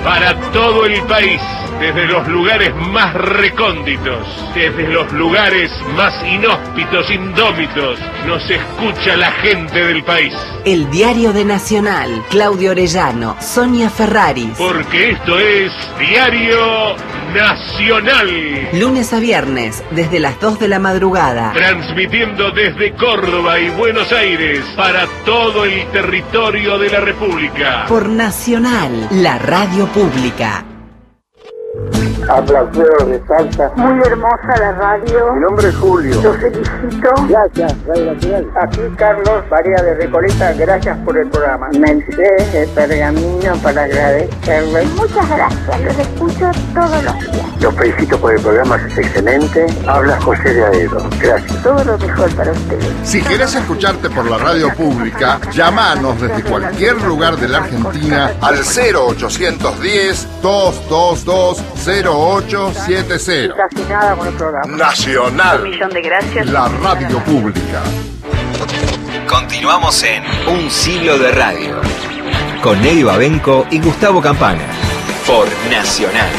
Para 0.04 0.40
todo 0.52 0.86
el 0.86 1.02
país, 1.02 1.40
desde 1.80 2.06
los 2.06 2.26
lugares 2.28 2.74
más 2.74 3.14
recónditos, 3.14 4.26
desde 4.54 4.88
los 4.88 5.10
lugares 5.12 5.70
más 5.96 6.12
inhóspitos, 6.24 7.10
indómitos, 7.10 7.98
nos 8.26 8.42
escucha 8.50 9.16
la 9.16 9.30
gente 9.32 9.84
del 9.84 10.02
país. 10.02 10.34
El 10.64 10.90
Diario 10.90 11.32
de 11.32 11.44
Nacional, 11.44 12.24
Claudio 12.30 12.72
Orellano, 12.72 13.36
Sonia 13.40 13.90
Ferraris. 13.90 14.56
Porque 14.58 15.10
esto 15.12 15.38
es 15.38 15.72
Diario 15.98 16.96
Nacional. 17.32 18.68
Lunes 18.72 19.12
a 19.12 19.20
viernes, 19.20 19.84
desde 19.92 20.18
las 20.18 20.40
2 20.40 20.58
de 20.58 20.68
la 20.68 20.78
madrugada. 20.78 21.52
Transmitiendo 21.52 22.50
desde 22.50 22.92
Córdoba 22.94 23.60
y 23.60 23.70
Buenos 23.70 24.12
Aires 24.12 24.64
para 24.76 25.06
todo 25.24 25.64
el 25.64 25.86
territorio 25.92 26.78
de 26.78 26.90
la 26.90 27.00
República. 27.00 27.86
Por 27.86 28.08
Nacional, 28.08 29.08
la 29.12 29.38
radio 29.38 29.86
pública. 29.86 30.64
Habla 32.28 32.66
Flor 32.72 33.06
de 33.06 33.22
Salta. 33.26 33.72
Muy 33.76 34.00
hermosa 34.02 34.56
la 34.58 34.72
radio. 34.72 35.32
Mi 35.34 35.40
nombre 35.40 35.68
es 35.68 35.76
Julio. 35.76 36.20
Los 36.22 36.36
felicito. 36.36 37.10
Gracias, 37.28 37.74
Radio 37.86 38.12
Nacional. 38.12 38.50
Aquí 38.60 38.80
Carlos 38.96 39.44
María 39.50 39.82
de 39.82 39.94
Recoleta, 39.94 40.52
gracias 40.52 40.98
por 40.98 41.16
el 41.16 41.28
programa. 41.28 41.68
Me 41.78 41.90
entré 41.90 42.62
el 42.62 42.68
pergamino 42.70 43.54
para 43.62 43.84
agradecerle. 43.84 44.84
Muchas 44.96 45.28
gracias, 45.30 45.80
los 45.80 45.98
escucho 45.98 46.50
todos 46.74 47.04
los 47.04 47.18
días. 47.32 47.62
Los 47.62 47.74
felicito 47.74 48.20
por 48.20 48.34
el 48.34 48.42
programa, 48.42 48.76
es 48.76 48.98
excelente. 48.98 49.66
Habla 49.86 50.20
José 50.20 50.54
de 50.54 50.64
Aedo. 50.66 51.08
Gracias. 51.20 51.62
Todo 51.62 51.82
lo 51.82 51.98
mejor 51.98 52.34
para 52.36 52.52
ustedes. 52.52 52.88
Si 53.04 53.22
querés 53.22 53.54
escucharte 53.54 54.10
por 54.10 54.30
la 54.30 54.36
radio 54.36 54.72
pública, 54.74 55.40
llamanos 55.50 56.20
desde 56.20 56.42
cualquier 56.42 57.00
lugar 57.02 57.36
de 57.36 57.48
la 57.48 57.58
Argentina 57.58 58.32
al 58.42 58.56
0810 58.56 60.28
222 60.42 61.67
0870. 61.76 63.54
Casi 63.54 63.82
nada 63.88 64.16
con 64.16 64.28
el 64.28 64.34
programa. 64.34 64.76
Nacional. 64.76 65.62
Un 65.62 65.70
millón 65.70 65.90
de 65.90 66.02
gracias. 66.02 66.46
La 66.46 66.68
radio 66.68 67.18
pública. 67.24 67.82
Continuamos 69.28 70.02
en 70.02 70.22
Un 70.46 70.70
siglo 70.70 71.18
de 71.18 71.30
radio. 71.32 71.80
Con 72.62 72.84
Eddie 72.84 73.04
Babenco 73.04 73.66
y 73.70 73.80
Gustavo 73.80 74.20
Campana. 74.20 74.64
Por 75.26 75.46
Nacional. 75.70 76.30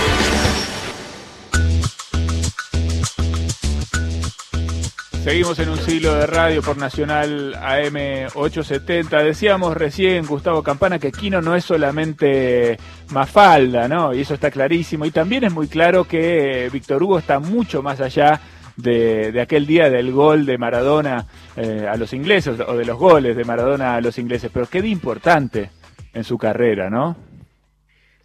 Seguimos 5.30 5.60
en 5.60 5.70
un 5.70 5.78
siglo 5.78 6.16
de 6.16 6.26
radio 6.26 6.64
por 6.64 6.78
Nacional 6.78 7.54
AM870. 7.54 9.24
Decíamos 9.24 9.78
recién, 9.78 10.26
Gustavo 10.26 10.64
Campana, 10.64 10.98
que 10.98 11.12
Quino 11.12 11.40
no 11.40 11.56
es 11.56 11.64
solamente 11.64 12.80
Mafalda, 13.12 13.88
¿no? 13.88 14.12
Y 14.12 14.22
eso 14.22 14.34
está 14.34 14.50
clarísimo. 14.50 15.06
Y 15.06 15.12
también 15.12 15.44
es 15.44 15.54
muy 15.54 15.68
claro 15.68 16.06
que 16.06 16.68
Víctor 16.74 17.04
Hugo 17.04 17.20
está 17.20 17.38
mucho 17.38 17.84
más 17.84 18.02
allá 18.02 18.42
de, 18.76 19.40
aquel 19.40 19.68
día 19.68 19.92
del 19.92 20.12
gol 20.12 20.48
de 20.48 20.58
Maradona 20.58 21.28
eh, 21.56 21.86
a 21.88 21.96
los 21.96 22.12
ingleses, 22.14 22.60
o 22.62 22.76
de 22.76 22.86
los 22.86 22.98
goles 22.98 23.38
de 23.38 23.44
Maradona 23.44 23.94
a 23.94 24.02
los 24.02 24.18
ingleses. 24.18 24.50
Pero 24.52 24.66
qué 24.66 24.80
importante 24.80 25.70
en 26.12 26.24
su 26.24 26.40
carrera, 26.40 26.90
¿no? 26.90 27.16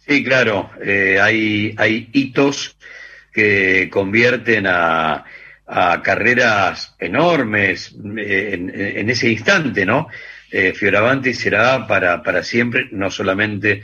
Sí, 0.07 0.23
claro. 0.23 0.71
Eh, 0.83 1.19
hay 1.21 2.09
hitos 2.13 2.75
que 3.31 3.91
convierten 3.91 4.65
a 4.65 5.23
a 5.67 6.01
carreras 6.01 6.95
enormes 6.99 7.95
eh, 8.17 8.51
en, 8.97 9.09
ese 9.09 9.29
instante, 9.29 9.85
¿no? 9.85 10.07
Eh, 10.51 10.73
Fioravanti 10.73 11.33
será 11.33 11.87
para, 11.87 12.21
para 12.21 12.43
siempre, 12.43 12.87
no 12.91 13.09
solamente, 13.09 13.83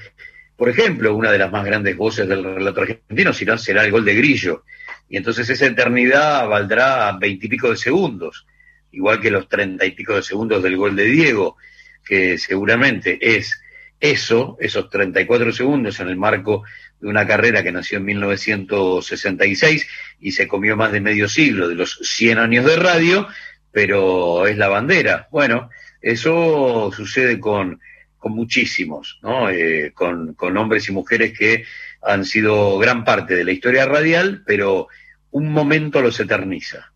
por 0.56 0.70
ejemplo, 0.70 1.16
una 1.16 1.32
de 1.32 1.40
las 1.40 1.52
más 1.52 1.66
grandes 1.66 1.98
voces 1.98 2.28
del 2.28 2.44
relato 2.44 2.82
argentino, 2.82 3.34
sino 3.34 3.58
será 3.58 3.84
el 3.84 3.92
gol 3.92 4.06
de 4.06 4.16
Grillo. 4.16 4.64
Y 5.10 5.18
entonces 5.18 5.50
esa 5.50 5.66
eternidad 5.66 6.48
valdrá 6.48 7.12
veintipico 7.20 7.70
de 7.70 7.78
segundos, 7.78 8.46
igual 8.92 9.20
que 9.20 9.32
los 9.32 9.50
treinta 9.50 9.86
y 9.86 9.92
pico 9.92 10.16
de 10.16 10.24
segundos 10.24 10.64
del 10.64 10.78
gol 10.78 10.96
de 10.96 11.06
Diego, 11.06 11.58
que 12.06 12.38
seguramente 12.38 13.18
es 13.22 13.61
eso, 14.02 14.58
esos 14.60 14.90
34 14.90 15.54
segundos 15.54 16.00
en 16.00 16.10
el 16.10 16.18
marco 16.18 16.64
de 17.00 17.08
una 17.08 17.26
carrera 17.26 17.64
que 17.64 17.72
nació 17.72 18.00
en 18.00 18.06
1966 18.06 19.88
y 20.20 20.32
se 20.32 20.48
comió 20.48 20.76
más 20.76 20.92
de 20.92 21.02
medio 21.02 21.30
siglo 21.30 21.70
de 21.70 21.76
los 21.76 22.00
100 22.02 22.40
años 22.40 22.66
de 22.66 22.76
radio, 22.78 23.28
pero 23.72 24.48
es 24.48 24.58
la 24.58 24.70
bandera. 24.70 25.28
Bueno, 25.32 25.70
eso 26.02 26.92
sucede 26.96 27.40
con, 27.40 27.80
con 28.18 28.34
muchísimos, 28.34 29.20
¿no? 29.22 29.50
Eh, 29.50 29.92
con, 29.94 30.34
con 30.34 30.58
hombres 30.58 30.90
y 30.90 30.92
mujeres 30.92 31.38
que 31.38 31.66
han 32.02 32.26
sido 32.26 32.80
gran 32.80 33.06
parte 33.06 33.36
de 33.36 33.44
la 33.44 33.52
historia 33.52 33.86
radial, 33.86 34.44
pero 34.46 34.88
un 35.30 35.52
momento 35.52 36.02
los 36.02 36.20
eterniza. 36.20 36.91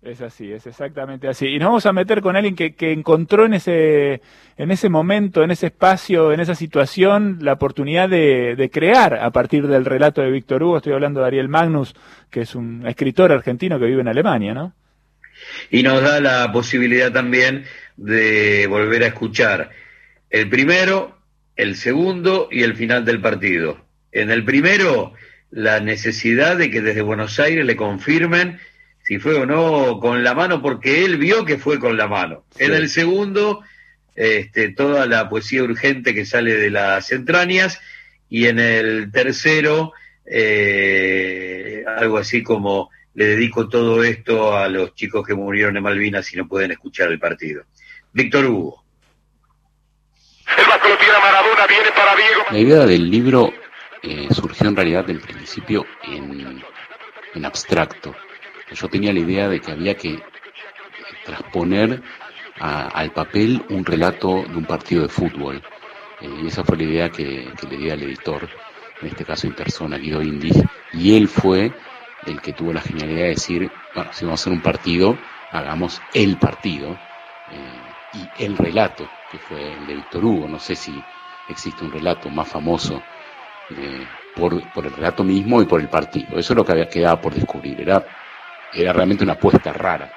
Es 0.00 0.20
así, 0.20 0.52
es 0.52 0.64
exactamente 0.66 1.26
así. 1.26 1.48
Y 1.48 1.58
nos 1.58 1.66
vamos 1.66 1.86
a 1.86 1.92
meter 1.92 2.22
con 2.22 2.36
alguien 2.36 2.54
que, 2.54 2.74
que, 2.74 2.92
encontró 2.92 3.46
en 3.46 3.54
ese, 3.54 4.22
en 4.56 4.70
ese 4.70 4.88
momento, 4.88 5.42
en 5.42 5.50
ese 5.50 5.66
espacio, 5.66 6.32
en 6.32 6.38
esa 6.38 6.54
situación, 6.54 7.38
la 7.40 7.54
oportunidad 7.54 8.08
de, 8.08 8.54
de, 8.56 8.70
crear 8.70 9.14
a 9.14 9.30
partir 9.32 9.66
del 9.66 9.84
relato 9.84 10.22
de 10.22 10.30
Víctor 10.30 10.62
Hugo. 10.62 10.76
Estoy 10.76 10.92
hablando 10.92 11.20
de 11.20 11.26
Ariel 11.26 11.48
Magnus, 11.48 11.94
que 12.30 12.42
es 12.42 12.54
un 12.54 12.86
escritor 12.86 13.32
argentino 13.32 13.78
que 13.80 13.86
vive 13.86 14.00
en 14.00 14.08
Alemania, 14.08 14.54
¿no? 14.54 14.72
Y 15.70 15.82
nos 15.82 16.00
da 16.00 16.20
la 16.20 16.52
posibilidad 16.52 17.12
también 17.12 17.64
de 17.96 18.68
volver 18.68 19.02
a 19.02 19.08
escuchar 19.08 19.70
el 20.30 20.48
primero, 20.48 21.18
el 21.56 21.74
segundo 21.74 22.48
y 22.52 22.62
el 22.62 22.76
final 22.76 23.04
del 23.04 23.20
partido. 23.20 23.84
En 24.12 24.30
el 24.30 24.44
primero, 24.44 25.14
la 25.50 25.80
necesidad 25.80 26.56
de 26.56 26.70
que 26.70 26.82
desde 26.82 27.02
Buenos 27.02 27.40
Aires 27.40 27.64
le 27.64 27.76
confirmen 27.76 28.60
si 29.08 29.18
fue 29.18 29.36
o 29.36 29.46
no 29.46 30.00
con 30.00 30.22
la 30.22 30.34
mano, 30.34 30.60
porque 30.60 31.02
él 31.02 31.16
vio 31.16 31.46
que 31.46 31.56
fue 31.56 31.78
con 31.78 31.96
la 31.96 32.08
mano. 32.08 32.44
En 32.58 32.74
el 32.74 32.90
segundo, 32.90 33.64
este, 34.14 34.68
toda 34.68 35.06
la 35.06 35.30
poesía 35.30 35.62
urgente 35.62 36.14
que 36.14 36.26
sale 36.26 36.54
de 36.54 36.70
las 36.70 37.10
entrañas, 37.10 37.80
y 38.28 38.48
en 38.48 38.58
el 38.58 39.10
tercero, 39.10 39.94
eh, 40.26 41.84
algo 41.86 42.18
así 42.18 42.42
como 42.42 42.90
le 43.14 43.28
dedico 43.28 43.70
todo 43.70 44.04
esto 44.04 44.54
a 44.54 44.68
los 44.68 44.94
chicos 44.94 45.26
que 45.26 45.32
murieron 45.32 45.74
en 45.78 45.84
Malvinas 45.84 46.30
y 46.34 46.36
no 46.36 46.46
pueden 46.46 46.72
escuchar 46.72 47.10
el 47.10 47.18
partido. 47.18 47.64
Víctor 48.12 48.44
Hugo. 48.44 48.84
La 52.50 52.58
idea 52.58 52.84
del 52.84 53.10
libro 53.10 53.54
eh, 54.02 54.28
surgió 54.32 54.68
en 54.68 54.76
realidad 54.76 55.06
del 55.06 55.20
principio 55.20 55.86
en, 56.04 56.62
en 57.34 57.44
abstracto 57.46 58.14
yo 58.74 58.88
tenía 58.88 59.12
la 59.12 59.20
idea 59.20 59.48
de 59.48 59.60
que 59.60 59.72
había 59.72 59.96
que 59.96 60.20
transponer 61.24 62.02
al 62.60 63.12
papel 63.12 63.62
un 63.70 63.84
relato 63.84 64.42
de 64.42 64.56
un 64.56 64.64
partido 64.64 65.02
de 65.02 65.08
fútbol. 65.08 65.62
Eh, 66.20 66.28
y 66.42 66.46
esa 66.48 66.64
fue 66.64 66.76
la 66.76 66.82
idea 66.82 67.10
que, 67.10 67.48
le 67.70 67.76
di 67.76 67.90
al 67.90 68.02
editor, 68.02 68.48
en 69.00 69.08
este 69.08 69.24
caso 69.24 69.46
Intersona, 69.46 69.96
Guido 69.96 70.22
Indis, 70.22 70.60
y 70.92 71.16
él 71.16 71.28
fue 71.28 71.72
el 72.26 72.40
que 72.40 72.52
tuvo 72.52 72.72
la 72.72 72.80
genialidad 72.80 73.22
de 73.22 73.28
decir, 73.28 73.70
bueno, 73.94 74.10
si 74.12 74.24
vamos 74.24 74.40
a 74.40 74.42
hacer 74.42 74.52
un 74.52 74.60
partido, 74.60 75.16
hagamos 75.52 76.02
el 76.14 76.36
partido 76.36 76.98
eh, 77.52 78.18
y 78.38 78.44
el 78.44 78.56
relato, 78.56 79.08
que 79.30 79.38
fue 79.38 79.72
el 79.74 79.86
de 79.86 79.94
Víctor 79.94 80.24
Hugo. 80.24 80.48
No 80.48 80.58
sé 80.58 80.74
si 80.74 81.00
existe 81.48 81.84
un 81.84 81.92
relato 81.92 82.28
más 82.28 82.48
famoso 82.48 83.00
eh, 83.70 84.06
por, 84.34 84.60
por, 84.72 84.86
el 84.86 84.92
relato 84.92 85.22
mismo 85.22 85.62
y 85.62 85.66
por 85.66 85.80
el 85.80 85.88
partido. 85.88 86.38
Eso 86.38 86.52
es 86.52 86.56
lo 86.56 86.64
que 86.64 86.72
había 86.72 86.88
quedado 86.88 87.20
por 87.20 87.34
descubrir. 87.34 87.80
Era 87.80 88.04
era 88.70 88.92
realmente 88.92 89.24
una 89.24 89.34
apuesta 89.34 89.72
rara, 89.72 90.14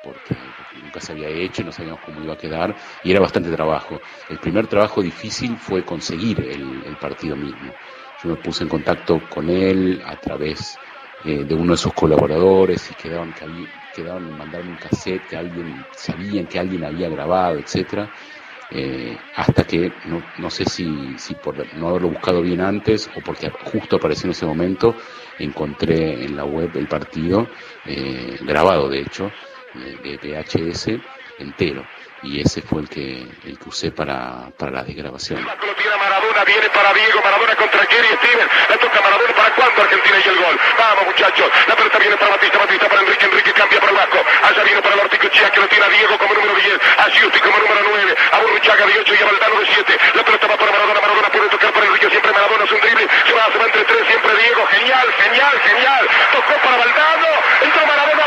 porque, 0.00 0.54
nunca 0.72 1.00
se 1.00 1.12
había 1.12 1.28
hecho, 1.28 1.64
no 1.64 1.72
sabíamos 1.72 2.00
cómo 2.00 2.22
iba 2.22 2.34
a 2.34 2.38
quedar, 2.38 2.76
y 3.02 3.10
era 3.10 3.20
bastante 3.20 3.50
trabajo. 3.50 4.02
El 4.28 4.38
primer 4.38 4.66
trabajo 4.68 5.02
difícil 5.02 5.58
fue 5.58 5.84
conseguir 5.84 6.40
el, 6.40 6.96
partido 6.96 7.36
mismo. 7.36 7.76
Yo 8.16 8.28
me 8.28 8.36
puse 8.36 8.62
en 8.62 8.68
contacto 8.68 9.28
con 9.28 9.50
él 9.50 10.02
a 10.04 10.16
través 10.16 10.80
eh, 11.18 11.44
de 11.44 11.54
uno 11.54 11.72
de 11.72 11.78
sus 11.78 11.92
colaboradores 11.92 12.90
y 12.90 12.94
quedaban, 12.94 13.34
quedaban 13.92 14.28
en 14.28 14.36
mandar 14.36 14.62
un 14.62 14.76
cassette 14.76 15.26
que 15.26 15.36
alguien, 15.36 15.88
sabían 15.90 16.46
que 16.46 16.58
alguien 16.58 16.84
había 16.84 17.08
grabado, 17.08 17.58
etcétera. 17.58 18.10
Eh, 18.68 19.26
hasta 19.34 19.64
que 19.64 20.00
no, 20.04 20.32
no 20.36 20.50
sé 20.50 20.64
si, 20.64 21.18
si 21.18 21.36
por 21.36 21.72
no 21.72 21.88
haberlo 21.88 22.08
buscado 22.08 22.42
bien 22.42 22.60
antes 22.60 23.08
o 23.14 23.22
porque 23.22 23.48
justo 23.60 23.96
apareció 23.96 24.26
en 24.26 24.32
ese 24.32 24.44
momento, 24.44 24.96
encontré 25.38 26.24
en 26.24 26.36
la 26.36 26.44
web 26.44 26.70
el 26.76 26.86
partido, 26.86 27.46
eh, 27.86 28.38
grabado 28.42 28.88
de 28.88 29.00
hecho, 29.00 29.30
de, 29.74 30.16
VHS 30.16 30.98
entero. 31.38 31.82
Y 32.26 32.40
ese 32.42 32.60
fue 32.60 32.82
el 32.82 32.88
que, 32.88 33.22
el 33.46 33.54
que 33.56 33.68
usé 33.68 33.92
para, 33.92 34.50
para 34.58 34.72
la 34.72 34.82
desgrabación. 34.82 35.46
Lo 35.46 35.74
tiene 35.78 35.94
Maradona, 35.96 36.42
viene 36.42 36.68
para 36.70 36.92
Diego, 36.92 37.22
Maradona 37.22 37.54
contra 37.54 37.86
Jerry 37.86 38.18
Steven, 38.18 38.48
la 38.68 38.76
toca 38.78 39.00
Maradona, 39.00 39.32
¿para 39.32 39.54
cuándo 39.54 39.82
Argentina 39.82 40.16
y 40.18 40.28
el 40.28 40.36
gol? 40.36 40.58
Vamos 40.76 41.06
muchachos, 41.06 41.46
la 41.68 41.76
pelota 41.76 41.98
viene 41.98 42.16
para 42.16 42.30
Batista, 42.34 42.58
Batista 42.58 42.88
para 42.88 43.00
Enrique, 43.02 43.26
Enrique 43.26 43.52
cambia 43.52 43.78
para 43.78 43.92
el 43.92 43.98
Vasco, 43.98 44.18
allá 44.42 44.62
viene 44.64 44.82
para 44.82 44.94
el 44.96 45.00
Orticochea 45.06 45.50
que 45.52 45.60
lo 45.60 45.68
tiene 45.68 45.84
a 45.86 45.88
Diego 45.88 46.18
como 46.18 46.34
número 46.34 46.54
10, 46.56 46.80
a 46.98 47.10
Giusti 47.14 47.38
como 47.38 47.58
número 47.58 47.80
9, 47.94 48.16
a 48.32 48.38
Burruchaga 48.40 48.86
de 48.86 48.98
8 48.98 49.14
y 49.14 49.22
a 49.22 49.26
Valdano 49.26 49.60
de 49.60 49.66
7, 49.66 49.98
la 50.14 50.24
pelota 50.24 50.46
va 50.48 50.56
para 50.56 50.72
Maradona, 50.72 51.00
Maradona 51.00 51.28
puede 51.30 51.48
tocar 51.48 51.72
para 51.72 51.86
Enrique, 51.86 52.10
siempre 52.10 52.32
Maradona 52.32 52.64
es 52.64 52.72
un 52.72 52.80
drible, 52.80 53.06
se 53.06 53.32
va, 53.38 53.46
se 53.52 53.58
va 53.58 53.64
entre 53.66 53.84
tres, 53.84 54.02
siempre 54.02 54.32
Diego, 54.34 54.66
genial, 54.66 55.06
genial, 55.14 55.54
genial, 55.62 56.02
tocó 56.34 56.54
para 56.58 56.76
Valdano, 56.76 57.30
entró 57.62 57.86
Maradona, 57.86 58.26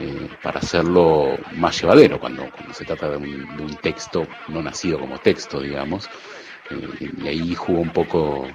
eh, 0.00 0.28
para 0.42 0.60
hacerlo 0.60 1.36
más 1.56 1.80
llevadero 1.80 2.18
cuando, 2.18 2.48
se 2.72 2.84
trata 2.84 3.10
de 3.10 3.16
un, 3.16 3.76
texto 3.82 4.26
no 4.48 4.62
nacido 4.62 4.98
como 4.98 5.18
texto, 5.18 5.60
digamos. 5.60 6.08
y 6.98 7.28
ahí 7.28 7.54
jugó 7.54 7.80
un 7.80 7.90
poco, 7.90 8.48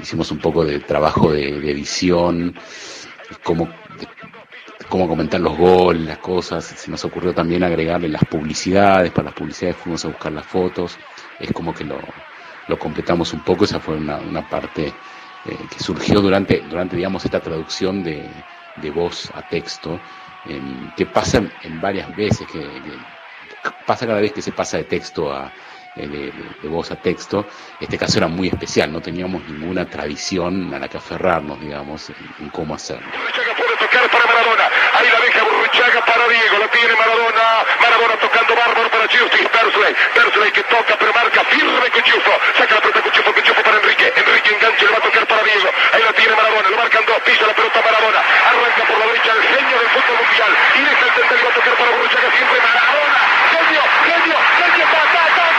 hicimos 0.00 0.30
un 0.30 0.38
poco 0.38 0.64
de 0.64 0.80
trabajo 0.80 1.32
de, 1.32 1.60
de 1.60 1.70
edición, 1.70 2.54
cómo 3.42 3.68
cómo 4.88 5.08
comentar 5.08 5.40
los 5.40 5.56
goles, 5.56 6.06
las 6.06 6.18
cosas. 6.18 6.64
Se 6.64 6.90
nos 6.90 7.04
ocurrió 7.04 7.34
también 7.34 7.64
agregarle 7.64 8.08
las 8.08 8.24
publicidades, 8.24 9.10
para 9.10 9.26
las 9.26 9.34
publicidades 9.34 9.76
fuimos 9.76 10.04
a 10.04 10.08
buscar 10.08 10.32
las 10.32 10.46
fotos. 10.46 10.96
Es 11.38 11.52
como 11.52 11.74
que 11.74 11.84
lo, 11.84 11.98
lo 12.68 12.78
completamos 12.78 13.32
un 13.32 13.40
poco, 13.40 13.64
esa 13.64 13.80
fue 13.80 13.96
una, 13.96 14.48
parte 14.48 14.86
eh, 14.86 15.56
que 15.70 15.82
surgió 15.82 16.20
durante, 16.20 16.62
durante, 16.68 16.96
digamos, 16.96 17.24
esta 17.24 17.40
traducción 17.40 18.02
de, 18.02 18.28
de 18.76 18.90
voz 18.90 19.30
a 19.34 19.42
texto, 19.42 20.00
que 20.96 21.06
pasa 21.06 21.42
en 21.62 21.80
varias 21.80 22.14
veces, 22.16 22.46
que, 22.46 22.66
pasa 23.86 24.06
cada 24.06 24.20
vez 24.20 24.32
que 24.32 24.42
se 24.42 24.52
pasa 24.52 24.76
de 24.76 24.84
texto 24.84 25.32
a, 25.32 25.52
de, 25.96 26.32
de, 26.62 26.68
voz 26.68 26.90
a 26.90 26.96
texto, 26.96 27.46
este 27.80 27.96
caso 27.98 28.18
era 28.18 28.28
muy 28.28 28.48
especial, 28.48 28.92
no 28.92 29.00
teníamos 29.00 29.48
ninguna 29.48 29.86
tradición 29.86 30.72
a 30.74 30.78
la 30.78 30.88
que 30.88 30.98
aferrarnos, 30.98 31.60
digamos, 31.60 32.10
en, 32.40 32.50
cómo 32.50 32.74
hacerlo. 32.74 33.06
Burruchaga 35.76 36.06
para 36.06 36.26
Diego, 36.28 36.58
la 36.58 36.68
tiene 36.68 36.96
Maradona, 36.96 37.64
Maradona 37.82 38.16
tocando 38.16 38.56
bárbaro 38.56 38.88
para 38.88 39.06
Giusti, 39.08 39.44
Persley, 39.44 39.94
Persley 40.14 40.50
que 40.50 40.62
toca 40.62 40.96
pero 40.96 41.12
marca 41.12 41.44
firme 41.44 41.90
Cuchufo, 41.90 42.32
saca 42.56 42.76
la 42.76 42.80
pelota 42.80 43.02
Cuchufo, 43.02 43.32
Cuchufo 43.34 43.62
para 43.62 43.76
Enrique, 43.76 44.10
Enrique 44.16 44.54
engancha, 44.54 44.84
le 44.86 44.90
va 44.92 44.96
a 44.96 45.00
tocar 45.02 45.26
para 45.26 45.42
Diego, 45.42 45.68
ahí 45.92 46.02
la 46.02 46.12
tiene 46.14 46.34
Maradona, 46.34 46.68
lo 46.70 46.76
marcan 46.78 47.04
dos, 47.04 47.20
pisa 47.20 47.46
la 47.46 47.52
pelota 47.52 47.82
Maradona, 47.84 48.20
arranca 48.24 48.82
por 48.88 48.98
la 48.98 49.04
derecha 49.04 49.32
el 49.36 49.42
genio 49.42 49.76
del 49.76 49.88
fútbol 49.92 50.16
mundial, 50.16 50.52
y 50.76 50.80
deja 50.80 51.04
el 51.04 51.12
centro, 51.12 51.36
va 51.44 51.50
a 51.50 51.54
tocar 51.60 51.74
para 51.76 51.90
Burruchaga, 51.90 52.28
siempre 52.32 52.56
Maradona, 52.56 53.18
genio, 53.52 53.82
genio, 54.08 54.36
genio, 54.56 54.84
ta, 54.96 55.55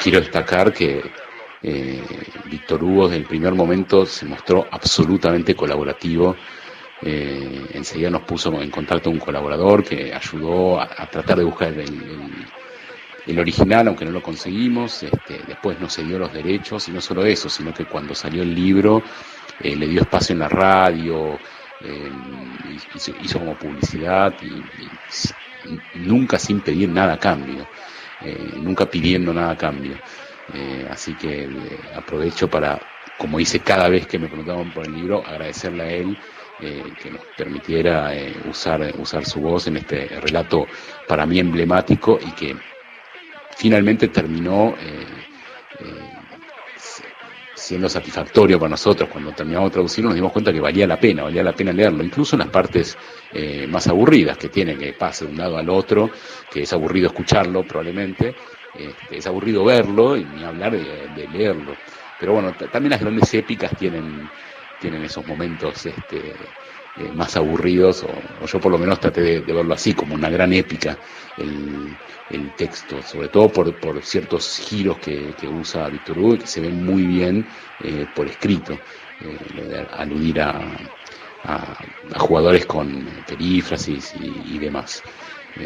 quiero 0.00 0.20
destacar 0.20 0.72
que 0.72 1.02
eh, 1.62 2.02
Víctor 2.46 2.82
Hugo 2.82 3.04
desde 3.04 3.18
el 3.18 3.26
primer 3.26 3.54
momento 3.54 4.06
se 4.06 4.24
mostró 4.26 4.66
absolutamente 4.70 5.54
colaborativo. 5.54 6.36
Eh, 7.02 7.66
enseguida 7.72 8.10
nos 8.10 8.22
puso 8.22 8.60
en 8.60 8.70
contacto 8.70 9.10
un 9.10 9.18
colaborador 9.18 9.84
que 9.84 10.12
ayudó 10.12 10.80
a, 10.80 11.06
tratar 11.10 11.38
de 11.38 11.44
buscar 11.44 11.72
el, 11.72 13.38
original, 13.38 13.88
aunque 13.88 14.04
no 14.04 14.10
lo 14.10 14.22
conseguimos. 14.22 15.02
Este, 15.02 15.40
después 15.46 15.78
nos 15.78 15.94
cedió 15.94 16.18
los 16.18 16.32
derechos 16.32 16.88
y 16.88 16.92
no 16.92 17.00
solo 17.00 17.24
eso, 17.24 17.48
sino 17.48 17.72
que 17.72 17.84
cuando 17.84 18.14
salió 18.14 18.42
el 18.42 18.54
libro 18.54 19.02
eh, 19.60 19.76
le 19.76 19.86
dio 19.86 20.00
espacio 20.02 20.32
en 20.32 20.40
la 20.40 20.48
radio, 20.48 21.38
hizo, 22.94 23.12
hizo, 23.22 23.38
como 23.38 23.54
publicidad 23.54 24.34
y 24.42 25.98
nunca 26.00 26.38
sin 26.38 26.60
pedir 26.60 26.88
nada 26.88 27.14
a 27.14 27.18
cambio. 27.18 27.66
Eh, 28.22 28.52
nunca 28.56 28.86
pidiendo 28.86 29.32
nada 29.32 29.52
a 29.52 29.56
cambio. 29.56 29.96
Eh, 30.52 30.86
así 30.90 31.14
que 31.14 31.44
eh, 31.44 31.48
aprovecho 31.94 32.48
para, 32.48 32.80
como 33.18 33.40
hice 33.40 33.60
cada 33.60 33.88
vez 33.88 34.06
que 34.06 34.18
me 34.18 34.28
preguntaban 34.28 34.72
por 34.72 34.86
el 34.86 34.94
libro, 34.94 35.24
agradecerle 35.26 35.82
a 35.82 35.90
él 35.90 36.18
que 37.02 37.10
nos 37.10 37.22
permitiera 37.38 38.12
usar, 38.44 38.92
usar 38.98 39.24
su 39.24 39.40
voz 39.40 39.66
en 39.68 39.78
este 39.78 40.08
relato 40.20 40.66
para 41.08 41.24
mí 41.24 41.38
emblemático 41.38 42.18
y 42.22 42.32
que 42.32 42.54
finalmente 43.56 44.08
terminó 44.08 44.74
siendo 47.54 47.88
satisfactorio 47.88 48.58
para 48.58 48.70
nosotros. 48.70 49.08
Cuando 49.10 49.32
terminamos 49.32 49.70
de 49.70 49.74
traducirlo 49.74 50.10
nos 50.10 50.16
dimos 50.16 50.32
cuenta 50.32 50.52
que 50.52 50.60
valía 50.60 50.86
la 50.86 50.98
pena, 50.98 51.24
valía 51.24 51.42
la 51.42 51.52
pena 51.52 51.72
leerlo, 51.72 52.02
incluso 52.02 52.36
en 52.36 52.40
las 52.40 52.48
partes 52.48 52.96
eh, 53.32 53.66
más 53.68 53.86
aburridas 53.86 54.38
que 54.38 54.48
tiene, 54.48 54.76
que 54.76 54.92
pase 54.92 55.26
de 55.26 55.32
un 55.32 55.38
lado 55.38 55.58
al 55.58 55.68
otro, 55.68 56.10
que 56.50 56.62
es 56.62 56.72
aburrido 56.72 57.08
escucharlo 57.08 57.64
probablemente, 57.64 58.34
este, 58.74 59.18
es 59.18 59.26
aburrido 59.26 59.64
verlo 59.64 60.16
y 60.16 60.24
hablar 60.44 60.72
de, 60.72 61.28
leerlo. 61.28 61.76
Pero 62.18 62.34
bueno, 62.34 62.52
también 62.72 62.90
las 62.90 63.00
grandes 63.00 63.32
épicas 63.34 63.76
tienen, 63.78 64.28
tienen 64.80 65.04
esos 65.04 65.26
momentos 65.26 65.86
este, 65.86 66.34
eh, 66.96 67.08
más 67.14 67.36
aburridos, 67.36 68.02
o, 68.02 68.46
yo 68.46 68.60
por 68.60 68.72
lo 68.72 68.78
menos 68.78 68.98
traté 68.98 69.20
de, 69.20 69.40
verlo 69.40 69.74
así, 69.74 69.94
como 69.94 70.14
una 70.14 70.28
gran 70.28 70.52
épica, 70.52 70.98
el, 71.38 71.96
el 72.30 72.50
texto, 72.56 73.00
sobre 73.02 73.28
todo 73.28 73.48
por, 73.48 73.72
por 73.78 74.02
ciertos 74.02 74.58
giros 74.58 74.98
que, 74.98 75.32
que 75.40 75.46
usa 75.46 75.88
Víctor 75.88 76.18
Hugo, 76.18 76.38
que 76.38 76.48
se 76.48 76.60
ven 76.60 76.84
muy 76.84 77.06
bien 77.06 77.46
eh, 77.84 78.06
por 78.12 78.26
escrito, 78.26 78.72
eh, 79.20 79.86
aludir 79.92 80.40
a, 80.40 80.60
a, 81.44 81.78
jugadores 82.18 82.66
con 82.66 83.06
perífrasis 83.24 84.14
y, 84.20 84.58
demás. 84.58 85.02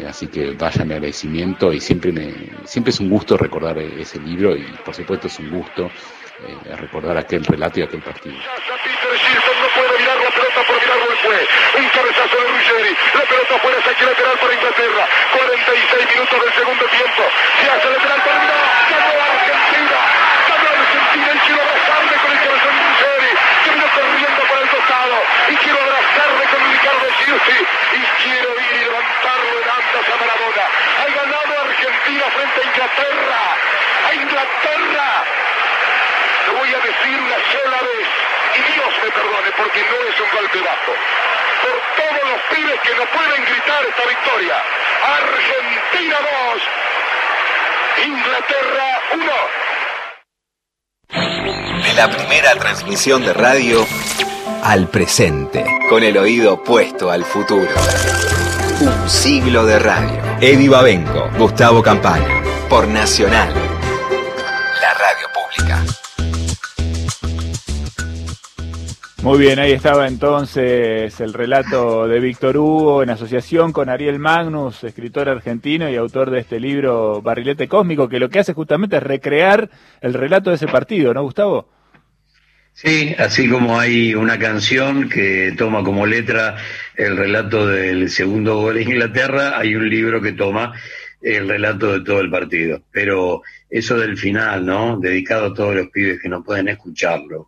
así 0.07 0.27
que 0.27 0.51
vaya 0.51 0.85
mi 0.85 0.93
agradecimiento 0.93 1.73
y 1.73 1.81
siempre 1.81 2.11
me 2.11 2.33
siempre 2.65 2.91
es 2.91 2.99
un 2.99 3.09
gusto 3.09 3.35
recordar 3.35 3.79
ese 3.79 4.19
libro 4.19 4.55
y 4.55 4.63
por 4.85 4.93
supuesto 4.93 5.27
es 5.27 5.39
un 5.39 5.49
gusto 5.49 5.89
recordar 6.77 7.17
aquel 7.17 7.43
relato 7.43 7.79
y 7.79 7.83
aquel 7.83 8.01
partido 8.01 8.35
fue. 11.25 11.81
Un 11.81 11.89
cabezazo 11.89 12.35
de 12.37 12.47
Ruggeri. 12.47 12.84
La 13.13 13.21
pelota 13.21 13.59
fuera, 13.59 13.81
saque 13.83 14.05
lateral 14.05 14.37
para 14.39 14.53
Inglaterra. 14.53 15.07
46 15.31 16.07
minutos 16.15 16.41
del 16.45 16.53
segundo 16.53 16.85
tiempo. 16.85 17.23
Se 17.59 17.69
hace 17.69 17.89
lateral, 17.89 18.21
terminó. 18.23 18.57
Ganó 18.89 19.13
Argentina. 19.25 19.99
Ganó 20.47 20.67
Argentina 20.75 21.29
y 21.35 21.39
quiero 21.45 21.61
abrazarme 21.61 22.15
con 22.15 22.31
el 22.31 22.39
corazón 22.39 22.73
de 22.75 22.83
Ruggeri. 22.85 23.31
Que 23.63 23.69
vino 23.75 23.87
corriendo 23.95 24.41
para 24.47 24.61
el 24.61 24.69
costado. 24.69 25.17
Y 25.49 25.55
quiero 25.55 25.79
abrazarme 25.81 26.43
con 26.45 26.59
Ricardo 26.71 27.07
Giusti. 27.19 27.59
Y 27.95 28.01
quiero 28.23 28.49
ir 28.55 28.71
y 28.75 28.79
levantarlo 28.85 29.51
en 29.59 29.67
andas 29.75 30.05
a 30.05 30.15
Maradona. 30.15 30.65
Ha 30.65 31.07
ganado 31.11 31.51
Argentina 31.67 32.25
frente 32.31 32.57
a 32.59 32.65
Inglaterra. 32.65 33.41
A 34.07 34.13
Inglaterra. 34.15 35.07
Lo 36.47 36.53
voy 36.59 36.69
a 36.73 36.79
decir 36.79 37.15
una 37.19 37.39
sola 37.51 37.79
vez 37.81 38.07
y 38.55 38.61
Dios 38.71 38.93
me 39.03 39.09
perdone 39.11 39.51
porque 39.57 39.81
no 39.83 39.97
es 40.07 40.19
un 40.19 40.29
golpe 40.31 40.59
bajo. 40.61 40.93
Por 41.61 41.75
todos 41.95 42.23
los 42.31 42.41
pibes 42.49 42.79
que 42.81 42.93
no 42.95 43.05
pueden 43.05 43.41
gritar 43.43 43.81
esta 43.85 44.03
victoria. 44.07 44.57
Argentina 45.03 46.17
2, 46.53 46.61
Inglaterra 48.07 48.87
1. 49.13 49.23
De 51.83 51.93
la 51.93 52.09
primera 52.09 52.55
transmisión 52.55 53.23
de 53.23 53.33
radio 53.33 53.85
al 54.63 54.87
presente, 54.87 55.63
con 55.89 56.03
el 56.03 56.17
oído 56.17 56.63
puesto 56.63 57.11
al 57.11 57.23
futuro. 57.23 57.69
Un 58.81 59.09
siglo 59.09 59.65
de 59.65 59.79
radio. 59.79 60.21
Eddie 60.41 60.69
Babenco, 60.69 61.29
Gustavo 61.37 61.83
Campaña, 61.83 62.43
por 62.67 62.87
Nacional, 62.87 63.53
Muy 69.25 69.39
bien, 69.39 69.57
ahí 69.57 69.71
estaba 69.71 70.07
entonces 70.07 71.19
el 71.19 71.33
relato 71.33 72.07
de 72.07 72.19
Víctor 72.19 72.57
Hugo 72.57 73.01
en 73.01 73.09
asociación 73.09 73.71
con 73.71 73.89
Ariel 73.89 74.19
Magnus, 74.19 74.83
escritor 74.83 75.29
argentino 75.29 75.89
y 75.89 75.95
autor 75.95 76.29
de 76.29 76.41
este 76.41 76.59
libro 76.59 77.23
Barrilete 77.23 77.67
Cósmico, 77.67 78.07
que 78.07 78.19
lo 78.19 78.29
que 78.29 78.37
hace 78.37 78.53
justamente 78.53 78.97
es 78.97 79.01
recrear 79.01 79.71
el 80.01 80.13
relato 80.13 80.51
de 80.51 80.57
ese 80.57 80.67
partido, 80.67 81.11
¿no, 81.11 81.23
Gustavo? 81.23 81.67
Sí, 82.73 83.15
así 83.17 83.49
como 83.49 83.79
hay 83.79 84.13
una 84.13 84.37
canción 84.37 85.09
que 85.09 85.55
toma 85.57 85.83
como 85.83 86.05
letra 86.05 86.57
el 86.95 87.17
relato 87.17 87.65
del 87.65 88.11
segundo 88.11 88.57
gol 88.57 88.75
de 88.75 88.83
Inglaterra, 88.83 89.57
hay 89.57 89.75
un 89.75 89.89
libro 89.89 90.21
que 90.21 90.33
toma 90.33 90.73
el 91.19 91.49
relato 91.49 91.93
de 91.93 92.05
todo 92.05 92.21
el 92.21 92.29
partido. 92.29 92.83
Pero 92.91 93.41
eso 93.71 93.97
del 93.97 94.19
final, 94.19 94.67
¿no? 94.67 94.99
Dedicado 94.99 95.47
a 95.47 95.53
todos 95.55 95.73
los 95.73 95.87
pibes 95.87 96.21
que 96.21 96.29
no 96.29 96.43
pueden 96.43 96.67
escucharlo 96.67 97.47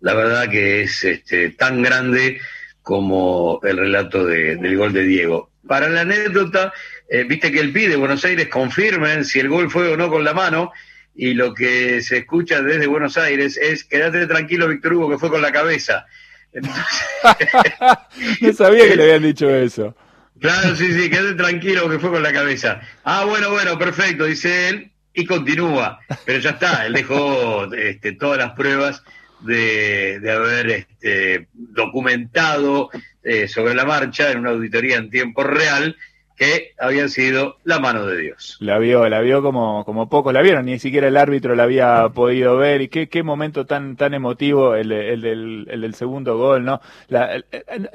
la 0.00 0.14
verdad 0.14 0.48
que 0.48 0.82
es 0.82 1.04
este, 1.04 1.50
tan 1.50 1.82
grande 1.82 2.40
como 2.82 3.60
el 3.64 3.76
relato 3.76 4.24
del 4.24 4.76
gol 4.76 4.92
de 4.92 5.02
Diego. 5.02 5.50
para 5.66 5.88
la 5.90 6.00
anécdota, 6.00 6.72
eh, 7.10 7.24
viste 7.24 7.52
que 7.52 7.60
el 7.60 7.72
pide 7.72 7.96
Buenos 7.96 8.24
Aires 8.24 8.48
confirmen 8.48 9.26
si 9.26 9.38
el 9.40 9.50
gol 9.50 9.70
fue 9.70 9.92
o 9.92 9.96
no 9.96 10.08
con 10.08 10.24
la 10.24 10.32
mano, 10.32 10.72
y 11.14 11.34
lo 11.34 11.52
que 11.52 12.00
se 12.00 12.18
escucha 12.18 12.62
desde 12.62 12.86
Buenos 12.86 13.18
Aires 13.18 13.58
es 13.58 13.84
quédate 13.84 14.26
tranquilo, 14.26 14.68
Víctor 14.68 14.94
Hugo, 14.94 15.10
que 15.10 15.18
fue 15.18 15.28
con 15.28 15.42
la 15.42 15.52
cabeza. 15.52 16.06
no 18.40 18.52
sabía 18.54 18.88
que 18.88 18.96
le 18.96 19.02
habían 19.02 19.22
dicho 19.22 19.50
eso. 19.50 19.94
Claro, 20.40 20.74
sí, 20.76 20.92
sí, 20.92 21.10
quédate 21.10 21.34
tranquilo 21.34 21.90
que 21.90 21.98
fue 21.98 22.10
con 22.10 22.22
la 22.22 22.32
cabeza. 22.32 22.80
Ah, 23.04 23.24
bueno, 23.24 23.50
bueno, 23.50 23.78
perfecto, 23.78 24.24
dice 24.24 24.68
él, 24.68 24.92
y 25.12 25.26
continúa. 25.26 25.98
Pero 26.24 26.38
ya 26.38 26.50
está, 26.50 26.86
él 26.86 26.92
dejó 26.92 27.70
este, 27.74 28.12
todas 28.12 28.38
las 28.38 28.52
pruebas 28.52 29.02
de, 29.40 30.20
de 30.20 30.30
haber 30.30 30.70
este, 30.70 31.48
documentado 31.52 32.90
eh, 33.22 33.48
sobre 33.48 33.74
la 33.74 33.84
marcha 33.84 34.30
en 34.30 34.38
una 34.38 34.50
auditoría 34.50 34.96
en 34.96 35.10
tiempo 35.10 35.44
real 35.44 35.96
que 36.38 36.72
había 36.78 37.08
sido 37.08 37.56
la 37.64 37.80
mano 37.80 38.06
de 38.06 38.16
Dios. 38.16 38.56
La 38.60 38.78
vio, 38.78 39.08
la 39.08 39.20
vio 39.20 39.42
como, 39.42 39.84
como 39.84 40.08
pocos 40.08 40.32
la 40.32 40.40
vieron, 40.40 40.66
ni 40.66 40.78
siquiera 40.78 41.08
el 41.08 41.16
árbitro 41.16 41.56
la 41.56 41.64
había 41.64 42.08
podido 42.10 42.56
ver, 42.56 42.80
y 42.80 42.88
qué, 42.88 43.08
qué 43.08 43.24
momento 43.24 43.66
tan, 43.66 43.96
tan 43.96 44.14
emotivo 44.14 44.76
el, 44.76 44.92
el, 44.92 45.66
el 45.68 45.80
del 45.80 45.94
segundo 45.94 46.38
gol, 46.38 46.64
¿no? 46.64 46.80
La, 47.08 47.42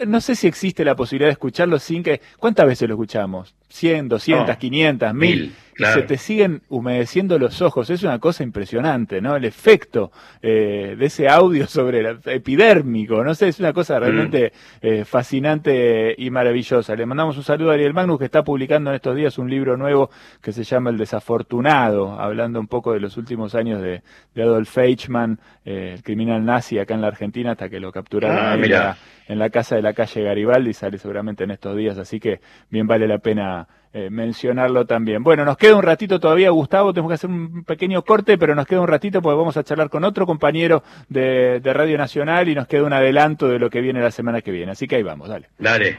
no 0.06 0.20
sé 0.20 0.36
si 0.36 0.48
existe 0.48 0.84
la 0.84 0.96
posibilidad 0.96 1.30
de 1.30 1.34
escucharlo 1.34 1.80
sin 1.80 2.04
que, 2.04 2.20
¿cuántas 2.38 2.66
veces 2.68 2.90
lo 2.90 2.96
escuchamos? 2.96 3.56
100, 3.74 4.08
200, 4.08 4.58
500, 4.58 5.14
1000. 5.16 5.56
Se 5.76 6.04
te 6.04 6.18
siguen 6.18 6.62
humedeciendo 6.70 7.40
los 7.40 7.60
ojos. 7.64 7.90
Es 7.90 8.04
una 8.04 8.20
cosa 8.20 8.44
impresionante, 8.44 9.20
¿no? 9.20 9.36
El 9.36 9.46
efecto 9.46 10.12
eh, 10.44 10.96
de 10.96 11.06
ese 11.08 11.28
audio 11.28 11.66
sobre 11.68 12.02
el 12.02 12.20
epidérmico. 12.26 13.24
No 13.24 13.34
sé, 13.34 13.48
es 13.48 13.60
una 13.60 13.74
cosa 13.74 14.00
realmente 14.00 14.54
eh, 14.80 15.04
fascinante 15.06 16.14
y 16.16 16.30
maravillosa. 16.30 16.96
Le 16.96 17.08
mandamos 17.08 17.36
un 17.38 17.44
saludo 17.44 17.72
a 17.72 17.74
Ariel 17.74 17.96
Magnus, 17.96 18.20
que 18.20 18.26
está 18.26 18.44
publicando 18.44 18.92
en 18.92 18.98
estos 18.98 19.16
días 19.16 19.40
un 19.40 19.50
libro 19.50 19.76
nuevo 19.76 20.12
que 20.40 20.52
se 20.52 20.64
llama 20.64 20.92
El 20.92 20.98
Desafortunado, 20.98 22.20
hablando 22.20 22.60
un 22.60 22.68
poco 22.68 22.94
de 22.94 23.00
los 23.00 23.18
últimos 23.18 23.56
años 23.56 23.82
de, 23.82 24.04
Adolf 24.36 24.78
Eichmann, 24.78 25.40
eh, 25.66 25.94
el 25.96 26.04
criminal 26.04 26.46
nazi 26.46 26.78
acá 26.78 26.94
en 26.94 27.02
la 27.02 27.08
Argentina, 27.08 27.54
hasta 27.54 27.70
que 27.70 27.80
lo 27.80 27.92
capturaron 27.92 28.38
ah, 28.38 28.54
en, 28.54 28.72
la, 28.72 28.98
en 29.28 29.40
la 29.40 29.50
casa 29.50 29.76
de 29.76 29.82
la 29.82 29.94
calle 29.94 30.24
Garibaldi. 30.24 30.74
Sale 30.74 30.98
seguramente 30.98 31.44
en 31.44 31.52
estos 31.52 31.76
días, 31.76 31.98
así 31.98 32.20
que 32.20 32.42
bien 32.70 32.88
vale 32.88 33.08
la 33.08 33.20
pena 33.20 33.68
eh, 33.94 34.10
mencionarlo 34.10 34.86
también. 34.86 35.24
Bueno, 35.24 35.46
nos 35.46 35.58
queda 35.58 35.76
un 35.76 35.84
ratito 35.84 36.20
todavía, 36.20 36.50
Gustavo, 36.50 36.94
tenemos 36.94 37.10
que 37.10 37.16
hacer 37.16 37.30
un 37.30 37.64
pequeño 37.64 38.04
corte, 38.04 38.38
pero 38.38 38.56
nos 38.56 38.66
queda 38.66 38.82
un 38.82 38.88
ratito 38.88 39.22
porque 39.22 39.38
vamos 39.38 39.56
a 39.58 39.64
charlar 39.64 39.90
con 39.90 40.04
otro 40.04 40.26
compañero 40.26 40.84
de, 41.10 41.60
de 41.60 41.74
Radio 41.74 41.98
Nacional 41.98 42.50
y 42.50 42.56
nos 42.56 42.68
queda 42.68 42.84
un 42.84 42.94
adelanto 42.94 43.48
de 43.48 43.60
lo 43.60 43.70
que 43.70 43.82
viene 43.82 44.02
la 44.02 44.12
semana 44.12 44.42
que 44.42 44.52
viene. 44.52 44.72
Así 44.72 44.88
que 44.88 44.96
ahí 44.96 45.04
vamos, 45.04 45.30
dale. 45.30 45.50
Dale. 45.60 45.98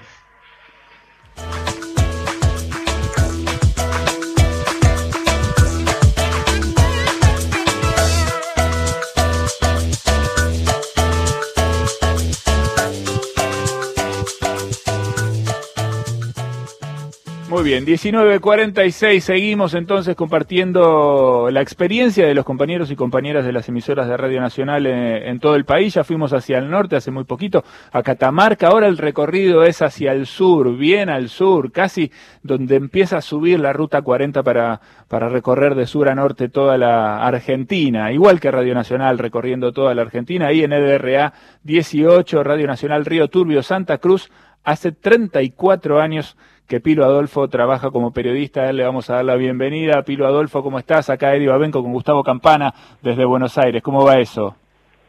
Muy 17.54 17.62
bien, 17.62 17.86
19.46, 17.86 19.20
seguimos 19.20 19.74
entonces 19.74 20.16
compartiendo 20.16 21.50
la 21.52 21.60
experiencia 21.60 22.26
de 22.26 22.34
los 22.34 22.44
compañeros 22.44 22.90
y 22.90 22.96
compañeras 22.96 23.44
de 23.44 23.52
las 23.52 23.68
emisoras 23.68 24.08
de 24.08 24.16
Radio 24.16 24.40
Nacional 24.40 24.84
en, 24.86 25.38
todo 25.38 25.54
el 25.54 25.64
país. 25.64 25.94
Ya 25.94 26.02
fuimos 26.02 26.32
hacia 26.32 26.58
el 26.58 26.68
norte 26.68 26.96
hace 26.96 27.12
muy 27.12 27.22
poquito, 27.22 27.62
a 27.92 28.02
Catamarca. 28.02 28.66
Ahora 28.66 28.88
el 28.88 28.98
recorrido 28.98 29.62
es 29.62 29.82
hacia 29.82 30.10
el 30.10 30.26
sur, 30.26 30.76
bien 30.76 31.08
al 31.08 31.28
sur, 31.28 31.70
casi 31.70 32.10
donde 32.42 32.74
empieza 32.74 33.18
a 33.18 33.22
subir 33.22 33.60
la 33.60 33.72
ruta 33.72 34.02
40 34.02 34.42
para, 34.42 34.80
para 35.06 35.28
recorrer 35.28 35.76
de 35.76 35.86
sur 35.86 36.08
a 36.08 36.16
norte 36.16 36.48
toda 36.48 36.76
la 36.76 37.24
Argentina. 37.24 38.10
Igual 38.10 38.40
que 38.40 38.50
Radio 38.50 38.74
Nacional 38.74 39.16
recorriendo 39.16 39.72
toda 39.72 39.94
la 39.94 40.02
Argentina, 40.02 40.48
ahí 40.48 40.64
en 40.64 40.72
EDRA 40.72 41.32
18, 41.62 42.42
Radio 42.42 42.66
Nacional 42.66 43.04
Río 43.04 43.28
Turbio, 43.28 43.62
Santa 43.62 43.98
Cruz, 43.98 44.28
hace 44.64 44.90
34 44.90 46.00
años 46.00 46.36
que 46.66 46.80
Pilo 46.80 47.04
Adolfo 47.04 47.48
trabaja 47.48 47.90
como 47.90 48.12
periodista. 48.12 48.62
A 48.62 48.70
él 48.70 48.76
le 48.76 48.84
vamos 48.84 49.10
a 49.10 49.16
dar 49.16 49.24
la 49.24 49.36
bienvenida. 49.36 50.02
Pilo 50.02 50.26
Adolfo, 50.26 50.62
¿cómo 50.62 50.78
estás? 50.78 51.10
Acá 51.10 51.34
Eddie 51.34 51.48
Babenco 51.48 51.82
con 51.82 51.92
Gustavo 51.92 52.22
Campana 52.22 52.74
desde 53.02 53.24
Buenos 53.24 53.58
Aires. 53.58 53.82
¿Cómo 53.82 54.04
va 54.04 54.18
eso? 54.18 54.56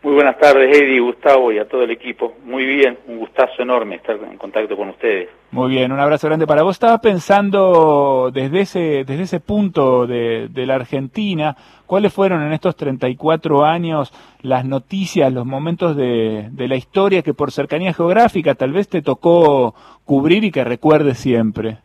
Muy 0.06 0.14
buenas 0.14 0.38
tardes, 0.38 0.70
Eddie, 0.78 1.00
Gustavo 1.00 1.52
y 1.52 1.58
a 1.58 1.68
todo 1.68 1.82
el 1.82 1.90
equipo. 1.90 2.36
Muy 2.44 2.64
bien, 2.64 2.96
un 3.08 3.18
gustazo 3.18 3.64
enorme 3.64 3.96
estar 3.96 4.16
en 4.18 4.38
contacto 4.38 4.78
con 4.78 4.90
ustedes. 4.90 5.30
Muy 5.50 5.72
bien, 5.72 5.92
un 5.92 6.00
abrazo 6.00 6.28
grande 6.28 6.46
para 6.46 6.62
vos. 6.62 6.76
Estaba 6.76 7.02
pensando 7.02 8.30
desde 8.32 8.60
ese, 8.60 8.80
desde 9.04 9.24
ese 9.24 9.40
punto 9.40 10.06
de, 10.06 10.48
de 10.52 10.66
la 10.68 10.76
Argentina, 10.76 11.58
¿cuáles 11.88 12.14
fueron 12.14 12.44
en 12.44 12.54
estos 12.54 12.76
34 12.76 13.66
años 13.66 14.14
las 14.44 14.64
noticias, 14.64 15.34
los 15.34 15.48
momentos 15.48 15.98
de, 15.98 16.50
de 16.52 16.68
la 16.68 16.76
historia 16.76 17.24
que 17.24 17.34
por 17.34 17.52
cercanía 17.52 17.92
geográfica 17.92 18.54
tal 18.54 18.74
vez 18.74 18.88
te 18.88 19.02
tocó 19.02 19.74
cubrir 20.06 20.44
y 20.44 20.52
que 20.52 20.64
recuerdes 20.64 21.18
siempre? 21.18 21.80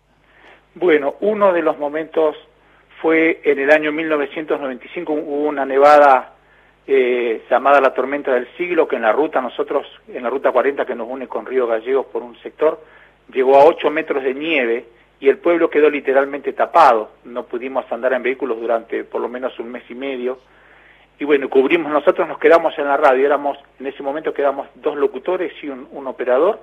Bueno, 0.75 1.15
uno 1.23 1.55
de 1.55 1.63
los 1.63 1.79
momentos 1.79 2.37
fue 3.01 3.41
en 3.45 3.61
el 3.61 3.71
año 3.71 3.93
1995, 3.93 5.11
hubo 5.11 5.49
una 5.49 5.65
nevada 5.65 6.35
eh, 6.93 7.43
llamada 7.49 7.81
la 7.81 7.95
tormenta 7.95 8.35
del 8.35 8.49
siglo, 8.57 8.89
que 8.89 8.97
en 8.97 9.03
la 9.03 9.13
ruta, 9.13 9.41
nosotros, 9.41 9.87
en 10.09 10.25
la 10.25 10.29
ruta 10.29 10.51
40 10.51 10.85
que 10.85 10.97
nos 10.97 11.09
une 11.09 11.29
con 11.29 11.47
Río 11.47 11.69
Gallegos 11.69 12.07
por 12.07 12.21
un 12.25 12.37
sector, 12.39 12.81
llegó 13.33 13.55
a 13.61 13.65
8 13.65 13.89
metros 13.93 14.25
de 14.25 14.35
nieve 14.35 14.87
y 15.21 15.29
el 15.29 15.39
pueblo 15.39 15.71
quedó 15.71 15.89
literalmente 15.89 16.53
tapado. 16.53 17.13
No 17.23 17.45
pudimos 17.45 17.85
andar 17.93 18.13
en 18.15 18.25
vehículos 18.25 18.61
durante 18.61 19.05
por 19.05 19.21
lo 19.21 19.29
menos 19.29 19.57
un 19.61 19.71
mes 19.71 19.85
y 19.89 19.95
medio. 19.95 20.41
Y 21.21 21.25
bueno, 21.25 21.49
cubrimos, 21.49 21.93
nosotros 21.93 22.27
nos 22.27 22.41
quedamos 22.41 22.77
en 22.77 22.87
la 22.87 22.97
radio, 22.97 23.25
éramos, 23.25 23.57
en 23.79 23.87
ese 23.87 24.03
momento 24.03 24.35
quedamos 24.35 24.67
dos 24.75 24.97
locutores 24.97 25.53
y 25.63 25.69
un, 25.69 26.07
operador, 26.09 26.59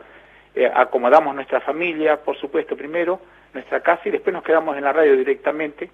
eh, 0.53 0.69
acomodamos 0.75 1.35
nuestra 1.35 1.61
familia, 1.61 2.17
por 2.17 2.35
supuesto, 2.35 2.75
primero, 2.75 3.21
nuestra 3.53 3.79
casa 3.79 4.01
y 4.09 4.11
después 4.11 4.33
nos 4.33 4.43
quedamos 4.43 4.75
en 4.75 4.83
la 4.83 4.91
radio 4.91 5.15
directamente 5.15 5.89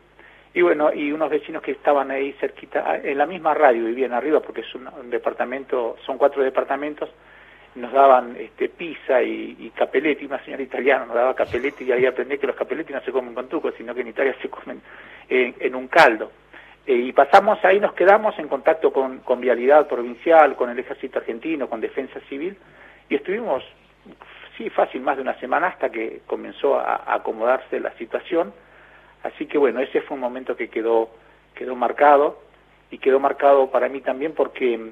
y 0.54 0.62
bueno, 0.62 0.94
y 0.94 1.12
unos 1.12 1.32
vecinos 1.32 1.64
que 1.64 1.72
estaban 1.72 2.12
ahí 2.12 2.34
cerquita, 2.34 2.98
en 2.98 3.18
la 3.18 3.26
misma 3.26 3.56
radio, 3.56 3.86
vivían 3.86 4.14
arriba 4.14 4.40
porque 4.40 4.62
es 4.62 4.76
un, 4.76 4.88
departamento, 5.10 5.98
son 6.06 6.20
cuatro 6.20 6.44
departamentos, 6.44 7.10
nos 7.76 7.92
daban 7.92 8.36
este, 8.38 8.70
pizza 8.70 9.24
y, 9.24 9.58
y 9.60 10.26
una 10.26 10.44
señora 10.46 10.62
italiana 10.62 11.06
nos 11.06 11.16
daba 11.16 11.34
capeletti 11.34 11.86
y 11.86 11.92
ahí 11.92 12.06
aprendí 12.06 12.38
que 12.38 12.46
los 12.46 12.56
capeletti 12.56 12.94
no 12.94 13.02
se 13.02 13.12
comen 13.12 13.34
con 13.34 13.50
tuco, 13.50 13.72
sino 13.72 13.96
que 13.96 14.02
en 14.02 14.10
Italia 14.10 14.36
se 14.40 14.50
comen 14.50 14.80
en, 15.28 15.74
un 15.74 15.88
caldo. 15.88 16.32
Eh, 16.86 16.94
y 16.94 17.14
pasamos 17.14 17.58
ahí, 17.66 17.80
nos 17.80 17.94
quedamos 17.94 18.38
en 18.38 18.48
contacto 18.48 18.94
con, 18.94 19.20
con 19.20 19.42
Vialidad 19.42 19.88
Provincial, 19.88 20.56
con 20.56 20.70
el 20.70 20.78
Ejército 20.78 21.18
Argentino, 21.18 21.68
con 21.68 21.82
Defensa 21.82 22.20
Civil, 22.30 22.56
y 23.10 23.16
estuvimos, 23.16 23.64
sí, 24.56 24.70
fácil, 24.70 25.02
más 25.02 25.16
de 25.16 25.24
una 25.24 25.40
semana 25.40 25.68
hasta 25.68 25.90
que 25.90 26.22
comenzó 26.28 26.78
a 26.80 27.16
acomodarse 27.16 27.80
la 27.80 27.92
situación 27.94 28.54
Así 29.24 29.46
que 29.46 29.58
bueno, 29.58 29.80
ese 29.80 30.02
fue 30.02 30.16
un 30.16 30.22
momento 30.22 30.56
que 30.56 30.70
quedó, 30.70 31.10
quedó 31.56 31.76
marcado 31.76 32.40
y 32.92 32.98
quedó 32.98 33.20
marcado 33.20 33.72
para 33.72 33.90
mí 33.90 34.02
también 34.02 34.34
porque 34.34 34.92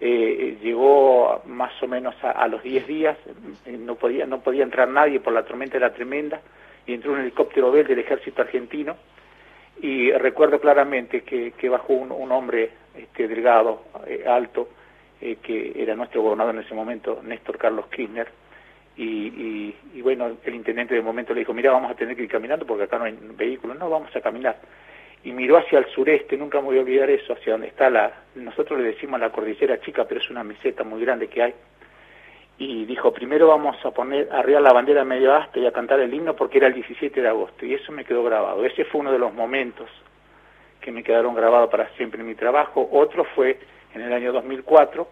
eh, 0.00 0.58
llegó 0.62 1.42
más 1.46 1.70
o 1.82 1.88
menos 1.88 2.14
a, 2.22 2.46
los 2.48 2.62
10 2.62 2.86
días, 2.86 3.16
eh, 3.66 3.76
no 3.78 3.96
podía, 3.96 4.26
no 4.26 4.40
podía 4.40 4.62
entrar 4.62 4.88
nadie 4.88 5.20
por 5.20 5.32
la 5.32 5.44
tormenta 5.44 5.76
era 5.76 5.92
tremenda 5.92 6.40
y 6.86 6.94
entró 6.94 7.12
un 7.12 7.20
helicóptero 7.20 7.70
Bell 7.70 7.86
del 7.86 7.98
ejército 7.98 8.42
argentino. 8.42 8.96
Y 9.80 10.12
recuerdo 10.12 10.60
claramente 10.60 11.22
que, 11.22 11.52
que 11.52 11.68
bajó 11.68 11.94
un, 11.94 12.30
hombre 12.30 12.70
este, 12.96 13.26
delgado, 13.26 13.82
eh, 14.06 14.24
alto, 14.26 14.68
que 15.20 15.72
era 15.76 15.94
nuestro 15.94 16.20
gobernador 16.20 16.54
en 16.56 16.62
ese 16.62 16.74
momento, 16.74 17.20
Néstor 17.22 17.56
Carlos 17.56 17.86
Kirchner, 17.86 18.28
y, 18.96 19.74
y, 19.94 20.02
bueno, 20.02 20.36
el 20.44 20.54
intendente 20.54 20.94
de 20.94 21.02
momento 21.02 21.32
le 21.32 21.40
dijo, 21.40 21.54
mira, 21.54 21.72
vamos 21.72 21.90
a 21.90 21.94
tener 21.94 22.14
que 22.14 22.22
ir 22.22 22.28
caminando 22.28 22.66
porque 22.66 22.84
acá 22.84 22.98
no 22.98 23.04
hay 23.04 23.16
vehículos, 23.36 23.78
no, 23.78 23.88
vamos 23.88 24.14
a 24.14 24.20
caminar. 24.20 24.58
Y 25.24 25.32
miró 25.32 25.56
hacia 25.56 25.78
el 25.78 25.86
sureste, 25.86 26.36
nunca 26.36 26.60
me 26.60 26.66
voy 26.66 26.78
a 26.78 26.82
olvidar 26.82 27.08
eso, 27.08 27.32
hacia 27.32 27.52
donde 27.52 27.68
está 27.68 27.88
la, 27.88 28.12
nosotros 28.34 28.80
le 28.80 28.86
decimos 28.86 29.20
la 29.20 29.30
cordillera 29.30 29.80
chica, 29.80 30.04
pero 30.04 30.20
es 30.20 30.28
una 30.30 30.44
meseta 30.44 30.84
muy 30.84 31.00
grande 31.00 31.28
que 31.28 31.42
hay. 31.42 31.54
Y 32.58 32.84
dijo, 32.84 33.12
primero 33.12 33.48
vamos 33.48 33.76
a 33.84 33.92
poner 33.92 34.28
arriba 34.30 34.60
la 34.60 34.72
bandera 34.72 35.04
medio 35.04 35.34
asta 35.34 35.58
y 35.58 35.66
a 35.66 35.72
cantar 35.72 36.00
el 36.00 36.12
himno 36.12 36.36
porque 36.36 36.58
era 36.58 36.66
el 36.66 36.74
17 36.74 37.20
de 37.20 37.28
agosto. 37.28 37.64
Y 37.64 37.74
eso 37.74 37.92
me 37.92 38.04
quedó 38.04 38.22
grabado. 38.22 38.64
Ese 38.64 38.84
fue 38.84 39.00
uno 39.00 39.10
de 39.10 39.18
los 39.18 39.32
momentos 39.32 39.88
que 40.80 40.92
me 40.92 41.02
quedaron 41.02 41.34
grabados 41.34 41.70
para 41.70 41.88
siempre 41.96 42.20
en 42.20 42.26
mi 42.26 42.34
trabajo. 42.34 42.88
Otro 42.92 43.24
fue 43.34 43.58
en 43.94 44.02
el 44.02 44.12
año 44.12 44.32
2004, 44.32 45.08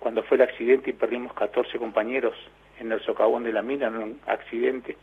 cuando 0.00 0.22
fue 0.24 0.36
el 0.36 0.42
accidente 0.42 0.90
y 0.90 0.94
perdimos 0.94 1.32
14 1.34 1.78
compañeros 1.78 2.34
en 2.80 2.90
el 2.90 3.00
socavón 3.02 3.44
de 3.44 3.52
la 3.52 3.62
mina, 3.62 3.86
en 3.86 3.96
un 3.96 4.20
accidente. 4.26 4.96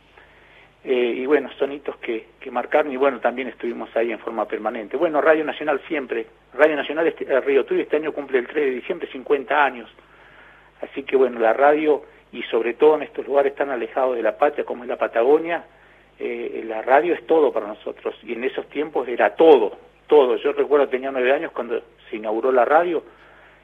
Eh, 0.84 1.14
y 1.16 1.26
bueno, 1.26 1.50
son 1.58 1.72
hitos 1.72 1.96
que, 1.96 2.26
que 2.40 2.50
marcaron 2.50 2.92
y 2.92 2.96
bueno, 2.96 3.20
también 3.20 3.48
estuvimos 3.48 3.94
ahí 3.96 4.12
en 4.12 4.18
forma 4.18 4.46
permanente. 4.46 4.96
Bueno, 4.96 5.20
Radio 5.20 5.44
Nacional 5.44 5.80
siempre, 5.88 6.26
Radio 6.54 6.76
Nacional 6.76 7.06
este, 7.06 7.24
eh, 7.24 7.40
Río 7.40 7.64
Tuyo 7.64 7.82
este 7.82 7.96
año 7.96 8.12
cumple 8.12 8.38
el 8.38 8.46
3 8.46 8.64
de 8.64 8.70
diciembre 8.72 9.08
50 9.10 9.64
años, 9.64 9.90
así 10.82 11.02
que 11.04 11.16
bueno, 11.16 11.40
la 11.40 11.52
radio 11.52 12.02
y 12.32 12.42
sobre 12.44 12.74
todo 12.74 12.96
en 12.96 13.02
estos 13.02 13.26
lugares 13.26 13.54
tan 13.54 13.70
alejados 13.70 14.16
de 14.16 14.22
la 14.22 14.36
patria 14.36 14.64
como 14.64 14.84
es 14.84 14.88
la 14.88 14.96
Patagonia, 14.96 15.64
eh, 16.18 16.62
la 16.64 16.82
radio 16.82 17.14
es 17.14 17.26
todo 17.26 17.52
para 17.52 17.66
nosotros 17.66 18.14
y 18.22 18.32
en 18.32 18.44
esos 18.44 18.68
tiempos 18.68 19.08
era 19.08 19.34
todo, 19.34 19.78
todo. 20.06 20.36
Yo 20.36 20.52
recuerdo 20.52 20.88
tenía 20.88 21.10
nueve 21.10 21.32
años 21.32 21.52
cuando 21.52 21.82
se 22.08 22.16
inauguró 22.16 22.52
la 22.52 22.64
radio 22.64 23.02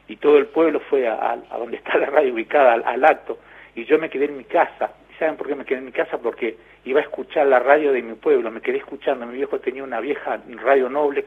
y 0.08 0.16
todo 0.16 0.38
el 0.38 0.46
pueblo 0.46 0.80
fue 0.80 1.08
a, 1.08 1.36
donde 1.58 1.76
está 1.78 1.96
la 1.96 2.06
radio 2.06 2.34
ubicada, 2.34 2.74
al, 2.74 3.04
acto, 3.04 3.38
y 3.74 3.84
yo 3.84 3.98
me 3.98 4.10
quedé 4.10 4.26
en 4.26 4.36
mi 4.36 4.44
casa. 4.44 4.92
¿Saben 5.18 5.36
por 5.36 5.46
qué 5.46 5.54
me 5.54 5.64
quedé 5.64 5.78
en 5.78 5.86
mi 5.86 5.92
casa? 5.92 6.18
Porque 6.18 6.56
iba 6.84 7.00
a 7.00 7.02
escuchar 7.02 7.46
la 7.46 7.60
radio 7.60 7.92
de 7.92 8.02
mi 8.02 8.14
pueblo, 8.14 8.50
me 8.50 8.60
quedé 8.60 8.78
escuchando. 8.78 9.26
Mi 9.26 9.36
viejo 9.36 9.58
tenía 9.60 9.84
una 9.84 10.00
vieja 10.00 10.40
radio 10.62 10.88
noble 10.88 11.24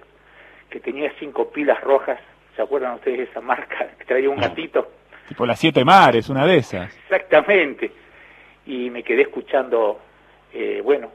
que 0.70 0.80
tenía 0.80 1.12
cinco 1.20 1.50
pilas 1.50 1.82
rojas. 1.82 2.20
¿Se 2.56 2.62
acuerdan 2.62 2.96
ustedes 2.96 3.18
de 3.18 3.24
esa 3.26 3.42
marca? 3.42 3.88
Que 3.98 4.06
traía 4.06 4.30
un 4.30 4.38
gatito. 4.38 4.92
Tipo 5.28 5.46
las 5.46 5.60
siete 5.60 5.84
mares, 5.84 6.30
una 6.30 6.46
de 6.46 6.58
esas. 6.58 6.96
Exactamente. 6.98 7.92
Y 8.66 8.90
me 8.90 9.04
quedé 9.04 9.24
escuchando, 9.24 10.00
eh, 10.54 10.82
bueno, 10.84 11.12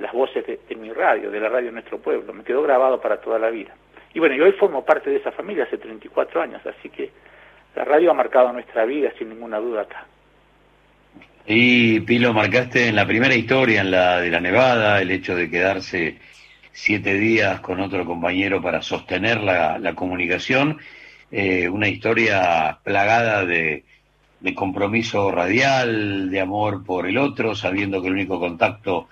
las 0.00 0.12
voces 0.12 0.44
de, 0.46 0.76
mi 0.76 0.92
radio, 0.92 1.30
de 1.30 1.40
la 1.40 1.48
radio 1.48 1.66
de 1.66 1.72
nuestro 1.72 1.98
pueblo. 1.98 2.32
Me 2.32 2.44
quedó 2.44 2.62
grabado 2.62 3.00
para 3.00 3.20
toda 3.20 3.38
la 3.38 3.50
vida. 3.50 3.74
Y 4.14 4.18
bueno, 4.20 4.34
yo 4.34 4.44
hoy 4.44 4.52
formo 4.52 4.84
parte 4.84 5.10
de 5.10 5.16
esa 5.16 5.32
familia 5.32 5.64
hace 5.64 5.78
34 5.78 6.40
años, 6.40 6.62
así 6.66 6.88
que 6.88 7.10
la 7.76 7.84
radio 7.84 8.10
ha 8.10 8.14
marcado 8.14 8.52
nuestra 8.52 8.84
vida 8.84 9.12
sin 9.18 9.28
ninguna 9.28 9.58
duda 9.58 9.82
acá. 9.82 10.06
Y 11.46 12.00
Pilo, 12.00 12.34
marcaste 12.34 12.88
en 12.88 12.96
la 12.96 13.06
primera 13.06 13.34
historia, 13.34 13.80
en 13.80 13.90
la 13.90 14.20
de 14.20 14.30
la 14.30 14.40
Nevada, 14.40 15.00
el 15.00 15.10
hecho 15.10 15.34
de 15.34 15.48
quedarse 15.48 16.18
siete 16.72 17.14
días 17.14 17.60
con 17.60 17.80
otro 17.80 18.04
compañero 18.04 18.60
para 18.60 18.82
sostener 18.82 19.40
la, 19.40 19.94
comunicación, 19.94 20.78
eh, 21.30 21.68
una 21.68 21.88
historia 21.88 22.78
plagada 22.84 23.46
de, 23.46 23.84
compromiso 24.54 25.30
radial, 25.30 26.30
de 26.30 26.40
amor 26.40 26.84
por 26.84 27.06
el 27.06 27.18
otro, 27.18 27.54
sabiendo 27.54 28.02
que 28.02 28.08
el 28.08 28.14
único 28.14 28.38
contacto 28.38 29.08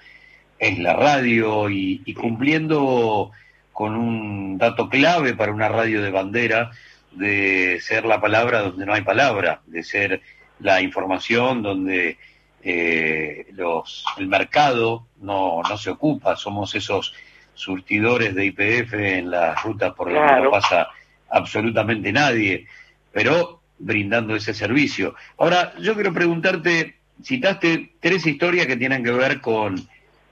es 0.58 0.78
la 0.78 0.92
radio 0.94 1.70
y, 1.70 2.02
y 2.04 2.14
cumpliendo 2.14 3.32
con 3.76 3.94
un 3.94 4.56
dato 4.56 4.88
clave 4.88 5.34
para 5.34 5.52
una 5.52 5.68
radio 5.68 6.00
de 6.00 6.10
bandera, 6.10 6.70
de 7.12 7.78
ser 7.82 8.06
la 8.06 8.22
palabra 8.22 8.62
donde 8.62 8.86
no 8.86 8.94
hay 8.94 9.02
palabra, 9.02 9.60
de 9.66 9.82
ser 9.82 10.22
la 10.60 10.80
información 10.80 11.62
donde 11.62 12.16
eh, 12.62 13.46
los, 13.52 14.06
el 14.16 14.28
mercado 14.28 15.08
no, 15.20 15.60
no 15.62 15.76
se 15.76 15.90
ocupa, 15.90 16.36
somos 16.36 16.74
esos 16.74 17.12
surtidores 17.52 18.34
de 18.34 18.46
IPF 18.46 18.94
en 18.94 19.30
las 19.30 19.62
rutas 19.62 19.92
por 19.92 20.10
las 20.10 20.32
que 20.32 20.40
no 20.40 20.50
pasa 20.50 20.88
absolutamente 21.28 22.10
nadie, 22.12 22.66
pero 23.12 23.60
brindando 23.78 24.34
ese 24.34 24.54
servicio. 24.54 25.14
Ahora, 25.36 25.74
yo 25.80 25.92
quiero 25.92 26.14
preguntarte, 26.14 26.96
citaste 27.22 27.92
tres 28.00 28.24
historias 28.24 28.66
que 28.66 28.78
tienen 28.78 29.04
que 29.04 29.12
ver 29.12 29.42
con 29.42 29.86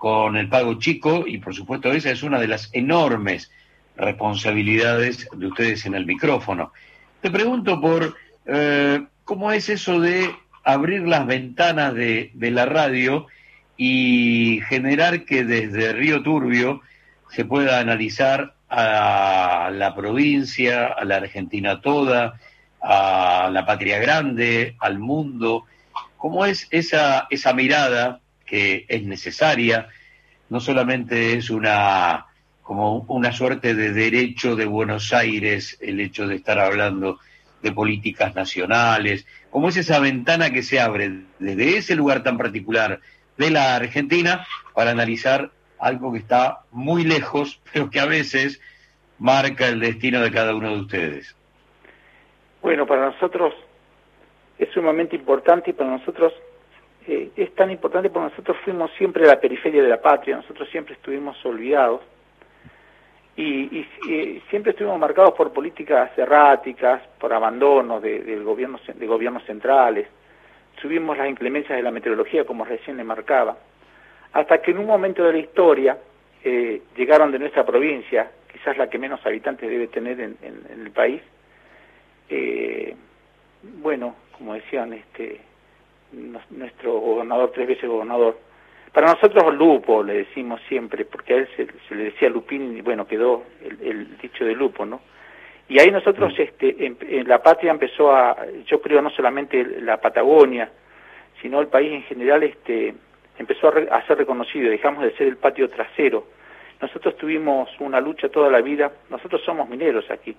con 0.04 0.36
el 0.36 0.50
pago 0.50 0.78
chico 0.78 1.24
y 1.26 1.38
por 1.38 1.54
supuesto 1.54 1.90
esa 1.90 2.10
es 2.10 2.22
una 2.22 2.38
de 2.38 2.46
las 2.46 2.68
enormes 2.74 3.50
responsabilidades 3.96 5.26
de 5.34 5.46
ustedes 5.46 5.86
en 5.86 5.94
el 5.94 6.04
micrófono. 6.04 6.74
Te 7.22 7.30
pregunto 7.30 7.80
por 7.80 8.14
eh, 8.44 9.02
cómo 9.24 9.50
es 9.50 9.70
eso 9.70 10.00
de 10.00 10.30
abrir 10.62 11.08
las 11.08 11.26
ventanas 11.26 11.94
de, 11.94 12.32
de 12.34 12.50
la 12.50 12.66
radio 12.66 13.28
y 13.78 14.60
generar 14.68 15.24
que 15.24 15.42
desde 15.42 15.94
Río 15.94 16.22
Turbio 16.22 16.82
se 17.30 17.46
pueda 17.46 17.80
analizar 17.80 18.56
a 18.68 19.70
la 19.72 19.94
provincia, 19.94 20.88
a 20.88 21.02
la 21.06 21.16
Argentina 21.16 21.80
toda, 21.80 22.38
a 22.82 23.48
la 23.50 23.64
patria 23.64 24.00
grande, 24.00 24.76
al 24.80 24.98
mundo. 24.98 25.64
¿Cómo 26.18 26.44
es 26.44 26.68
esa, 26.72 27.26
esa 27.30 27.54
mirada 27.54 28.20
que 28.44 28.84
es 28.88 29.02
necesaria, 29.04 29.88
no 30.48 30.60
solamente 30.60 31.34
es 31.34 31.50
una 31.50 32.26
como 32.62 33.00
una 33.08 33.30
suerte 33.30 33.74
de 33.74 33.92
derecho 33.92 34.56
de 34.56 34.64
Buenos 34.64 35.12
Aires 35.12 35.76
el 35.82 36.00
hecho 36.00 36.26
de 36.26 36.36
estar 36.36 36.58
hablando 36.58 37.18
de 37.62 37.72
políticas 37.72 38.34
nacionales, 38.34 39.26
como 39.50 39.68
es 39.68 39.76
esa 39.76 39.98
ventana 39.98 40.50
que 40.50 40.62
se 40.62 40.80
abre 40.80 41.24
desde 41.38 41.76
ese 41.76 41.94
lugar 41.94 42.22
tan 42.22 42.38
particular 42.38 43.00
de 43.36 43.50
la 43.50 43.76
Argentina 43.76 44.46
para 44.74 44.92
analizar 44.92 45.50
algo 45.78 46.12
que 46.12 46.18
está 46.18 46.60
muy 46.70 47.04
lejos, 47.04 47.60
pero 47.72 47.90
que 47.90 48.00
a 48.00 48.06
veces 48.06 48.60
marca 49.18 49.68
el 49.68 49.80
destino 49.80 50.20
de 50.20 50.30
cada 50.30 50.54
uno 50.54 50.70
de 50.70 50.80
ustedes. 50.80 51.36
Bueno, 52.62 52.86
para 52.86 53.10
nosotros 53.10 53.52
es 54.58 54.70
sumamente 54.72 55.16
importante 55.16 55.70
y 55.70 55.72
para 55.74 55.90
nosotros 55.90 56.32
eh, 57.06 57.30
es 57.36 57.54
tan 57.54 57.70
importante 57.70 58.08
porque 58.08 58.30
nosotros 58.30 58.56
fuimos 58.64 58.90
siempre 58.92 59.24
a 59.24 59.28
la 59.28 59.40
periferia 59.40 59.82
de 59.82 59.88
la 59.88 60.00
patria, 60.00 60.36
nosotros 60.36 60.68
siempre 60.70 60.94
estuvimos 60.94 61.36
olvidados 61.44 62.00
y, 63.36 63.86
y, 64.06 64.42
siempre 64.48 64.70
estuvimos 64.70 64.98
marcados 64.98 65.34
por 65.34 65.52
políticas 65.52 66.16
erráticas, 66.16 67.02
por 67.18 67.32
abandono 67.32 68.00
de, 68.00 68.20
del 68.20 68.44
gobierno, 68.44 68.78
de 68.86 69.06
gobiernos 69.06 69.44
centrales, 69.44 70.06
subimos 70.80 71.18
las 71.18 71.28
inclemencias 71.28 71.76
de 71.76 71.82
la 71.82 71.90
meteorología 71.90 72.44
como 72.44 72.64
recién 72.64 72.96
le 72.96 73.04
marcaba, 73.04 73.56
hasta 74.32 74.62
que 74.62 74.70
en 74.70 74.78
un 74.78 74.86
momento 74.86 75.24
de 75.24 75.32
la 75.32 75.38
historia 75.38 75.98
eh, 76.42 76.82
llegaron 76.96 77.32
de 77.32 77.38
nuestra 77.38 77.66
provincia, 77.66 78.30
quizás 78.50 78.76
la 78.78 78.88
que 78.88 78.98
menos 78.98 79.24
habitantes 79.26 79.68
debe 79.68 79.88
tener 79.88 80.20
en, 80.20 80.36
el 80.42 80.90
país, 80.90 81.20
eh, 82.28 82.94
bueno, 83.62 84.14
como 84.38 84.54
decían, 84.54 84.92
este, 84.92 85.40
nuestro 86.50 86.98
gobernador, 86.98 87.52
tres 87.54 87.68
veces 87.68 87.88
gobernador. 87.88 88.38
Para 88.94 89.08
nosotros 89.08 89.52
Lupo, 89.56 90.04
le 90.04 90.18
decimos 90.18 90.60
siempre, 90.68 91.04
porque 91.04 91.34
a 91.34 91.36
él 91.38 91.48
se, 91.56 91.94
le 91.94 92.04
decía 92.04 92.28
Lupín 92.28 92.76
y 92.76 92.80
bueno, 92.80 93.08
quedó 93.08 93.42
el, 93.82 94.16
dicho 94.18 94.44
de 94.44 94.54
Lupo, 94.54 94.86
¿no? 94.86 95.00
Y 95.68 95.80
ahí 95.80 95.90
nosotros, 95.90 96.32
mm. 96.38 96.42
este, 96.42 96.86
en, 96.86 97.28
la 97.28 97.42
patria 97.42 97.72
empezó 97.72 98.14
a, 98.14 98.36
yo 98.66 98.80
creo 98.80 99.02
no 99.02 99.10
solamente 99.10 99.64
la 99.80 100.00
Patagonia, 100.00 100.70
sino 101.42 101.60
el 101.60 101.66
país 101.66 101.92
en 101.92 102.02
general, 102.04 102.44
este, 102.44 102.94
empezó 103.36 103.68
a, 103.68 104.06
ser 104.06 104.18
reconocido, 104.18 104.70
dejamos 104.70 105.02
de 105.02 105.16
ser 105.16 105.26
el 105.26 105.38
patio 105.38 105.68
trasero. 105.68 106.28
Nosotros 106.80 107.16
tuvimos 107.16 107.68
una 107.80 108.00
lucha 108.00 108.28
toda 108.28 108.48
la 108.48 108.60
vida, 108.60 108.92
nosotros 109.10 109.42
somos 109.44 109.68
mineros 109.68 110.08
aquí, 110.08 110.36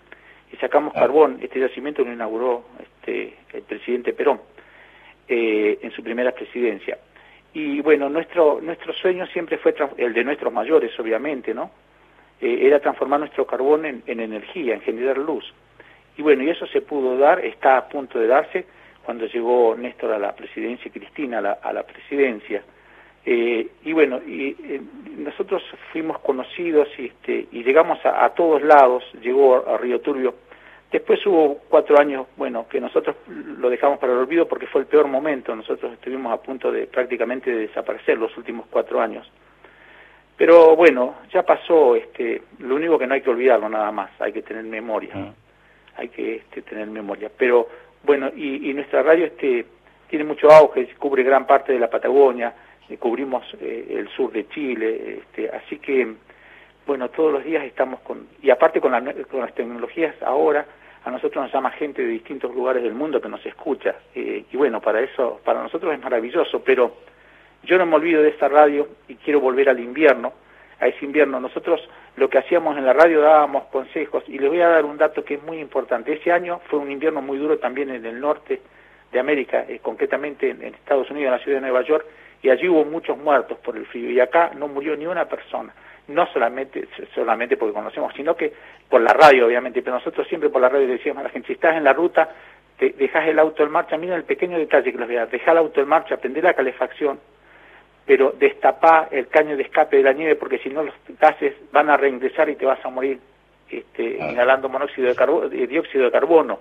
y 0.53 0.55
sacamos 0.57 0.93
ah. 0.95 1.01
carbón, 1.01 1.39
este 1.41 1.59
yacimiento 1.59 2.05
lo 2.05 2.13
inauguró 2.13 2.63
este, 2.81 3.35
el 3.51 3.63
presidente 3.63 4.13
Perón. 4.13 4.39
Eh, 5.27 5.79
en 5.81 5.89
su 5.89 6.03
primera 6.03 6.31
presidencia. 6.33 6.99
Y 7.51 7.81
bueno, 7.81 8.09
nuestro, 8.09 8.59
nuestro 8.61 8.93
sueño 8.93 9.25
siempre 9.25 9.57
fue 9.57 9.73
el 9.97 10.13
de 10.13 10.23
nuestros 10.23 10.53
mayores, 10.53 10.91
obviamente, 10.99 11.51
¿no? 11.51 11.71
Eh, 12.39 12.59
era 12.61 12.79
transformar 12.79 13.21
nuestro 13.21 13.47
carbón 13.47 13.85
en, 13.85 14.03
energía, 14.05 14.75
en 14.75 14.81
generar 14.81 15.17
luz. 15.17 15.51
Y 16.15 16.21
bueno, 16.21 16.43
y 16.43 16.51
eso 16.51 16.67
se 16.67 16.81
pudo 16.81 17.17
dar, 17.17 17.43
está 17.43 17.77
a 17.77 17.89
punto 17.89 18.19
de 18.19 18.27
darse 18.27 18.65
cuando 19.03 19.25
llegó 19.25 19.75
Néstor 19.75 20.11
a 20.11 20.19
la 20.19 20.35
presidencia, 20.35 20.91
Cristina 20.91 21.39
a 21.39 21.73
la, 21.73 21.83
presidencia. 21.83 22.61
Eh, 23.25 23.67
y 23.83 23.93
bueno, 23.93 24.17
y, 24.17 24.55
nosotros 25.17 25.63
fuimos 25.91 26.19
conocidos 26.19 26.87
y, 26.99 27.05
este, 27.05 27.47
y 27.51 27.63
llegamos 27.63 27.97
a, 28.05 28.25
a, 28.25 28.29
todos 28.35 28.61
lados, 28.61 29.03
llegó 29.23 29.67
a 29.67 29.75
Río 29.79 30.01
Turbio 30.01 30.35
Después 30.91 31.25
hubo 31.25 31.59
cuatro 31.67 31.99
años, 31.99 32.27
bueno, 32.37 32.67
que 32.69 32.79
nosotros 32.79 33.15
lo 33.27 33.69
dejamos 33.69 33.99
para 33.99 34.13
el 34.13 34.19
olvido 34.19 34.47
porque 34.47 34.67
fue 34.67 34.81
el 34.81 34.87
peor 34.87 35.07
momento. 35.07 35.55
Nosotros 35.55 35.93
estuvimos 35.93 36.31
a 36.31 36.41
punto 36.41 36.71
de 36.71 36.87
prácticamente 36.87 37.51
de 37.51 37.67
desaparecer 37.67 38.17
los 38.17 38.35
últimos 38.37 38.65
cuatro 38.69 39.01
años. 39.01 39.29
Pero 40.37 40.75
bueno, 40.75 41.15
ya 41.31 41.43
pasó, 41.43 41.95
este, 41.95 42.41
lo 42.59 42.75
único 42.75 42.99
que 42.99 43.07
no 43.07 43.13
hay 43.13 43.21
que 43.21 43.29
olvidarlo 43.29 43.69
nada 43.69 43.91
más, 43.91 44.11
hay 44.19 44.33
que 44.33 44.41
tener 44.41 44.63
memoria, 44.63 45.13
ah. 45.15 45.33
hay 45.95 46.09
que 46.09 46.35
este, 46.35 46.61
tener 46.61 46.87
memoria. 46.87 47.31
Pero 47.35 47.67
bueno, 48.03 48.29
y, 48.35 48.73
nuestra 48.73 49.01
radio 49.01 49.25
este, 49.25 49.65
tiene 50.09 50.25
mucho 50.25 50.49
auge, 50.51 50.87
cubre 50.99 51.23
gran 51.23 51.47
parte 51.47 51.71
de 51.71 51.79
la 51.79 51.89
Patagonia, 51.89 52.53
eh, 52.89 52.97
cubrimos 52.97 53.45
eh, 53.61 53.95
el 53.97 54.09
sur 54.09 54.31
de 54.31 54.47
Chile, 54.49 55.19
este, 55.19 55.49
así 55.49 55.79
que 55.79 56.15
bueno, 56.85 57.09
todos 57.09 57.33
los 57.33 57.43
días 57.43 57.63
estamos 57.63 57.99
con, 58.01 58.27
y 58.41 58.49
aparte 58.49 58.79
con, 58.79 58.91
con 59.29 59.39
las 59.39 59.53
tecnologías 59.55 60.15
ahora, 60.21 60.65
a 61.03 61.11
nosotros 61.11 61.43
nos 61.43 61.53
llama 61.53 61.71
gente 61.71 62.01
de 62.01 62.09
distintos 62.09 62.53
lugares 62.53 62.83
del 62.83 62.93
mundo 62.93 63.21
que 63.21 63.29
nos 63.29 63.45
escucha, 63.45 63.95
eh, 64.13 64.45
y 64.51 64.57
bueno, 64.57 64.81
para 64.81 65.01
eso, 65.01 65.39
para 65.43 65.61
nosotros 65.61 65.93
es 65.93 66.01
maravilloso, 66.01 66.63
pero 66.63 66.95
yo 67.63 67.77
no 67.77 67.85
me 67.85 67.95
olvido 67.95 68.21
de 68.21 68.29
esta 68.29 68.47
radio 68.47 68.87
y 69.07 69.15
quiero 69.15 69.39
volver 69.39 69.69
al 69.69 69.79
invierno, 69.79 70.33
a 70.79 70.87
ese 70.87 71.05
invierno. 71.05 71.39
Nosotros 71.39 71.81
lo 72.15 72.29
que 72.29 72.37
hacíamos 72.37 72.77
en 72.77 72.85
la 72.85 72.93
radio 72.93 73.21
dábamos 73.21 73.65
consejos, 73.65 74.23
y 74.27 74.37
les 74.37 74.49
voy 74.49 74.61
a 74.61 74.69
dar 74.69 74.85
un 74.85 74.97
dato 74.97 75.23
que 75.23 75.35
es 75.35 75.43
muy 75.43 75.59
importante. 75.59 76.13
Ese 76.13 76.31
año 76.31 76.59
fue 76.69 76.79
un 76.79 76.91
invierno 76.91 77.21
muy 77.21 77.37
duro 77.37 77.57
también 77.57 77.89
en 77.89 78.05
el 78.05 78.19
norte 78.19 78.61
de 79.11 79.19
América, 79.19 79.65
eh, 79.67 79.79
concretamente 79.81 80.49
en, 80.49 80.61
en 80.61 80.75
Estados 80.75 81.09
Unidos, 81.09 81.27
en 81.27 81.31
la 81.31 81.39
ciudad 81.39 81.57
de 81.57 81.61
Nueva 81.61 81.81
York, 81.83 82.05
y 82.43 82.49
allí 82.49 82.67
hubo 82.67 82.85
muchos 82.85 83.17
muertos 83.17 83.57
por 83.59 83.75
el 83.75 83.85
frío, 83.85 84.11
y 84.11 84.19
acá 84.19 84.51
no 84.55 84.67
murió 84.67 84.95
ni 84.95 85.07
una 85.07 85.25
persona 85.25 85.73
no 86.07 86.27
solamente, 86.27 86.87
solamente 87.13 87.57
porque 87.57 87.73
conocemos, 87.73 88.13
sino 88.15 88.35
que 88.35 88.53
por 88.89 89.01
la 89.01 89.13
radio, 89.13 89.47
obviamente, 89.47 89.81
pero 89.81 89.95
nosotros 89.95 90.27
siempre 90.27 90.49
por 90.49 90.61
la 90.61 90.69
radio 90.69 90.87
decíamos 90.87 91.21
a 91.21 91.23
la 91.25 91.29
gente, 91.29 91.47
si 91.47 91.53
estás 91.53 91.75
en 91.75 91.83
la 91.83 91.93
ruta, 91.93 92.29
te 92.77 92.89
dejas 92.89 93.27
el 93.27 93.39
auto 93.39 93.63
en 93.63 93.71
marcha, 93.71 93.97
mira 93.97 94.15
el 94.15 94.23
pequeño 94.23 94.57
detalle 94.57 94.91
que 94.91 94.97
los 94.97 95.07
veas, 95.07 95.31
deja 95.31 95.51
el 95.51 95.57
auto 95.57 95.81
en 95.81 95.87
marcha, 95.87 96.17
prende 96.17 96.41
la 96.41 96.53
calefacción, 96.53 97.19
pero 98.05 98.33
destapá 98.37 99.07
el 99.11 99.27
caño 99.27 99.57
de 99.57 99.63
escape 99.63 99.97
de 99.97 100.03
la 100.03 100.13
nieve 100.13 100.35
porque 100.35 100.59
si 100.59 100.69
no 100.69 100.83
los 100.83 100.93
gases 101.19 101.55
van 101.71 101.89
a 101.89 101.97
reingresar 101.97 102.49
y 102.49 102.55
te 102.55 102.65
vas 102.65 102.83
a 102.85 102.89
morir 102.89 103.19
este, 103.69 104.17
inhalando 104.17 104.69
monóxido 104.69 105.07
de, 105.07 105.15
carbono, 105.15 105.49
dióxido 105.49 106.05
de 106.05 106.11
carbono. 106.11 106.59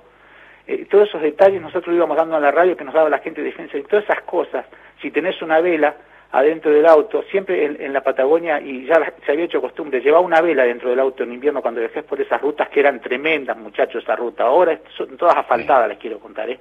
Eh, 0.66 0.87
todos 0.91 1.09
esos 1.09 1.21
detalles 1.21 1.61
nosotros 1.61 1.95
íbamos 1.95 2.16
dando 2.16 2.37
a 2.37 2.41
la 2.41 2.51
radio 2.51 2.77
que 2.77 2.85
nos 2.85 2.95
daba 2.95 3.11
la 3.11 3.19
gente 3.19 3.43
de 3.43 3.49
defensa 3.49 3.77
y 3.77 3.83
todas 3.83 4.05
esas 4.05 4.23
cosas, 4.23 4.65
si 5.03 5.11
tenés 5.11 5.43
una 5.43 5.61
vela 5.61 5.95
adentro 6.35 6.73
del 6.73 6.85
auto, 6.85 7.23
siempre 7.31 7.65
en, 7.65 7.93
la 7.93 8.01
Patagonia, 8.01 8.61
y 8.61 8.86
ya 8.86 9.15
se 9.24 9.31
había 9.31 9.44
hecho 9.44 9.61
costumbre, 9.61 10.01
llevar 10.01 10.20
una 10.20 10.40
vela 10.40 10.65
dentro 10.65 10.90
del 10.90 10.98
auto 10.98 11.23
en 11.23 11.32
invierno 11.32 11.62
cuando 11.62 11.78
viajes 11.78 12.02
por 12.02 12.20
esas 12.20 12.43
rutas 12.43 12.69
que 12.70 12.81
eran 12.81 13.01
tremendas, 13.01 13.56
muchachos, 13.56 14.02
esa 14.02 14.16
ruta. 14.16 14.43
Ahora 14.43 14.81
son 14.97 15.16
todas 15.16 15.36
asfaltadas, 15.36 15.89
les 15.89 15.98
quiero 15.98 16.19
contar, 16.19 16.51
¿eh? 16.51 16.59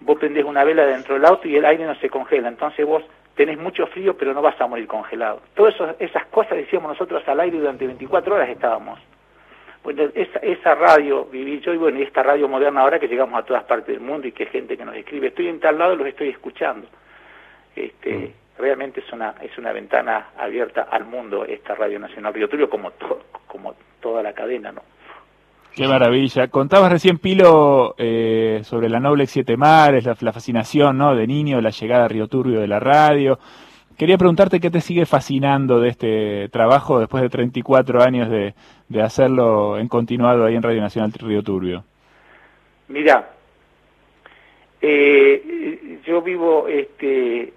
Vos 0.00 0.18
prendés 0.18 0.44
una 0.44 0.64
vela 0.64 0.84
dentro 0.84 1.14
del 1.14 1.24
auto 1.24 1.48
y 1.48 1.56
el 1.56 1.64
aire 1.64 1.86
no 1.86 1.94
se 1.94 2.10
congela, 2.10 2.48
entonces 2.48 2.84
vos 2.84 3.02
tenés 3.34 3.58
mucho 3.58 3.86
frío 3.86 4.18
pero 4.18 4.34
no 4.34 4.42
vas 4.42 4.60
a 4.60 4.66
morir 4.66 4.86
congelado. 4.86 5.40
Todas 5.54 5.74
esas 5.98 6.26
cosas 6.26 6.58
decíamos 6.58 6.90
nosotros 6.90 7.26
al 7.26 7.40
aire 7.40 7.58
durante 7.58 7.86
24 7.86 8.34
horas 8.34 8.50
estábamos. 8.50 9.00
Bueno, 9.82 10.10
esa, 10.14 10.40
esa 10.40 10.74
radio 10.74 11.24
viví 11.24 11.60
yo 11.60 11.72
y 11.72 11.78
bueno, 11.78 12.00
y 12.00 12.02
esta 12.02 12.22
radio 12.22 12.48
moderna 12.48 12.82
ahora 12.82 12.98
que 12.98 13.08
llegamos 13.08 13.38
a 13.38 13.46
todas 13.46 13.64
partes 13.64 13.94
del 13.94 14.00
mundo 14.00 14.28
y 14.28 14.32
que 14.32 14.42
hay 14.42 14.50
gente 14.50 14.76
que 14.76 14.84
nos 14.84 14.94
escribe, 14.94 15.28
estoy 15.28 15.48
en 15.48 15.58
tal 15.58 15.78
lado 15.78 15.94
y 15.94 15.96
los 15.96 16.06
estoy 16.06 16.28
escuchando. 16.28 16.86
Este, 17.74 18.14
mm. 18.14 18.43
Realmente 18.58 19.00
es 19.00 19.12
una, 19.12 19.34
es 19.40 19.56
una 19.58 19.72
ventana 19.72 20.28
abierta 20.36 20.82
al 20.90 21.04
mundo 21.04 21.44
esta 21.44 21.74
Radio 21.74 21.98
Nacional 21.98 22.32
Río 22.32 22.48
Turio 22.48 22.70
como, 22.70 22.92
como 23.46 23.74
toda 24.00 24.22
la 24.22 24.32
cadena, 24.32 24.70
¿no? 24.72 24.82
Qué 25.74 25.88
maravilla. 25.88 26.46
Contabas 26.48 26.92
recién, 26.92 27.18
Pilo, 27.18 27.96
eh, 27.98 28.60
sobre 28.62 28.88
la 28.88 29.00
Noble 29.00 29.26
Siete 29.26 29.56
Mares, 29.56 30.04
la, 30.04 30.32
fascinación 30.32 30.96
¿no? 30.96 31.16
de 31.16 31.26
niño, 31.26 31.60
la 31.60 31.70
llegada 31.70 32.04
a 32.04 32.08
Río 32.08 32.28
Turbio 32.28 32.60
de 32.60 32.68
la 32.68 32.78
radio. 32.78 33.40
Quería 33.98 34.16
preguntarte 34.16 34.60
qué 34.60 34.70
te 34.70 34.80
sigue 34.80 35.04
fascinando 35.04 35.80
de 35.80 35.88
este 35.88 36.48
trabajo 36.50 37.00
después 37.00 37.24
de 37.24 37.28
34 37.28 38.02
años 38.02 38.30
de, 38.30 38.54
de 38.88 39.02
hacerlo 39.02 39.76
en 39.78 39.88
continuado 39.88 40.44
ahí 40.44 40.54
en 40.54 40.62
Radio 40.62 40.80
Nacional 40.80 41.12
Río 41.12 41.42
Turbio. 41.42 41.82
Mira, 42.86 43.33
eh, 44.86 46.00
yo 46.04 46.20
vivo, 46.20 46.68
este, 46.68 47.54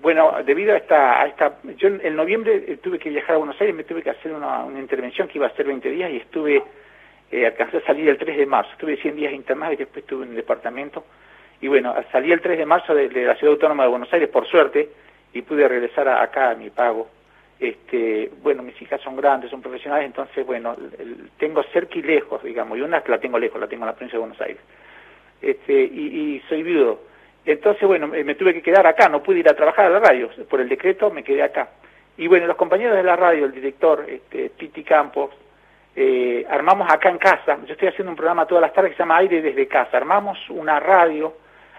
bueno, 0.00 0.42
debido 0.42 0.72
a 0.72 0.78
esta, 0.78 1.20
a 1.20 1.26
esta, 1.26 1.58
yo 1.76 1.88
en 1.88 2.16
noviembre 2.16 2.78
tuve 2.78 2.98
que 2.98 3.10
viajar 3.10 3.34
a 3.34 3.38
Buenos 3.38 3.60
Aires, 3.60 3.76
me 3.76 3.84
tuve 3.84 4.02
que 4.02 4.08
hacer 4.08 4.32
una, 4.32 4.66
intervención 4.80 5.28
que 5.28 5.36
iba 5.36 5.46
a 5.48 5.54
ser 5.54 5.66
20 5.66 5.90
días 5.90 6.10
y 6.10 6.16
estuve 6.16 6.62
eh, 7.30 7.46
a 7.46 7.80
salir 7.86 8.08
el 8.08 8.16
3 8.16 8.38
de 8.38 8.46
marzo, 8.46 8.72
estuve 8.72 8.96
100 8.96 9.16
días 9.16 9.34
internados 9.34 9.74
y 9.74 9.80
después 9.80 10.02
estuve 10.02 10.24
en 10.24 10.30
el 10.30 10.36
departamento. 10.36 11.04
Y 11.60 11.68
bueno, 11.68 11.94
salí 12.10 12.32
el 12.32 12.40
3 12.40 12.56
de 12.56 12.64
marzo 12.64 12.94
de, 12.94 13.10
la 13.10 13.36
Ciudad 13.36 13.52
Autónoma 13.52 13.82
de 13.82 13.90
Buenos 13.90 14.10
Aires, 14.10 14.30
por 14.30 14.46
suerte, 14.46 14.88
y 15.34 15.42
pude 15.42 15.68
regresar 15.68 16.08
acá 16.08 16.52
a 16.52 16.54
mi 16.54 16.70
pago. 16.70 17.06
Este, 17.60 18.30
bueno, 18.42 18.62
mis 18.62 18.80
hijas 18.80 18.98
son 19.02 19.14
grandes, 19.14 19.50
son 19.50 19.60
profesionales, 19.60 20.06
entonces, 20.06 20.46
bueno, 20.46 20.74
tengo 21.36 21.62
cerca 21.64 21.98
y 21.98 22.02
lejos, 22.02 22.42
digamos, 22.42 22.78
y 22.78 22.80
una 22.80 23.02
la 23.06 23.20
tengo 23.20 23.38
lejos, 23.38 23.60
la 23.60 23.68
tengo 23.68 23.84
en 23.84 23.88
la 23.88 23.94
provincia 23.94 24.16
de 24.16 24.20
Buenos 24.20 24.40
Aires. 24.40 24.62
Este, 25.42 25.72
y, 25.72 26.40
soy 26.48 26.62
viudo. 26.62 27.00
Entonces, 27.44 27.82
bueno, 27.86 28.06
me, 28.06 28.34
tuve 28.36 28.54
que 28.54 28.62
quedar 28.62 28.86
acá, 28.86 29.08
no 29.08 29.22
pude 29.22 29.40
ir 29.40 29.48
a 29.48 29.56
trabajar 29.56 29.86
a 29.86 29.90
la 29.90 29.98
radio, 29.98 30.30
por 30.48 30.60
el 30.60 30.68
decreto 30.68 31.10
me 31.10 31.24
quedé 31.24 31.42
acá. 31.42 31.70
Y 32.16 32.28
bueno, 32.28 32.46
los 32.46 32.56
compañeros 32.56 32.96
de 32.96 33.02
la 33.02 33.16
radio, 33.16 33.46
el 33.46 33.52
director, 33.52 34.06
este, 34.08 34.50
Titi 34.50 34.84
Campos, 34.84 35.30
eh, 35.96 36.46
armamos 36.48 36.90
acá 36.90 37.08
en 37.10 37.18
casa, 37.18 37.58
yo 37.66 37.72
estoy 37.72 37.88
haciendo 37.88 38.10
un 38.10 38.16
programa 38.16 38.46
todas 38.46 38.62
las 38.62 38.72
tardes 38.72 38.92
que 38.92 38.96
se 38.96 39.02
llama 39.02 39.16
Aire 39.16 39.42
desde 39.42 39.66
casa, 39.66 39.96
armamos 39.96 40.38
una 40.50 40.78
radio 40.78 41.34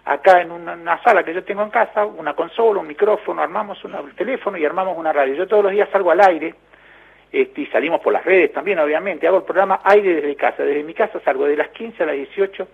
acá 0.06 0.42
en 0.42 0.52
una, 0.52 1.02
sala 1.02 1.24
que 1.24 1.34
yo 1.34 1.44
tengo 1.44 1.64
en 1.64 1.70
casa, 1.70 2.06
una 2.06 2.34
consola, 2.34 2.82
un 2.82 2.88
micrófono, 2.88 3.42
armamos 3.42 3.82
un 3.86 4.12
teléfono 4.16 4.58
y 4.58 4.66
armamos 4.66 4.98
una 4.98 5.14
radio. 5.14 5.34
Yo 5.34 5.48
todos 5.48 5.64
los 5.64 5.72
días 5.72 5.88
salgo 5.92 6.12
al 6.12 6.20
aire 6.20 6.54
este, 7.32 7.62
y 7.62 7.66
salimos 7.68 8.02
por 8.02 8.12
las 8.12 8.26
redes 8.26 8.52
también, 8.52 8.80
obviamente, 8.80 9.28
hago 9.28 9.38
el 9.38 9.44
programa 9.44 9.80
Aire 9.86 10.16
desde 10.16 10.36
casa, 10.36 10.64
desde 10.64 10.84
mi 10.84 10.94
casa 10.94 11.22
salgo 11.22 11.46
de 11.46 11.56
las 11.56 11.70
15 11.70 12.04
a 12.04 12.06
las 12.08 12.16
18 12.16 12.68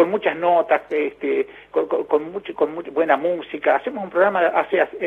con 0.00 0.10
muchas 0.10 0.34
notas, 0.34 0.80
este, 0.88 1.46
con, 1.70 1.86
con, 1.86 2.32
mucho, 2.32 2.54
con 2.54 2.74
buena 2.90 3.18
música, 3.18 3.76
hacemos 3.76 4.02
un 4.02 4.08
programa, 4.08 4.40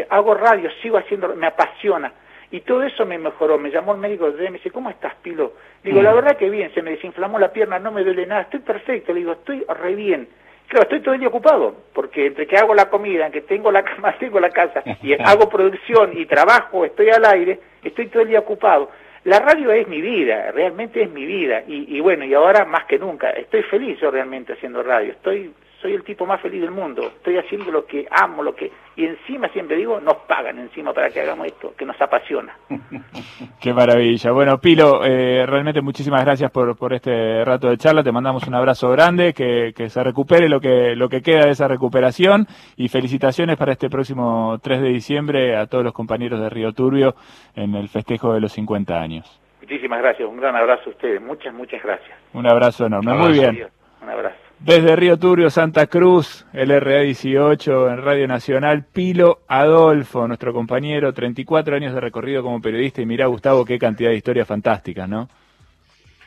hago 0.07 0.36
radio, 0.36 0.70
sigo 0.84 0.99
haciendo, 0.99 1.36
me 1.36 1.48
apasiona 1.48 2.14
y 2.52 2.61
todo 2.61 2.84
eso 2.84 3.03
me 3.07 3.18
mejoró. 3.18 3.57
Me 3.57 3.72
llamó 3.72 3.94
el 3.94 3.98
médico 3.98 4.32
de 4.32 4.52
me 4.52 4.60
dice, 4.60 4.70
¿cómo 4.70 4.91
estás, 4.91 5.15
Pilo? 5.24 5.53
Digo, 5.84 5.99
la 6.03 6.11
mm. 6.11 6.15
verdad 6.15 6.38
que 6.38 6.48
bien, 6.48 6.72
se 6.76 6.84
me 6.84 6.91
desinflamó 6.91 7.40
la 7.40 7.52
pierna, 7.52 7.80
no 7.80 7.91
me 7.91 8.03
duele 8.03 8.28
nada, 8.28 8.41
estoy 8.41 8.60
perfecto. 8.60 9.14
Le 9.14 9.22
digo, 9.22 9.32
estoy 9.32 9.65
re 9.68 9.95
bien. 9.95 10.28
Claro, 10.68 10.84
estoy 10.84 11.02
todo 11.02 11.15
el 11.15 11.22
día 11.22 11.30
ocupado, 11.30 11.76
porque 11.91 12.28
entre 12.28 12.45
que 12.45 12.56
hago 12.56 12.76
la 12.76 12.91
comida, 12.91 13.32
que 13.32 13.41
tengo 13.41 13.72
la 13.72 13.82
cama, 13.84 14.15
tengo 14.20 14.40
la 14.40 14.52
casa, 14.52 14.84
y 15.02 15.14
hago 15.26 15.49
producción 15.49 16.11
y 16.15 16.28
trabajo, 16.28 16.86
estoy 16.86 17.10
al 17.10 17.26
aire, 17.26 17.60
estoy 17.84 18.10
todo 18.10 18.22
el 18.22 18.30
día 18.30 18.41
ocupado. 18.41 18.91
La 19.26 19.40
radio 19.40 19.72
es 19.72 19.88
mi 19.88 20.02
vida, 20.02 20.52
realmente 20.52 21.02
es 21.02 21.10
mi 21.10 21.26
vida, 21.26 21.64
y, 21.66 22.00
bueno, 22.02 22.26
y 22.26 22.34
ahora 22.34 22.66
más 22.66 22.86
que 22.86 23.00
nunca, 23.00 23.30
estoy 23.30 23.64
feliz 23.64 23.98
yo 24.02 24.12
realmente 24.12 24.54
haciendo 24.54 24.84
radio, 24.84 25.14
estoy 25.14 25.54
soy 25.84 25.93
el 25.93 26.03
tipo 26.03 26.26
más 26.26 26.41
feliz 26.41 26.61
del 26.61 26.72
mundo, 26.72 27.03
estoy 27.03 27.38
haciendo 27.38 27.69
lo 27.69 27.85
que 27.85 28.07
amo, 28.10 28.41
lo 28.41 28.55
que 28.55 28.72
y 28.95 29.05
encima 29.05 29.49
siempre 29.49 29.76
digo, 29.76 29.99
nos 29.99 30.15
pagan 30.27 30.57
encima 30.60 30.93
para 30.93 31.10
que 31.10 31.19
hagamos 31.19 31.47
esto, 31.47 31.73
que 31.76 31.85
nos 31.85 31.99
apasiona. 31.99 32.55
Qué 33.61 33.73
maravilla. 33.73 34.31
Bueno, 34.31 34.60
Pilo, 34.60 35.03
eh, 35.03 35.45
realmente 35.45 35.81
muchísimas 35.81 36.23
gracias 36.23 36.51
por, 36.51 36.77
por 36.77 36.93
este 36.93 37.43
rato 37.43 37.69
de 37.69 37.77
charla, 37.77 38.01
te 38.01 38.11
mandamos 38.11 38.47
un 38.47 38.55
abrazo 38.55 38.89
grande, 38.91 39.34
que, 39.34 39.73
que, 39.76 39.89
se 39.89 40.03
recupere 40.03 40.47
lo 40.47 40.61
que, 40.61 40.95
lo 40.95 41.10
que 41.10 41.22
queda 41.22 41.45
de 41.45 41.51
esa 41.51 41.68
recuperación 41.68 42.47
y 42.77 42.88
felicitaciones 42.88 43.57
para 43.57 43.73
este 43.73 43.89
próximo 43.89 44.57
3 44.64 44.81
de 44.81 44.89
diciembre 44.89 45.57
a 45.57 45.65
todos 45.65 45.84
los 45.84 45.93
compañeros 45.93 46.39
de 46.39 46.49
Río 46.49 46.72
Turbio 46.72 47.15
en 47.55 47.76
el 47.76 47.89
festejo 47.89 48.34
de 48.34 48.39
los 48.39 48.53
50 48.53 48.95
años. 48.95 49.41
Muchísimas 49.60 50.01
gracias, 50.01 50.30
un 50.30 50.38
gran 50.38 50.55
abrazo 50.55 50.84
a 50.88 50.89
ustedes, 50.89 51.22
muchas, 51.22 51.53
muchas 51.53 51.84
gracias. 51.84 52.18
Un 52.34 52.47
abrazo 52.47 52.85
enorme, 52.85 53.14
muy 53.14 53.34
bien. 53.34 53.68
Un 54.01 54.10
abrazo. 54.10 54.43
Desde 54.64 54.95
Río 54.95 55.19
Turbio, 55.19 55.49
Santa 55.49 55.88
Cruz, 55.88 56.45
el 56.53 56.69
RA 56.69 57.02
18 57.02 57.90
en 57.90 57.98
Radio 57.98 58.30
Nacional, 58.30 58.85
Pilo 58.85 59.41
Adolfo, 59.49 60.26
nuestro 60.26 60.53
compañero, 60.53 61.14
34 61.14 61.76
años 61.76 61.94
de 61.94 61.99
recorrido 61.99 62.41
como 62.41 62.61
periodista 62.61 63.02
y 63.02 63.06
mira 63.06 63.26
Gustavo 63.26 63.65
qué 63.65 63.77
cantidad 63.77 64.11
de 64.11 64.15
historias 64.15 64.48
fantásticas, 64.48 65.10
¿no? 65.10 65.30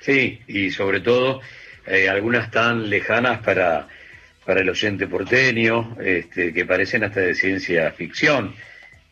Sí, 0.01 0.39
y 0.49 0.71
sobre 0.71 1.01
todo 1.01 1.41
eh, 1.87 2.11
algunas 2.11 2.51
tan 2.51 2.91
lejanas 2.91 3.39
para, 3.39 3.89
para 4.45 4.61
el 4.61 4.69
oyente 4.69 5.07
porteño, 5.07 5.97
este, 5.99 6.53
que 6.53 6.67
parecen 6.67 7.05
hasta 7.05 7.21
de 7.21 7.35
ciencia 7.35 7.91
ficción, 7.93 8.55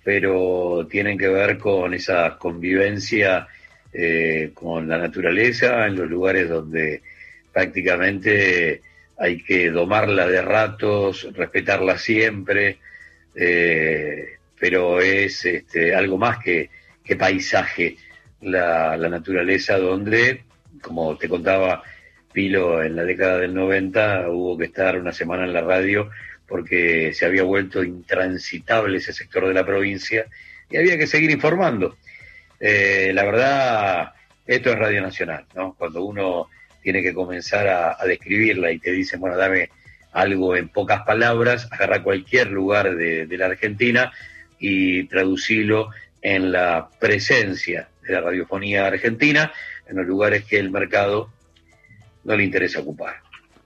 pero 0.05 0.87
tienen 0.91 1.17
que 1.17 1.29
ver 1.29 1.57
con 1.57 1.95
esa 1.95 2.37
convivencia 2.37 3.49
eh, 3.91 4.51
con 4.53 4.87
la 4.87 4.99
naturaleza 4.99 5.87
en 5.87 5.97
los 5.97 6.11
lugares 6.11 6.47
donde 6.51 7.01
prácticamente 7.51 8.83
hay 9.19 9.43
que 9.43 9.71
domarla 9.71 10.27
de 10.27 10.43
ratos, 10.43 11.29
respetarla 11.33 11.99
siempre, 11.99 12.79
eh, 13.35 14.39
pero 14.59 15.01
es 15.01 15.45
este, 15.45 15.95
algo 15.95 16.19
más 16.19 16.39
que, 16.39 16.71
paisaje 17.19 17.97
la, 18.41 18.97
naturaleza 18.97 19.79
donde, 19.79 20.45
como 20.81 21.17
te 21.17 21.29
contaba 21.29 21.83
Pilo, 22.33 22.83
en 22.83 22.97
la 22.97 23.05
década 23.05 23.39
del 23.39 23.55
90 23.55 24.31
hubo 24.31 24.59
que 24.59 24.65
estar 24.65 24.99
una 24.99 25.13
semana 25.13 25.45
en 25.45 25.53
la 25.53 25.61
radio 25.61 26.11
porque 26.49 27.13
se 27.13 27.27
había 27.27 27.43
vuelto 27.43 27.85
intransitable 27.85 28.99
ese 28.99 29.13
sector 29.13 29.47
de 29.47 29.55
la 29.55 29.65
provincia 29.65 30.27
y 30.71 30.77
había 30.77 30.99
que 30.99 31.07
seguir 31.07 31.31
informando. 31.31 31.97
Eh, 32.59 33.13
la 33.15 33.25
verdad, 33.25 34.13
esto 34.47 34.71
es 34.71 34.79
Radio 34.79 35.03
Nacional, 35.03 35.47
¿no? 35.55 35.75
Cuando 35.75 36.03
uno 36.05 36.49
tiene 36.85 37.03
que 37.03 37.15
comenzar 37.15 37.67
a, 37.67 37.97
describirla 38.07 38.71
y 38.71 38.79
te 38.79 38.93
dicen, 38.93 39.19
bueno, 39.19 39.39
dame 39.39 39.71
algo 40.13 40.55
en 40.55 40.69
pocas 40.69 41.03
palabras, 41.03 41.67
agarra 41.73 42.03
cualquier 42.03 42.51
lugar 42.51 42.95
de, 42.95 43.27
la 43.37 43.47
Argentina 43.47 44.13
y 44.61 45.05
traducilo 45.05 45.89
en 46.21 46.53
la 46.53 46.89
presencia 47.01 47.89
de 48.07 48.13
la 48.13 48.21
radiofonía 48.21 48.87
argentina, 48.87 49.51
en 49.89 49.97
los 49.97 50.07
lugares 50.07 50.45
que 50.45 50.59
el 50.59 50.71
mercado 50.71 51.31
no 52.23 52.37
le 52.37 52.45
interesa 52.45 52.81
ocupar. 52.81 53.17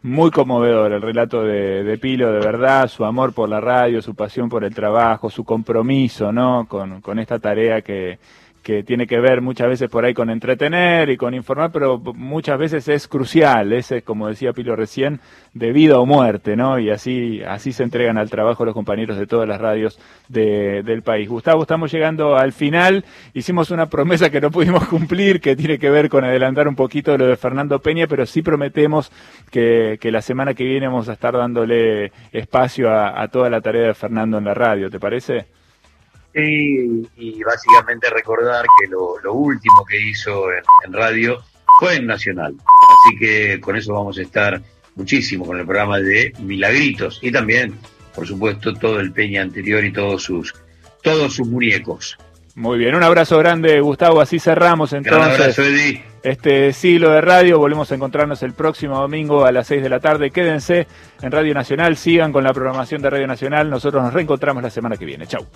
Muy 0.00 0.30
conmovedor 0.30 0.92
el 0.92 1.02
relato 1.02 1.42
de, 1.42 1.98
Pilo, 2.00 2.32
de 2.32 2.38
verdad, 2.38 2.86
su 2.86 3.04
amor 3.04 3.34
por 3.34 3.48
la 3.48 3.60
radio, 3.60 4.00
su 4.00 4.14
pasión 4.14 4.48
por 4.48 4.62
el 4.62 4.72
trabajo, 4.72 5.28
su 5.28 5.44
compromiso 5.44 6.30
¿no? 6.30 6.68
con 6.68 7.18
esta 7.18 7.40
tarea 7.40 7.82
que, 7.82 8.20
que 8.62 8.82
tiene 8.82 9.06
que 9.06 9.18
ver 9.18 9.40
muchas 9.40 9.68
veces 9.68 9.88
por 9.88 10.04
ahí 10.04 10.14
con 10.14 10.30
entretener 10.30 11.10
y 11.10 11.16
con 11.16 11.34
informar, 11.34 11.70
pero 11.72 11.98
muchas 11.98 12.58
veces 12.58 12.88
es 12.88 13.08
crucial, 13.08 13.72
es 13.72 13.92
como 14.04 14.28
decía 14.28 14.52
Pilo 14.52 14.76
recién, 14.76 15.20
de 15.54 15.72
vida 15.72 15.98
o 15.98 16.06
muerte, 16.06 16.56
¿no? 16.56 16.78
Y 16.78 16.90
así, 16.90 17.42
así 17.42 17.72
se 17.72 17.82
entregan 17.82 18.18
al 18.18 18.30
trabajo 18.30 18.64
los 18.64 18.74
compañeros 18.74 19.16
de 19.18 19.26
todas 19.26 19.48
las 19.48 19.60
radios 19.60 19.98
del 20.28 21.02
país. 21.02 21.28
Gustavo, 21.28 21.62
estamos 21.62 21.90
llegando 21.92 22.36
al 22.36 22.52
final, 22.52 23.04
hicimos 23.34 23.70
una 23.70 23.86
promesa 23.86 24.30
que 24.30 24.40
no 24.40 24.50
pudimos 24.50 24.86
cumplir, 24.88 25.40
que 25.40 25.56
tiene 25.56 25.78
que 25.78 25.90
ver 25.90 26.08
con 26.08 26.24
adelantar 26.24 26.68
un 26.68 26.76
poquito 26.76 27.16
lo 27.16 27.26
de 27.26 27.36
Fernando 27.36 27.80
Peña, 27.80 28.06
pero 28.06 28.26
sí 28.26 28.42
prometemos 28.42 29.10
que, 29.50 29.98
que 30.00 30.10
la 30.10 30.22
semana 30.22 30.54
que 30.54 30.64
viene 30.64 30.86
vamos 30.86 31.08
a 31.08 31.14
estar 31.14 31.34
dándole 31.34 32.12
espacio 32.32 32.92
a 32.92 33.28
toda 33.28 33.50
la 33.50 33.60
tarea 33.60 33.88
de 33.88 33.94
Fernando 33.94 34.38
en 34.38 34.44
la 34.44 34.54
radio, 34.54 34.90
¿te 34.90 35.00
parece? 35.00 35.57
Y, 36.38 37.08
y 37.16 37.42
básicamente 37.42 38.08
recordar 38.10 38.64
que 38.80 38.88
lo, 38.88 39.18
lo 39.22 39.34
último 39.34 39.84
que 39.84 40.00
hizo 40.00 40.52
en, 40.52 40.62
en 40.86 40.92
radio 40.92 41.38
fue 41.80 41.96
en 41.96 42.06
Nacional. 42.06 42.54
Así 42.60 43.18
que 43.18 43.60
con 43.60 43.76
eso 43.76 43.92
vamos 43.92 44.18
a 44.18 44.22
estar 44.22 44.60
muchísimo 44.94 45.46
con 45.46 45.58
el 45.58 45.64
programa 45.64 45.98
de 45.98 46.32
Milagritos 46.40 47.20
y 47.22 47.30
también, 47.30 47.74
por 48.14 48.26
supuesto, 48.26 48.74
todo 48.74 48.98
el 49.00 49.12
Peña 49.12 49.42
anterior 49.42 49.84
y 49.84 49.92
todos 49.92 50.22
sus, 50.24 50.54
todos 51.02 51.34
sus 51.34 51.46
muñecos. 51.48 52.18
Muy 52.56 52.76
bien, 52.78 52.96
un 52.96 53.04
abrazo 53.04 53.38
grande, 53.38 53.80
Gustavo. 53.80 54.20
Así 54.20 54.40
cerramos 54.40 54.92
entonces 54.92 55.22
Gran 55.22 55.30
abrazo, 55.32 55.62
Eddie. 55.62 56.02
este 56.24 56.72
siglo 56.72 57.10
de 57.10 57.20
radio. 57.20 57.60
Volvemos 57.60 57.92
a 57.92 57.94
encontrarnos 57.94 58.42
el 58.42 58.52
próximo 58.52 58.98
domingo 58.98 59.44
a 59.44 59.52
las 59.52 59.68
6 59.68 59.80
de 59.80 59.88
la 59.88 60.00
tarde. 60.00 60.32
Quédense 60.32 60.88
en 61.22 61.30
Radio 61.30 61.54
Nacional, 61.54 61.96
sigan 61.96 62.32
con 62.32 62.42
la 62.42 62.52
programación 62.52 63.00
de 63.00 63.10
Radio 63.10 63.28
Nacional. 63.28 63.70
Nosotros 63.70 64.02
nos 64.02 64.12
reencontramos 64.12 64.60
la 64.64 64.70
semana 64.70 64.96
que 64.96 65.04
viene. 65.04 65.28
Chau. 65.28 65.46